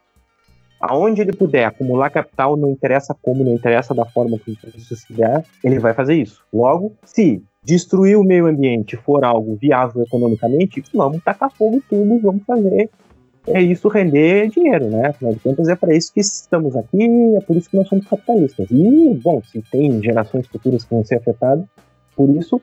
aonde 0.89 1.21
ele 1.21 1.33
puder 1.33 1.65
acumular 1.65 2.11
capital, 2.11 2.57
não 2.57 2.71
interessa 2.71 3.15
como, 3.21 3.45
não 3.45 3.55
interessa 3.55 3.95
da 3.95 4.05
forma 4.05 4.39
que 4.39 4.57
isso 4.77 4.97
se 4.97 5.13
der, 5.13 5.45
ele 5.63 5.79
vai 5.79 5.95
fazer 5.95 6.15
isso. 6.15 6.43
Logo, 6.53 6.93
se 7.05 7.43
destruir 7.63 8.17
o 8.17 8.25
meio 8.25 8.47
ambiente 8.47 8.97
for 8.97 9.25
algo 9.25 9.57
viável 9.57 10.03
economicamente, 10.03 10.83
vamos 10.93 11.23
tacar 11.23 11.51
fogo 11.51 11.83
tudo, 11.89 12.21
vamos 12.21 12.43
fazer 12.45 12.91
é 13.47 13.61
isso 13.61 13.89
render 13.89 14.49
dinheiro, 14.49 14.89
né? 14.89 15.09
Afinal 15.09 15.35
de 15.35 15.41
contas, 15.41 15.69
é 15.69 15.77
para 15.77 15.95
isso 15.95 16.13
que 16.13 16.21
estamos 16.21 16.75
aqui, 16.77 17.05
é 17.37 17.41
por 17.41 17.57
isso 17.57 17.69
que 17.69 17.77
nós 17.77 17.89
somos 17.89 18.07
capitalistas. 18.07 18.71
E, 18.71 19.21
bom, 19.23 19.43
se 19.43 19.63
tem 19.71 20.03
gerações 20.03 20.47
futuras 20.47 20.85
que 20.85 20.95
vão 20.95 21.05
ser 21.05 21.17
afetadas 21.17 21.65
por 22.17 22.31
isso, 22.31 22.61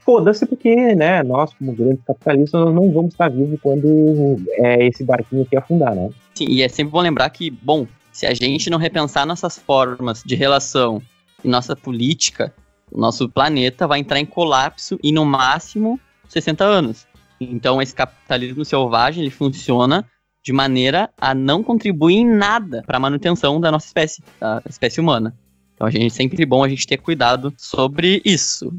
foda-se, 0.00 0.46
porque, 0.46 0.94
né, 0.94 1.22
nós, 1.22 1.52
como 1.54 1.72
grandes 1.72 2.04
capitalistas, 2.04 2.60
nós 2.60 2.74
não 2.74 2.92
vamos 2.92 3.14
estar 3.14 3.30
vivos 3.30 3.58
quando 3.60 4.36
é, 4.50 4.86
esse 4.86 5.02
barquinho 5.02 5.42
aqui 5.42 5.56
afundar, 5.56 5.94
né? 5.94 6.10
Sim, 6.34 6.46
e 6.48 6.62
é 6.62 6.68
sempre 6.68 6.92
bom 6.92 7.00
lembrar 7.00 7.28
que, 7.30 7.50
bom, 7.50 7.86
se 8.10 8.26
a 8.26 8.34
gente 8.34 8.70
não 8.70 8.78
repensar 8.78 9.26
nossas 9.26 9.58
formas 9.58 10.22
de 10.24 10.34
relação 10.34 11.02
e 11.44 11.48
nossa 11.48 11.74
política, 11.74 12.54
o 12.90 13.00
nosso 13.00 13.28
planeta 13.28 13.86
vai 13.86 14.00
entrar 14.00 14.20
em 14.20 14.26
colapso 14.26 14.98
em 15.02 15.12
no 15.12 15.24
máximo 15.24 15.98
60 16.28 16.64
anos. 16.64 17.06
Então 17.40 17.80
esse 17.80 17.94
capitalismo 17.94 18.64
selvagem 18.64 19.22
ele 19.22 19.30
funciona 19.30 20.06
de 20.44 20.52
maneira 20.52 21.10
a 21.18 21.34
não 21.34 21.62
contribuir 21.62 22.16
em 22.16 22.26
nada 22.26 22.82
para 22.86 22.96
a 22.96 23.00
manutenção 23.00 23.60
da 23.60 23.70
nossa 23.70 23.86
espécie, 23.86 24.22
da 24.40 24.62
espécie 24.68 25.00
humana. 25.00 25.36
Então 25.74 25.86
a 25.86 25.90
gente 25.90 26.06
é 26.06 26.10
sempre 26.10 26.44
bom 26.44 26.62
a 26.62 26.68
gente 26.68 26.86
ter 26.86 26.98
cuidado 26.98 27.52
sobre 27.56 28.20
isso. 28.24 28.72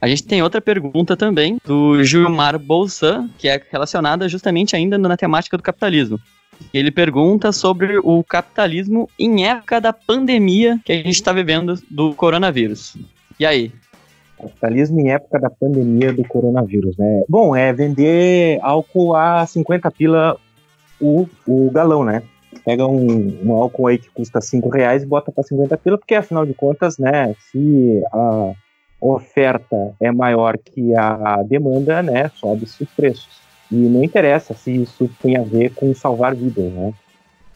A 0.00 0.06
gente 0.06 0.24
tem 0.24 0.42
outra 0.42 0.60
pergunta 0.60 1.16
também 1.16 1.58
do 1.64 2.02
Gilmar 2.04 2.58
Bolsan, 2.58 3.30
que 3.38 3.48
é 3.48 3.60
relacionada 3.70 4.28
justamente 4.28 4.76
ainda 4.76 4.98
na 4.98 5.16
temática 5.16 5.56
do 5.56 5.62
capitalismo. 5.62 6.18
Ele 6.72 6.90
pergunta 6.90 7.52
sobre 7.52 7.98
o 7.98 8.22
capitalismo 8.22 9.08
em 9.18 9.46
época 9.46 9.80
da 9.80 9.92
pandemia 9.92 10.78
que 10.84 10.92
a 10.92 10.96
gente 10.96 11.10
está 11.10 11.32
vivendo 11.32 11.74
do 11.90 12.14
coronavírus. 12.14 12.96
E 13.38 13.46
aí? 13.46 13.72
Capitalismo 14.38 15.00
em 15.00 15.10
época 15.10 15.38
da 15.38 15.50
pandemia 15.50 16.12
do 16.12 16.24
coronavírus, 16.24 16.96
né? 16.96 17.22
Bom, 17.28 17.56
é 17.56 17.72
vender 17.72 18.58
álcool 18.62 19.14
a 19.14 19.46
50 19.46 19.90
pila 19.90 20.36
o, 21.00 21.26
o 21.46 21.70
galão, 21.70 22.04
né? 22.04 22.22
Pega 22.64 22.86
um, 22.86 23.38
um 23.44 23.52
álcool 23.52 23.86
aí 23.86 23.98
que 23.98 24.10
custa 24.10 24.40
5 24.40 24.68
reais 24.68 25.02
e 25.02 25.06
bota 25.06 25.32
para 25.32 25.44
50 25.44 25.76
pila, 25.78 25.98
porque 25.98 26.14
afinal 26.14 26.44
de 26.44 26.54
contas, 26.54 26.98
né, 26.98 27.34
se 27.50 28.02
a 28.12 28.52
oferta 29.14 29.94
é 30.00 30.10
maior 30.10 30.56
que 30.58 30.94
a 30.94 31.42
demanda, 31.42 32.02
né, 32.02 32.30
sobe-se 32.34 32.84
os 32.84 32.90
preços. 32.90 33.28
E 33.70 33.74
não 33.74 34.04
interessa 34.04 34.54
se 34.54 34.82
isso 34.82 35.10
tem 35.20 35.36
a 35.36 35.42
ver 35.42 35.74
com 35.74 35.92
salvar 35.94 36.34
vidas, 36.34 36.72
né? 36.72 36.94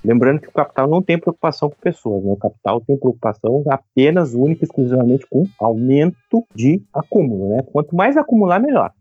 Lembrando 0.04 0.40
que 0.40 0.48
o 0.48 0.52
capital 0.52 0.88
não 0.88 1.02
tem 1.02 1.18
preocupação 1.18 1.68
com 1.68 1.76
pessoas, 1.76 2.24
né? 2.24 2.32
O 2.32 2.36
capital 2.36 2.80
tem 2.80 2.96
preocupação 2.96 3.62
apenas, 3.68 4.34
única 4.34 4.64
e 4.64 4.66
exclusivamente 4.66 5.26
com 5.28 5.46
aumento 5.58 6.44
de 6.54 6.82
acúmulo, 6.92 7.50
né? 7.50 7.62
Quanto 7.70 7.94
mais 7.94 8.16
acumular, 8.16 8.58
melhor. 8.58 8.92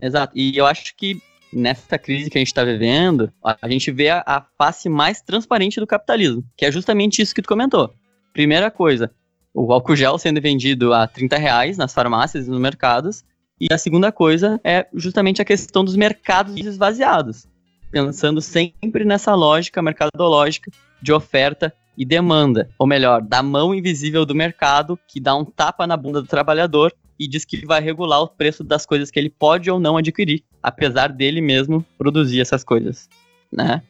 Exato. 0.00 0.36
E 0.36 0.56
eu 0.56 0.66
acho 0.66 0.94
que 0.94 1.20
nessa 1.52 1.98
crise 1.98 2.30
que 2.30 2.38
a 2.38 2.40
gente 2.40 2.48
está 2.48 2.64
vivendo, 2.64 3.32
a 3.42 3.68
gente 3.68 3.90
vê 3.90 4.10
a, 4.10 4.22
a, 4.26 4.42
face 4.58 4.88
mais 4.88 5.20
transparente 5.20 5.80
do 5.80 5.86
capitalismo, 5.86 6.44
que 6.56 6.64
é 6.64 6.72
justamente 6.72 7.20
isso 7.20 7.34
que 7.34 7.42
tu 7.42 7.48
comentou. 7.48 7.92
Primeira 8.32 8.70
coisa, 8.70 9.10
o 9.54 9.72
álcool 9.72 9.96
gel 9.96 10.18
sendo 10.18 10.40
vendido 10.40 10.92
a 10.92 11.06
30 11.06 11.36
reais 11.36 11.76
nas 11.76 11.92
farmácias 11.92 12.46
e 12.46 12.50
nos 12.50 12.60
mercados, 12.60 13.24
e 13.60 13.72
a 13.72 13.78
segunda 13.78 14.10
coisa 14.10 14.60
é 14.64 14.86
justamente 14.94 15.40
a 15.40 15.44
questão 15.44 15.84
dos 15.84 15.94
mercados 15.94 16.56
esvaziados, 16.56 17.46
pensando 17.90 18.40
sempre 18.40 19.04
nessa 19.04 19.34
lógica 19.34 19.82
mercadológica 19.82 20.70
de 21.00 21.12
oferta 21.12 21.72
e 21.96 22.04
demanda, 22.04 22.70
ou 22.78 22.86
melhor, 22.86 23.20
da 23.20 23.42
mão 23.42 23.74
invisível 23.74 24.24
do 24.24 24.34
mercado 24.34 24.98
que 25.06 25.20
dá 25.20 25.36
um 25.36 25.44
tapa 25.44 25.86
na 25.86 25.96
bunda 25.96 26.22
do 26.22 26.26
trabalhador 26.26 26.92
e 27.18 27.28
diz 27.28 27.44
que 27.44 27.64
vai 27.66 27.80
regular 27.80 28.20
o 28.22 28.28
preço 28.28 28.64
das 28.64 28.86
coisas 28.86 29.10
que 29.10 29.18
ele 29.20 29.30
pode 29.30 29.70
ou 29.70 29.78
não 29.78 29.96
adquirir, 29.96 30.42
apesar 30.62 31.12
dele 31.12 31.40
mesmo 31.40 31.84
produzir 31.98 32.40
essas 32.40 32.64
coisas, 32.64 33.08
né? 33.52 33.82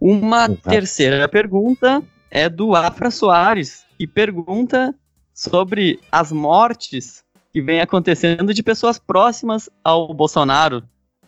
Uma 0.00 0.44
Exato. 0.44 0.68
terceira 0.68 1.28
pergunta 1.28 2.02
é 2.30 2.48
do 2.48 2.74
Afra 2.74 3.10
Soares, 3.10 3.84
que 3.96 4.06
pergunta 4.06 4.94
sobre 5.32 5.98
as 6.10 6.32
mortes 6.32 7.24
que 7.52 7.62
vem 7.62 7.80
acontecendo 7.80 8.52
de 8.52 8.62
pessoas 8.62 8.98
próximas 8.98 9.68
ao 9.82 10.12
Bolsonaro. 10.12 10.82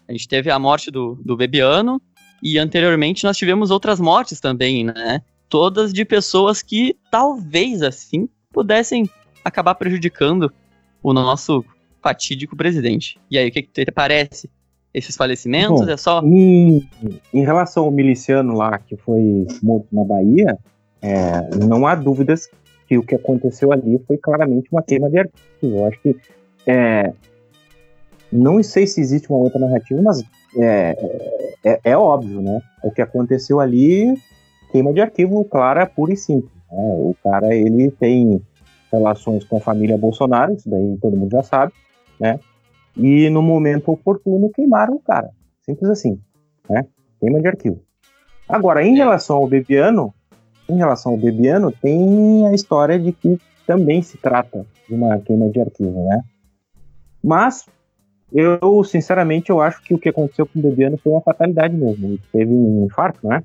A 0.08 0.12
gente 0.12 0.28
teve 0.28 0.50
a 0.50 0.58
morte 0.58 0.90
do, 0.90 1.18
do 1.24 1.36
Bebiano 1.36 2.00
e 2.42 2.58
anteriormente 2.58 3.24
nós 3.24 3.36
tivemos 3.36 3.70
outras 3.70 4.00
mortes 4.00 4.40
também, 4.40 4.84
né? 4.84 5.22
Todas 5.48 5.92
de 5.92 6.04
pessoas 6.04 6.62
que 6.62 6.96
talvez 7.10 7.82
assim 7.82 8.28
pudessem 8.52 9.08
acabar 9.44 9.74
prejudicando 9.74 10.52
o 11.02 11.12
nosso 11.12 11.64
fatídico 12.02 12.56
presidente. 12.56 13.18
E 13.30 13.38
aí, 13.38 13.48
o 13.48 13.52
que, 13.52 13.62
que 13.62 13.84
te 13.84 13.92
parece? 13.92 14.50
Esses 14.92 15.16
falecimentos 15.16 15.82
Bom, 15.82 15.88
é 15.88 15.96
só. 15.96 16.20
Em, 16.24 16.88
em, 17.32 17.44
relação 17.44 17.84
ao 17.84 17.92
miliciano 17.92 18.54
lá 18.54 18.76
que 18.78 18.96
foi 18.96 19.46
morto 19.62 19.86
na 19.92 20.02
Bahia, 20.02 20.58
é, 21.02 21.56
não 21.56 21.86
há 21.86 21.94
dúvidas 21.94 22.48
que 22.86 22.98
o 22.98 23.02
que 23.02 23.14
aconteceu 23.14 23.72
ali 23.72 23.98
foi 24.06 24.18
claramente 24.18 24.68
uma 24.72 24.82
queima 24.82 25.08
de 25.08 25.18
arquivo. 25.18 25.38
Eu 25.62 25.86
acho 25.86 26.00
que. 26.00 26.16
É, 26.66 27.12
não 28.32 28.62
sei 28.62 28.86
se 28.86 29.00
existe 29.00 29.28
uma 29.28 29.38
outra 29.38 29.58
narrativa, 29.58 30.00
mas 30.02 30.22
é, 30.56 30.96
é, 31.64 31.80
é, 31.82 31.96
óbvio, 31.96 32.40
né? 32.40 32.60
O 32.82 32.90
que 32.90 33.02
aconteceu 33.02 33.60
ali, 33.60 34.14
queima 34.70 34.92
de 34.92 35.00
arquivo 35.00 35.44
clara, 35.44 35.86
pura 35.86 36.12
e 36.12 36.16
simples. 36.16 36.52
Né? 36.70 36.78
O 36.78 37.14
cara, 37.22 37.54
ele 37.54 37.90
tem 37.90 38.40
relações 38.92 39.44
com 39.44 39.56
a 39.56 39.60
família 39.60 39.98
Bolsonaro, 39.98 40.52
isso 40.52 40.68
daí 40.68 40.96
todo 41.00 41.16
mundo 41.16 41.30
já 41.30 41.42
sabe, 41.42 41.72
né? 42.18 42.38
E 42.96 43.30
no 43.30 43.42
momento 43.42 43.90
oportuno 43.90 44.50
queimaram 44.50 44.94
o 44.94 45.00
cara. 45.00 45.30
Simples 45.62 45.90
assim, 45.90 46.20
né? 46.68 46.86
Queima 47.20 47.40
de 47.40 47.48
arquivo. 47.48 47.80
Agora, 48.48 48.82
em 48.84 48.96
relação 48.96 49.36
ao 49.36 49.46
Bebiano, 49.46 50.12
em 50.70 50.76
relação 50.76 51.12
ao 51.12 51.18
Bebiano, 51.18 51.72
tem 51.72 52.46
a 52.46 52.52
história 52.52 52.98
de 52.98 53.12
que 53.12 53.38
também 53.66 54.02
se 54.02 54.16
trata 54.18 54.66
de 54.88 54.94
uma 54.94 55.18
queima 55.18 55.48
de 55.48 55.60
arquivo, 55.60 56.04
né? 56.04 56.22
Mas 57.22 57.66
eu, 58.32 58.82
sinceramente, 58.84 59.50
eu 59.50 59.60
acho 59.60 59.82
que 59.82 59.94
o 59.94 59.98
que 59.98 60.08
aconteceu 60.08 60.46
com 60.46 60.58
o 60.58 60.62
Bebiano 60.62 60.96
foi 60.98 61.12
uma 61.12 61.20
fatalidade 61.20 61.76
mesmo. 61.76 62.06
Ele 62.06 62.20
teve 62.32 62.52
um 62.52 62.86
infarto, 62.86 63.26
né? 63.26 63.42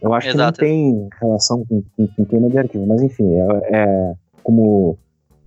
Eu 0.00 0.14
acho 0.14 0.28
Exato. 0.28 0.60
que 0.60 0.64
não 0.64 0.70
tem 0.70 1.08
relação 1.20 1.64
com, 1.64 1.82
com, 1.96 2.06
com 2.06 2.24
queima 2.24 2.48
de 2.48 2.58
arquivo, 2.58 2.86
mas 2.86 3.02
enfim, 3.02 3.28
é, 3.34 3.76
é 3.76 4.14
como 4.44 4.96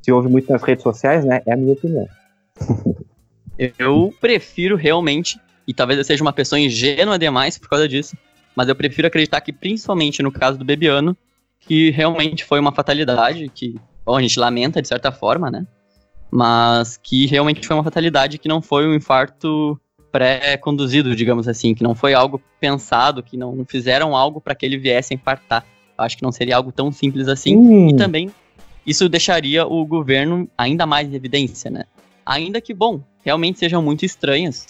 se 0.02 0.12
ouve 0.12 0.28
muito 0.28 0.52
nas 0.52 0.62
redes 0.62 0.84
sociais, 0.84 1.24
né? 1.24 1.42
É 1.46 1.54
a 1.54 1.58
minha 1.58 1.74
opinião. 1.74 2.08
eu 3.58 4.14
prefiro 4.20 4.76
realmente, 4.76 5.40
e 5.68 5.74
talvez 5.74 5.98
eu 5.98 6.04
seja 6.04 6.24
uma 6.24 6.34
pessoa 6.34 6.60
ingênua 6.60 7.18
demais 7.18 7.58
por 7.58 7.70
causa 7.70 7.88
disso, 7.88 8.18
mas 8.56 8.68
eu 8.68 8.76
prefiro 8.76 9.08
acreditar 9.08 9.42
que, 9.42 9.54
principalmente 9.54 10.22
no 10.22 10.32
caso 10.32 10.58
do 10.58 10.66
Bebiano, 10.66 11.16
que 11.60 11.92
realmente 11.92 12.44
foi 12.44 12.60
uma 12.60 12.72
fatalidade, 12.72 13.50
que 13.54 13.76
bom, 14.06 14.16
a 14.16 14.22
gente 14.22 14.40
lamenta 14.40 14.82
de 14.82 14.88
certa 14.88 15.12
forma, 15.12 15.50
né? 15.50 15.66
Mas 16.30 16.98
que 16.98 17.26
realmente 17.28 17.66
foi 17.68 17.76
uma 17.76 17.84
fatalidade 17.84 18.38
que 18.38 18.48
não 18.48 18.62
foi 18.62 18.88
um 18.88 18.96
infarto 18.96 19.80
pré-conduzido, 20.12 21.16
digamos 21.16 21.48
assim, 21.48 21.74
que 21.74 21.84
não 21.84 21.96
foi 21.96 22.14
algo 22.14 22.42
pensado, 22.60 23.24
que 23.24 23.38
não 23.38 23.66
fizeram 23.66 24.16
algo 24.16 24.42
para 24.42 24.56
que 24.56 24.66
ele 24.66 24.78
viesse 24.78 25.14
a 25.14 25.16
infartar. 25.16 25.66
Acho 25.98 26.18
que 26.18 26.24
não 26.24 26.32
seria 26.32 26.58
algo 26.58 26.72
tão 26.72 26.92
simples 26.92 27.28
assim. 27.28 27.56
Hum. 27.56 27.90
E 27.90 27.96
também 27.96 28.32
isso 28.86 29.08
deixaria 29.08 29.66
o 29.66 29.86
governo 29.86 30.50
ainda 30.58 30.86
mais 30.86 31.08
em 31.08 31.16
evidência, 31.16 31.70
né? 31.70 31.86
Ainda 32.26 32.60
que, 32.60 32.74
bom, 32.74 33.02
realmente 33.24 33.60
sejam 33.60 33.82
muito 33.82 34.06
estranhas 34.06 34.68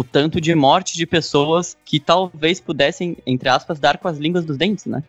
o 0.00 0.04
tanto 0.04 0.40
de 0.40 0.54
morte 0.54 0.96
de 0.96 1.04
pessoas 1.04 1.76
que 1.84 2.00
talvez 2.00 2.58
pudessem, 2.58 3.18
entre 3.26 3.50
aspas, 3.50 3.78
dar 3.78 3.98
com 3.98 4.08
as 4.08 4.16
línguas 4.16 4.46
dos 4.46 4.56
dentes, 4.56 4.86
né? 4.86 5.02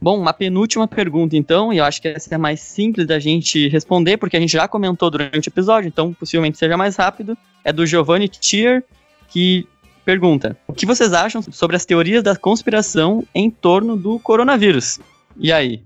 Bom, 0.00 0.18
uma 0.18 0.32
penúltima 0.32 0.88
pergunta, 0.88 1.36
então, 1.36 1.72
e 1.72 1.78
eu 1.78 1.84
acho 1.84 2.02
que 2.02 2.08
essa 2.08 2.34
é 2.34 2.36
mais 2.36 2.58
simples 2.58 3.06
da 3.06 3.20
gente 3.20 3.68
responder, 3.68 4.16
porque 4.16 4.36
a 4.36 4.40
gente 4.40 4.52
já 4.52 4.66
comentou 4.66 5.08
durante 5.08 5.48
o 5.48 5.50
episódio, 5.50 5.86
então 5.86 6.12
possivelmente 6.12 6.58
seja 6.58 6.76
mais 6.76 6.96
rápido. 6.96 7.38
É 7.62 7.72
do 7.72 7.86
Giovanni 7.86 8.28
Tier, 8.28 8.82
que 9.28 9.64
pergunta: 10.04 10.56
O 10.66 10.72
que 10.72 10.84
vocês 10.84 11.12
acham 11.12 11.40
sobre 11.40 11.76
as 11.76 11.86
teorias 11.86 12.24
da 12.24 12.34
conspiração 12.34 13.22
em 13.32 13.48
torno 13.48 13.96
do 13.96 14.18
coronavírus? 14.18 14.98
E 15.36 15.52
aí? 15.52 15.80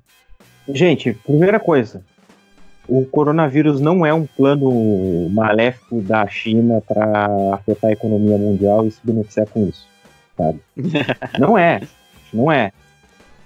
Gente, 0.68 1.12
primeira 1.12 1.60
coisa, 1.60 2.02
o 2.90 3.06
coronavírus 3.06 3.80
não 3.80 4.04
é 4.04 4.12
um 4.12 4.26
plano 4.26 5.30
maléfico 5.30 6.00
da 6.00 6.26
China 6.26 6.82
para 6.86 7.54
afetar 7.54 7.90
a 7.90 7.92
economia 7.92 8.36
mundial 8.36 8.84
e 8.84 8.90
se 8.90 9.00
beneficiar 9.04 9.46
com 9.46 9.68
isso, 9.68 9.86
sabe? 10.36 10.58
não 11.38 11.56
é, 11.56 11.80
não 12.34 12.50
é. 12.50 12.72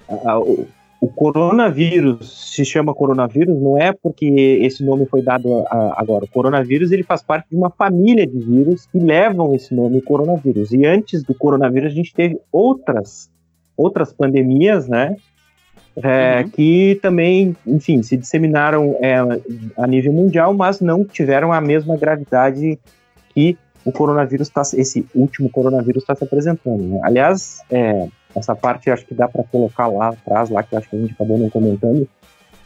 O, 0.09 0.67
o, 1.01 1.09
coronavírus 1.09 2.55
se 2.55 2.65
chama 2.65 2.95
coronavírus 2.95 3.61
não 3.61 3.77
é 3.77 3.93
porque 3.93 4.27
esse 4.63 4.83
nome 4.83 5.05
foi 5.05 5.21
dado 5.21 5.65
agora. 5.69 6.25
O 6.25 6.29
coronavírus 6.29 6.91
ele 6.91 7.03
faz 7.03 7.23
parte 7.23 7.51
de 7.51 7.57
uma 7.57 7.71
família 7.71 8.27
de 8.27 8.39
vírus 8.39 8.87
que 8.87 8.99
levam 8.99 9.55
esse 9.55 9.75
nome 9.75 10.01
coronavírus. 10.01 10.73
E 10.73 10.87
antes 10.87 11.23
do 11.23 11.35
coronavírus 11.35 11.93
a 11.93 11.95
gente 11.95 12.15
teve 12.15 12.39
outras 12.51 13.31
outras 13.77 14.13
pandemias, 14.13 14.89
né? 14.89 15.17
É, 16.03 16.43
uhum. 16.43 16.51
que 16.51 16.99
também, 17.01 17.57
enfim, 17.67 18.03
se 18.03 18.17
disseminaram 18.17 18.97
é, 19.01 19.17
a 19.77 19.87
nível 19.87 20.13
mundial, 20.13 20.53
mas 20.53 20.81
não 20.81 21.05
tiveram 21.05 21.53
a 21.53 21.61
mesma 21.61 21.97
gravidade 21.97 22.79
que 23.33 23.57
o 23.85 23.93
coronavírus 23.93 24.49
está, 24.49 24.63
esse 24.75 25.07
último 25.15 25.49
coronavírus 25.49 26.03
está 26.03 26.15
se 26.15 26.25
apresentando. 26.25 26.83
Né? 26.83 27.01
Aliás, 27.03 27.61
é, 27.71 28.09
essa 28.35 28.57
parte 28.57 28.91
acho 28.91 29.07
que 29.07 29.15
dá 29.15 29.29
para 29.29 29.45
colocar 29.45 29.87
lá 29.87 30.09
atrás, 30.09 30.51
lá 30.51 30.63
que 30.63 30.75
acho 30.75 30.89
que 30.89 30.97
a 30.97 30.99
gente 30.99 31.13
acabou 31.13 31.39
não 31.39 31.51
comentando, 31.51 32.09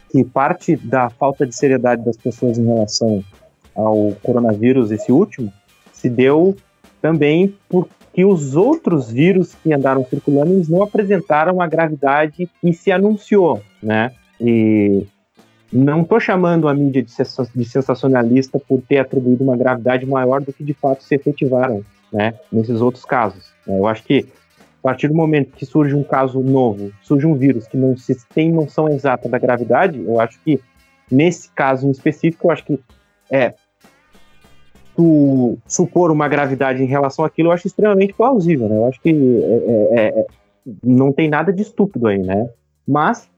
que 0.09 0.23
parte 0.23 0.75
da 0.75 1.09
falta 1.09 1.45
de 1.45 1.55
seriedade 1.55 2.03
das 2.03 2.17
pessoas 2.17 2.57
em 2.57 2.65
relação 2.65 3.23
ao 3.75 4.11
coronavírus, 4.23 4.91
esse 4.91 5.11
último, 5.11 5.53
se 5.93 6.09
deu 6.09 6.55
também 7.01 7.55
por 7.69 7.87
que 8.19 8.25
os 8.25 8.53
outros 8.53 9.09
vírus 9.09 9.55
que 9.63 9.71
andaram 9.71 10.03
circulando 10.03 10.51
eles 10.51 10.67
não 10.67 10.83
apresentaram 10.83 11.61
a 11.61 11.67
gravidade 11.67 12.49
que 12.61 12.73
se 12.73 12.91
anunciou, 12.91 13.61
né? 13.81 14.11
E 14.41 15.07
não 15.71 16.01
estou 16.01 16.19
chamando 16.19 16.67
a 16.67 16.73
mídia 16.73 17.01
de 17.01 17.65
sensacionalista 17.65 18.59
por 18.59 18.81
ter 18.81 18.97
atribuído 18.97 19.45
uma 19.45 19.55
gravidade 19.55 20.05
maior 20.05 20.41
do 20.41 20.51
que 20.51 20.65
de 20.65 20.73
fato 20.73 21.01
se 21.01 21.15
efetivaram, 21.15 21.81
né? 22.11 22.33
Nesses 22.51 22.81
outros 22.81 23.05
casos. 23.05 23.53
Eu 23.65 23.87
acho 23.87 24.03
que 24.03 24.27
a 24.79 24.81
partir 24.83 25.07
do 25.07 25.15
momento 25.15 25.55
que 25.55 25.65
surge 25.65 25.95
um 25.95 26.03
caso 26.03 26.41
novo, 26.41 26.91
surge 27.01 27.25
um 27.25 27.35
vírus 27.35 27.69
que 27.69 27.77
não 27.77 27.95
se 27.95 28.17
tem 28.35 28.51
noção 28.51 28.89
exata 28.89 29.29
da 29.29 29.39
gravidade, 29.39 29.97
eu 29.97 30.19
acho 30.19 30.37
que 30.43 30.59
nesse 31.09 31.49
caso 31.51 31.87
em 31.87 31.91
específico, 31.91 32.47
eu 32.47 32.51
acho 32.51 32.65
que 32.65 32.79
é, 33.31 33.53
tu 34.99 35.57
supor 35.65 36.11
uma 36.11 36.27
gravidade 36.27 36.83
em 36.83 36.85
relação 36.85 37.23
àquilo, 37.23 37.47
eu 37.47 37.53
acho 37.53 37.65
extremamente 37.65 38.13
plausível, 38.13 38.67
né? 38.67 38.75
Eu 38.75 38.85
acho 38.85 38.99
que 38.99 39.09
é, 39.09 39.13
é, 39.13 40.07
é, 40.19 40.25
não 40.83 41.13
tem 41.13 41.29
nada 41.29 41.53
de 41.53 41.61
estúpido 41.61 42.07
aí, 42.07 42.17
né? 42.17 42.49
Mas 42.85 43.29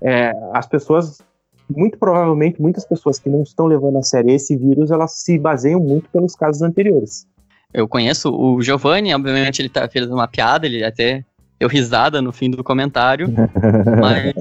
é, 0.00 0.32
as 0.54 0.66
pessoas, 0.66 1.20
muito 1.68 1.98
provavelmente, 1.98 2.62
muitas 2.62 2.86
pessoas 2.86 3.18
que 3.18 3.28
não 3.28 3.42
estão 3.42 3.66
levando 3.66 3.98
a 3.98 4.02
sério 4.02 4.30
esse 4.30 4.56
vírus, 4.56 4.90
elas 4.90 5.12
se 5.16 5.38
baseiam 5.38 5.80
muito 5.80 6.08
pelos 6.08 6.34
casos 6.34 6.62
anteriores. 6.62 7.26
Eu 7.74 7.86
conheço 7.86 8.34
o 8.34 8.62
Giovanni, 8.62 9.14
obviamente 9.14 9.60
ele 9.60 9.68
tá, 9.68 9.86
fez 9.86 10.10
uma 10.10 10.26
piada, 10.26 10.64
ele 10.64 10.82
até 10.82 11.22
deu 11.60 11.68
risada 11.68 12.22
no 12.22 12.32
fim 12.32 12.48
do 12.48 12.64
comentário, 12.64 13.28
mas 14.00 14.32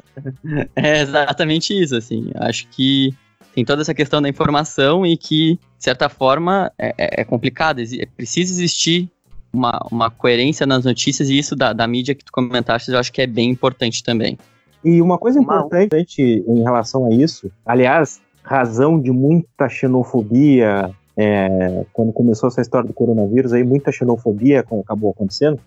é 0.73 1.01
exatamente 1.01 1.77
isso, 1.77 1.97
assim, 1.97 2.31
acho 2.35 2.65
que 2.69 3.13
tem 3.53 3.65
toda 3.65 3.81
essa 3.81 3.93
questão 3.93 4.21
da 4.21 4.29
informação 4.29 5.05
e 5.05 5.17
que, 5.17 5.55
de 5.77 5.83
certa 5.83 6.09
forma, 6.09 6.71
é, 6.77 6.93
é, 6.97 7.21
é 7.21 7.23
complicado. 7.23 7.81
É, 7.81 8.05
precisa 8.15 8.51
existir 8.51 9.09
uma, 9.53 9.85
uma 9.91 10.09
coerência 10.09 10.65
nas 10.65 10.85
notícias 10.85 11.29
e 11.29 11.37
isso 11.37 11.55
da, 11.55 11.73
da 11.73 11.87
mídia 11.87 12.15
que 12.15 12.23
tu 12.23 12.31
comentaste 12.31 12.89
eu 12.89 12.97
acho 12.97 13.11
que 13.11 13.21
é 13.21 13.27
bem 13.27 13.49
importante 13.49 14.03
também. 14.03 14.37
E 14.83 15.01
uma 15.01 15.17
coisa 15.17 15.39
importante 15.39 16.21
em 16.21 16.63
relação 16.63 17.05
a 17.05 17.11
isso, 17.11 17.51
aliás, 17.65 18.19
razão 18.41 18.99
de 18.99 19.11
muita 19.11 19.69
xenofobia 19.69 20.89
é, 21.15 21.85
quando 21.93 22.11
começou 22.11 22.47
essa 22.47 22.61
história 22.61 22.87
do 22.87 22.93
coronavírus, 22.93 23.53
aí 23.53 23.63
muita 23.63 23.91
xenofobia 23.91 24.61
acabou 24.61 25.11
acontecendo. 25.11 25.59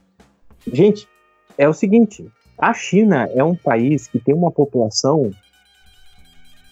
Gente, 0.72 1.06
é 1.56 1.68
o 1.68 1.72
seguinte: 1.72 2.26
a 2.58 2.72
China 2.72 3.28
é 3.32 3.44
um 3.44 3.54
país 3.54 4.08
que 4.08 4.18
tem 4.18 4.34
uma 4.34 4.50
população 4.50 5.30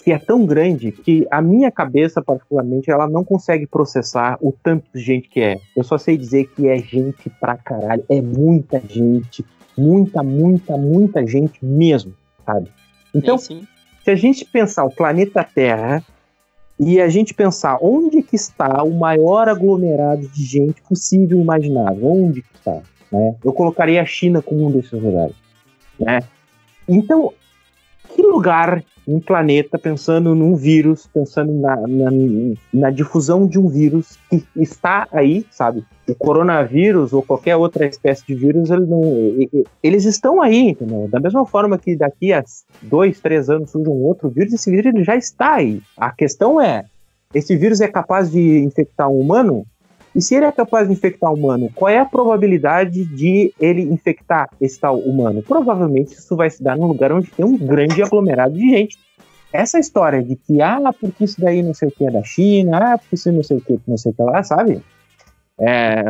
que 0.03 0.13
é 0.13 0.19
tão 0.19 0.45
grande 0.45 0.91
que 0.91 1.27
a 1.31 1.41
minha 1.41 1.71
cabeça, 1.71 2.21
particularmente, 2.21 2.91
ela 2.91 3.09
não 3.09 3.25
consegue 3.25 3.67
processar 3.67 4.37
o 4.41 4.53
tanto 4.53 4.87
de 4.93 5.01
gente 5.01 5.29
que 5.29 5.41
é. 5.41 5.61
Eu 5.77 5.85
só 5.85 5.97
sei 5.97 6.17
dizer 6.17 6.51
que 6.55 6.69
é 6.69 6.77
gente 6.79 7.31
pra 7.41 7.57
caralho. 7.57 8.05
É 8.09 8.21
muita 8.21 8.81
gente. 8.81 9.45
Muita, 9.79 10.23
muita, 10.23 10.77
muita 10.77 11.27
gente 11.27 11.65
mesmo, 11.65 12.15
sabe? 12.45 12.69
Então, 13.15 13.39
sim. 13.39 13.67
se 14.05 14.11
a 14.11 14.17
gente 14.17 14.45
pensar 14.45 14.85
o 14.85 14.95
planeta 14.95 15.45
Terra 15.45 16.05
e 16.79 17.01
a 17.01 17.09
gente 17.09 17.33
pensar 17.33 17.79
onde 17.81 18.23
que 18.23 18.35
está 18.35 18.83
o 18.83 18.93
maior 18.93 19.49
aglomerado 19.49 20.27
de 20.29 20.45
gente 20.45 20.83
possível 20.83 21.39
e 21.39 21.43
imaginável, 21.43 22.07
onde 22.07 22.43
que 22.43 22.55
está, 22.57 22.83
né? 23.11 23.37
Eu 23.43 23.53
colocaria 23.53 24.03
a 24.03 24.07
China 24.07 24.43
como 24.43 24.67
um 24.67 24.71
desses 24.71 24.93
lugares, 24.93 25.37
né? 25.99 26.23
Então, 26.89 27.33
que 28.15 28.21
lugar 28.21 28.83
um 29.07 29.21
planeta 29.21 29.79
pensando 29.79 30.35
num 30.35 30.55
vírus, 30.55 31.09
pensando 31.13 31.53
na, 31.53 31.77
na, 31.77 32.11
na, 32.73 32.91
difusão 32.91 33.47
de 33.47 33.59
um 33.59 33.69
vírus 33.69 34.19
que 34.31 34.45
está 34.57 35.09
aí, 35.11 35.45
sabe? 35.51 35.85
O 36.09 36.15
coronavírus 36.15 37.13
ou 37.13 37.23
qualquer 37.23 37.57
outra 37.57 37.87
espécie 37.87 38.25
de 38.27 38.35
vírus, 38.35 38.71
ele 38.71 38.87
não, 38.87 39.03
eles 39.83 40.05
estão 40.05 40.41
aí, 40.41 40.71
entendeu? 40.71 41.09
Da 41.09 41.19
mesma 41.19 41.45
forma 41.45 41.79
que 41.79 41.97
daqui 41.97 42.33
a 42.33 42.45
dois, 42.83 43.21
três 43.21 43.51
anos 43.51 43.71
surge 43.71 43.89
um 43.89 44.03
outro 44.03 44.29
vírus, 44.29 44.53
esse 44.53 44.71
vírus 44.71 44.95
ele 44.95 45.05
já 45.05 45.17
está 45.17 45.55
aí. 45.55 45.81
A 45.97 46.11
questão 46.13 46.61
é, 46.61 46.85
esse 47.35 47.57
vírus 47.57 47.81
é 47.81 47.89
capaz 47.89 48.31
de 48.31 48.59
infectar 48.59 49.09
um 49.09 49.19
humano? 49.19 49.67
E 50.15 50.21
se 50.21 50.35
ele 50.35 50.45
é 50.45 50.53
capaz 50.53 50.87
de 50.87 50.93
infectar 50.93 51.31
um 51.31 51.35
humano, 51.35 51.71
qual 51.75 51.89
é 51.89 51.99
a 51.99 52.05
probabilidade 52.05 53.05
de 53.05 53.53
ele 53.59 53.83
infectar 53.83 54.51
esse 54.61 54.79
tal 54.79 54.99
humano? 54.99 55.43
Provavelmente 55.43 56.13
isso 56.13 56.37
vai 56.37 56.51
se 56.51 56.63
dar 56.63 56.77
num 56.77 56.87
lugar 56.87 57.13
onde 57.13 57.31
tem 57.31 57.45
um 57.45 57.57
grande 57.57 58.03
aglomerado 58.03 58.55
de 58.55 58.69
gente. 58.69 58.99
Essa 59.53 59.79
história 59.79 60.23
de 60.23 60.37
que, 60.37 60.61
ah, 60.61 60.93
porque 60.99 61.25
isso 61.25 61.41
daí 61.41 61.63
não 61.63 61.75
sei 61.75 61.89
o 61.89 61.91
que 61.91 62.07
é 62.07 62.11
da 62.11 62.23
China, 62.23 62.79
ah, 62.79 62.99
porque 62.99 63.15
isso 63.15 63.33
não 63.33 63.43
sei 63.43 63.57
o 63.57 63.61
que, 63.61 63.81
não 63.87 63.97
sei 63.97 64.13
o 64.13 64.15
que 64.15 64.23
lá, 64.23 64.43
sabe? 64.43 64.83
É, 65.59 66.05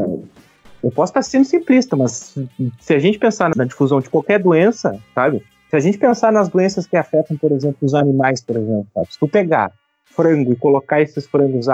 eu 0.82 0.90
posso 0.90 1.10
estar 1.10 1.22
sendo 1.22 1.44
simplista, 1.44 1.96
mas 1.96 2.36
se 2.80 2.94
a 2.94 2.98
gente 2.98 3.18
pensar 3.18 3.50
na 3.56 3.64
difusão 3.64 4.00
de 4.00 4.10
qualquer 4.10 4.40
doença, 4.40 4.98
sabe? 5.14 5.44
Se 5.70 5.76
a 5.76 5.80
gente 5.80 5.96
pensar 5.96 6.32
nas 6.32 6.48
doenças 6.48 6.86
que 6.86 6.96
afetam, 6.96 7.36
por 7.36 7.52
exemplo, 7.52 7.78
os 7.82 7.94
animais, 7.94 8.40
por 8.40 8.56
exemplo, 8.56 8.86
sabe? 8.92 9.12
se 9.12 9.18
tu 9.18 9.28
pegar 9.28 9.72
frango 10.04 10.52
e 10.52 10.56
colocar 10.56 11.00
esses 11.00 11.26
frangos 11.26 11.68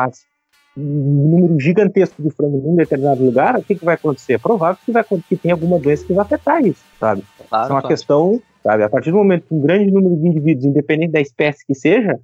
um 0.79 1.29
número 1.31 1.61
gigantesco 1.61 2.23
de 2.23 2.31
frango 2.31 2.59
num 2.59 2.77
determinado 2.77 3.25
lugar, 3.25 3.59
o 3.59 3.63
que, 3.63 3.75
que 3.75 3.85
vai 3.85 3.97
acontecer? 3.97 4.35
É 4.35 4.39
provável 4.39 4.81
que, 4.85 4.93
vai, 4.93 5.05
que 5.05 5.37
tenha 5.37 5.55
alguma 5.55 5.79
doença 5.79 6.05
que 6.05 6.13
vai 6.13 6.25
afetar 6.25 6.65
isso, 6.65 6.83
sabe? 6.99 7.23
Claro, 7.49 7.65
isso 7.65 7.73
é 7.73 7.75
uma 7.75 7.81
claro. 7.81 7.89
questão, 7.89 8.43
sabe? 8.63 8.83
A 8.85 8.89
partir 8.89 9.11
do 9.11 9.17
momento 9.17 9.47
que 9.49 9.55
um 9.55 9.61
grande 9.61 9.91
número 9.91 10.17
de 10.17 10.29
indivíduos, 10.29 10.65
independente 10.65 11.13
da 11.13 11.21
espécie 11.21 11.67
que 11.67 11.75
seja, 11.75 12.19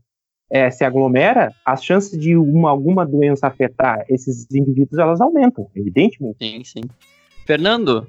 é, 0.50 0.70
se 0.70 0.84
aglomera, 0.84 1.52
as 1.64 1.82
chances 1.82 2.18
de 2.18 2.36
uma, 2.36 2.70
alguma 2.70 3.04
doença 3.04 3.46
afetar 3.46 4.04
esses 4.08 4.46
indivíduos, 4.52 4.98
elas 4.98 5.20
aumentam, 5.20 5.68
evidentemente. 5.74 6.36
Sim, 6.40 6.62
sim. 6.64 6.82
Fernando, 7.44 8.06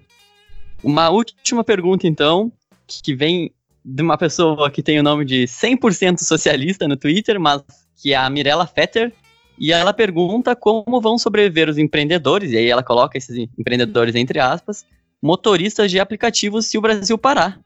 uma 0.83 1.09
última 1.09 1.63
pergunta, 1.63 2.07
então, 2.07 2.51
que 2.87 3.15
vem 3.15 3.51
de 3.83 4.01
uma 4.01 4.17
pessoa 4.17 4.69
que 4.69 4.83
tem 4.83 4.99
o 4.99 5.03
nome 5.03 5.25
de 5.25 5.45
100% 5.45 6.19
socialista 6.19 6.87
no 6.87 6.97
Twitter, 6.97 7.39
mas 7.39 7.63
que 7.95 8.13
é 8.13 8.15
a 8.15 8.29
Mirella 8.29 8.67
Fetter, 8.67 9.11
e 9.57 9.71
ela 9.71 9.93
pergunta 9.93 10.55
como 10.55 10.99
vão 10.99 11.17
sobreviver 11.17 11.69
os 11.69 11.77
empreendedores, 11.77 12.51
e 12.51 12.57
aí 12.57 12.69
ela 12.69 12.83
coloca 12.83 13.17
esses 13.17 13.47
empreendedores 13.57 14.15
entre 14.15 14.39
aspas, 14.39 14.85
motoristas 15.21 15.89
de 15.89 15.99
aplicativos 15.99 16.67
se 16.67 16.77
o 16.77 16.81
Brasil 16.81 17.17
parar. 17.17 17.59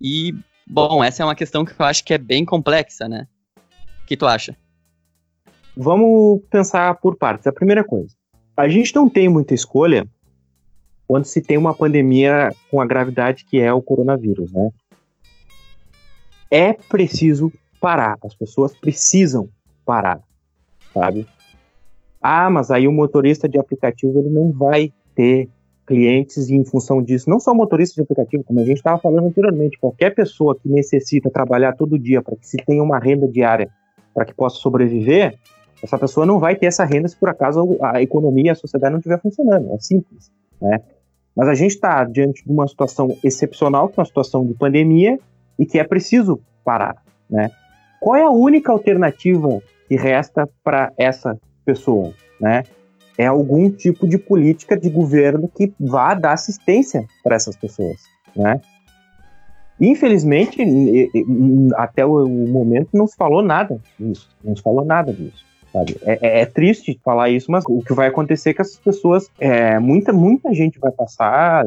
E, 0.00 0.34
bom, 0.66 1.02
essa 1.02 1.22
é 1.22 1.26
uma 1.26 1.34
questão 1.34 1.64
que 1.64 1.72
eu 1.78 1.86
acho 1.86 2.04
que 2.04 2.12
é 2.12 2.18
bem 2.18 2.44
complexa, 2.44 3.08
né? 3.08 3.26
O 4.02 4.06
que 4.06 4.16
tu 4.16 4.26
acha? 4.26 4.56
Vamos 5.76 6.42
pensar 6.50 6.94
por 6.96 7.16
partes. 7.16 7.46
A 7.46 7.52
primeira 7.52 7.82
coisa, 7.82 8.14
a 8.56 8.68
gente 8.68 8.94
não 8.94 9.08
tem 9.08 9.28
muita 9.28 9.54
escolha 9.54 10.06
quando 11.06 11.24
se 11.24 11.40
tem 11.40 11.56
uma 11.56 11.74
pandemia 11.74 12.50
com 12.70 12.80
a 12.80 12.86
gravidade 12.86 13.44
que 13.44 13.60
é 13.60 13.72
o 13.72 13.82
coronavírus, 13.82 14.52
né? 14.52 14.70
É 16.50 16.72
preciso 16.72 17.52
parar, 17.80 18.16
as 18.24 18.34
pessoas 18.34 18.74
precisam 18.76 19.48
parar 19.84 20.20
sabe? 20.94 21.26
Ah, 22.22 22.48
mas 22.48 22.70
aí 22.70 22.88
o 22.88 22.92
motorista 22.92 23.46
de 23.48 23.58
aplicativo 23.58 24.18
ele 24.18 24.30
não 24.30 24.50
vai 24.50 24.90
ter 25.14 25.50
clientes 25.86 26.48
em 26.48 26.64
função 26.64 27.02
disso. 27.02 27.28
Não 27.28 27.38
só 27.38 27.54
motorista 27.54 27.96
de 27.96 28.02
aplicativo, 28.02 28.44
como 28.44 28.60
a 28.60 28.64
gente 28.64 28.78
estava 28.78 28.98
falando 28.98 29.26
anteriormente, 29.26 29.78
qualquer 29.78 30.14
pessoa 30.14 30.54
que 30.54 30.68
necessita 30.68 31.28
trabalhar 31.28 31.74
todo 31.74 31.98
dia 31.98 32.22
para 32.22 32.36
que 32.36 32.46
se 32.46 32.56
tenha 32.56 32.82
uma 32.82 32.98
renda 32.98 33.28
diária 33.28 33.68
para 34.14 34.24
que 34.24 34.32
possa 34.32 34.56
sobreviver, 34.56 35.38
essa 35.82 35.98
pessoa 35.98 36.24
não 36.24 36.38
vai 36.38 36.56
ter 36.56 36.66
essa 36.66 36.84
renda 36.84 37.08
se 37.08 37.16
por 37.16 37.28
acaso 37.28 37.76
a 37.82 38.00
economia 38.00 38.46
e 38.46 38.50
a 38.50 38.54
sociedade 38.54 38.92
não 38.92 39.00
estiver 39.00 39.20
funcionando. 39.20 39.72
É 39.72 39.78
simples, 39.78 40.32
né? 40.62 40.80
Mas 41.36 41.48
a 41.48 41.54
gente 41.54 41.72
está 41.72 42.04
diante 42.04 42.44
de 42.44 42.50
uma 42.50 42.66
situação 42.66 43.18
excepcional, 43.22 43.88
que 43.88 43.98
é 43.98 44.00
uma 44.00 44.06
situação 44.06 44.46
de 44.46 44.54
pandemia, 44.54 45.18
e 45.58 45.66
que 45.66 45.78
é 45.78 45.84
preciso 45.84 46.40
parar, 46.64 47.02
né? 47.28 47.50
Qual 48.00 48.16
é 48.16 48.22
a 48.22 48.30
única 48.30 48.70
alternativa 48.70 49.60
que 49.94 49.96
resta 49.96 50.48
para 50.64 50.92
essa 50.98 51.38
pessoa, 51.64 52.12
né? 52.40 52.64
É 53.16 53.26
algum 53.26 53.70
tipo 53.70 54.08
de 54.08 54.18
política 54.18 54.76
de 54.76 54.90
governo 54.90 55.48
que 55.48 55.72
vá 55.78 56.14
dar 56.14 56.32
assistência 56.32 57.06
para 57.22 57.36
essas 57.36 57.56
pessoas, 57.56 58.00
né? 58.34 58.60
Infelizmente, 59.80 60.64
até 61.76 62.04
o 62.04 62.26
momento 62.28 62.88
não 62.92 63.06
se 63.06 63.16
falou 63.16 63.40
nada 63.40 63.80
disso, 63.98 64.28
não 64.42 64.56
se 64.56 64.62
falou 64.62 64.84
nada 64.84 65.12
disso. 65.12 65.44
É, 66.02 66.12
é, 66.12 66.40
é, 66.40 66.46
triste 66.46 67.00
falar 67.04 67.30
isso, 67.30 67.50
mas 67.50 67.64
o 67.68 67.80
que 67.80 67.92
vai 67.92 68.08
acontecer 68.08 68.50
é 68.50 68.54
que 68.54 68.62
essas 68.62 68.78
pessoas, 68.78 69.28
é, 69.38 69.78
muita, 69.78 70.12
muita 70.12 70.52
gente 70.54 70.78
vai 70.78 70.90
passar 70.90 71.64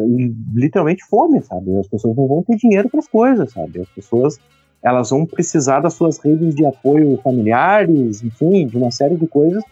literalmente 0.53 1.03
fome, 1.05 1.41
sabe? 1.43 1.77
As 1.77 1.87
pessoas 1.87 2.15
não 2.15 2.27
vão 2.27 2.43
ter 2.43 2.55
dinheiro 2.55 2.89
para 2.89 2.99
as 2.99 3.07
coisas, 3.07 3.51
sabe? 3.51 3.81
As 3.81 3.89
pessoas 3.89 4.39
elas 4.83 5.09
vão 5.09 5.25
precisar 5.25 5.79
das 5.79 5.93
suas 5.93 6.17
redes 6.19 6.55
de 6.55 6.65
apoio 6.65 7.19
familiares, 7.23 8.23
enfim, 8.23 8.67
de 8.67 8.77
uma 8.77 8.91
série 8.91 9.15
de 9.15 9.27
coisas, 9.27 9.63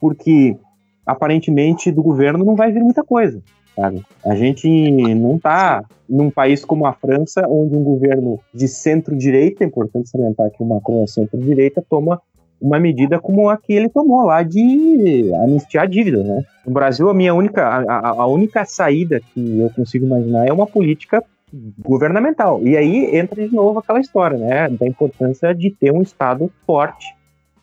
porque 0.00 0.56
aparentemente 1.04 1.90
do 1.90 2.02
governo 2.02 2.44
não 2.44 2.54
vai 2.54 2.72
vir 2.72 2.82
muita 2.82 3.02
coisa. 3.02 3.42
Sabe? 3.74 4.04
A 4.24 4.34
gente 4.34 4.68
não 5.14 5.36
está 5.36 5.84
num 6.08 6.30
país 6.30 6.64
como 6.64 6.86
a 6.86 6.92
França, 6.92 7.46
onde 7.48 7.74
um 7.74 7.82
governo 7.82 8.38
de 8.52 8.68
centro-direita, 8.68 9.64
é 9.64 9.66
importante 9.66 10.10
salientar 10.10 10.50
que 10.50 10.62
o 10.62 10.66
Macron 10.66 11.02
é 11.02 11.06
centro-direita, 11.06 11.82
toma 11.88 12.20
uma 12.60 12.78
medida 12.78 13.18
como 13.18 13.48
a 13.48 13.56
que 13.56 13.72
ele 13.72 13.88
tomou 13.88 14.22
lá 14.22 14.42
de 14.42 15.32
anistiar 15.42 15.84
a 15.84 15.86
dívida, 15.86 16.22
né? 16.22 16.44
No 16.64 16.72
Brasil, 16.72 17.08
a 17.08 17.14
minha 17.14 17.34
única, 17.34 17.66
a, 17.66 18.10
a 18.10 18.26
única 18.26 18.64
saída 18.64 19.20
que 19.20 19.58
eu 19.58 19.68
consigo 19.70 20.06
imaginar 20.06 20.46
é 20.46 20.52
uma 20.52 20.66
política 20.66 21.24
governamental. 21.78 22.60
E 22.66 22.76
aí 22.76 23.16
entra 23.16 23.46
de 23.46 23.54
novo 23.54 23.78
aquela 23.78 24.00
história, 24.00 24.38
né, 24.38 24.68
da 24.68 24.86
importância 24.86 25.54
de 25.54 25.70
ter 25.70 25.92
um 25.92 26.02
Estado 26.02 26.50
forte, 26.66 27.06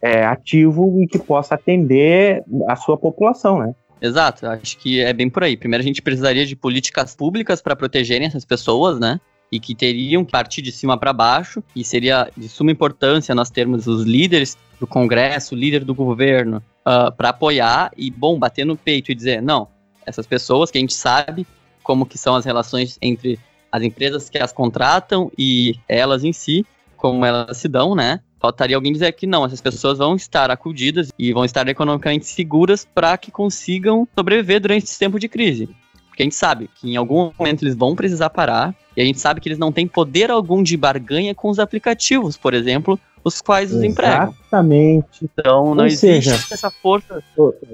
é, 0.02 0.24
ativo 0.24 1.02
e 1.02 1.08
que 1.08 1.20
possa 1.20 1.56
atender 1.56 2.44
a 2.68 2.76
sua 2.76 2.98
população, 2.98 3.60
né. 3.60 3.74
Exato, 4.02 4.48
acho 4.48 4.78
que 4.78 5.02
é 5.02 5.12
bem 5.12 5.30
por 5.30 5.44
aí. 5.44 5.58
Primeiro 5.58 5.84
a 5.84 5.86
gente 5.86 6.02
precisaria 6.02 6.46
de 6.46 6.56
políticas 6.56 7.16
públicas 7.16 7.62
para 7.62 7.76
protegerem 7.76 8.28
essas 8.28 8.46
pessoas, 8.46 8.98
né? 8.98 9.20
E 9.52 9.60
que 9.60 9.76
teriam 9.76 10.24
que 10.24 10.32
partir 10.32 10.62
de 10.62 10.72
cima 10.72 10.98
para 10.98 11.12
baixo, 11.12 11.62
e 11.76 11.84
seria 11.84 12.30
de 12.38 12.48
suma 12.48 12.72
importância 12.72 13.36
nós 13.36 13.50
termos 13.50 13.88
os 13.88 14.06
líderes 14.06 14.58
do 14.80 14.88
Congresso, 14.88 15.54
líder 15.54 15.84
do 15.84 15.94
governo, 15.94 16.58
uh, 16.58 16.62
ah, 16.86 17.12
para 17.12 17.30
apoiar 17.30 17.92
e, 17.98 18.10
bom, 18.10 18.40
bater 18.40 18.66
no 18.66 18.78
peito 18.78 19.12
e 19.12 19.16
dizer, 19.16 19.42
não, 19.42 19.68
essas 20.06 20.26
pessoas 20.26 20.72
que 20.72 20.78
a 20.78 20.82
gente 20.82 20.94
sabe 20.94 21.46
como 21.84 22.06
que 22.06 22.18
são 22.18 22.36
as 22.36 22.46
relações 22.46 22.98
entre 23.02 23.38
as 23.72 23.84
empresas 23.84 24.30
que 24.30 24.38
as 24.38 24.52
contratam 24.52 25.32
e 25.38 25.76
elas 25.88 26.24
em 26.24 26.34
si, 26.34 26.66
como 26.98 27.26
elas 27.26 27.58
se 27.58 27.68
dão, 27.68 27.96
né? 27.96 28.20
Faltaria 28.40 28.76
alguém 28.76 28.94
dizer 28.94 29.12
que 29.12 29.28
não, 29.28 29.46
essas 29.46 29.62
pessoas 29.62 29.98
vão 29.98 30.16
estar 30.16 30.50
acudidas 30.50 31.12
e 31.20 31.34
vão 31.34 31.44
estar 31.44 31.68
economicamente 31.68 32.26
seguras 32.26 32.86
para 32.86 33.18
que 33.18 33.32
consigam 33.32 34.08
sobreviver 34.16 34.62
durante 34.62 34.84
esse 34.84 34.98
tempo 34.98 35.20
de 35.20 35.28
crise. 35.28 35.70
Porque 36.08 36.24
a 36.24 36.26
gente 36.26 36.36
sabe 36.36 36.70
que 36.76 36.90
em 36.90 36.96
algum 36.96 37.32
momento 37.38 37.64
eles 37.64 37.76
vão 37.76 37.96
precisar 37.96 38.30
parar 38.30 38.74
e 38.96 39.02
a 39.02 39.06
gente 39.06 39.20
sabe 39.20 39.42
que 39.42 39.48
eles 39.48 39.60
não 39.60 39.72
têm 39.72 39.88
poder 39.88 40.32
algum 40.32 40.64
de 40.64 40.76
barganha 40.76 41.36
com 41.36 41.50
os 41.50 41.60
aplicativos, 41.60 42.38
por 42.38 42.54
exemplo, 42.54 43.00
os 43.24 43.42
quais 43.42 43.74
os 43.74 43.84
empregam. 43.84 44.34
Exatamente. 44.42 45.24
Então 45.24 45.76
não 45.76 45.84
Ou 45.84 45.86
existe 45.86 46.24
seja, 46.24 46.32
essa 46.52 46.72
força. 46.72 47.22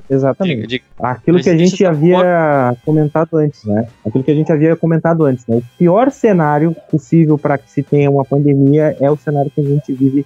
Exatamente. 0.09 0.67
Diga, 0.67 0.67
diga. 0.67 0.85
Aquilo 0.99 1.41
que 1.41 1.49
a 1.49 1.57
gente 1.57 1.85
havia 1.85 2.17
força. 2.17 2.81
comentado 2.85 3.37
antes, 3.37 3.63
né? 3.65 3.87
Aquilo 4.05 4.23
que 4.23 4.31
a 4.31 4.35
gente 4.35 4.51
havia 4.51 4.75
comentado 4.75 5.23
antes, 5.25 5.45
né? 5.47 5.57
O 5.57 5.63
pior 5.77 6.11
cenário 6.11 6.75
possível 6.89 7.37
para 7.37 7.57
que 7.57 7.69
se 7.69 7.83
tenha 7.83 8.09
uma 8.09 8.25
pandemia 8.25 8.95
é 8.99 9.09
o 9.09 9.17
cenário 9.17 9.51
que 9.51 9.61
a 9.61 9.63
gente 9.63 9.93
vive 9.93 10.25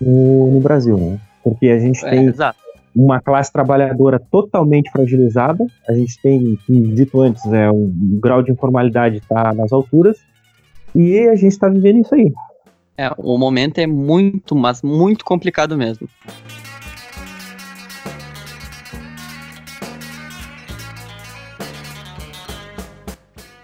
no, 0.00 0.50
no 0.52 0.60
Brasil, 0.60 0.96
né? 0.96 1.18
Porque 1.42 1.68
a 1.68 1.78
gente 1.78 2.04
é, 2.04 2.10
tem. 2.10 2.26
Exato. 2.26 2.58
uma 2.94 3.20
classe 3.20 3.52
trabalhadora 3.52 4.20
totalmente 4.30 4.90
fragilizada. 4.90 5.66
A 5.88 5.92
gente 5.92 6.20
tem, 6.20 6.58
como 6.66 6.94
dito 6.94 7.20
antes, 7.20 7.44
é, 7.46 7.70
um, 7.70 7.84
um 7.84 8.18
grau 8.20 8.42
de 8.42 8.52
informalidade 8.52 9.18
está 9.18 9.52
nas 9.54 9.72
alturas 9.72 10.18
e 10.94 11.28
a 11.28 11.34
gente 11.34 11.52
está 11.52 11.68
vivendo 11.68 12.00
isso 12.00 12.14
aí. 12.14 12.32
É, 12.98 13.12
o 13.16 13.38
momento 13.38 13.78
é 13.78 13.86
muito, 13.86 14.56
mas 14.56 14.82
muito 14.82 15.24
complicado 15.24 15.78
mesmo. 15.78 16.08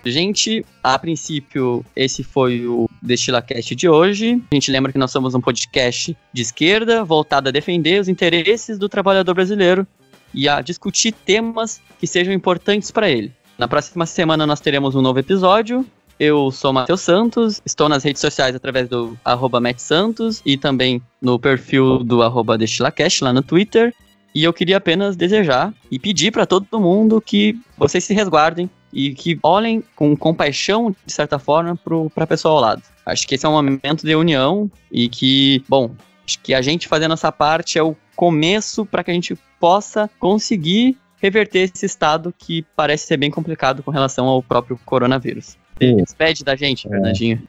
Gente, 0.07 0.65
a 0.83 0.97
princípio, 0.99 1.85
esse 1.97 2.23
foi 2.23 2.65
o 2.65 2.89
DestilaCast 3.03 3.75
de 3.75 3.89
hoje. 3.89 4.41
A 4.53 4.55
gente 4.55 4.71
lembra 4.71 4.93
que 4.93 4.99
nós 4.99 5.11
somos 5.11 5.35
um 5.35 5.41
podcast 5.41 6.17
de 6.33 6.43
esquerda 6.43 7.03
voltado 7.03 7.49
a 7.49 7.53
defender 7.53 8.01
os 8.01 8.09
interesses 8.09 8.79
do 8.79 8.89
trabalhador 8.89 9.35
brasileiro 9.35 9.85
e 10.33 10.49
a 10.49 10.61
discutir 10.61 11.11
temas 11.11 11.81
que 11.99 12.07
sejam 12.07 12.33
importantes 12.33 12.93
para 12.93 13.11
ele. 13.11 13.33
Na 13.59 13.67
próxima 13.67 14.07
semana 14.07 14.47
nós 14.47 14.61
teremos 14.61 14.95
um 14.95 15.01
novo 15.01 15.19
episódio. 15.19 15.85
Eu 16.19 16.51
sou 16.51 16.73
Matheus 16.73 17.01
Santos, 17.01 17.61
estou 17.65 17.89
nas 17.89 18.05
redes 18.05 18.21
sociais 18.21 18.55
através 18.55 18.89
do 18.89 19.19
arroba 19.25 19.61
Santos 19.77 20.41
e 20.47 20.57
também 20.57 21.03
no 21.21 21.39
perfil 21.39 21.99
do 21.99 22.23
arroba 22.23 22.57
DestilaCast 22.57 23.25
lá 23.25 23.33
no 23.33 23.43
Twitter. 23.43 23.93
E 24.35 24.43
eu 24.43 24.53
queria 24.53 24.79
apenas 24.79 25.17
desejar 25.17 25.73
e 25.91 25.99
pedir 25.99 26.33
para 26.33 26.47
todo 26.47 26.81
mundo 26.81 27.21
que 27.21 27.59
vocês 27.77 28.03
se 28.03 28.13
resguardem, 28.13 28.69
e 28.95 29.13
que 29.13 29.39
olhem 29.43 29.83
com 29.97 30.17
compaixão, 30.17 30.95
de 31.05 31.13
certa 31.13 31.39
forma, 31.39 31.77
para 32.15 32.25
a 32.25 32.27
pessoa 32.27 32.55
ao 32.55 32.61
lado. 32.61 32.83
Acho 33.05 33.27
que 33.27 33.35
esse 33.35 33.45
é 33.45 33.49
um 33.49 33.53
momento 33.53 34.07
de 34.07 34.15
união 34.15 34.71
e 34.91 35.09
que, 35.09 35.63
bom, 35.69 35.91
acho 36.25 36.39
que 36.41 36.55
a 36.55 36.63
gente 36.63 36.87
fazendo 36.87 37.13
essa 37.13 37.33
parte 37.33 37.77
é 37.77 37.83
o 37.83 37.97
começo 38.15 38.87
para 38.87 39.03
que 39.03 39.11
a 39.11 39.15
gente 39.15 39.37
possa 39.59 40.09
conseguir 40.19 40.97
reverter 41.21 41.71
esse 41.75 41.85
estado 41.85 42.33
que 42.39 42.65
parece 42.77 43.07
ser 43.07 43.17
bem 43.17 43.31
complicado 43.31 43.83
com 43.83 43.91
relação 43.91 44.27
ao 44.27 44.43
próprio 44.43 44.79
coronavírus. 44.85 45.57
Despede 45.79 46.45
da 46.45 46.57
gente, 46.57 46.87
é. 46.87 46.91
Fernandinho. 46.91 47.43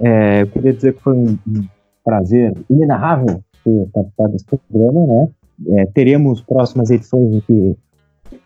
É, 0.00 0.42
eu 0.42 0.46
queria 0.48 0.72
dizer 0.72 0.94
que 0.94 1.02
foi 1.02 1.16
um, 1.16 1.38
prazer 2.04 2.56
inenarrável 2.68 3.42
participar 3.92 4.28
desse 4.28 4.44
programa, 4.44 5.06
né? 5.06 5.28
É, 5.78 5.86
teremos 5.86 6.40
próximas 6.40 6.90
edições 6.90 7.32
em 7.32 7.40
que 7.40 7.76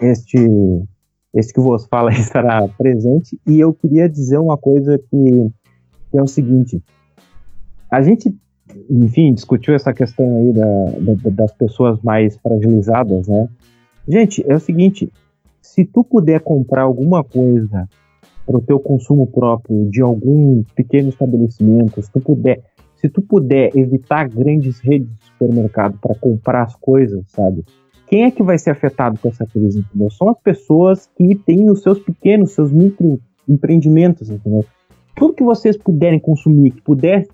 este 0.00 0.38
esse 1.32 1.52
que 1.52 1.60
vos 1.60 1.86
fala 1.86 2.10
estará 2.12 2.66
presente. 2.68 3.38
E 3.46 3.60
eu 3.60 3.72
queria 3.72 4.08
dizer 4.08 4.38
uma 4.38 4.56
coisa 4.56 4.98
que, 4.98 5.50
que 6.10 6.18
é 6.18 6.22
o 6.22 6.26
seguinte: 6.26 6.82
a 7.90 8.02
gente, 8.02 8.34
enfim, 8.90 9.32
discutiu 9.32 9.74
essa 9.74 9.92
questão 9.92 10.36
aí 10.36 10.52
da, 10.52 11.14
da, 11.14 11.30
das 11.30 11.52
pessoas 11.52 12.00
mais 12.02 12.36
fragilizadas, 12.38 13.28
né? 13.28 13.48
Gente, 14.08 14.44
é 14.46 14.54
o 14.54 14.60
seguinte: 14.60 15.10
se 15.62 15.84
tu 15.84 16.02
puder 16.04 16.40
comprar 16.40 16.82
alguma 16.82 17.22
coisa 17.22 17.88
para 18.46 18.56
o 18.56 18.62
teu 18.62 18.78
consumo 18.78 19.26
próprio 19.26 19.90
de 19.90 20.00
algum 20.00 20.62
pequeno 20.74 21.08
estabelecimento, 21.08 22.00
se 22.00 22.12
tu 22.12 22.20
puder, 22.20 22.62
se 22.94 23.08
tu 23.08 23.20
puder 23.20 23.76
evitar 23.76 24.28
grandes 24.28 24.78
redes 24.78 25.08
de 25.18 25.26
supermercado 25.26 25.98
para 26.00 26.14
comprar 26.14 26.62
as 26.62 26.76
coisas, 26.76 27.24
sabe? 27.28 27.64
quem 28.06 28.24
é 28.24 28.30
que 28.30 28.42
vai 28.42 28.56
ser 28.56 28.70
afetado 28.70 29.18
com 29.18 29.28
essa 29.28 29.44
crise, 29.44 29.80
entendeu? 29.80 30.10
São 30.10 30.28
as 30.28 30.38
pessoas 30.38 31.10
que 31.16 31.34
têm 31.34 31.68
os 31.68 31.82
seus 31.82 31.98
pequenos, 31.98 32.52
seus 32.52 32.70
micro 32.70 33.20
empreendimentos, 33.48 34.30
entendeu? 34.30 34.64
Tudo 35.16 35.34
que 35.34 35.42
vocês 35.42 35.76
puderem 35.76 36.18
consumir, 36.18 36.70
que 36.70 36.82
puder 36.82 37.26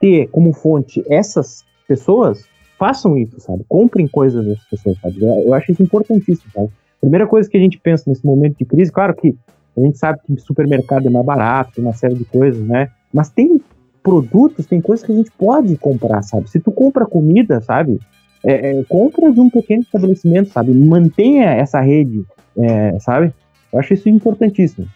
ter 0.00 0.28
como 0.28 0.52
fonte 0.52 1.02
essas 1.08 1.64
pessoas, 1.88 2.44
façam 2.78 3.16
isso, 3.16 3.40
sabe? 3.40 3.64
Comprem 3.68 4.06
coisas 4.06 4.44
dessas 4.44 4.64
pessoas, 4.68 4.98
sabe? 5.00 5.16
Eu 5.20 5.52
acho 5.54 5.72
isso 5.72 5.82
importantíssimo, 5.82 6.50
sabe? 6.52 6.70
Primeira 7.00 7.26
coisa 7.26 7.48
que 7.48 7.56
a 7.56 7.60
gente 7.60 7.78
pensa 7.78 8.04
nesse 8.06 8.24
momento 8.24 8.58
de 8.58 8.64
crise, 8.64 8.92
claro 8.92 9.14
que 9.14 9.34
a 9.82 9.86
gente 9.86 9.98
sabe 9.98 10.18
que 10.26 10.36
supermercado 10.40 11.06
é 11.06 11.10
mais 11.10 11.24
barato, 11.24 11.80
uma 11.80 11.92
série 11.92 12.14
de 12.14 12.24
coisas, 12.24 12.62
né? 12.66 12.90
Mas 13.12 13.28
tem 13.28 13.60
produtos, 14.02 14.66
tem 14.66 14.80
coisas 14.80 15.04
que 15.04 15.12
a 15.12 15.16
gente 15.16 15.30
pode 15.32 15.76
comprar, 15.76 16.22
sabe? 16.22 16.48
Se 16.48 16.58
tu 16.58 16.72
compra 16.72 17.04
comida, 17.04 17.60
sabe? 17.60 18.00
é, 18.44 18.70
é, 18.70 18.84
compra 18.84 19.32
de 19.32 19.40
um 19.40 19.50
pequeno 19.50 19.82
estabelecimento, 19.82 20.50
sabe? 20.50 20.72
Mantenha 20.72 21.50
essa 21.50 21.80
rede, 21.80 22.24
é, 22.56 22.98
sabe? 22.98 23.32
Eu 23.72 23.78
acho 23.78 23.94
isso 23.94 24.08
importantíssimo. 24.08 24.88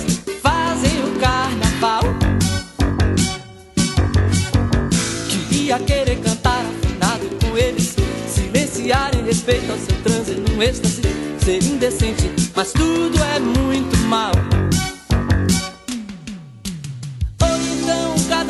a 5.71 5.79
querer 5.79 6.17
cantar 6.17 6.65
afinado 6.65 7.29
com 7.39 7.57
eles. 7.57 7.95
Silenciar 8.27 9.15
em 9.15 9.25
respeito 9.25 9.71
ao 9.71 9.77
seu 9.77 9.95
transe 10.03 10.33
num 10.33 10.61
êxtase. 10.61 11.01
Ser 11.43 11.63
indecente, 11.63 12.29
mas 12.55 12.71
tudo 12.71 13.17
é 13.23 13.39
muito 13.39 13.97
mal. 14.07 14.31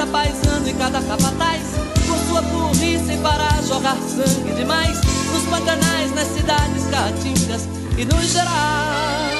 cada 0.01 0.05
paisano 0.05 0.69
e 0.69 0.73
cada 0.73 1.01
capataz, 1.01 1.61
com 2.07 2.29
sua 2.29 2.41
burrice 2.41 3.17
para 3.21 3.61
jogar 3.67 3.97
sangue 3.97 4.53
demais, 4.53 4.97
nos 5.33 5.43
pantanais, 5.49 6.15
nas 6.15 6.27
cidades 6.27 6.85
caatingas 6.89 7.67
e 7.97 8.05
nos 8.05 8.31
gerais. 8.31 9.31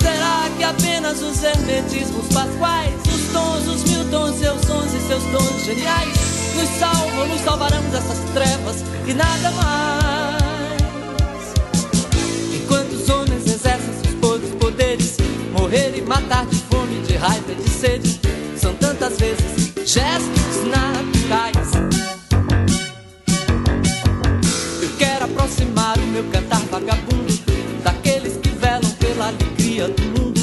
Será 0.00 0.48
que 0.56 0.64
apenas 0.64 1.20
os 1.20 1.42
hermetismos 1.44 2.26
pasquais, 2.32 2.94
os 3.06 3.32
tons, 3.32 3.66
os 3.68 3.84
mil 3.90 4.01
tons, 4.12 4.36
seus 4.36 4.60
sons 4.66 4.92
e 4.92 5.00
seus 5.00 5.22
dons 5.32 5.64
geniais, 5.64 6.14
nos 6.54 6.68
salvam, 6.78 7.26
nos 7.28 7.40
salvarão 7.40 7.82
dessas 7.84 8.18
trevas 8.34 8.84
e 9.06 9.14
nada 9.14 9.50
mais? 9.52 10.42
Enquanto 12.54 12.92
os 12.92 13.08
homens 13.08 13.46
exercem 13.46 13.94
seus 14.02 14.14
podres 14.16 14.50
poderes, 14.56 15.16
morrer 15.58 15.96
e 15.96 16.02
matar 16.02 16.44
de 16.44 16.56
fome, 16.56 17.00
de 17.06 17.16
raiva 17.16 17.52
e 17.52 17.54
de 17.54 17.70
sede, 17.70 18.20
são 18.54 18.74
tantas 18.74 19.18
vezes 19.18 19.72
gestos 19.86 20.66
naturais. 20.66 21.72
Eu 24.82 24.90
quero 24.98 25.24
aproximar 25.24 25.98
o 25.98 26.06
meu 26.08 26.24
cantar 26.24 26.60
vagabundo 26.70 27.32
daqueles 27.82 28.36
que 28.36 28.50
velam 28.50 28.90
pela 29.00 29.28
alegria 29.28 29.88
do 29.88 30.02
mundo, 30.02 30.40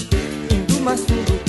indo 0.52 0.80
mais 0.82 1.02
fundo, 1.02 1.49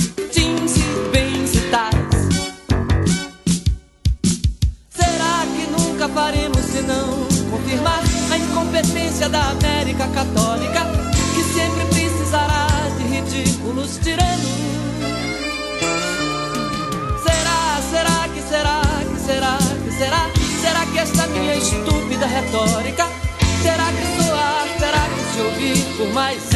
retórica. 22.41 23.07
Que 23.61 24.23
soar, 24.23 24.67
terá 24.79 25.07
que 25.09 25.33
se 25.33 25.41
ouvir 25.41 25.97
por 25.97 26.13
mais 26.13 26.50